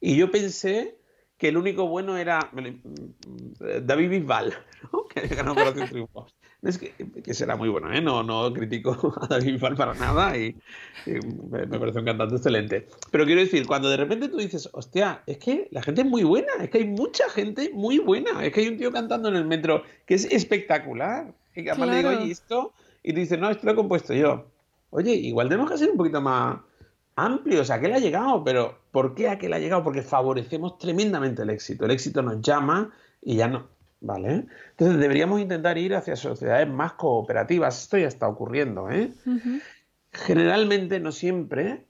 Y 0.00 0.16
yo 0.16 0.30
pensé 0.30 0.98
que 1.36 1.48
el 1.48 1.56
único 1.56 1.88
bueno 1.88 2.16
era 2.18 2.50
mm, 2.52 3.82
David 3.82 4.10
Bisbal, 4.10 4.54
que 5.14 5.26
ganó 5.28 5.52
Operación 5.52 5.88
Triunfo. 5.90 6.26
Es 6.62 6.76
que, 6.76 6.92
que, 7.24 7.32
será 7.32 7.56
muy 7.56 7.70
bueno, 7.70 7.90
¿eh? 7.90 8.02
no, 8.02 8.22
no 8.22 8.52
critico 8.52 9.14
a 9.22 9.26
David 9.26 9.52
Bisbal 9.52 9.76
para 9.76 9.94
nada 9.94 10.36
y, 10.36 10.54
me, 11.06 11.66
parece 11.66 12.00
un 12.00 12.04
cantante 12.04 12.36
excelente. 12.36 12.86
Pero 13.10 13.24
quiero 13.24 13.40
decir, 13.40 13.66
cuando 13.66 13.88
de 13.88 13.96
repente 13.96 14.28
tú 14.28 14.36
dices, 14.36 14.68
hostia, 14.72 15.22
es 15.26 15.38
que 15.38 15.68
la 15.70 15.82
gente 15.82 16.02
es 16.02 16.06
muy 16.06 16.22
buena, 16.22 16.52
es 16.60 16.68
que 16.68 16.78
hay 16.78 16.86
mucha 16.86 17.30
gente 17.30 17.70
muy 17.72 17.98
buena, 17.98 18.44
es 18.44 18.52
que 18.52 18.60
hay 18.60 18.68
un 18.68 18.76
tío 18.76 18.92
cantando 18.92 19.30
en 19.30 19.36
el 19.36 19.46
metro 19.46 19.84
que 20.04 20.14
es 20.14 20.26
espectacular. 20.26 21.32
Y 21.56 21.64
que 21.64 21.70
además 21.70 21.88
le 21.88 21.96
digo, 21.96 22.08
oye, 22.10 22.30
esto, 22.30 22.74
y 23.02 23.14
te 23.14 23.20
dice, 23.20 23.38
no, 23.38 23.50
esto 23.50 23.64
lo 23.64 23.72
he 23.72 23.76
compuesto 23.76 24.12
yo. 24.12 24.46
Oye, 24.90 25.14
igual 25.14 25.48
tenemos 25.48 25.70
que 25.70 25.78
ser 25.78 25.90
un 25.90 25.96
poquito 25.96 26.20
más 26.20 26.58
amplio, 27.16 27.62
o 27.62 27.64
sea, 27.64 27.76
aquel 27.76 27.94
ha 27.94 27.98
llegado, 27.98 28.44
pero 28.44 28.78
¿por 28.92 29.14
qué 29.14 29.28
aquel 29.28 29.54
ha 29.54 29.58
llegado? 29.58 29.82
Porque 29.82 30.02
favorecemos 30.02 30.78
tremendamente 30.78 31.42
el 31.42 31.50
éxito. 31.50 31.86
El 31.86 31.92
éxito 31.92 32.22
nos 32.22 32.40
llama 32.42 32.90
y 33.22 33.36
ya 33.36 33.48
no, 33.48 33.68
¿vale? 34.00 34.46
Entonces 34.70 34.98
deberíamos 34.98 35.40
intentar 35.40 35.78
ir 35.78 35.94
hacia 35.94 36.16
sociedades 36.16 36.68
más 36.68 36.92
cooperativas. 36.92 37.82
Esto 37.82 37.98
ya 37.98 38.08
está 38.08 38.28
ocurriendo, 38.28 38.90
¿eh? 38.90 39.12
Generalmente, 40.12 41.00
no 41.00 41.12
siempre, 41.12 41.86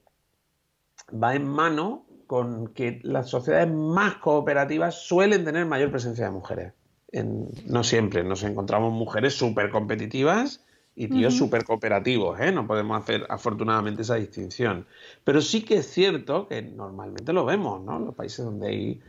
va 1.11 1.35
en 1.35 1.47
mano 1.47 2.05
con 2.27 2.67
que 2.69 2.99
las 3.03 3.29
sociedades 3.29 3.71
más 3.71 4.15
cooperativas 4.15 4.95
suelen 4.95 5.43
tener 5.43 5.65
mayor 5.65 5.91
presencia 5.91 6.25
de 6.25 6.31
mujeres. 6.31 6.73
no 7.65 7.83
siempre, 7.83 8.23
nos 8.23 8.43
encontramos 8.43 8.93
mujeres 8.93 9.33
súper 9.33 9.69
competitivas 9.69 10.63
y 10.95 11.07
tíos 11.07 11.35
súper 11.35 11.63
cooperativos, 11.63 12.39
¿eh? 12.39 12.51
No 12.51 12.67
podemos 12.67 13.01
hacer 13.01 13.25
afortunadamente 13.29 14.01
esa 14.01 14.15
distinción. 14.15 14.85
Pero 15.23 15.41
sí 15.41 15.63
que 15.63 15.77
es 15.77 15.87
cierto 15.87 16.47
que 16.47 16.61
normalmente 16.61 17.33
lo 17.33 17.45
vemos, 17.45 17.81
¿no? 17.81 17.99
Los 17.99 18.15
países 18.15 18.45
donde 18.45 18.67
hay 18.67 19.01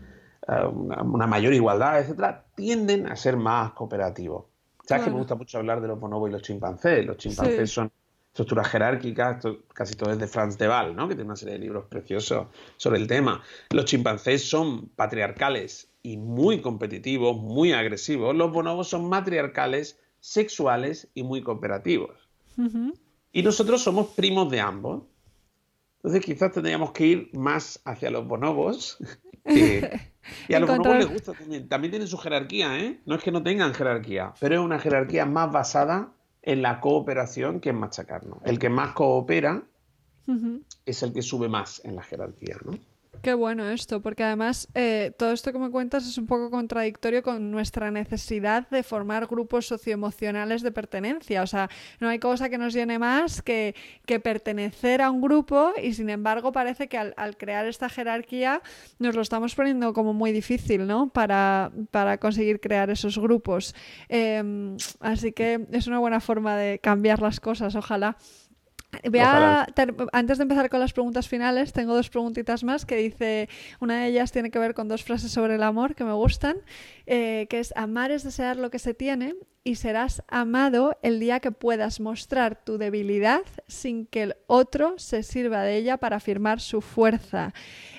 eh, 0.48 0.66
una, 0.66 1.26
mayor 1.26 1.54
igualdad, 1.54 2.00
etcétera, 2.00 2.44
tienden 2.54 3.06
a 3.06 3.16
ser 3.16 3.36
más 3.36 3.72
cooperativos. 3.72 4.46
Sabes 4.84 5.04
que 5.04 5.10
me 5.10 5.18
gusta 5.18 5.36
mucho 5.36 5.58
hablar 5.58 5.80
de 5.80 5.88
los 5.88 6.00
bonobos 6.00 6.28
y 6.28 6.32
los 6.32 6.42
chimpancés. 6.42 7.06
Los 7.06 7.16
chimpancés 7.16 7.70
son 7.70 7.90
estructuras 8.32 8.68
jerárquicas, 8.68 9.44
casi 9.74 9.94
todo 9.94 10.10
es 10.10 10.18
de 10.18 10.26
Franz 10.26 10.56
de 10.56 10.66
Waal, 10.66 10.96
¿no? 10.96 11.06
que 11.06 11.14
tiene 11.14 11.28
una 11.28 11.36
serie 11.36 11.54
de 11.54 11.60
libros 11.60 11.84
preciosos 11.86 12.46
sobre 12.76 12.98
el 12.98 13.06
tema. 13.06 13.42
Los 13.70 13.84
chimpancés 13.84 14.48
son 14.48 14.88
patriarcales 14.88 15.88
y 16.02 16.16
muy 16.16 16.60
competitivos, 16.60 17.36
muy 17.36 17.72
agresivos. 17.72 18.34
Los 18.34 18.50
bonobos 18.50 18.88
son 18.88 19.08
matriarcales 19.08 20.00
sexuales 20.18 21.08
y 21.14 21.22
muy 21.22 21.42
cooperativos. 21.42 22.28
Y 23.32 23.42
nosotros 23.42 23.82
somos 23.82 24.08
primos 24.08 24.50
de 24.50 24.60
ambos. 24.60 25.04
Entonces 25.96 26.24
quizás 26.24 26.52
tendríamos 26.52 26.92
que 26.92 27.06
ir 27.06 27.30
más 27.34 27.80
hacia 27.84 28.10
los 28.10 28.26
bonobos. 28.26 28.98
y 30.48 30.54
a 30.54 30.60
los 30.60 30.68
bonobos 30.68 30.98
les 30.98 31.08
gusta 31.08 31.32
también. 31.32 31.68
También 31.68 31.90
tienen 31.90 32.08
su 32.08 32.18
jerarquía, 32.18 32.78
¿eh? 32.78 33.00
No 33.06 33.14
es 33.14 33.22
que 33.22 33.32
no 33.32 33.42
tengan 33.42 33.74
jerarquía, 33.74 34.32
pero 34.40 34.56
es 34.56 34.60
una 34.60 34.78
jerarquía 34.78 35.26
más 35.26 35.50
basada 35.52 36.12
en 36.42 36.62
la 36.62 36.80
cooperación 36.80 37.60
que 37.60 37.70
en 37.70 37.76
machacarnos. 37.76 38.38
El 38.44 38.58
que 38.58 38.68
más 38.68 38.92
coopera 38.92 39.62
es 40.86 41.02
el 41.02 41.12
que 41.12 41.22
sube 41.22 41.48
más 41.48 41.84
en 41.84 41.96
la 41.96 42.02
jerarquía, 42.02 42.56
¿no? 42.64 42.78
Qué 43.22 43.34
bueno 43.34 43.70
esto, 43.70 44.02
porque 44.02 44.24
además 44.24 44.66
eh, 44.74 45.12
todo 45.16 45.30
esto 45.30 45.52
que 45.52 45.58
me 45.60 45.70
cuentas 45.70 46.08
es 46.08 46.18
un 46.18 46.26
poco 46.26 46.50
contradictorio 46.50 47.22
con 47.22 47.52
nuestra 47.52 47.92
necesidad 47.92 48.68
de 48.68 48.82
formar 48.82 49.28
grupos 49.28 49.64
socioemocionales 49.68 50.60
de 50.62 50.72
pertenencia. 50.72 51.44
O 51.44 51.46
sea, 51.46 51.70
no 52.00 52.08
hay 52.08 52.18
cosa 52.18 52.48
que 52.48 52.58
nos 52.58 52.74
llene 52.74 52.98
más 52.98 53.40
que, 53.40 53.76
que 54.06 54.18
pertenecer 54.18 55.00
a 55.02 55.12
un 55.12 55.20
grupo 55.20 55.72
y 55.80 55.94
sin 55.94 56.10
embargo 56.10 56.50
parece 56.50 56.88
que 56.88 56.98
al, 56.98 57.36
crear 57.36 57.64
esta 57.66 57.88
jerarquía 57.88 58.60
nos 58.98 59.14
lo 59.14 59.22
estamos 59.22 59.54
poniendo 59.54 59.92
como 59.92 60.12
muy 60.12 60.32
difícil, 60.32 60.88
¿no? 60.88 61.08
Para, 61.10 61.70
para 61.92 62.18
conseguir 62.18 62.58
crear 62.58 62.90
esos 62.90 63.18
grupos. 63.18 63.72
Em, 64.08 64.76
así 64.98 65.30
que 65.30 65.64
es 65.70 65.86
una 65.86 66.00
buena 66.00 66.18
forma 66.18 66.56
de 66.56 66.80
cambiar 66.80 67.22
las 67.22 67.38
cosas, 67.38 67.76
ojalá 67.76 68.16
antes 70.12 70.38
de 70.38 70.42
empezar 70.42 70.68
con 70.68 70.80
las 70.80 70.92
preguntas 70.92 71.28
finales, 71.28 71.72
tengo 71.72 71.94
dos 71.94 72.10
preguntitas 72.10 72.62
más 72.62 72.84
que 72.84 72.96
dice, 72.96 73.48
una 73.80 74.00
de 74.00 74.08
ellas 74.08 74.32
tiene 74.32 74.50
que 74.50 74.58
ver 74.58 74.74
con 74.74 74.88
dos 74.88 75.02
frases 75.02 75.32
sobre 75.32 75.54
el 75.54 75.62
amor 75.62 75.94
que 75.94 76.04
me 76.04 76.12
gustan, 76.12 76.56
eh, 77.06 77.46
que 77.48 77.58
es 77.58 77.72
amar 77.76 78.10
es 78.10 78.22
desear 78.22 78.56
lo 78.56 78.70
que 78.70 78.78
se 78.78 78.94
tiene 78.94 79.34
y 79.64 79.76
serás 79.76 80.22
amado 80.28 80.98
el 81.02 81.20
día 81.20 81.38
que 81.40 81.52
puedas 81.52 82.00
mostrar 82.00 82.64
tu 82.64 82.78
debilidad 82.78 83.42
sin 83.68 84.06
que 84.06 84.22
el 84.24 84.36
otro 84.46 84.98
se 84.98 85.22
sirva 85.22 85.62
de 85.62 85.76
ella 85.76 85.98
para 85.98 86.16
afirmar 86.16 86.60
su 86.60 86.80
fuerza. 86.80 87.54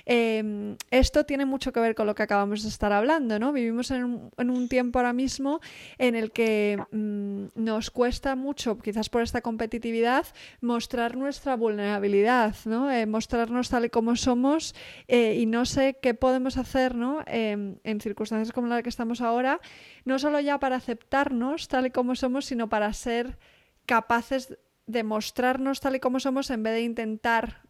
Em, 0.05 0.75
esto 0.91 1.25
tiene 1.25 1.45
mucho 1.45 1.71
que 1.71 1.79
ver 1.79 1.95
con 1.95 2.05
lo 2.07 2.15
que 2.15 2.23
acabamos 2.23 2.63
de 2.63 2.69
estar 2.69 2.91
hablando, 2.91 3.39
¿no? 3.39 3.53
Vivimos 3.53 3.89
en 3.91 4.29
un, 4.37 4.67
tiempo 4.67 4.99
ahora 4.99 5.13
mismo 5.13 5.61
en 5.97 6.15
el 6.15 6.31
que 6.31 6.77
mm, 6.91 7.45
nos 7.55 7.89
cuesta 7.89 8.35
mucho, 8.35 8.77
quizás 8.79 9.09
por 9.09 9.21
esta 9.21 9.41
competitividad, 9.41 10.25
mostrar 10.59 11.15
nuestra 11.15 11.55
vulnerabilidad, 11.55 12.55
¿no? 12.65 12.91
Eh, 12.91 13.05
mostrarnos 13.05 13.69
tal 13.69 13.85
y 13.85 13.89
como 13.89 14.17
somos 14.17 14.75
eh, 15.07 15.37
y 15.39 15.45
no 15.45 15.65
sé 15.65 15.97
qué 16.01 16.13
podemos 16.13 16.57
hacer, 16.57 16.95
¿no? 16.95 17.23
Em, 17.25 17.75
en 17.83 18.01
circunstancias 18.01 18.51
como 18.51 18.67
la 18.67 18.83
que 18.83 18.89
estamos 18.89 19.21
ahora, 19.21 19.61
no 20.03 20.19
solo 20.19 20.39
ya 20.41 20.59
para 20.59 20.75
aceptarnos 20.75 21.52
tal 21.67 21.87
y 21.87 21.91
como 21.91 22.15
somos, 22.15 22.45
sino 22.45 22.69
para 22.69 22.91
ser 22.93 23.37
capaces 23.85 24.57
de 24.85 25.03
mostrarnos 25.03 25.79
tal 25.79 25.95
y 25.95 25.99
como 25.99 26.19
somos 26.19 26.49
en 26.49 26.63
vez 26.63 26.73
de 26.73 26.81
intentar 26.81 27.63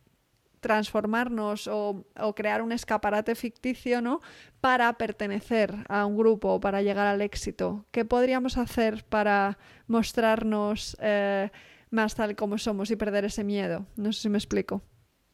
transformarnos 0.64 1.68
o, 1.68 2.06
crear 2.36 2.62
un 2.62 2.72
escaparate 2.72 3.36
ficticio 3.36 4.02
¿no? 4.02 4.22
para 4.62 4.92
pertenecer 4.94 5.76
a 5.90 6.06
un 6.06 6.18
grupo 6.18 6.54
o 6.54 6.60
para 6.60 6.82
llegar 6.82 7.06
al 7.06 7.22
éxito. 7.22 7.86
¿Qué 7.92 8.06
podríamos 8.06 8.58
hacer 8.58 9.04
para 9.04 9.60
mostrarnos 9.88 10.98
eh, 11.02 11.52
más 11.92 12.16
tal 12.16 12.36
como 12.36 12.58
somos 12.58 12.90
y 12.92 12.96
perder 12.96 13.26
ese 13.26 13.44
miedo? 13.44 13.86
No 13.98 14.14
sé 14.14 14.22
si 14.22 14.30
me 14.30 14.38
explico. 14.38 14.82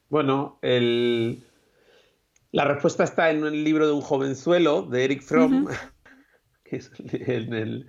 Bueno, 0.08 0.58
la 0.62 2.64
respuesta 2.64 3.04
está 3.04 3.30
en 3.30 3.44
el 3.44 3.62
libro 3.62 3.86
de 3.86 3.92
un 3.92 4.00
jovenzuelo 4.00 4.82
de 4.82 5.04
Eric 5.04 5.22
Fromm, 5.22 5.68
que 6.64 6.76
es 6.76 6.90
en 6.98 7.54
el, 7.54 7.86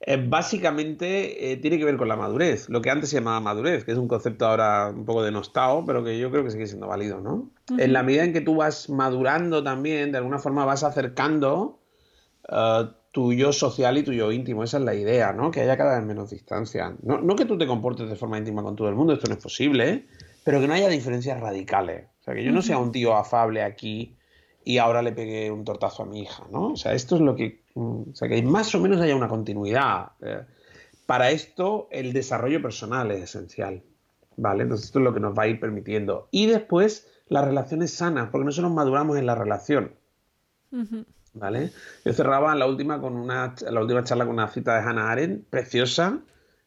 eh, 0.00 0.22
básicamente 0.28 1.52
eh, 1.52 1.56
tiene 1.56 1.78
que 1.78 1.84
ver 1.84 1.96
con 1.96 2.08
la 2.08 2.16
madurez, 2.16 2.68
lo 2.68 2.82
que 2.82 2.90
antes 2.90 3.10
se 3.10 3.16
llamaba 3.16 3.40
madurez, 3.40 3.84
que 3.84 3.92
es 3.92 3.98
un 3.98 4.08
concepto 4.08 4.46
ahora 4.46 4.92
un 4.94 5.04
poco 5.04 5.22
denostado, 5.22 5.84
pero 5.84 6.04
que 6.04 6.18
yo 6.18 6.30
creo 6.30 6.44
que 6.44 6.50
sigue 6.50 6.66
siendo 6.66 6.88
válido, 6.88 7.20
¿no? 7.20 7.50
En 7.78 7.92
la 7.92 8.02
medida 8.02 8.24
en 8.24 8.32
que 8.32 8.40
tú 8.40 8.56
vas 8.56 8.90
madurando 8.90 9.62
también, 9.62 10.12
de 10.12 10.18
alguna 10.18 10.38
forma 10.38 10.64
vas 10.64 10.84
acercando 10.84 11.80
uh, 12.50 12.84
tu 13.12 13.32
yo 13.32 13.52
social 13.52 13.96
y 13.96 14.02
tu 14.02 14.12
yo 14.12 14.32
íntimo, 14.32 14.64
esa 14.64 14.78
es 14.78 14.84
la 14.84 14.94
idea, 14.94 15.32
¿no? 15.32 15.50
Que 15.50 15.60
haya 15.60 15.76
cada 15.76 15.96
vez 15.96 16.04
menos 16.04 16.30
distancia. 16.30 16.94
No, 17.02 17.20
no 17.20 17.36
que 17.36 17.44
tú 17.44 17.56
te 17.56 17.66
comportes 17.66 18.08
de 18.08 18.16
forma 18.16 18.36
íntima 18.36 18.62
con 18.62 18.76
todo 18.76 18.88
el 18.88 18.96
mundo, 18.96 19.14
esto 19.14 19.28
no 19.28 19.34
es 19.34 19.42
posible, 19.42 20.06
pero 20.44 20.60
que 20.60 20.66
no 20.66 20.74
haya 20.74 20.88
diferencias 20.88 21.40
radicales. 21.40 22.08
O 22.20 22.24
sea, 22.24 22.34
que 22.34 22.44
yo 22.44 22.52
no 22.52 22.60
sea 22.60 22.78
un 22.78 22.92
tío 22.92 23.14
afable 23.14 23.62
aquí 23.62 24.16
y 24.64 24.78
ahora 24.78 25.02
le 25.02 25.12
pegué 25.12 25.50
un 25.50 25.64
tortazo 25.64 26.02
a 26.02 26.06
mi 26.06 26.22
hija, 26.22 26.44
¿no? 26.50 26.72
O 26.72 26.76
sea, 26.76 26.94
esto 26.94 27.16
es 27.16 27.22
lo 27.22 27.36
que 27.36 27.64
Mm, 27.74 28.10
o 28.12 28.14
sea, 28.14 28.28
que 28.28 28.42
más 28.42 28.74
o 28.74 28.80
menos 28.80 29.00
haya 29.00 29.16
una 29.16 29.28
continuidad. 29.28 30.12
Eh, 30.20 30.42
para 31.06 31.30
esto, 31.30 31.88
el 31.90 32.12
desarrollo 32.12 32.62
personal 32.62 33.10
es 33.10 33.22
esencial. 33.24 33.82
¿vale? 34.36 34.64
Entonces 34.64 34.86
esto 34.86 34.98
es 34.98 35.04
lo 35.04 35.14
que 35.14 35.20
nos 35.20 35.36
va 35.36 35.44
a 35.44 35.48
ir 35.48 35.60
permitiendo. 35.60 36.28
Y 36.30 36.46
después 36.46 37.08
las 37.28 37.44
relaciones 37.44 37.92
sanas, 37.92 38.30
porque 38.30 38.46
nosotros 38.46 38.72
maduramos 38.72 39.18
en 39.18 39.26
la 39.26 39.34
relación. 39.34 39.92
¿Vale? 41.34 41.70
Yo 42.04 42.12
cerraba 42.12 42.54
la 42.56 42.66
última 42.66 43.00
con 43.00 43.14
una 43.14 43.54
la 43.70 43.80
última 43.80 44.02
charla 44.02 44.24
con 44.24 44.34
una 44.34 44.48
cita 44.48 44.74
de 44.74 44.80
Hannah 44.80 45.10
Arendt, 45.10 45.46
preciosa, 45.48 46.20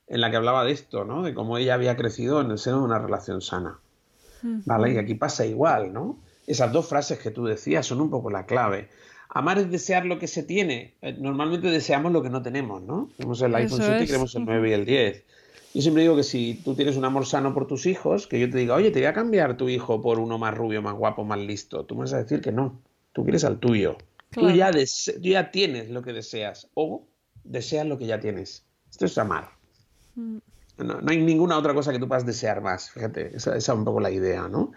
en 0.07 0.21
la 0.21 0.31
que 0.31 0.37
hablaba 0.37 0.63
de 0.63 0.71
esto, 0.71 1.03
¿no? 1.03 1.23
De 1.23 1.33
cómo 1.33 1.57
ella 1.57 1.73
había 1.73 1.97
crecido 1.97 2.39
en 2.39 2.51
el 2.51 2.57
seno 2.57 2.79
de 2.79 2.83
una 2.83 2.99
relación 2.99 3.41
sana. 3.41 3.79
¿Vale? 4.41 4.93
Y 4.93 4.97
aquí 4.97 5.15
pasa 5.15 5.45
igual, 5.45 5.91
¿no? 5.91 6.19
Esas 6.47 6.71
dos 6.71 6.87
frases 6.87 7.19
que 7.19 7.29
tú 7.29 7.45
decías 7.45 7.85
son 7.85 8.01
un 8.01 8.09
poco 8.09 8.31
la 8.31 8.45
clave. 8.45 8.89
Amar 9.29 9.59
es 9.59 9.69
desear 9.69 10.05
lo 10.05 10.17
que 10.17 10.27
se 10.27 10.43
tiene. 10.43 10.95
Eh, 11.01 11.15
normalmente 11.19 11.69
deseamos 11.69 12.11
lo 12.13 12.23
que 12.23 12.29
no 12.29 12.41
tenemos, 12.41 12.81
¿no? 12.81 13.09
Tenemos 13.17 13.41
el 13.41 13.53
iPhone 13.53 13.81
7 13.83 14.03
y 14.03 14.07
queremos 14.07 14.33
el 14.35 14.45
9 14.45 14.69
y 14.69 14.73
el 14.73 14.85
10. 14.85 15.23
Yo 15.73 15.81
siempre 15.81 16.03
digo 16.03 16.15
que 16.15 16.23
si 16.23 16.61
tú 16.63 16.73
tienes 16.73 16.95
un 16.95 17.05
amor 17.05 17.25
sano 17.25 17.53
por 17.53 17.67
tus 17.67 17.85
hijos, 17.85 18.25
que 18.25 18.39
yo 18.39 18.49
te 18.49 18.57
diga, 18.57 18.75
oye, 18.75 18.89
te 18.89 18.99
voy 18.99 19.07
a 19.07 19.13
cambiar 19.13 19.57
tu 19.57 19.67
hijo 19.67 20.01
por 20.01 20.19
uno 20.19 20.37
más 20.37 20.55
rubio, 20.55 20.81
más 20.81 20.95
guapo, 20.95 21.23
más 21.25 21.39
listo, 21.39 21.85
tú 21.85 21.95
me 21.95 22.01
vas 22.01 22.13
a 22.13 22.23
decir 22.23 22.41
que 22.41 22.51
no. 22.51 22.81
Tú 23.11 23.23
quieres 23.23 23.43
al 23.43 23.59
tuyo. 23.59 23.97
Tú, 24.31 24.49
ya 24.49 24.71
ya 25.21 25.51
tienes 25.51 25.89
lo 25.89 26.01
que 26.01 26.13
deseas 26.13 26.69
o 26.73 27.05
deseas 27.43 27.85
lo 27.85 27.97
que 27.97 28.05
ya 28.05 28.19
tienes. 28.19 28.65
Esto 28.89 29.05
es 29.05 29.17
amar. 29.17 29.49
Mm. 30.15 30.37
No, 30.77 30.99
hay 31.07 31.17
ninguna 31.17 31.57
otra 31.57 31.73
cosa 31.73 31.91
que 31.91 31.99
tú 31.99 32.07
puedas 32.07 32.25
desear 32.25 32.61
más. 32.61 32.91
Fíjate, 32.91 33.35
esa, 33.35 33.55
es 33.55 33.67
un 33.69 33.83
poco 33.83 33.99
la 33.99 34.11
idea, 34.11 34.47
¿no? 34.47 34.71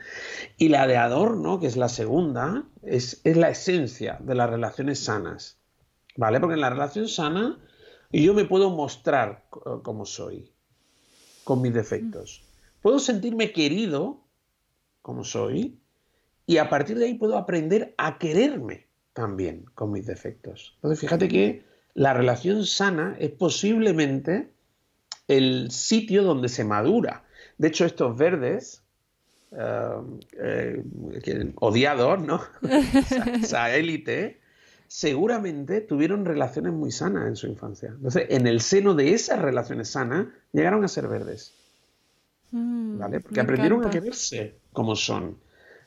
Y 0.57 0.69
la 0.69 0.87
de 0.87 0.97
adorno, 0.97 1.61
que 1.61 1.67
es 1.67 1.77
la 1.77 1.89
segunda, 1.89 2.65
es, 2.83 3.21
es 3.25 3.37
la 3.37 3.51
esencia 3.51 4.19
de 4.21 4.35
las 4.35 4.49
relaciones 4.49 5.01
sanas. 5.01 5.59
¿Vale? 6.17 6.41
Porque 6.41 6.55
en 6.55 6.61
la 6.61 6.71
relación 6.71 7.09
sana 7.09 7.59
yo 8.13 8.35
me 8.35 8.45
puedo 8.45 8.71
mostrar 8.71 9.45
como 9.83 10.05
soy, 10.05 10.51
con 11.45 11.63
mis 11.63 11.73
defectos. 11.73 12.43
Puedo 12.83 12.99
sentirme 12.99 13.53
querido 13.53 14.21
como 15.03 15.25
soy 15.25 15.79
y 16.47 16.59
a 16.59 16.69
partir 16.69 16.99
de 16.99 17.07
ahí 17.07 17.15
puedo 17.15 17.37
aprender 17.37 17.95
a 17.97 18.19
quererme 18.19 18.89
también 19.13 19.65
con 19.75 19.93
mis 19.93 20.07
defectos. 20.07 20.73
Entonces, 20.77 21.01
fíjate 21.01 21.29
que 21.29 21.65
la 21.95 22.15
relación 22.15 22.67
sana 22.67 23.17
es 23.19 23.31
posiblemente 23.31 24.53
el 25.31 25.70
sitio 25.70 26.24
donde 26.24 26.49
se 26.49 26.64
madura. 26.64 27.22
De 27.57 27.68
hecho, 27.68 27.85
estos 27.85 28.16
verdes, 28.16 28.83
eh, 29.53 30.03
eh, 30.39 31.53
odiados, 31.57 32.20
¿no? 32.20 32.43
esa, 33.43 33.74
élite, 33.74 34.41
seguramente 34.89 35.83
tuvieron 35.83 36.24
relaciones 36.24 36.72
muy 36.72 36.91
sanas 36.91 37.28
en 37.28 37.37
su 37.37 37.47
infancia. 37.47 37.91
Entonces, 37.91 38.26
en 38.28 38.49
el 38.49 38.61
seno 38.61 38.95
de 38.95 39.12
esas 39.12 39.41
relaciones 39.41 39.91
sanas, 39.91 40.26
llegaron 40.53 40.85
a 40.85 40.89
ser 40.89 41.07
verdes. 41.07 41.55
Mm, 42.51 42.99
¿Vale? 42.99 43.20
Porque 43.20 43.41
aprendieron 43.41 43.87
a 43.87 43.91
quererse 43.91 44.57
como 44.72 44.97
son. 44.97 45.37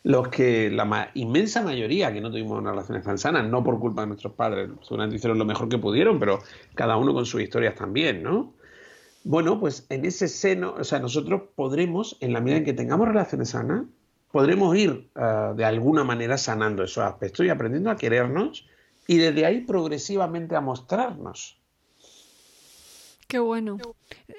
Los 0.03 0.29
que, 0.29 0.69
la 0.69 1.11
inmensa 1.15 1.61
mayoría 1.63 2.13
que 2.13 2.21
no 2.21 2.29
tuvimos 2.29 2.59
unas 2.59 2.71
relaciones 2.71 3.03
tan 3.03 3.17
sanas, 3.17 3.49
no 3.49 3.61
por 3.61 3.79
culpa 3.79 4.01
de 4.01 4.07
nuestros 4.07 4.33
padres, 4.33 4.69
seguramente 4.83 5.17
hicieron 5.17 5.37
lo 5.37 5.45
mejor 5.45 5.67
que 5.67 5.77
pudieron, 5.77 6.17
pero 6.17 6.39
cada 6.75 6.95
uno 6.95 7.13
con 7.13 7.25
sus 7.25 7.41
historias 7.41 7.75
también, 7.75 8.23
¿no? 8.23 8.53
Bueno, 9.24 9.59
pues 9.59 9.86
en 9.89 10.05
ese 10.05 10.28
seno, 10.28 10.76
o 10.78 10.84
sea, 10.84 10.99
nosotros 10.99 11.43
podremos, 11.55 12.17
en 12.19 12.34
la 12.34 12.41
medida 12.41 12.57
en 12.57 12.65
que 12.65 12.74
tengamos 12.74 13.07
relaciones 13.07 13.49
sanas, 13.49 13.86
podremos 14.32 14.76
ir 14.76 15.09
ah, 15.15 15.53
de 15.55 15.63
alguna 15.63 16.03
manera 16.03 16.38
sanando 16.38 16.84
esos 16.84 17.03
aspectos 17.03 17.45
y 17.45 17.49
aprendiendo 17.49 17.89
a 17.89 17.95
querernos 17.95 18.67
y 19.07 19.17
desde 19.17 19.45
ahí 19.45 19.61
progresivamente 19.61 20.55
a 20.55 20.61
mostrarnos. 20.61 21.62
Qué 23.34 23.39
bueno. 23.39 23.79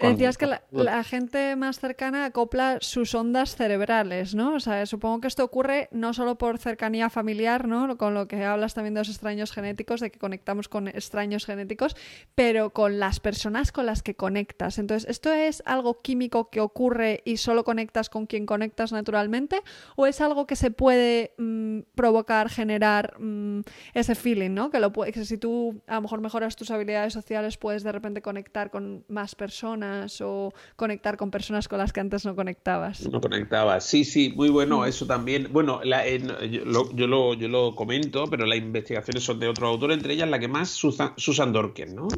Decías 0.01 0.39
que 0.39 0.47
la, 0.71 1.03
gente 1.03 1.57
más 1.57 1.81
cercana 1.81 2.27
acopla 2.27 2.79
sus 2.81 3.13
ondas 3.17 3.57
cerebrales, 3.57 4.37
¿no? 4.37 4.55
O 4.55 4.61
sea, 4.61 4.87
supongo 4.87 5.21
que 5.21 5.27
esto 5.27 5.43
ocurre 5.43 5.89
no 5.91 6.15
solo 6.15 6.39
por 6.39 6.59
cercanía 6.59 7.11
familiar, 7.11 7.67
¿no? 7.67 7.99
Con 7.99 8.15
lo 8.15 8.29
que 8.29 8.45
hablas 8.45 8.75
también 8.75 8.95
de 8.95 9.01
los 9.01 9.09
extraños 9.09 9.51
genéticos, 9.51 9.99
de 9.99 10.13
que 10.13 10.21
conectamos 10.21 10.69
con 10.69 10.87
extraños 10.87 11.45
genéticos, 11.45 11.97
pero 12.37 12.71
con 12.71 13.01
las 13.01 13.19
personas 13.19 13.73
con 13.73 13.87
las 13.87 14.05
que 14.05 14.15
conectas. 14.15 14.79
Entonces, 14.79 15.11
¿esto 15.11 15.33
es 15.33 15.61
algo 15.67 16.01
químico 16.01 16.51
que 16.51 16.61
ocurre 16.61 17.23
y 17.25 17.39
solo 17.39 17.65
conectas 17.65 18.09
con 18.09 18.27
quien 18.27 18.47
conectas 18.47 18.93
naturalmente? 18.93 19.61
¿O 19.97 20.07
es 20.07 20.21
algo 20.21 20.47
que 20.47 20.55
se 20.55 20.71
puede 20.71 21.35
mm, 21.39 21.81
provocar, 21.97 22.49
generar 22.49 23.19
mm, 23.19 23.63
ese 23.95 24.15
feeling, 24.15 24.51
¿no? 24.51 24.71
Que, 24.71 24.79
lo 24.79 24.93
que 24.93 25.25
si 25.25 25.37
tú 25.37 25.83
a 25.89 25.97
lo 25.97 26.03
mejor 26.03 26.21
mejoras 26.21 26.55
tus 26.55 26.71
habilidades 26.71 27.13
sociales, 27.13 27.57
puedes 27.57 27.83
de 27.83 27.91
repente 27.91 28.23
conectar 28.23 28.71
con 28.71 28.84
más 29.09 29.35
personas 29.35 30.21
o 30.21 30.53
conectar 30.77 31.17
con 31.17 31.31
personas 31.31 31.69
con 31.69 31.79
las 31.79 31.93
que 31.93 32.01
antes 32.01 32.25
no 32.25 32.35
conectabas. 32.35 33.09
No 33.09 33.21
conectabas, 33.21 33.85
sí, 33.85 34.05
sí, 34.05 34.33
muy 34.35 34.49
bueno, 34.49 34.81
mm. 34.81 34.85
eso 34.87 35.07
también. 35.07 35.49
Bueno, 35.53 35.83
yo, 35.85 36.65
lo, 37.07 37.35
yo, 37.35 37.49
lo, 37.49 37.75
comento, 37.75 38.27
pero 38.27 38.47
las 38.47 38.59
investigaciones 38.59 39.23
son 39.23 39.39
de 39.39 39.49
otro 39.49 39.69
autor, 39.69 39.93
entre 39.93 40.15
ellas 40.15 40.29
la 40.29 40.39
que 40.39 40.49
más, 40.49 40.71
Susan, 40.71 41.53
Dorken, 41.53 41.95
¿no? 41.95 42.09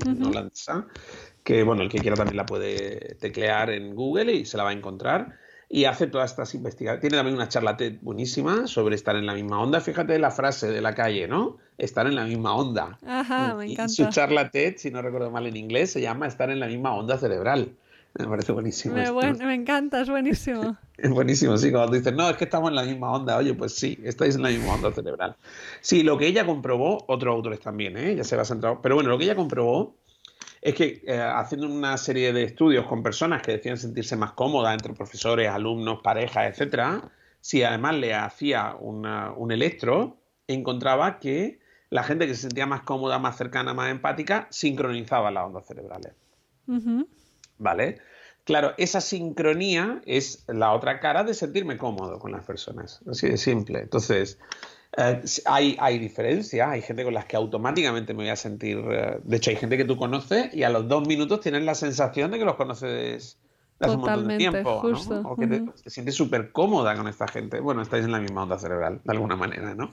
que 1.44 1.62
bueno, 1.62 1.82
el 1.82 1.88
que 1.88 1.98
quiera 1.98 2.16
también 2.16 2.36
la 2.36 2.44
puede 2.44 3.14
teclear 3.20 3.70
en 3.70 3.94
Google 3.94 4.32
y 4.32 4.44
se 4.46 4.56
la 4.56 4.64
va 4.64 4.70
a 4.70 4.72
encontrar 4.72 5.38
y 5.68 5.84
hace 5.84 6.06
todas 6.06 6.30
estas 6.30 6.54
investigaciones. 6.54 7.00
Tiene 7.00 7.16
también 7.16 7.36
una 7.36 7.48
charla 7.48 7.76
TED 7.76 7.98
buenísima 8.00 8.66
sobre 8.66 8.94
estar 8.94 9.16
en 9.16 9.26
la 9.26 9.34
misma 9.34 9.60
onda. 9.60 9.80
Fíjate 9.80 10.18
la 10.18 10.30
frase 10.30 10.68
de 10.68 10.80
la 10.80 10.94
calle, 10.94 11.26
¿no? 11.26 11.58
Estar 11.76 12.06
en 12.06 12.14
la 12.14 12.24
misma 12.24 12.54
onda. 12.54 12.98
Ajá, 13.06 13.54
me 13.54 13.72
encanta. 13.72 13.88
su 13.88 14.08
charla 14.08 14.50
TED, 14.50 14.76
si 14.76 14.90
no 14.90 15.02
recuerdo 15.02 15.30
mal 15.30 15.46
en 15.46 15.56
inglés, 15.56 15.90
se 15.90 16.00
llama 16.00 16.26
Estar 16.26 16.50
en 16.50 16.60
la 16.60 16.66
misma 16.66 16.94
onda 16.94 17.18
cerebral. 17.18 17.74
Me 18.18 18.26
parece 18.26 18.52
buenísimo. 18.52 18.94
Me, 18.94 19.34
me 19.34 19.54
encanta, 19.54 20.00
es 20.00 20.08
buenísimo. 20.08 20.78
es 20.96 21.10
buenísimo, 21.10 21.58
sí, 21.58 21.70
cuando 21.70 21.92
dices, 21.92 22.14
no, 22.14 22.30
es 22.30 22.36
que 22.36 22.44
estamos 22.44 22.70
en 22.70 22.76
la 22.76 22.84
misma 22.84 23.12
onda. 23.12 23.36
Oye, 23.36 23.52
pues 23.52 23.74
sí, 23.74 23.98
estáis 24.04 24.36
en 24.36 24.42
la 24.42 24.48
misma 24.48 24.74
onda 24.74 24.92
cerebral. 24.92 25.36
Sí, 25.82 26.02
lo 26.02 26.16
que 26.16 26.26
ella 26.26 26.46
comprobó, 26.46 27.04
otros 27.08 27.34
autores 27.34 27.60
también, 27.60 27.96
¿eh? 27.98 28.14
Ya 28.16 28.24
se 28.24 28.36
va 28.36 28.42
a 28.42 28.46
centrar. 28.46 28.78
Pero 28.82 28.94
bueno, 28.94 29.10
lo 29.10 29.18
que 29.18 29.24
ella 29.24 29.36
comprobó 29.36 29.96
es 30.66 30.74
que 30.74 31.00
eh, 31.06 31.20
haciendo 31.20 31.68
una 31.68 31.96
serie 31.96 32.32
de 32.32 32.42
estudios 32.42 32.86
con 32.86 33.00
personas 33.00 33.40
que 33.40 33.52
decían 33.52 33.76
sentirse 33.76 34.16
más 34.16 34.32
cómodas 34.32 34.72
entre 34.72 34.94
profesores, 34.94 35.48
alumnos, 35.48 36.00
parejas, 36.02 36.48
etcétera, 36.50 37.08
si 37.40 37.62
además 37.62 37.94
le 37.94 38.14
hacía 38.14 38.74
un 38.74 39.52
electro, 39.52 40.16
encontraba 40.48 41.20
que 41.20 41.60
la 41.88 42.02
gente 42.02 42.26
que 42.26 42.34
se 42.34 42.42
sentía 42.42 42.66
más 42.66 42.82
cómoda, 42.82 43.20
más 43.20 43.36
cercana, 43.36 43.74
más 43.74 43.92
empática, 43.92 44.48
sincronizaba 44.50 45.30
las 45.30 45.44
ondas 45.44 45.66
cerebrales. 45.68 46.14
¿Vale? 47.58 48.00
Claro, 48.42 48.74
esa 48.76 49.00
sincronía 49.00 50.02
es 50.04 50.44
la 50.48 50.72
otra 50.72 50.98
cara 50.98 51.22
de 51.22 51.34
sentirme 51.34 51.76
cómodo 51.76 52.18
con 52.18 52.32
las 52.32 52.44
personas. 52.44 53.02
Así 53.08 53.28
de 53.28 53.36
simple. 53.36 53.82
Entonces, 53.82 54.40
eh, 54.96 55.22
hay, 55.44 55.76
hay 55.78 55.98
diferencias, 55.98 56.68
hay 56.68 56.82
gente 56.82 57.04
con 57.04 57.14
las 57.14 57.26
que 57.26 57.36
automáticamente 57.36 58.14
me 58.14 58.24
voy 58.24 58.30
a 58.30 58.36
sentir. 58.36 58.78
Eh, 58.90 59.18
de 59.22 59.36
hecho, 59.36 59.50
hay 59.50 59.56
gente 59.56 59.76
que 59.76 59.84
tú 59.84 59.96
conoces 59.96 60.54
y 60.54 60.62
a 60.62 60.70
los 60.70 60.88
dos 60.88 61.06
minutos 61.06 61.40
tienes 61.40 61.62
la 61.64 61.74
sensación 61.74 62.30
de 62.30 62.38
que 62.38 62.44
los 62.44 62.56
conoces 62.56 63.38
hace 63.80 63.94
un 63.94 64.00
montón 64.00 64.28
de 64.28 64.38
tiempo. 64.38 64.82
¿no? 64.84 65.30
O 65.30 65.36
que 65.36 65.46
te, 65.46 65.90
sientes 65.90 66.14
súper 66.14 66.52
cómoda 66.52 66.96
con 66.96 67.08
esta 67.08 67.28
gente. 67.28 67.60
Bueno, 67.60 67.82
estáis 67.82 68.04
en 68.04 68.12
la 68.12 68.20
misma 68.20 68.44
onda 68.44 68.58
cerebral, 68.58 69.00
de 69.04 69.12
alguna 69.12 69.36
manera, 69.36 69.74
¿no? 69.74 69.92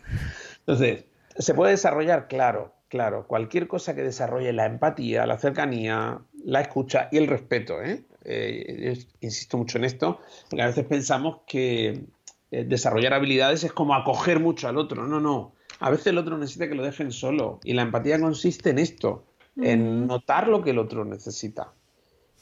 Entonces, 0.60 1.06
¿se 1.38 1.54
puede 1.54 1.72
desarrollar? 1.72 2.28
Claro, 2.28 2.74
claro. 2.88 3.28
Cualquier 3.28 3.68
cosa 3.68 3.96
que 3.96 4.04
desarrolle 4.04 4.54
la 4.54 4.66
empatía, 4.66 5.26
la 5.26 5.38
cercanía, 5.38 6.20
la 6.46 6.62
escucha 6.62 7.10
y 7.12 7.18
el 7.18 7.28
respeto, 7.28 7.82
¿eh? 7.82 8.04
eh 8.24 9.06
insisto 9.20 9.58
mucho 9.58 9.78
en 9.80 9.84
esto, 9.84 10.22
porque 10.50 10.64
a 10.64 10.68
veces 10.68 10.86
pensamos 10.86 11.42
que 11.46 12.06
eh, 12.54 12.66
desarrollar 12.66 13.16
habilidades 13.16 13.64
es 13.64 13.74
como 13.74 13.96
acoger 13.96 14.40
mucho 14.40 14.68
al 14.68 14.78
otro. 14.78 15.08
No, 15.08 15.20
no. 15.20 15.54
A 15.80 15.90
veces 15.90 16.08
el 16.08 16.20
otro 16.20 16.38
necesita 16.38 16.70
que 16.70 16.76
lo 16.76 16.84
dejen 16.84 17.12
solo. 17.12 17.60
Y 17.64 17.74
la 17.74 17.82
empatía 17.82 18.20
consiste 18.20 18.70
en 18.70 18.78
esto, 18.78 19.26
en 19.58 20.06
notar 20.06 20.48
lo 20.48 20.62
que 20.62 20.70
el 20.70 20.78
otro 20.78 21.04
necesita. 21.04 21.74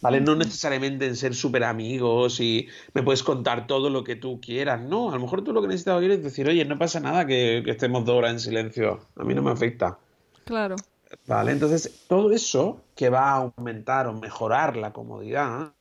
¿Vale? 0.01 0.19
No 0.19 0.35
necesariamente 0.35 1.05
en 1.05 1.15
ser 1.15 1.33
súper 1.33 1.63
amigos 1.63 2.41
y 2.41 2.67
me 2.93 3.03
puedes 3.03 3.23
contar 3.23 3.67
todo 3.67 3.89
lo 3.89 4.03
que 4.03 4.17
tú 4.17 4.41
quieras. 4.41 4.81
No, 4.81 5.11
a 5.11 5.15
lo 5.15 5.21
mejor 5.21 5.45
tú 5.45 5.53
lo 5.53 5.61
que 5.61 5.69
necesitas 5.69 5.95
oír 5.95 6.11
es 6.11 6.23
decir, 6.23 6.45
oye, 6.45 6.65
no 6.65 6.77
pasa 6.77 6.99
nada 6.99 7.25
que, 7.25 7.61
que 7.63 7.71
estemos 7.71 8.03
dos 8.03 8.17
horas 8.17 8.33
en 8.33 8.39
silencio. 8.41 8.99
A 9.15 9.23
mí 9.23 9.33
no 9.33 9.41
me 9.41 9.51
afecta. 9.51 9.97
Claro. 10.43 10.75
Vale, 11.25 11.53
entonces 11.53 12.05
todo 12.09 12.31
eso 12.31 12.81
que 12.95 13.09
va 13.09 13.31
a 13.31 13.51
aumentar 13.55 14.07
o 14.07 14.13
mejorar 14.13 14.75
la 14.75 14.91
comodidad 14.91 15.73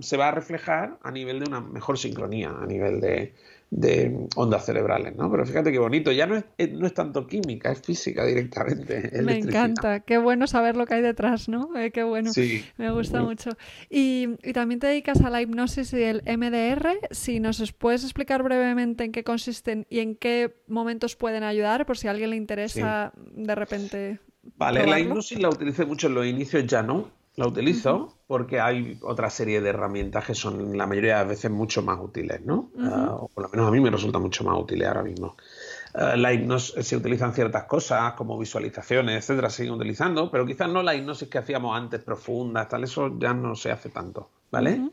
se 0.00 0.16
va 0.16 0.28
a 0.28 0.30
reflejar 0.30 0.98
a 1.02 1.10
nivel 1.10 1.40
de 1.40 1.46
una 1.46 1.60
mejor 1.60 1.98
sincronía, 1.98 2.50
a 2.50 2.66
nivel 2.66 3.00
de, 3.00 4.26
ondas 4.36 4.64
cerebrales, 4.64 5.14
¿no? 5.16 5.30
Pero 5.30 5.44
fíjate 5.46 5.70
qué 5.70 5.78
bonito, 5.78 6.10
ya 6.10 6.26
no 6.26 6.36
es, 6.36 6.44
eh, 6.58 6.68
no 6.68 6.86
es 6.86 6.94
tanto 6.94 7.26
química, 7.26 7.70
es 7.70 7.82
física 7.82 8.24
directamente. 8.24 9.10
Me 9.22 9.38
encanta, 9.38 10.00
qué 10.00 10.18
bueno 10.18 10.46
saber 10.46 10.76
lo 10.76 10.86
que 10.86 10.94
hay 10.94 11.02
detrás, 11.02 11.48
¿no? 11.48 11.76
Eh, 11.76 11.90
qué 11.92 12.02
bueno, 12.02 12.32
sí. 12.32 12.64
me 12.78 12.90
gusta 12.90 13.22
mucho. 13.22 13.50
Y, 13.88 14.28
también 14.54 14.80
te 14.80 14.88
dedicas 14.88 15.20
a 15.20 15.30
la 15.30 15.42
hipnosis 15.42 15.92
y 15.92 16.02
el 16.02 16.22
MDR, 16.22 16.98
si 17.10 17.38
nos 17.38 17.72
puedes 17.72 18.02
explicar 18.02 18.42
brevemente 18.42 19.04
en 19.04 19.12
qué 19.12 19.24
consisten 19.24 19.86
y 19.90 20.00
en 20.00 20.16
qué 20.16 20.56
momentos 20.68 21.16
pueden 21.16 21.44
ayudar, 21.44 21.86
por 21.86 21.98
si 21.98 22.08
a 22.08 22.12
alguien 22.12 22.30
le 22.30 22.36
interesa 22.36 23.12
de 23.16 23.54
repente. 23.54 24.20
Vale, 24.56 24.86
la 24.86 24.98
hipnosis 24.98 25.38
la 25.38 25.50
utilicé 25.50 25.84
mucho 25.84 26.06
en 26.06 26.14
los 26.14 26.26
inicios 26.26 26.66
ya, 26.66 26.82
¿no? 26.82 27.19
La 27.36 27.46
utilizo 27.46 28.16
porque 28.26 28.60
hay 28.60 28.98
otra 29.02 29.30
serie 29.30 29.60
de 29.60 29.70
herramientas 29.70 30.24
que 30.24 30.34
son 30.34 30.76
la 30.76 30.86
mayoría 30.86 31.14
de 31.14 31.20
las 31.20 31.28
veces 31.28 31.50
mucho 31.50 31.82
más 31.82 31.98
útiles, 32.00 32.44
¿no? 32.44 32.70
Ah, 32.78 33.16
o 33.18 33.28
por 33.28 33.44
lo 33.44 33.50
menos 33.50 33.68
a 33.68 33.70
mí 33.70 33.80
me 33.80 33.90
resulta 33.90 34.18
mucho 34.18 34.44
más 34.44 34.58
útil 34.58 34.84
ahora 34.84 35.02
mismo. 35.02 35.36
Uh, 35.94 36.16
la 36.16 36.32
hipnosis, 36.32 36.86
se 36.86 36.96
utilizan 36.96 37.32
ciertas 37.32 37.64
cosas 37.64 38.12
como 38.12 38.38
visualizaciones, 38.38 39.16
etcétera, 39.16 39.50
se 39.50 39.58
siguen 39.58 39.74
utilizando, 39.74 40.30
pero 40.30 40.46
quizás 40.46 40.68
no 40.68 40.82
la 40.82 40.94
hipnosis 40.94 41.28
que 41.28 41.38
hacíamos 41.38 41.76
antes, 41.76 42.00
profunda, 42.02 42.68
tal, 42.68 42.84
eso 42.84 43.18
ya 43.18 43.34
no 43.34 43.56
se 43.56 43.72
hace 43.72 43.88
tanto, 43.88 44.30
¿vale? 44.52 44.90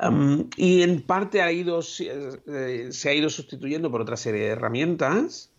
Um, 0.00 0.48
y 0.56 0.82
en 0.82 1.02
parte 1.02 1.42
ha 1.42 1.52
ido, 1.52 1.80
eh, 2.00 2.88
se 2.90 3.08
ha 3.08 3.14
ido 3.14 3.30
sustituyendo 3.30 3.90
por 3.90 4.00
otra 4.00 4.16
serie 4.16 4.42
de 4.42 4.48
herramientas 4.48 5.50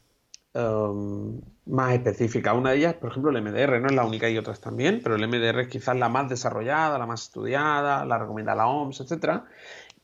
um, 0.54 1.40
más 1.66 1.94
específicas. 1.94 2.56
Una 2.56 2.72
de 2.72 2.78
ellas, 2.78 2.94
por 2.96 3.12
ejemplo, 3.12 3.32
el 3.32 3.42
MDR, 3.42 3.80
no 3.80 3.88
es 3.88 3.96
la 3.96 4.06
única, 4.06 4.28
hay 4.28 4.38
otras 4.38 4.60
también, 4.60 5.00
pero 5.02 5.16
el 5.16 5.28
MDR 5.28 5.62
es 5.62 5.68
quizás 5.68 5.98
la 5.98 6.10
más 6.10 6.30
desarrollada, 6.30 6.98
la 6.98 7.06
más 7.06 7.24
estudiada, 7.24 8.06
la 8.06 8.18
recomienda 8.18 8.56
la 8.56 8.68
OMS, 8.68 9.02
etcétera. 9.02 9.46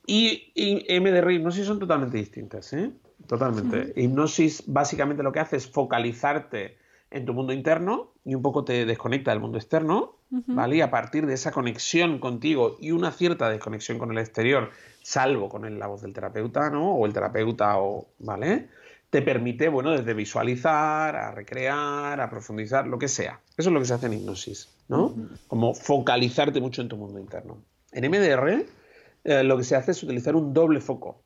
Y, 0.06 0.52
y 0.56 1.00
MDR 1.00 1.32
y 1.32 1.36
hipnosis 1.36 1.66
son 1.66 1.80
totalmente 1.80 2.18
distintas, 2.18 2.74
¿eh? 2.74 2.92
Totalmente. 3.28 3.94
Hipnosis 3.96 4.64
básicamente 4.66 5.22
lo 5.22 5.32
que 5.32 5.40
hace 5.40 5.58
es 5.58 5.70
focalizarte 5.70 6.78
en 7.12 7.26
tu 7.26 7.34
mundo 7.34 7.54
interno 7.54 8.14
y 8.24 8.36
un 8.36 8.42
poco 8.42 8.64
te 8.64 8.86
desconecta 8.86 9.32
del 9.32 9.40
mundo 9.40 9.58
externo, 9.58 10.16
¿vale? 10.30 10.78
Y 10.78 10.82
a 10.82 10.92
partir 10.92 11.26
de 11.26 11.34
esa 11.34 11.52
conexión 11.52 12.20
contigo 12.20 12.78
y 12.80 12.92
una 12.92 13.12
cierta 13.12 13.50
desconexión 13.50 13.98
con 13.98 14.12
el 14.12 14.20
exterior, 14.20 14.70
salvo 15.02 15.50
con 15.50 15.80
la 15.80 15.88
voz 15.88 16.02
del 16.02 16.14
terapeuta, 16.14 16.70
¿no? 16.70 16.94
O 16.94 17.06
el 17.06 17.14
terapeuta, 17.14 17.80
o, 17.80 18.08
¿vale? 18.20 18.70
Te 19.10 19.22
permite, 19.22 19.70
bueno, 19.70 19.92
desde 19.92 20.14
visualizar, 20.14 21.16
a 21.16 21.32
recrear, 21.32 22.22
a 22.22 22.30
profundizar, 22.30 22.86
lo 22.88 23.00
que 23.00 23.08
sea. 23.08 23.42
Eso 23.58 23.70
es 23.70 23.74
lo 23.74 23.80
que 23.80 23.86
se 23.86 23.94
hace 23.96 24.06
en 24.06 24.14
hipnosis, 24.14 24.70
¿no? 24.88 25.16
Como 25.48 25.74
focalizarte 25.74 26.62
mucho 26.62 26.82
en 26.82 26.90
tu 26.90 26.98
mundo 26.98 27.20
interno. 27.20 27.64
En 27.92 28.10
MDR 28.10 28.66
eh, 29.24 29.44
lo 29.44 29.58
que 29.58 29.64
se 29.64 29.76
hace 29.76 29.92
es 29.92 30.04
utilizar 30.04 30.36
un 30.36 30.54
doble 30.54 30.80
foco. 30.80 31.22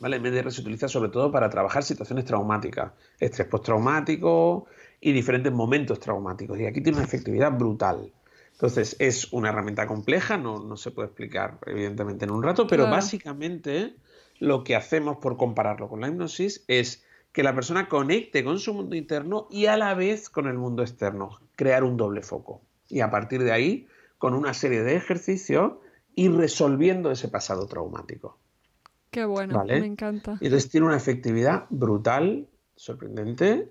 ¿vale? 0.00 0.18
MDR 0.18 0.50
se 0.50 0.62
utiliza 0.62 0.88
sobre 0.88 1.10
todo 1.10 1.30
para 1.30 1.48
trabajar 1.48 1.82
situaciones 1.82 2.24
traumáticas, 2.24 2.92
estrés 3.18 3.48
postraumático 3.48 4.66
y 5.00 5.12
diferentes 5.12 5.52
momentos 5.52 6.00
traumáticos. 6.00 6.58
Y 6.58 6.66
aquí 6.66 6.80
tiene 6.80 6.98
una 6.98 7.06
efectividad 7.06 7.52
brutal. 7.52 8.12
Entonces, 8.52 8.96
es 8.98 9.32
una 9.32 9.48
herramienta 9.48 9.86
compleja, 9.86 10.36
no, 10.36 10.76
se 10.76 10.90
puede 10.90 11.08
explicar 11.08 11.58
evidentemente 11.66 12.26
en 12.26 12.30
un 12.30 12.42
rato, 12.42 12.66
pero 12.66 12.90
básicamente 12.90 13.94
lo 14.40 14.64
que 14.64 14.74
hacemos 14.74 15.18
por 15.18 15.36
compararlo 15.36 15.88
con 15.88 16.00
la 16.00 16.08
hipnosis 16.08 16.64
es 16.66 17.04
que 17.32 17.42
la 17.44 17.54
persona 17.54 17.88
conecte 17.88 18.42
con 18.42 18.58
su 18.58 18.74
mundo 18.74 18.96
interno 18.96 19.46
y 19.50 19.66
a 19.66 19.76
la 19.76 19.94
vez 19.94 20.28
con 20.28 20.48
el 20.48 20.58
mundo 20.58 20.82
externo, 20.82 21.38
crear 21.54 21.84
un 21.84 21.96
doble 21.96 22.22
foco. 22.22 22.62
Y 22.88 23.00
a 23.00 23.10
partir 23.10 23.44
de 23.44 23.52
ahí, 23.52 23.86
con 24.18 24.34
una 24.34 24.52
serie 24.52 24.82
de 24.82 24.96
ejercicios, 24.96 25.74
ir 26.16 26.34
resolviendo 26.34 27.12
ese 27.12 27.28
pasado 27.28 27.66
traumático. 27.66 28.38
Qué 29.10 29.24
bueno, 29.24 29.64
me 29.64 29.78
encanta. 29.78 30.38
Y 30.40 30.46
entonces 30.46 30.70
tiene 30.70 30.86
una 30.86 30.96
efectividad 30.96 31.66
brutal, 31.70 32.48
sorprendente. 32.74 33.70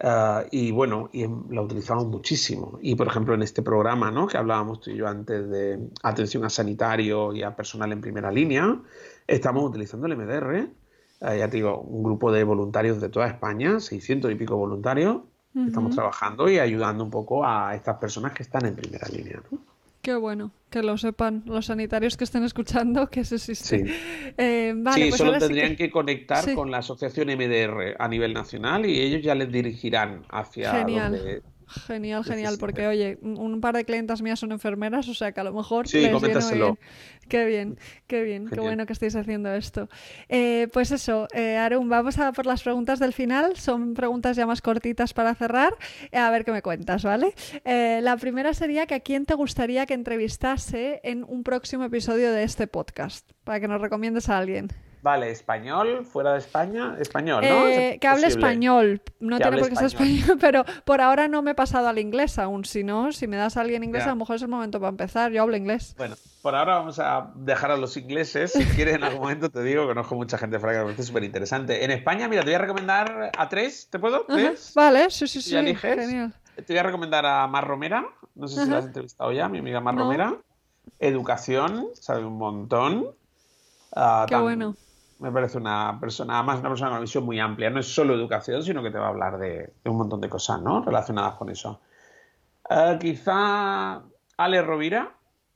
Ah, 0.00 0.44
y 0.50 0.70
bueno, 0.70 1.10
y 1.12 1.26
la 1.50 1.62
utilizamos 1.62 2.06
muchísimo. 2.06 2.78
Y 2.82 2.94
por 2.94 3.06
ejemplo, 3.06 3.34
en 3.34 3.42
este 3.42 3.62
programa 3.62 4.10
¿no? 4.10 4.26
que 4.26 4.36
hablábamos 4.36 4.80
tú 4.80 4.90
y 4.90 4.96
yo 4.96 5.08
antes 5.08 5.48
de 5.48 5.88
atención 6.02 6.44
a 6.44 6.50
sanitario 6.50 7.32
y 7.34 7.42
a 7.42 7.56
personal 7.56 7.92
en 7.92 8.00
primera 8.00 8.30
línea, 8.30 8.80
estamos 9.28 9.62
utilizando 9.62 10.06
el 10.06 10.16
MDR. 10.16 10.68
Ah, 11.20 11.36
ya 11.36 11.48
te 11.48 11.58
digo, 11.58 11.80
un 11.80 12.02
grupo 12.02 12.32
de 12.32 12.42
voluntarios 12.42 13.00
de 13.00 13.08
toda 13.08 13.28
España, 13.28 13.78
600 13.78 14.32
y 14.32 14.34
pico 14.34 14.56
voluntarios, 14.56 15.18
estamos 15.66 15.94
trabajando 15.94 16.48
y 16.48 16.58
ayudando 16.58 17.02
un 17.02 17.10
poco 17.10 17.44
a 17.44 17.74
estas 17.74 17.96
personas 17.96 18.32
que 18.32 18.44
están 18.44 18.64
en 18.66 18.76
primera 18.76 19.08
línea. 19.08 19.42
¿no? 19.50 19.58
Qué 20.00 20.14
bueno, 20.14 20.52
que 20.70 20.82
lo 20.82 20.96
sepan 20.96 21.42
los 21.46 21.66
sanitarios 21.66 22.16
que 22.16 22.24
estén 22.24 22.44
escuchando 22.44 23.08
que 23.10 23.20
eso 23.20 23.34
existe. 23.34 23.84
Sí, 23.84 23.94
eh, 24.36 24.72
vale, 24.76 25.08
pues 25.08 25.18
solo 25.18 25.38
tendrían 25.38 25.74
que... 25.74 25.90
conectar 25.90 26.54
con 26.54 26.70
la 26.70 26.78
asociación 26.78 27.28
MDR 27.28 27.96
a 27.98 28.08
nivel 28.08 28.32
nacional 28.32 28.86
y 28.86 29.00
ellos 29.00 29.22
ya 29.22 29.34
les 29.34 29.50
dirigirán 29.50 30.22
hacia 30.30 30.70
Genial. 30.72 31.42
Genial, 31.68 32.24
genial, 32.24 32.56
porque 32.58 32.86
oye, 32.86 33.18
un 33.22 33.60
par 33.60 33.76
de 33.76 33.84
clientas 33.84 34.22
mías 34.22 34.40
son 34.40 34.52
enfermeras, 34.52 35.08
o 35.08 35.14
sea 35.14 35.32
que 35.32 35.40
a 35.40 35.44
lo 35.44 35.52
mejor 35.52 35.86
sí, 35.86 36.00
les 36.00 36.20
viene 36.20 36.54
bien. 36.54 36.78
Qué 37.28 37.44
bien, 37.44 37.78
qué 38.06 38.22
bien, 38.22 38.48
qué 38.48 38.60
bueno 38.60 38.86
que 38.86 38.94
estéis 38.94 39.14
haciendo 39.14 39.52
esto. 39.52 39.88
Eh, 40.30 40.68
pues 40.72 40.90
eso, 40.92 41.28
eh, 41.34 41.56
Arun, 41.56 41.88
vamos 41.88 42.18
a 42.18 42.32
por 42.32 42.46
las 42.46 42.62
preguntas 42.62 42.98
del 42.98 43.12
final, 43.12 43.56
son 43.56 43.92
preguntas 43.92 44.36
ya 44.36 44.46
más 44.46 44.62
cortitas 44.62 45.12
para 45.12 45.34
cerrar, 45.34 45.76
a 46.12 46.30
ver 46.30 46.44
qué 46.44 46.52
me 46.52 46.62
cuentas, 46.62 47.04
¿vale? 47.04 47.34
Eh, 47.64 48.00
la 48.02 48.16
primera 48.16 48.54
sería 48.54 48.86
que 48.86 48.94
a 48.94 49.00
quién 49.00 49.26
te 49.26 49.34
gustaría 49.34 49.84
que 49.84 49.94
entrevistase 49.94 51.00
en 51.04 51.22
un 51.24 51.42
próximo 51.42 51.84
episodio 51.84 52.32
de 52.32 52.44
este 52.44 52.66
podcast, 52.66 53.30
para 53.44 53.60
que 53.60 53.68
nos 53.68 53.80
recomiendes 53.80 54.30
a 54.30 54.38
alguien. 54.38 54.68
Vale, 55.08 55.30
español, 55.30 56.04
fuera 56.04 56.34
de 56.34 56.38
España, 56.38 56.94
español, 57.00 57.42
¿no? 57.42 57.66
Eh, 57.66 57.96
que 57.98 58.06
hable 58.06 58.26
español, 58.26 59.00
no 59.20 59.38
tiene 59.38 59.56
por 59.56 59.70
qué 59.70 59.76
ser 59.76 59.86
español, 59.86 60.36
pero 60.38 60.66
por 60.84 61.00
ahora 61.00 61.28
no 61.28 61.40
me 61.40 61.52
he 61.52 61.54
pasado 61.54 61.88
al 61.88 61.98
inglés 61.98 62.38
aún, 62.38 62.66
si 62.66 62.84
no, 62.84 63.10
si 63.12 63.26
me 63.26 63.38
das 63.38 63.56
a 63.56 63.62
alguien 63.62 63.82
inglés, 63.82 64.04
a 64.04 64.10
lo 64.10 64.16
mejor 64.16 64.36
es 64.36 64.42
el 64.42 64.48
momento 64.48 64.78
para 64.80 64.90
empezar, 64.90 65.32
yo 65.32 65.40
hablo 65.40 65.56
inglés. 65.56 65.94
Bueno, 65.96 66.14
por 66.42 66.54
ahora 66.54 66.74
vamos 66.74 66.98
a 66.98 67.32
dejar 67.36 67.70
a 67.70 67.78
los 67.78 67.96
ingleses, 67.96 68.52
si 68.52 68.62
quieres 68.66 68.96
en 68.96 69.04
algún 69.04 69.22
momento 69.22 69.48
te 69.48 69.62
digo, 69.62 69.86
conozco 69.86 70.14
mucha 70.14 70.36
gente 70.36 70.60
parece 70.60 71.02
súper 71.02 71.24
interesante. 71.24 71.82
En 71.82 71.90
España, 71.90 72.28
mira, 72.28 72.42
te 72.42 72.48
voy 72.48 72.56
a 72.56 72.58
recomendar 72.58 73.32
a 73.34 73.48
tres, 73.48 73.88
¿te 73.90 73.98
puedo? 73.98 74.26
¿Tres? 74.28 74.72
Vale, 74.74 75.08
sí, 75.08 75.26
sí, 75.26 75.40
sí, 75.40 75.74
genial. 75.74 76.34
Te 76.54 76.64
voy 76.68 76.76
a 76.76 76.82
recomendar 76.82 77.24
a 77.24 77.46
Mar 77.46 77.66
Romera, 77.66 78.06
no 78.34 78.46
sé 78.46 78.62
si 78.62 78.70
la 78.70 78.76
has 78.76 78.84
entrevistado 78.84 79.32
ya, 79.32 79.48
mi 79.48 79.60
amiga 79.60 79.80
Mar 79.80 79.96
Romera. 79.96 80.36
Educación, 80.98 81.86
sabe 81.94 82.26
un 82.26 82.36
montón. 82.36 83.06
Ah, 83.96 84.26
Qué 84.28 84.36
bueno 84.36 84.76
me 85.18 85.32
parece 85.32 85.58
una 85.58 85.98
persona, 86.00 86.38
además 86.38 86.60
una 86.60 86.68
persona 86.68 86.90
con 86.90 86.96
una 86.96 87.02
visión 87.02 87.24
muy 87.24 87.40
amplia. 87.40 87.70
No 87.70 87.80
es 87.80 87.92
solo 87.92 88.14
educación, 88.14 88.62
sino 88.62 88.82
que 88.82 88.90
te 88.90 88.98
va 88.98 89.06
a 89.06 89.10
hablar 89.10 89.38
de, 89.38 89.72
un 89.84 89.96
montón 89.96 90.20
de 90.20 90.28
cosas, 90.28 90.60
¿no? 90.62 90.82
Relacionadas 90.82 91.34
con 91.34 91.50
eso. 91.50 91.80
Eh, 92.70 92.98
quizá 93.00 94.02
Ale 94.36 94.62
Rovira, 94.62 95.14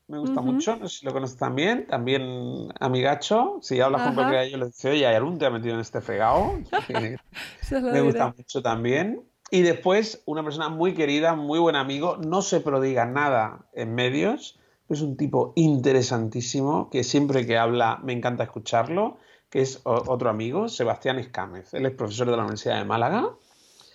me 0.08 0.18
gusta 0.18 0.40
mucho, 0.40 0.76
no 0.76 0.88
sé 0.88 0.98
si 0.98 1.06
lo 1.06 1.12
conoces 1.12 1.38
también, 1.38 1.86
también 1.86 2.68
amigacho. 2.80 3.58
Si 3.62 3.80
hablas 3.80 4.02
con 4.02 4.14
cualquiera 4.14 4.42
de 4.42 4.48
ellos, 4.48 4.60
le 4.60 4.66
dice, 4.66 4.90
oye, 4.90 5.06
Arun 5.06 5.38
te 5.38 5.46
ha 5.46 5.50
metido 5.50 5.74
en 5.74 5.80
este 5.80 6.00
fregado. 6.00 6.52
me 7.70 8.00
gusta 8.02 8.34
mucho 8.36 8.62
también. 8.62 9.22
Y 9.50 9.62
después, 9.62 10.22
una 10.26 10.42
persona 10.42 10.68
muy 10.68 10.94
querida, 10.94 11.34
muy 11.34 11.58
buen 11.58 11.76
amigo, 11.76 12.16
no 12.16 12.42
se 12.42 12.60
prodiga 12.60 13.04
nada 13.06 13.66
en 13.74 13.94
medios, 13.94 14.58
es 14.88 15.00
un 15.00 15.16
tipo 15.16 15.52
interesantísimo 15.56 16.90
que 16.90 17.04
siempre 17.04 17.46
que 17.46 17.56
habla 17.56 18.00
me 18.02 18.12
encanta 18.12 18.44
escucharlo 18.44 19.18
que 19.52 19.60
es 19.60 19.82
otro 19.84 20.30
amigo, 20.30 20.66
Sebastián 20.70 21.18
Escámez. 21.18 21.74
Él 21.74 21.84
es 21.84 21.92
profesor 21.92 22.26
de 22.30 22.36
la 22.38 22.42
Universidad 22.42 22.78
de 22.78 22.86
Málaga. 22.86 23.28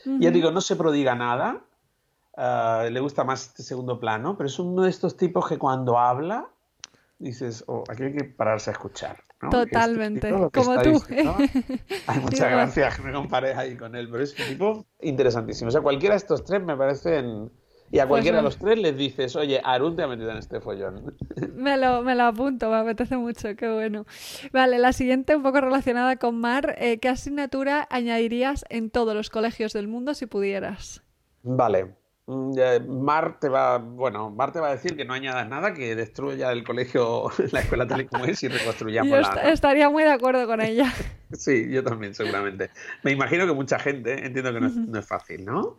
Ya 0.06 0.30
digo, 0.30 0.52
no 0.52 0.62
se 0.62 0.76
prodiga 0.76 1.16
nada, 1.16 1.64
ah, 2.38 2.86
le 2.90 3.00
gusta 3.00 3.24
más 3.24 3.48
este 3.48 3.64
segundo 3.64 4.00
plano, 4.00 4.38
pero 4.38 4.48
es 4.48 4.60
uno 4.60 4.84
de 4.84 4.92
estos 4.92 5.18
tipos 5.18 5.50
que 5.50 5.58
cuando 5.58 5.98
habla 5.98 6.48
dices, 7.18 7.64
oh, 7.68 7.84
aquí 7.90 8.04
hay 8.04 8.14
que 8.14 8.24
pararse 8.24 8.70
a 8.70 8.74
escuchar. 8.74 9.18
Este 9.42 9.50
Totalmente, 9.50 10.30
como 10.30 10.80
tú. 10.82 11.04
Hay 12.06 12.20
muchas 12.22 12.52
gracias 12.52 12.98
que 12.98 13.02
me 13.02 13.12
compares 13.12 13.58
ahí 13.58 13.76
con 13.76 13.96
él, 13.96 14.08
pero 14.12 14.24
es 14.24 14.40
un 14.40 14.46
tipo 14.46 14.86
interesantísimo. 15.02 15.70
O 15.70 15.72
sea, 15.72 15.82
cualquiera 15.82 16.14
de 16.14 16.20
estos 16.20 16.44
tres 16.44 16.64
me 16.64 16.78
parecen 16.78 17.52
y 17.90 18.00
a 18.00 18.04
pues 18.04 18.10
cualquiera 18.10 18.38
de 18.38 18.44
los 18.44 18.58
tres 18.58 18.78
les 18.78 18.98
dices, 18.98 19.36
oye, 19.36 19.62
Arun 19.64 19.96
te 19.96 20.04
ha 20.04 20.08
metido 20.08 20.32
en 20.32 20.38
este 20.38 20.60
follón. 20.60 21.16
Me 21.56 21.78
lo, 21.78 22.04
me 22.04 22.16
lo 22.16 22.24
apunto, 22.24 22.70
me 22.70 22.78
apetece 22.78 23.18
mucho, 23.18 23.56
qué 23.56 23.70
bueno. 23.70 24.06
Vale, 24.52 24.78
la 24.78 24.94
siguiente, 24.94 25.36
un 25.36 25.44
poco 25.44 25.60
relacionada 25.60 26.18
con 26.18 26.40
Mar, 26.40 26.76
eh, 26.78 27.00
¿qué 27.00 27.10
asignatura 27.10 27.88
añadirías 27.90 28.64
en 28.70 28.90
todos 28.90 29.16
los 29.16 29.30
colegios 29.30 29.74
del 29.74 29.88
mundo 29.88 30.14
si 30.14 30.28
pudieras? 30.28 31.04
Vale. 31.44 31.96
Mm, 32.28 32.54
Mar 32.88 33.40
te 33.40 33.50
va, 33.50 33.78
bueno, 33.78 34.30
Mar 34.30 34.52
te 34.52 34.60
va 34.60 34.68
a 34.68 34.72
decir 34.72 34.96
que 34.96 35.06
no 35.06 35.14
añadas 35.14 35.48
nada, 35.48 35.74
que 35.74 35.96
destruya 35.96 36.52
el 36.52 36.64
colegio, 36.64 37.32
la 37.52 37.62
escuela 37.62 37.88
tal 37.88 38.02
y 38.02 38.06
como 38.06 38.26
es 38.26 38.44
y 38.44 38.50
reconstruyamos 38.50 39.12
yo 39.12 39.42
estaría 39.50 39.90
muy 39.90 40.04
de 40.04 40.12
acuerdo 40.12 40.46
con 40.46 40.62
ella. 40.62 40.94
sí, 41.32 41.70
yo 41.72 41.84
también, 41.84 42.14
seguramente. 42.14 42.70
Me 43.04 43.12
imagino 43.12 43.48
que 43.48 43.54
mucha 43.54 43.80
gente, 43.80 44.26
entiendo 44.26 44.54
que 44.54 44.60
no 44.60 45.00
es 45.00 45.06
fácil, 45.06 45.46
¿no? 45.46 45.78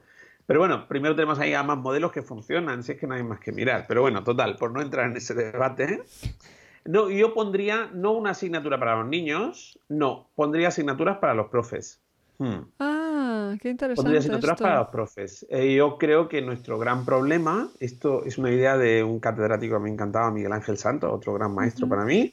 Pero 0.48 0.60
bueno, 0.60 0.88
primero 0.88 1.14
tenemos 1.14 1.38
ahí 1.38 1.52
a 1.52 1.62
más 1.62 1.76
modelos 1.76 2.10
que 2.10 2.22
funcionan, 2.22 2.82
si 2.82 2.92
es 2.92 2.98
que 2.98 3.06
no 3.06 3.14
hay 3.14 3.22
más 3.22 3.38
que 3.38 3.52
mirar. 3.52 3.84
Pero 3.86 4.00
bueno, 4.00 4.24
total, 4.24 4.56
por 4.56 4.72
no 4.72 4.80
entrar 4.80 5.10
en 5.10 5.14
ese 5.14 5.34
debate, 5.34 6.02
no, 6.86 7.10
yo 7.10 7.34
pondría 7.34 7.90
no 7.92 8.12
una 8.12 8.30
asignatura 8.30 8.78
para 8.78 8.96
los 8.96 9.08
niños, 9.08 9.78
no, 9.90 10.30
pondría 10.34 10.68
asignaturas 10.68 11.18
para 11.18 11.34
los 11.34 11.48
profes. 11.48 12.00
Hmm. 12.38 12.60
Ah, 12.78 13.56
qué 13.60 13.68
interesante. 13.68 13.96
Pondría 13.96 14.20
asignaturas 14.20 14.58
para 14.58 14.78
los 14.78 14.88
profes. 14.88 15.46
Eh, 15.50 15.74
yo 15.74 15.98
creo 15.98 16.30
que 16.30 16.40
nuestro 16.40 16.78
gran 16.78 17.04
problema, 17.04 17.68
esto 17.78 18.24
es 18.24 18.38
una 18.38 18.50
idea 18.50 18.78
de 18.78 19.04
un 19.04 19.20
catedrático 19.20 19.76
que 19.76 19.82
me 19.82 19.90
encantaba, 19.90 20.30
Miguel 20.30 20.54
Ángel 20.54 20.78
Santos, 20.78 21.12
otro 21.12 21.34
gran 21.34 21.54
maestro 21.54 21.86
para 21.86 22.06
mí, 22.06 22.32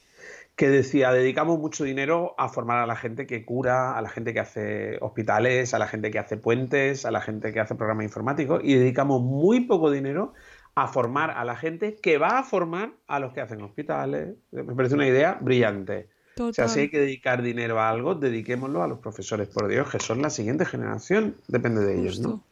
que 0.56 0.70
decía, 0.70 1.12
dedicamos 1.12 1.60
mucho 1.60 1.84
dinero 1.84 2.34
a 2.38 2.48
formar 2.48 2.78
a 2.78 2.86
la 2.86 2.96
gente 2.96 3.28
que 3.28 3.44
cura, 3.44 3.98
a 3.98 4.02
la 4.02 4.10
gente 4.10 4.34
que 4.34 4.40
hace 4.40 4.98
hospitales, 5.02 5.74
a 5.74 5.80
la 5.80 5.88
gente 5.88 6.12
que 6.12 6.20
hace 6.20 6.38
puentes, 6.38 7.06
a 7.06 7.12
la 7.12 7.20
gente 7.20 7.52
que 7.52 7.60
hace 7.60 7.76
programas 7.76 8.06
informáticos 8.06 8.62
y 8.64 8.76
dedicamos 8.76 9.22
muy 9.22 9.62
poco 9.62 9.92
dinero 9.92 10.34
a 10.76 10.88
formar 10.88 11.32
a 11.32 11.44
la 11.44 11.56
gente 11.56 11.96
que 11.96 12.18
va 12.18 12.40
a 12.40 12.44
formar 12.44 12.94
a 13.08 13.20
los 13.20 13.34
que 13.34 13.42
hacen 13.42 13.62
hospitales. 13.62 14.36
Me 14.52 14.76
parece 14.76 14.96
una 14.96 15.08
idea 15.08 15.38
brillante. 15.42 16.10
O 16.40 16.52
sea, 16.52 16.68
si 16.68 16.82
hay 16.82 16.90
que 16.90 17.00
dedicar 17.00 17.42
dinero 17.42 17.80
a 17.80 17.90
algo, 17.90 18.16
dediquémoslo 18.16 18.84
a 18.84 18.88
los 18.88 19.00
profesores, 19.00 19.48
por 19.48 19.70
Dios, 19.70 19.90
que 19.90 20.00
son 20.00 20.22
la 20.22 20.30
siguiente 20.30 20.66
generación, 20.66 21.36
depende 21.48 21.86
de 21.86 22.00
ellos, 22.00 22.20
¿no? 22.20 22.44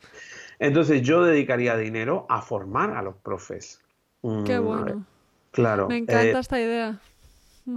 Entonces 0.59 1.01
yo 1.01 1.23
dedicaría 1.23 1.75
dinero 1.75 2.25
a 2.30 2.41
formar 2.41 2.91
a 2.91 3.01
los 3.01 3.15
profes. 3.15 3.81
Qué 4.21 4.57
mm, 4.57 4.63
bueno. 4.63 5.05
Claro. 5.51 5.89
Me 5.89 5.97
encanta 5.97 6.23
eh, 6.23 6.39
esta 6.39 6.61
idea. 6.61 7.01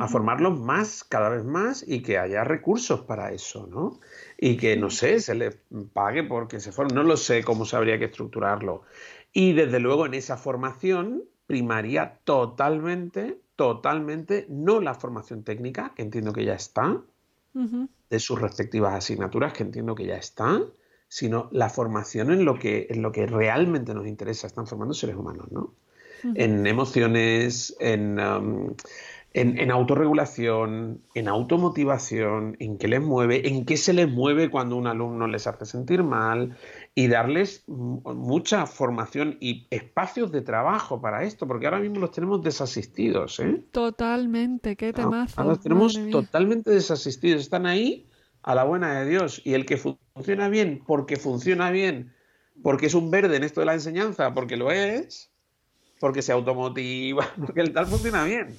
A 0.00 0.08
formarlos 0.08 0.58
más, 0.58 1.04
cada 1.04 1.28
vez 1.28 1.44
más, 1.44 1.84
y 1.86 2.02
que 2.02 2.18
haya 2.18 2.42
recursos 2.42 3.02
para 3.02 3.32
eso, 3.32 3.68
¿no? 3.68 4.00
Y 4.36 4.56
que, 4.56 4.76
no 4.76 4.90
sé, 4.90 5.20
se 5.20 5.34
les 5.36 5.58
pague 5.92 6.24
porque 6.24 6.58
se 6.58 6.72
formen. 6.72 6.96
No 6.96 7.04
lo 7.04 7.16
sé 7.16 7.44
cómo 7.44 7.64
se 7.64 7.76
habría 7.76 7.98
que 7.98 8.06
estructurarlo. 8.06 8.82
Y 9.32 9.52
desde 9.52 9.78
luego 9.78 10.06
en 10.06 10.14
esa 10.14 10.36
formación 10.36 11.22
primaría 11.46 12.18
totalmente, 12.24 13.38
totalmente, 13.54 14.46
no 14.48 14.80
la 14.80 14.94
formación 14.94 15.44
técnica, 15.44 15.92
que 15.94 16.02
entiendo 16.02 16.32
que 16.32 16.44
ya 16.44 16.54
está, 16.54 17.00
de 18.10 18.18
sus 18.18 18.40
respectivas 18.40 18.94
asignaturas, 18.94 19.52
que 19.52 19.62
entiendo 19.62 19.94
que 19.94 20.06
ya 20.06 20.16
está, 20.16 20.60
sino 21.08 21.48
la 21.52 21.70
formación 21.70 22.32
en 22.32 22.44
lo 22.44 22.58
que, 22.58 22.88
en 22.90 23.02
lo 23.02 23.12
que 23.12 23.26
realmente 23.26 23.94
nos 23.94 24.06
interesa. 24.06 24.48
Están 24.48 24.66
formando 24.66 24.94
seres 24.94 25.16
humanos, 25.16 25.50
¿no? 25.52 25.74
En 26.34 26.66
emociones, 26.66 27.76
en, 27.78 28.18
um, 28.18 28.74
en, 29.38 29.70
autorregulación, 29.70 31.02
en 31.14 31.28
automotivación, 31.28 32.56
en 32.58 32.78
qué 32.78 32.88
les 32.88 33.02
mueve, 33.02 33.46
en 33.48 33.66
qué 33.66 33.76
se 33.76 33.92
les 33.92 34.08
mueve 34.08 34.50
cuando 34.50 34.76
un 34.76 34.86
alumno 34.86 35.26
les 35.26 35.46
hace 35.46 35.66
sentir 35.66 36.02
mal 36.02 36.56
y 36.94 37.08
darles 37.08 37.62
mucha 37.66 38.64
formación 38.64 39.36
y 39.38 39.66
espacios 39.68 40.32
de 40.32 40.40
trabajo 40.40 41.02
para 41.02 41.24
esto, 41.24 41.46
porque 41.46 41.66
ahora 41.66 41.80
mismo 41.80 42.00
los 42.00 42.12
tenemos 42.12 42.42
desasistidos. 42.42 43.38
¿eh? 43.40 43.62
Totalmente, 43.72 44.74
qué 44.74 44.94
temazo. 44.94 45.38
Ahora 45.38 45.50
los 45.50 45.60
tenemos 45.60 45.98
totalmente 46.10 46.70
desasistidos, 46.70 47.42
están 47.42 47.66
ahí 47.66 48.08
a 48.42 48.54
la 48.54 48.64
buena 48.64 48.98
de 49.00 49.06
Dios 49.06 49.42
y 49.44 49.52
el 49.52 49.66
que 49.66 49.76
funciona 49.76 50.48
bien, 50.48 50.82
porque 50.86 51.16
funciona 51.16 51.70
bien, 51.70 52.14
porque 52.62 52.86
es 52.86 52.94
un 52.94 53.10
verde 53.10 53.36
en 53.36 53.44
esto 53.44 53.60
de 53.60 53.66
la 53.66 53.74
enseñanza, 53.74 54.32
porque 54.32 54.56
lo 54.56 54.70
es, 54.70 55.30
porque 56.00 56.22
se 56.22 56.32
automotiva, 56.32 57.28
porque 57.44 57.60
el 57.60 57.74
tal 57.74 57.86
funciona 57.86 58.24
bien. 58.24 58.56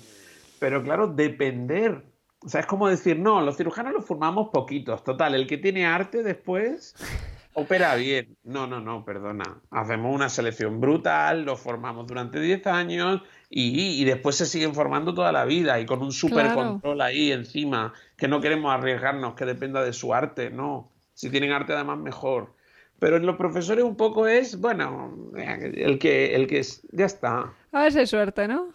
Pero 0.60 0.84
claro, 0.84 1.08
depender. 1.08 2.04
O 2.40 2.50
sea, 2.50 2.62
es 2.62 2.68
como 2.68 2.88
decir, 2.88 3.18
no, 3.20 3.42
los 3.42 3.58
cirujanos 3.58 3.94
los 3.94 4.06
formamos 4.06 4.50
poquitos. 4.50 5.04
Total, 5.04 5.36
el 5.36 5.48
que 5.48 5.58
tiene 5.58 5.86
arte 5.86 6.24
después 6.24 6.96
opera 7.54 7.96
bien. 7.96 8.38
No, 8.44 8.68
no, 8.68 8.80
no, 8.80 9.04
perdona. 9.04 9.62
Hacemos 9.72 10.14
una 10.14 10.30
selección 10.30 10.80
brutal, 10.80 11.44
los 11.44 11.60
formamos 11.60 12.06
durante 12.06 12.40
10 12.40 12.68
años 12.68 13.22
y, 13.50 14.04
después 14.06 14.36
se 14.36 14.46
siguen 14.46 14.76
formando 14.76 15.14
toda 15.14 15.32
la 15.32 15.46
vida 15.46 15.80
y 15.80 15.86
con 15.86 16.02
un 16.02 16.12
super 16.12 16.54
control 16.54 17.02
ahí 17.02 17.32
encima, 17.32 17.94
que 18.18 18.28
no 18.28 18.42
queremos 18.42 18.74
arriesgarnos 18.74 19.34
que 19.36 19.46
dependa 19.46 19.84
de 19.84 19.94
su 19.94 20.14
arte, 20.14 20.50
no. 20.50 20.92
Si 21.14 21.32
tienen 21.32 21.52
arte 21.52 21.74
además 21.74 21.98
mejor. 21.98 22.54
Pero 23.00 23.18
en 23.18 23.26
los 23.26 23.36
profesores 23.36 23.84
un 23.84 23.96
poco 23.96 24.28
es, 24.28 24.60
bueno, 24.60 25.32
el 25.36 26.00
que, 26.00 26.36
el 26.36 26.48
que 26.48 26.60
es, 26.60 26.82
ya 26.92 27.06
está. 27.06 27.54
A 27.72 27.82
ver 27.84 27.92
si 27.92 28.00
hay 28.00 28.08
suerte, 28.08 28.48
¿no? 28.48 28.70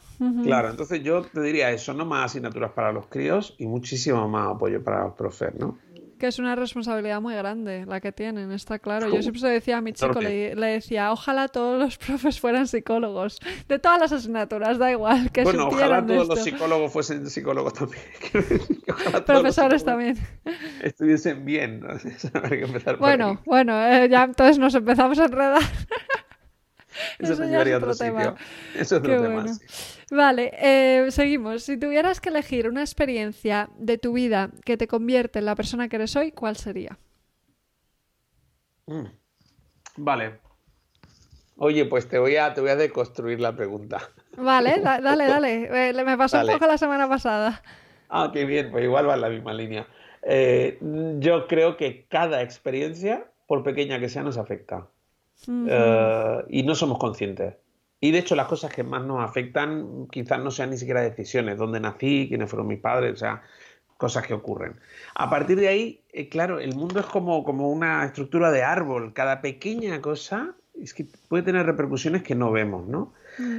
Claro, 0.44 0.70
entonces 0.70 1.03
yo 1.03 1.23
te 1.23 1.40
diría 1.40 1.73
eso, 1.73 1.93
no 1.93 2.07
más 2.07 2.27
asignaturas 2.27 2.70
para 2.70 2.93
los 2.93 3.09
críos 3.09 3.57
y 3.59 3.66
muchísimo 3.66 4.28
más 4.28 4.55
apoyo 4.55 4.85
para 4.85 5.05
los 5.05 5.15
profes, 5.15 5.53
¿no? 5.59 5.78
Que 6.23 6.28
es 6.28 6.39
una 6.39 6.55
responsabilidad 6.55 7.20
muy 7.20 7.35
grande 7.35 7.85
la 7.85 8.01
que 8.01 8.12
tienen, 8.12 8.53
está 8.53 8.78
claro. 8.78 9.12
Yo 9.12 9.23
siempre 9.23 9.40
se 9.40 9.49
decía 9.49 9.78
a 9.78 9.81
mi 9.81 9.93
chico, 9.93 10.20
le, 10.20 10.55
decía, 10.55 11.11
ojalá 11.11 11.49
todos 11.49 11.81
los 11.81 11.99
profes 12.07 12.39
fueran 12.39 12.69
psicólogos, 12.69 13.40
de 13.66 13.81
todas 13.81 13.99
las 13.99 14.12
asignaturas, 14.12 14.78
da 14.78 14.93
igual. 14.93 15.32
Que 15.32 15.43
bueno, 15.43 15.66
ojalá 15.66 16.07
todos 16.07 16.28
los 16.28 16.44
psicólogos 16.44 16.93
fuesen 16.93 17.28
psicólogos 17.28 17.73
también. 17.73 18.05
Profesores 19.27 19.85
también. 19.85 20.16
Estuviesen 20.81 21.44
bien, 21.44 21.82
bueno, 23.01 23.43
bueno, 23.44 23.85
eh, 23.85 24.09
ya 24.09 24.23
entonces 24.23 24.61
nos 24.61 24.77
empezamos 24.77 25.19
a 25.19 25.24
enredar. 25.24 25.62
Eso, 27.19 27.32
Eso 27.32 27.44
llevaría 27.47 27.74
a 27.74 27.78
otro, 27.78 27.94
sitio. 27.94 28.36
Eso 28.74 28.81
es 28.81 28.93
otro 28.93 29.23
tema. 29.23 29.44
Vale, 30.12 30.52
eh, 30.59 31.10
seguimos. 31.10 31.62
Si 31.62 31.78
tuvieras 31.78 32.20
que 32.20 32.28
elegir 32.28 32.68
una 32.68 32.82
experiencia 32.82 33.70
de 33.78 33.97
tu 33.97 34.12
vida 34.12 34.51
que 34.62 34.76
te 34.76 34.86
convierte 34.86 35.39
en 35.39 35.47
la 35.47 35.55
persona 35.55 35.89
que 35.89 35.97
eres 35.97 36.14
hoy, 36.16 36.32
¿cuál 36.32 36.56
sería? 36.56 36.98
Mm. 38.84 39.06
Vale. 39.97 40.39
Oye, 41.56 41.86
pues 41.86 42.10
te 42.10 42.18
voy 42.18 42.36
a, 42.36 42.52
te 42.52 42.60
voy 42.60 42.68
a 42.68 42.76
deconstruir 42.76 43.40
la 43.40 43.56
pregunta. 43.56 44.10
Vale, 44.36 44.80
dale, 44.82 45.26
dale. 45.26 45.89
Eh, 45.89 46.05
me 46.05 46.18
pasó 46.18 46.43
un 46.43 46.47
poco 46.47 46.66
la 46.66 46.76
semana 46.76 47.09
pasada. 47.09 47.62
Ah, 48.10 48.28
qué 48.34 48.44
bien, 48.44 48.70
pues 48.70 48.84
igual 48.84 49.09
va 49.09 49.14
en 49.14 49.20
la 49.22 49.30
misma 49.30 49.55
línea. 49.55 49.86
Eh, 50.24 50.78
yo 51.20 51.47
creo 51.47 51.78
que 51.78 52.05
cada 52.10 52.43
experiencia, 52.43 53.30
por 53.47 53.62
pequeña 53.62 53.98
que 53.98 54.10
sea, 54.10 54.22
nos 54.22 54.36
afecta. 54.36 54.89
y 55.47 56.62
no 56.64 56.74
somos 56.74 56.98
conscientes. 56.98 57.55
Y 58.03 58.11
de 58.11 58.19
hecho 58.19 58.35
las 58.35 58.49
cosas 58.49 58.74
que 58.74 58.83
más 58.83 59.05
nos 59.05 59.23
afectan 59.23 60.09
quizás 60.11 60.41
no 60.41 60.51
sean 60.51 60.70
ni 60.70 60.77
siquiera 60.77 61.03
decisiones, 61.03 61.57
dónde 61.57 61.79
nací, 61.79 62.27
quiénes 62.29 62.51
fueron 62.51 62.66
mis 62.66 62.81
padres, 62.81 63.12
o 63.12 63.16
sea, 63.16 63.43
cosas 63.97 64.27
que 64.27 64.35
ocurren. 64.35 64.74
A 65.15 65.31
partir 65.31 65.61
de 65.61 65.69
ahí, 65.69 66.01
eh, 66.12 66.29
claro, 66.29 66.59
el 66.59 66.74
mundo 66.74 66.99
es 66.99 67.07
como, 67.07 67.45
como 67.45 67.70
una 67.70 68.05
estructura 68.05 68.51
de 68.51 68.65
árbol. 68.65 69.12
Cada 69.12 69.41
pequeña 69.41 70.01
cosa 70.01 70.57
es 70.74 70.95
que 70.95 71.07
puede 71.29 71.45
tener 71.45 71.65
repercusiones 71.65 72.24
que 72.24 72.35
no 72.35 72.51
vemos, 72.51 72.89
¿no? 72.89 73.12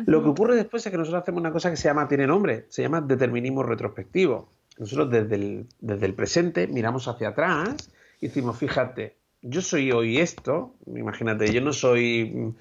Lo 0.06 0.22
que 0.22 0.30
ocurre 0.30 0.57
después 0.57 0.86
es 0.86 0.91
que 0.91 0.98
nosotros 0.98 1.24
hacemos 1.24 1.40
una 1.40 1.53
cosa 1.53 1.70
que 1.72 1.78
se 1.78 1.88
llama, 1.88 2.10
tiene 2.10 2.28
nombre, 2.28 2.65
se 2.68 2.82
llama 2.82 2.99
determinismo 2.99 3.64
retrospectivo. 3.64 4.49
Nosotros 4.78 5.10
desde 5.10 5.36
el, 5.36 5.68
desde 5.80 6.06
el 6.06 6.15
presente 6.15 6.68
miramos 6.68 7.07
hacia 7.07 7.30
atrás 7.30 7.90
y 8.20 8.28
decimos, 8.28 8.57
fíjate, 8.57 9.15
yo 9.41 9.61
soy 9.61 9.94
hoy 9.94 10.20
esto, 10.20 10.76
imagínate, 10.86 11.53
yo 11.53 11.61
no 11.61 11.72
soy 11.72 12.53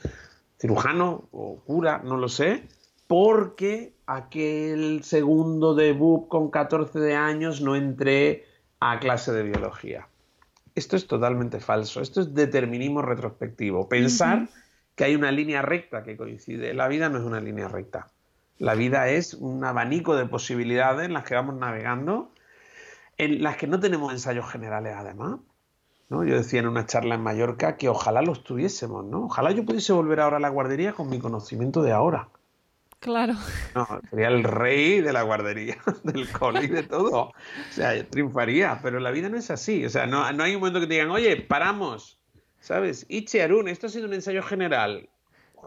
cirujano 0.63 1.29
o 1.33 1.61
cura, 1.67 2.03
no 2.05 2.17
lo 2.17 2.29
sé, 2.29 2.69
porque 3.09 3.95
aquel 4.07 5.03
segundo 5.03 5.75
debut 5.75 6.29
con 6.29 6.53
14 6.53 7.01
de 7.01 7.17
años 7.17 7.61
no 7.61 7.75
entré 7.75 8.47
a 8.79 9.01
clase 9.01 9.33
de 9.33 9.43
biología. 9.43 10.07
Esto 10.77 10.95
es 10.95 11.09
totalmente 11.09 11.59
falso, 11.59 12.01
esto 12.01 12.21
es 12.21 12.33
determinismo 12.33 13.03
retrospectivo. 13.03 13.89
Pensar 13.89 14.49
que 14.95 15.03
hay 15.03 15.17
una 15.17 15.33
línea 15.33 15.63
recta 15.63 16.05
que 16.05 16.17
coincide. 16.17 16.75
La 16.75 16.87
vida 16.87 17.09
no 17.09 17.19
es 17.19 17.25
una 17.25 17.41
línea 17.41 17.67
recta. 17.67 18.07
La 18.59 18.75
vida 18.75 19.09
es 19.09 19.35
un 19.35 19.65
abanico 19.65 20.15
de 20.15 20.27
posibilidades 20.27 21.07
en 21.07 21.13
las 21.13 21.25
que 21.25 21.35
vamos 21.35 21.57
navegando, 21.57 22.31
en 23.19 23.43
las 23.43 23.57
que 23.57 23.67
no 23.67 23.81
tenemos 23.81 24.13
ensayos 24.13 24.49
generales 24.49 24.95
además. 24.97 25.41
Yo 26.13 26.37
decía 26.37 26.61
en 26.61 26.69
una 26.69 26.85
charla 26.85 27.15
en 27.15 27.23
Mallorca 27.23 27.77
que 27.77 27.89
ojalá 27.89 28.21
los 28.21 28.45
tuviésemos, 28.45 29.05
¿no? 29.05 29.25
Ojalá 29.25 29.51
yo 29.53 29.65
pudiese 29.65 29.95
volver 29.95 30.21
ahora 30.21 30.37
a 30.37 30.41
la 30.41 30.51
guardería 30.51 30.93
con 30.93 31.09
mi 31.09 31.19
conocimiento 31.19 31.83
de 31.83 31.93
ahora. 31.93 32.29
Claro. 33.01 33.35
No, 33.75 33.89
sería 34.11 34.29
el 34.29 34.45
rey 34.45 35.01
de 35.01 35.13
la 35.13 35.23
guardería, 35.23 35.77
del 36.05 36.31
cole 36.31 36.65
y 36.65 36.69
de 36.69 36.83
todo. 36.83 37.23
O 37.23 37.33
sea, 37.71 38.09
triunfaría, 38.09 38.79
pero 38.83 39.01
la 39.01 39.11
vida 39.11 39.29
no 39.29 39.39
es 39.39 39.51
así. 39.51 39.85
O 39.85 39.91
sea, 39.91 40.07
no, 40.07 40.23
hay 40.23 40.55
un 40.55 40.61
momento 40.61 40.81
que 40.81 40.87
te 40.87 40.95
digan, 40.95 41.11
oye, 41.11 41.37
paramos. 41.37 42.21
¿Sabes? 42.61 43.07
Ichi 43.09 43.41
Arun, 43.41 43.67
esto 43.67 43.89
ha 43.89 43.91
sido 43.91 44.07
un 44.07 44.15
ensayo 44.15 44.43
general. 44.43 45.09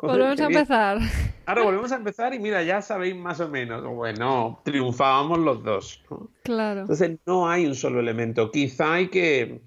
volvemos 0.02 0.40
a 0.40 0.46
empezar. 0.46 1.00
Ahora 1.46 1.64
volvemos 1.64 1.92
a 1.92 1.98
empezar 1.98 2.34
y 2.34 2.40
mira, 2.40 2.64
ya 2.64 2.82
sabéis 2.82 3.18
más 3.18 3.42
o 3.42 3.50
menos. 3.50 3.84
Bueno, 3.84 4.62
triunfábamos 4.64 5.40
los 5.40 5.62
dos. 5.62 6.04
Claro. 6.44 6.82
Entonces 6.82 7.20
no 7.26 7.50
hay 7.50 7.66
un 7.66 7.76
solo 7.76 8.00
elemento. 8.00 8.50
Quizá 8.50 8.94
hay 8.94 9.10
que 9.10 9.62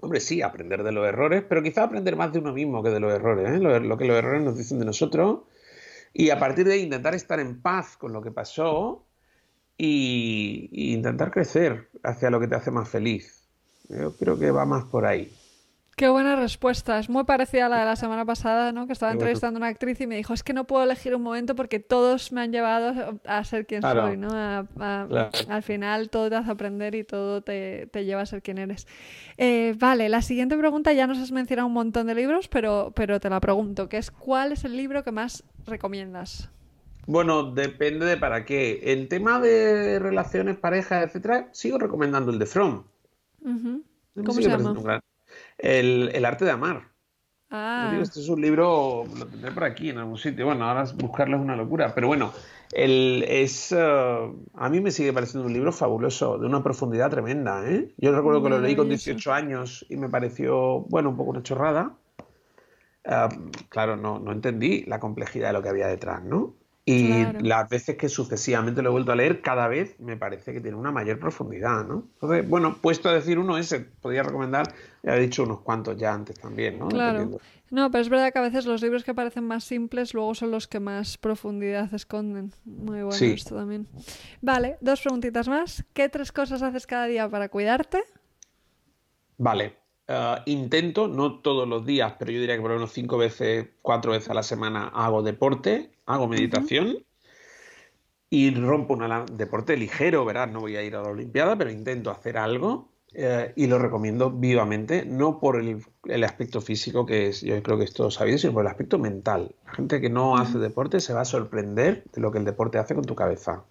Hombre, 0.00 0.20
sí, 0.20 0.40
aprender 0.40 0.82
de 0.82 0.92
los 0.92 1.06
errores, 1.06 1.44
pero 1.46 1.62
quizá 1.62 1.84
aprender 1.84 2.16
más 2.16 2.32
de 2.32 2.38
uno 2.38 2.52
mismo 2.52 2.82
que 2.82 2.90
de 2.90 3.00
los 3.00 3.12
errores, 3.12 3.50
¿eh? 3.50 3.58
lo, 3.58 3.98
que 3.98 4.04
los 4.06 4.16
errores 4.16 4.42
nos 4.42 4.56
dicen 4.56 4.78
de 4.78 4.86
nosotros, 4.86 5.40
y 6.12 6.30
a 6.30 6.38
partir 6.38 6.66
de 6.66 6.74
ahí 6.74 6.80
intentar 6.82 7.14
estar 7.14 7.38
en 7.38 7.60
paz 7.60 7.96
con 7.96 8.12
lo 8.12 8.22
que 8.22 8.30
pasó 8.30 9.04
y 9.76 10.68
intentar 10.92 11.30
crecer 11.30 11.90
hacia 12.02 12.30
lo 12.30 12.40
que 12.40 12.48
te 12.48 12.54
hace 12.54 12.70
más 12.70 12.88
feliz. 12.88 13.46
Yo 13.88 14.16
creo 14.16 14.38
que 14.38 14.50
va 14.50 14.64
más 14.64 14.84
por 14.84 15.06
ahí. 15.06 15.30
Qué 16.00 16.08
buena 16.08 16.34
respuesta. 16.34 16.98
Es 16.98 17.10
muy 17.10 17.24
parecida 17.24 17.66
a 17.66 17.68
la 17.68 17.80
de 17.80 17.84
la 17.84 17.94
semana 17.94 18.24
pasada, 18.24 18.72
¿no? 18.72 18.86
Que 18.86 18.94
estaba 18.94 19.12
entrevistando 19.12 19.58
a 19.58 19.60
una 19.60 19.66
actriz 19.66 20.00
y 20.00 20.06
me 20.06 20.16
dijo, 20.16 20.32
es 20.32 20.42
que 20.42 20.54
no 20.54 20.66
puedo 20.66 20.82
elegir 20.82 21.14
un 21.14 21.20
momento 21.20 21.54
porque 21.54 21.78
todos 21.78 22.32
me 22.32 22.40
han 22.40 22.52
llevado 22.52 23.20
a 23.26 23.44
ser 23.44 23.66
quien 23.66 23.82
soy, 23.82 24.16
¿no? 24.16 24.30
Al 24.30 25.62
final 25.62 26.08
todo 26.08 26.30
te 26.30 26.36
hace 26.36 26.50
aprender 26.50 26.94
y 26.94 27.04
todo 27.04 27.42
te, 27.42 27.90
lleva 27.92 28.22
a 28.22 28.24
ser 28.24 28.40
quien 28.40 28.56
eres. 28.56 28.86
Eh, 29.36 29.74
vale, 29.78 30.08
la 30.08 30.22
siguiente 30.22 30.56
pregunta, 30.56 30.94
ya 30.94 31.06
nos 31.06 31.18
has 31.18 31.32
mencionado 31.32 31.68
un 31.68 31.74
montón 31.74 32.06
de 32.06 32.14
libros, 32.14 32.48
pero, 32.48 32.94
pero 32.96 33.20
te 33.20 33.28
la 33.28 33.38
pregunto, 33.38 33.90
que 33.90 33.98
es 33.98 34.10
¿cuál 34.10 34.52
es 34.52 34.64
el 34.64 34.78
libro 34.78 35.04
que 35.04 35.12
más 35.12 35.44
recomiendas? 35.66 36.48
Bueno, 37.06 37.52
depende 37.52 38.06
de 38.06 38.16
para 38.16 38.46
qué. 38.46 38.80
En 38.84 39.06
tema 39.10 39.38
de 39.38 39.98
relaciones, 39.98 40.56
parejas, 40.56 41.04
etcétera, 41.04 41.50
sigo 41.52 41.76
recomendando 41.76 42.32
el 42.32 42.38
de 42.38 42.46
From. 42.46 42.84
¿Cómo 43.42 44.32
se 44.32 44.48
llama? 44.48 45.02
El, 45.62 46.24
arte 46.24 46.44
de 46.44 46.50
amar. 46.50 46.90
Ah. 47.52 47.98
este 48.00 48.20
es 48.20 48.28
un 48.28 48.40
libro, 48.40 49.04
lo 49.18 49.26
tendré 49.26 49.50
por 49.50 49.64
aquí 49.64 49.90
en 49.90 49.98
algún 49.98 50.16
sitio. 50.16 50.46
Bueno, 50.46 50.68
ahora 50.68 50.84
buscarlo 50.94 51.36
es 51.36 51.42
una 51.42 51.56
locura, 51.56 51.92
pero 51.94 52.06
bueno, 52.06 52.32
el, 52.72 53.24
es, 53.26 53.72
eh, 53.72 54.32
a 54.54 54.68
mí 54.68 54.80
me 54.80 54.92
sigue 54.92 55.12
pareciendo 55.12 55.48
un 55.48 55.52
libro 55.52 55.72
fabuloso, 55.72 56.38
de 56.38 56.46
una 56.46 56.62
profundidad 56.62 57.10
tremenda. 57.10 57.68
¿eh? 57.68 57.92
Yo 57.96 58.12
recuerdo 58.12 58.42
que 58.42 58.50
lo 58.50 58.60
leí 58.60 58.76
con 58.76 58.88
18 58.88 59.32
años 59.32 59.84
y 59.88 59.96
me 59.96 60.08
pareció, 60.08 60.80
bueno, 60.88 61.10
un 61.10 61.16
poco 61.16 61.30
una 61.30 61.42
chorrada. 61.42 61.96
Eh, 63.04 63.28
claro, 63.68 63.96
no, 63.96 64.20
no 64.20 64.30
entendí 64.30 64.84
la 64.84 65.00
complejidad 65.00 65.48
de 65.48 65.54
lo 65.54 65.62
que 65.62 65.70
había 65.70 65.88
detrás, 65.88 66.22
¿no? 66.22 66.54
Y 66.84 67.24
las 67.40 67.68
veces 67.68 67.96
que 67.96 68.08
sucesivamente 68.08 68.82
lo 68.82 68.88
he 68.88 68.92
vuelto 68.92 69.12
a 69.12 69.16
leer, 69.16 69.42
cada 69.42 69.68
vez 69.68 70.00
me 70.00 70.16
parece 70.16 70.52
que 70.52 70.60
tiene 70.60 70.76
una 70.76 70.90
mayor 70.90 71.20
profundidad, 71.20 71.86
¿no? 71.86 72.08
Entonces, 72.14 72.48
bueno, 72.48 72.78
puesto 72.80 73.08
a 73.08 73.14
decir 73.14 73.38
uno 73.38 73.58
ese, 73.58 73.80
podría 73.80 74.22
recomendar, 74.22 74.72
ya 75.02 75.14
he 75.14 75.20
dicho 75.20 75.44
unos 75.44 75.60
cuantos 75.60 75.96
ya 75.98 76.12
antes 76.12 76.40
también, 76.40 76.78
¿no? 76.78 76.88
Claro. 76.88 77.38
No, 77.70 77.90
pero 77.90 78.02
es 78.02 78.08
verdad 78.08 78.32
que 78.32 78.38
a 78.40 78.42
veces 78.42 78.66
los 78.66 78.82
libros 78.82 79.04
que 79.04 79.14
parecen 79.14 79.44
más 79.44 79.62
simples 79.62 80.14
luego 80.14 80.34
son 80.34 80.50
los 80.50 80.66
que 80.66 80.80
más 80.80 81.18
profundidad 81.18 81.92
esconden. 81.94 82.52
Muy 82.64 83.02
bueno 83.02 83.26
esto 83.26 83.54
también. 83.54 83.86
Vale, 84.40 84.76
dos 84.80 85.00
preguntitas 85.00 85.48
más. 85.48 85.84
¿Qué 85.92 86.08
tres 86.08 86.32
cosas 86.32 86.62
haces 86.62 86.86
cada 86.86 87.06
día 87.06 87.28
para 87.28 87.48
cuidarte? 87.48 88.02
Vale. 89.38 89.79
Eh, 90.12 90.36
intento, 90.46 91.06
no 91.06 91.38
todos 91.38 91.68
los 91.68 91.86
días, 91.86 92.14
pero 92.18 92.32
yo 92.32 92.40
diría 92.40 92.56
que 92.56 92.60
por 92.60 92.70
lo 92.70 92.78
menos 92.78 92.92
cinco 92.92 93.16
veces, 93.16 93.68
cuatro 93.80 94.10
veces 94.10 94.28
a 94.30 94.34
la 94.34 94.42
semana 94.42 94.88
hago 94.88 95.22
deporte 95.22 95.92
hago 96.04 96.26
meditación 96.26 97.04
y 98.28 98.52
rompo 98.52 98.94
un 98.94 99.36
deporte 99.36 99.76
ligero, 99.76 100.24
¿verdad? 100.24 100.48
No 100.48 100.60
voy 100.60 100.74
a 100.74 100.82
ir 100.82 100.96
a 100.96 101.02
la 101.02 101.10
Olimpiada, 101.10 101.56
pero 101.56 101.70
intento 101.70 102.10
hacer 102.10 102.38
algo 102.38 102.88
eh, 103.14 103.52
y 103.54 103.68
lo 103.68 103.78
recomiendo 103.78 104.32
vivamente, 104.32 105.04
no 105.04 105.38
por 105.38 105.60
el, 105.60 106.24
aspecto 106.24 106.60
físico, 106.60 107.06
que 107.06 107.28
es, 107.28 107.42
yo 107.42 107.62
creo 107.62 107.78
que 107.78 107.84
es 107.84 107.92
todo 107.92 108.10
sabido, 108.10 108.38
sino 108.38 108.52
por 108.52 108.64
el 108.64 108.68
aspecto 108.68 108.98
mental. 108.98 109.54
La 109.64 109.74
gente 109.74 110.00
que 110.00 110.10
no 110.10 110.36
hace 110.36 110.58
deporte 110.58 110.98
se 110.98 111.12
va 111.12 111.20
a 111.20 111.24
sorprender 111.24 112.02
de 112.12 112.20
lo 112.20 112.32
que 112.32 112.38
el 112.38 112.44
deporte 112.44 112.78
hace 112.78 112.96
con 112.96 113.04
tu 113.04 113.14
cabeza 113.14 113.62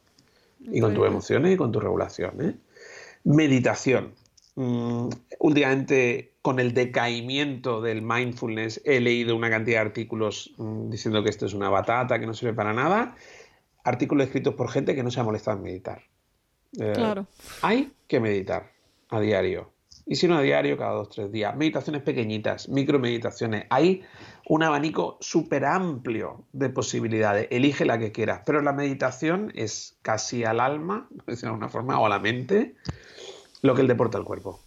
y 0.61 0.79
con 0.79 0.93
tus 0.93 1.05
emociones 1.05 1.53
y 1.53 1.57
con 1.57 1.73
tu 1.73 1.81
regulación. 1.81 2.41
¿eh? 2.41 2.55
Meditación. 3.25 4.13
Mm, 4.59 5.07
últimamente, 5.39 6.33
con 6.41 6.59
el 6.59 6.73
decaimiento 6.73 7.79
del 7.79 8.01
mindfulness, 8.01 8.81
he 8.83 8.99
leído 8.99 9.33
una 9.33 9.49
cantidad 9.49 9.77
de 9.77 9.87
artículos 9.87 10.53
mm, 10.57 10.89
diciendo 10.89 11.23
que 11.23 11.29
esto 11.29 11.45
es 11.45 11.53
una 11.53 11.69
batata, 11.69 12.19
que 12.19 12.27
no 12.27 12.33
sirve 12.33 12.53
para 12.53 12.73
nada. 12.73 13.15
Artículos 13.85 14.25
escritos 14.27 14.55
por 14.55 14.69
gente 14.69 14.95
que 14.95 15.03
no 15.03 15.11
se 15.11 15.21
ha 15.21 15.23
molestado 15.23 15.55
en 15.55 15.63
meditar. 15.63 16.01
Eh, 16.77 16.91
claro. 16.93 17.25
Hay 17.61 17.93
que 18.05 18.19
meditar 18.19 18.73
a 19.07 19.21
diario. 19.21 19.71
Y 20.05 20.17
si 20.17 20.27
no 20.27 20.35
a 20.35 20.41
diario, 20.41 20.77
cada 20.77 20.91
dos, 20.91 21.07
tres 21.07 21.31
días. 21.31 21.55
Meditaciones 21.55 22.01
pequeñitas, 22.01 22.67
micromeditaciones. 22.67 23.63
Hay 23.69 24.03
un 24.45 24.63
abanico 24.63 25.17
súper 25.21 25.63
amplio 25.63 26.43
de 26.51 26.67
posibilidades. 26.69 27.47
Elige 27.49 27.85
la 27.85 27.97
que 27.97 28.11
quieras. 28.11 28.41
Pero 28.45 28.61
la 28.61 28.73
meditación 28.73 29.53
es 29.55 29.97
casi 30.01 30.43
al 30.43 30.59
alma, 30.59 31.07
de 31.25 31.47
alguna 31.47 31.69
forma, 31.69 31.97
o 31.97 32.07
a 32.07 32.09
la 32.09 32.19
mente, 32.19 32.75
lo 33.61 33.75
que 33.75 33.81
el 33.81 33.87
deporte 33.87 34.17
al 34.17 34.23
cuerpo. 34.23 34.59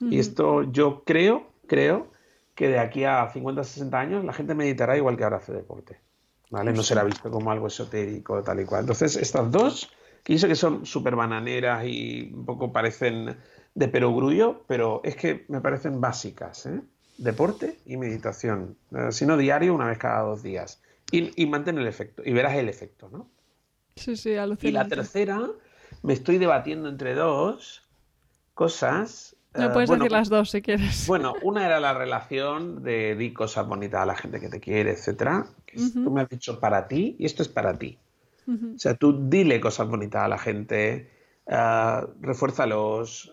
Y 0.00 0.18
esto 0.18 0.64
yo 0.64 1.04
creo, 1.04 1.46
creo 1.66 2.08
que 2.54 2.68
de 2.68 2.78
aquí 2.78 3.04
a 3.04 3.28
50, 3.28 3.62
60 3.64 3.98
años 3.98 4.24
la 4.24 4.32
gente 4.32 4.54
meditará 4.54 4.96
igual 4.96 5.16
que 5.16 5.24
ahora 5.24 5.36
hace 5.36 5.52
deporte. 5.52 6.00
¿Vale? 6.50 6.72
No 6.72 6.82
será 6.82 7.02
visto 7.04 7.30
como 7.30 7.50
algo 7.50 7.68
esotérico, 7.68 8.42
tal 8.42 8.60
y 8.60 8.64
cual. 8.64 8.80
Entonces, 8.80 9.16
estas 9.16 9.50
dos, 9.50 9.90
que 10.22 10.34
yo 10.34 10.38
sé 10.38 10.48
que 10.48 10.54
son 10.54 10.84
súper 10.84 11.16
bananeras 11.16 11.86
y 11.86 12.30
un 12.34 12.44
poco 12.44 12.72
parecen 12.72 13.36
de 13.74 13.88
perogrullo, 13.88 14.62
pero 14.66 15.00
es 15.02 15.16
que 15.16 15.46
me 15.48 15.62
parecen 15.62 16.00
básicas. 16.00 16.66
¿eh? 16.66 16.82
Deporte 17.16 17.78
y 17.86 17.96
meditación. 17.96 18.76
Eh, 18.94 19.12
si 19.12 19.24
no 19.24 19.38
diario, 19.38 19.74
una 19.74 19.86
vez 19.86 19.96
cada 19.96 20.22
dos 20.22 20.42
días. 20.42 20.82
Y, 21.10 21.42
y 21.42 21.46
mantén 21.46 21.78
el 21.78 21.86
efecto. 21.86 22.22
Y 22.24 22.32
verás 22.32 22.54
el 22.56 22.68
efecto, 22.68 23.08
¿no? 23.10 23.30
Sí, 23.96 24.16
sí, 24.16 24.34
alucinante. 24.36 24.68
Y 24.68 24.72
la 24.72 24.88
tercera, 24.88 25.50
me 26.02 26.12
estoy 26.12 26.36
debatiendo 26.36 26.90
entre 26.90 27.14
dos 27.14 27.82
cosas. 28.54 29.36
No 29.54 29.72
puedes 29.72 29.90
decir 29.90 30.10
las 30.10 30.28
dos 30.28 30.50
si 30.50 30.62
quieres. 30.62 31.06
Bueno, 31.06 31.34
una 31.42 31.66
era 31.66 31.80
la 31.80 31.94
relación 31.94 32.82
de 32.82 33.14
di 33.16 33.32
cosas 33.32 33.66
bonitas 33.66 34.02
a 34.02 34.06
la 34.06 34.16
gente 34.16 34.40
que 34.40 34.48
te 34.48 34.60
quiere, 34.60 34.92
etcétera. 34.92 35.46
Tú 35.74 36.10
me 36.10 36.22
has 36.22 36.28
dicho 36.28 36.60
para 36.60 36.88
ti 36.88 37.16
y 37.18 37.26
esto 37.26 37.42
es 37.42 37.48
para 37.48 37.78
ti. 37.78 37.98
O 38.46 38.78
sea, 38.78 38.94
tú 38.94 39.28
dile 39.28 39.60
cosas 39.60 39.88
bonitas 39.88 40.24
a 40.24 40.28
la 40.28 40.36
gente, 40.36 41.08
uh, 41.46 42.06
refuérzalos 42.20 43.32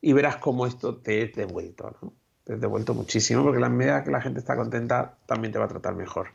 y 0.00 0.12
verás 0.12 0.36
cómo 0.36 0.66
esto 0.66 0.96
te 0.96 1.22
es 1.22 1.34
devuelto, 1.34 1.96
¿no? 2.02 2.12
Te 2.44 2.54
es 2.54 2.60
devuelto 2.60 2.92
muchísimo 2.92 3.44
porque 3.44 3.60
la 3.60 3.68
medida 3.68 4.02
que 4.02 4.10
la 4.10 4.20
gente 4.20 4.40
está 4.40 4.56
contenta 4.56 5.16
también 5.26 5.52
te 5.52 5.60
va 5.60 5.66
a 5.66 5.68
tratar 5.68 5.94
mejor. 5.94 6.28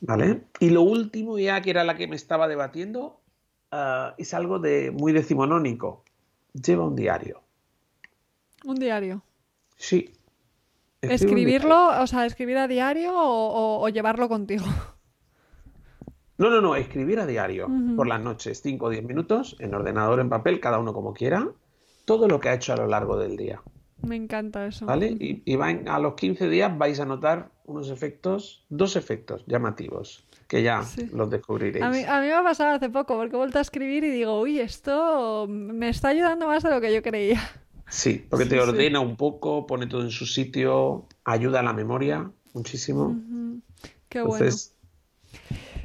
¿Vale? 0.00 0.42
Y 0.60 0.70
lo 0.70 0.82
último 0.82 1.38
ya 1.38 1.60
que 1.62 1.70
era 1.70 1.82
la 1.82 1.96
que 1.96 2.06
me 2.06 2.16
estaba 2.16 2.48
debatiendo 2.48 3.20
es 4.16 4.34
algo 4.34 4.58
de 4.58 4.90
muy 4.90 5.12
decimonónico 5.12 6.04
lleva 6.62 6.84
un 6.84 6.96
diario. 6.96 7.42
¿Un 8.64 8.76
diario? 8.76 9.22
Sí. 9.76 10.12
¿Escribirlo, 11.00 12.02
o 12.02 12.06
sea, 12.06 12.26
escribir 12.26 12.58
a 12.58 12.66
diario 12.66 13.12
o, 13.14 13.88
llevarlo 13.88 14.28
contigo? 14.28 14.64
No, 16.38 16.50
no, 16.50 16.60
no, 16.60 16.76
escribir 16.76 17.18
a 17.18 17.24
diario, 17.24 17.66
por 17.96 18.06
las 18.06 18.20
noches, 18.20 18.60
5 18.60 18.84
o 18.84 18.90
10 18.90 19.04
minutos, 19.04 19.56
en 19.58 19.74
ordenador, 19.74 20.20
en 20.20 20.28
papel, 20.28 20.60
cada 20.60 20.78
uno 20.78 20.92
como 20.92 21.14
quiera, 21.14 21.48
todo 22.04 22.28
lo 22.28 22.40
que 22.40 22.50
ha 22.50 22.54
hecho 22.54 22.74
a 22.74 22.76
lo 22.76 22.86
largo 22.86 23.16
del 23.16 23.38
día. 23.38 23.62
Me 24.02 24.16
encanta 24.16 24.66
eso. 24.66 24.84
¿Vale? 24.84 25.16
Y, 25.18 25.58
a 25.58 25.98
los 25.98 26.12
15 26.12 26.50
días 26.50 26.76
vais 26.76 27.00
a 27.00 27.06
notar 27.06 27.52
unos 27.64 27.88
efectos, 27.88 28.66
dos 28.68 28.96
efectos 28.96 29.44
llamativos 29.46 30.26
que 30.48 30.62
ya 30.62 30.82
los 31.12 31.30
descubriréis. 31.30 31.84
A 31.84 31.90
mí, 31.90 32.04
a 32.04 32.20
mí, 32.20 32.26
me 32.26 32.34
ha 32.34 32.42
pasado 32.42 32.74
hace 32.74 32.88
poco 32.88 33.16
porque 33.16 33.34
he 33.34 33.38
vuelto 33.38 33.58
a 33.58 33.62
escribir 33.62 34.04
y 34.04 34.10
digo, 34.10 34.40
uy, 34.40 34.60
esto 34.60 35.46
me 35.48 35.88
está 35.88 36.08
ayudando 36.08 36.46
más 36.46 36.62
de 36.62 36.70
lo 36.70 36.80
que 36.80 36.94
yo 36.94 37.02
creía. 37.02 37.40
Sí, 37.88 38.26
porque 38.28 38.46
te 38.46 38.60
ordena 38.60 39.00
un 39.00 39.16
poco, 39.16 39.66
pone 39.66 39.86
todo 39.86 40.02
en 40.02 40.10
su 40.10 40.26
sitio, 40.26 41.06
ayuda 41.24 41.60
a 41.60 41.62
la 41.62 41.72
memoria 41.72 42.30
muchísimo. 42.52 43.16
Qué 44.08 44.22
bueno. 44.22 44.50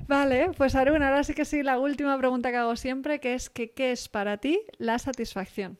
Vale, 0.07 0.51
pues 0.57 0.75
Arun, 0.75 1.03
ahora 1.03 1.23
sí 1.23 1.33
que 1.33 1.45
sí, 1.45 1.63
la 1.63 1.79
última 1.79 2.17
pregunta 2.17 2.49
que 2.51 2.57
hago 2.57 2.75
siempre, 2.75 3.19
que 3.19 3.33
es 3.33 3.49
que, 3.49 3.71
¿qué 3.71 3.91
es 3.91 4.09
para 4.09 4.37
ti 4.37 4.61
la 4.77 4.99
satisfacción? 4.99 5.77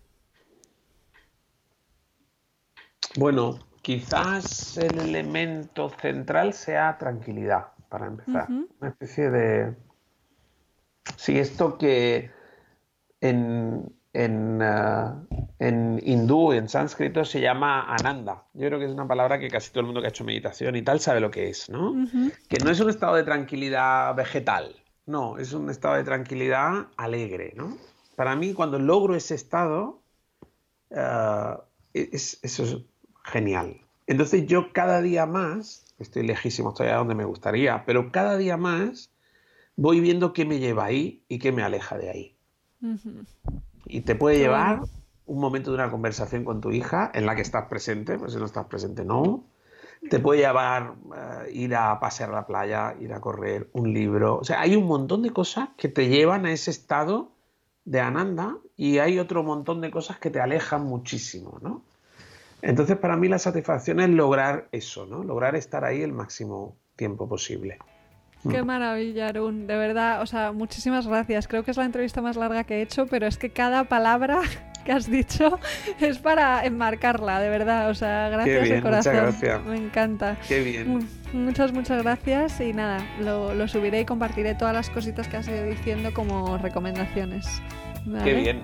Bueno, 3.18 3.60
quizás 3.82 4.78
el 4.78 5.00
elemento 5.00 5.90
central 6.00 6.54
sea 6.54 6.98
tranquilidad 6.98 7.71
para 7.92 8.08
empezar. 8.08 8.48
Una 8.50 8.90
especie 8.90 9.30
de... 9.30 9.76
Sí, 11.18 11.38
esto 11.38 11.78
que 11.78 12.32
en, 13.20 13.94
en, 14.14 14.62
uh, 14.62 15.28
en 15.60 16.00
hindú 16.02 16.54
y 16.54 16.58
en 16.58 16.70
sánscrito 16.70 17.26
se 17.26 17.42
llama 17.42 17.94
ananda. 17.94 18.46
Yo 18.54 18.68
creo 18.68 18.80
que 18.80 18.86
es 18.86 18.92
una 18.92 19.10
palabra 19.10 19.40
que 19.40 19.50
casi 19.50 19.72
todo 19.72 19.82
el 19.82 19.88
mundo 19.88 20.00
que 20.00 20.08
ha 20.08 20.10
hecho 20.10 20.24
meditación 20.24 20.78
y 20.78 20.84
tal 20.84 21.02
sabe 21.02 21.20
lo 21.20 21.32
que 21.32 21.50
es, 21.50 21.70
¿no? 21.70 21.94
Que 22.48 22.64
no 22.64 22.72
es 22.72 22.80
un 22.80 22.90
estado 22.90 23.16
de 23.16 23.24
tranquilidad 23.24 24.16
vegetal, 24.16 24.74
no, 25.06 25.38
es 25.38 25.52
un 25.52 25.70
estado 25.70 25.96
de 25.96 26.06
tranquilidad 26.06 26.88
alegre, 26.96 27.54
¿no? 27.58 27.78
Para 28.16 28.38
mí, 28.38 28.54
cuando 28.54 28.80
logro 28.80 29.16
ese 29.16 29.36
estado, 29.36 30.02
uh, 30.92 31.62
es, 31.94 32.40
eso 32.42 32.64
es 32.64 32.78
genial. 33.26 33.82
Entonces 34.08 34.46
yo 34.46 34.72
cada 34.72 35.02
día 35.02 35.26
más 35.26 35.86
estoy 36.02 36.24
lejísimo, 36.24 36.70
estoy 36.70 36.88
a 36.88 36.98
donde 36.98 37.16
me 37.16 37.26
gustaría, 37.26 37.84
pero 37.86 38.12
cada 38.12 38.38
día 38.38 38.58
más 38.58 39.12
voy 39.76 40.00
viendo 40.00 40.34
qué 40.34 40.46
me 40.46 40.60
lleva 40.60 40.86
ahí 40.86 41.24
y 41.28 41.40
qué 41.40 41.52
me 41.52 41.64
aleja 41.64 41.98
de 41.98 42.10
ahí. 42.10 42.36
Y 43.86 44.02
te 44.02 44.16
puede 44.16 44.38
llevar 44.38 44.82
un 45.26 45.40
momento 45.40 45.72
de 45.72 45.76
una 45.76 45.92
conversación 45.92 46.44
con 46.44 46.62
tu 46.62 46.72
hija 46.72 47.12
en 47.14 47.26
la 47.26 47.36
que 47.36 47.42
estás 47.42 47.68
presente, 47.68 48.18
pues 48.18 48.34
si 48.34 48.40
no 48.40 48.46
estás 48.46 48.66
presente 48.66 49.06
no. 49.06 49.44
Te 50.10 50.20
puede 50.20 50.40
llevar 50.40 50.96
eh, 51.16 51.52
ir 51.54 51.76
a 51.76 52.00
pasear 52.00 52.32
a 52.32 52.34
la 52.34 52.48
playa, 52.48 52.96
ir 53.00 53.14
a 53.14 53.22
correr, 53.22 53.70
un 53.74 53.94
libro. 53.94 54.40
O 54.40 54.44
sea, 54.44 54.60
hay 54.60 54.76
un 54.76 54.88
montón 54.88 55.22
de 55.22 55.30
cosas 55.30 55.70
que 55.78 55.90
te 55.90 56.10
llevan 56.10 56.46
a 56.48 56.52
ese 56.52 56.72
estado 56.72 57.30
de 57.86 58.00
ananda 58.00 58.58
y 58.76 58.98
hay 58.98 59.20
otro 59.20 59.44
montón 59.44 59.80
de 59.80 59.92
cosas 59.92 60.18
que 60.18 60.32
te 60.32 60.40
alejan 60.40 60.86
muchísimo, 60.86 61.60
¿no? 61.62 61.84
Entonces, 62.62 62.98
para 62.98 63.18
mí 63.18 63.28
la 63.28 63.40
satisfacción 63.40 64.00
es 64.00 64.10
lograr 64.10 64.68
eso, 64.72 65.06
¿no? 65.06 65.24
Lograr 65.24 65.56
estar 65.56 65.84
ahí 65.84 66.02
el 66.02 66.14
máximo 66.14 66.78
tiempo 66.96 67.28
posible. 67.28 67.78
Qué 68.50 68.64
mm. 68.64 68.66
maravilla, 68.66 69.28
Arun. 69.28 69.68
De 69.68 69.76
verdad, 69.76 70.22
o 70.22 70.26
sea, 70.26 70.52
muchísimas 70.52 71.08
gracias. 71.08 71.48
Creo 71.48 71.64
que 71.64 71.72
es 71.72 71.78
la 71.78 71.86
entrevista 71.86 72.22
más 72.22 72.36
larga 72.36 72.64
que 72.64 72.78
he 72.78 72.82
hecho, 72.82 73.06
pero 73.08 73.28
es 73.28 73.38
que 73.38 73.52
cada 73.52 73.84
palabra 73.86 74.42
que 74.86 74.92
has 74.92 75.10
dicho 75.10 75.60
es 76.00 76.18
para 76.20 76.66
enmarcarla, 76.66 77.40
de 77.40 77.50
verdad. 77.50 77.90
O 77.90 77.96
sea, 77.96 78.30
gracias 78.30 78.70
de 78.70 78.82
corazón. 78.82 79.14
Muchas 79.14 79.42
gracias. 79.42 79.66
Me 79.66 79.78
encanta. 79.78 80.38
Qué 80.48 80.64
bien. 80.64 81.08
Muchas, 81.34 81.72
muchas 81.72 82.02
gracias. 82.02 82.60
Y 82.62 82.74
nada, 82.74 83.00
lo, 83.20 83.54
lo, 83.54 83.68
subiré 83.68 84.02
y 84.02 84.06
compartiré 84.06 84.56
todas 84.56 84.74
las 84.74 84.90
cositas 84.90 85.28
que 85.28 85.38
has 85.38 85.48
ido 85.48 85.66
diciendo 85.66 86.12
como 86.14 86.58
recomendaciones. 86.58 87.48
Qué 88.24 88.34
bien. 88.34 88.64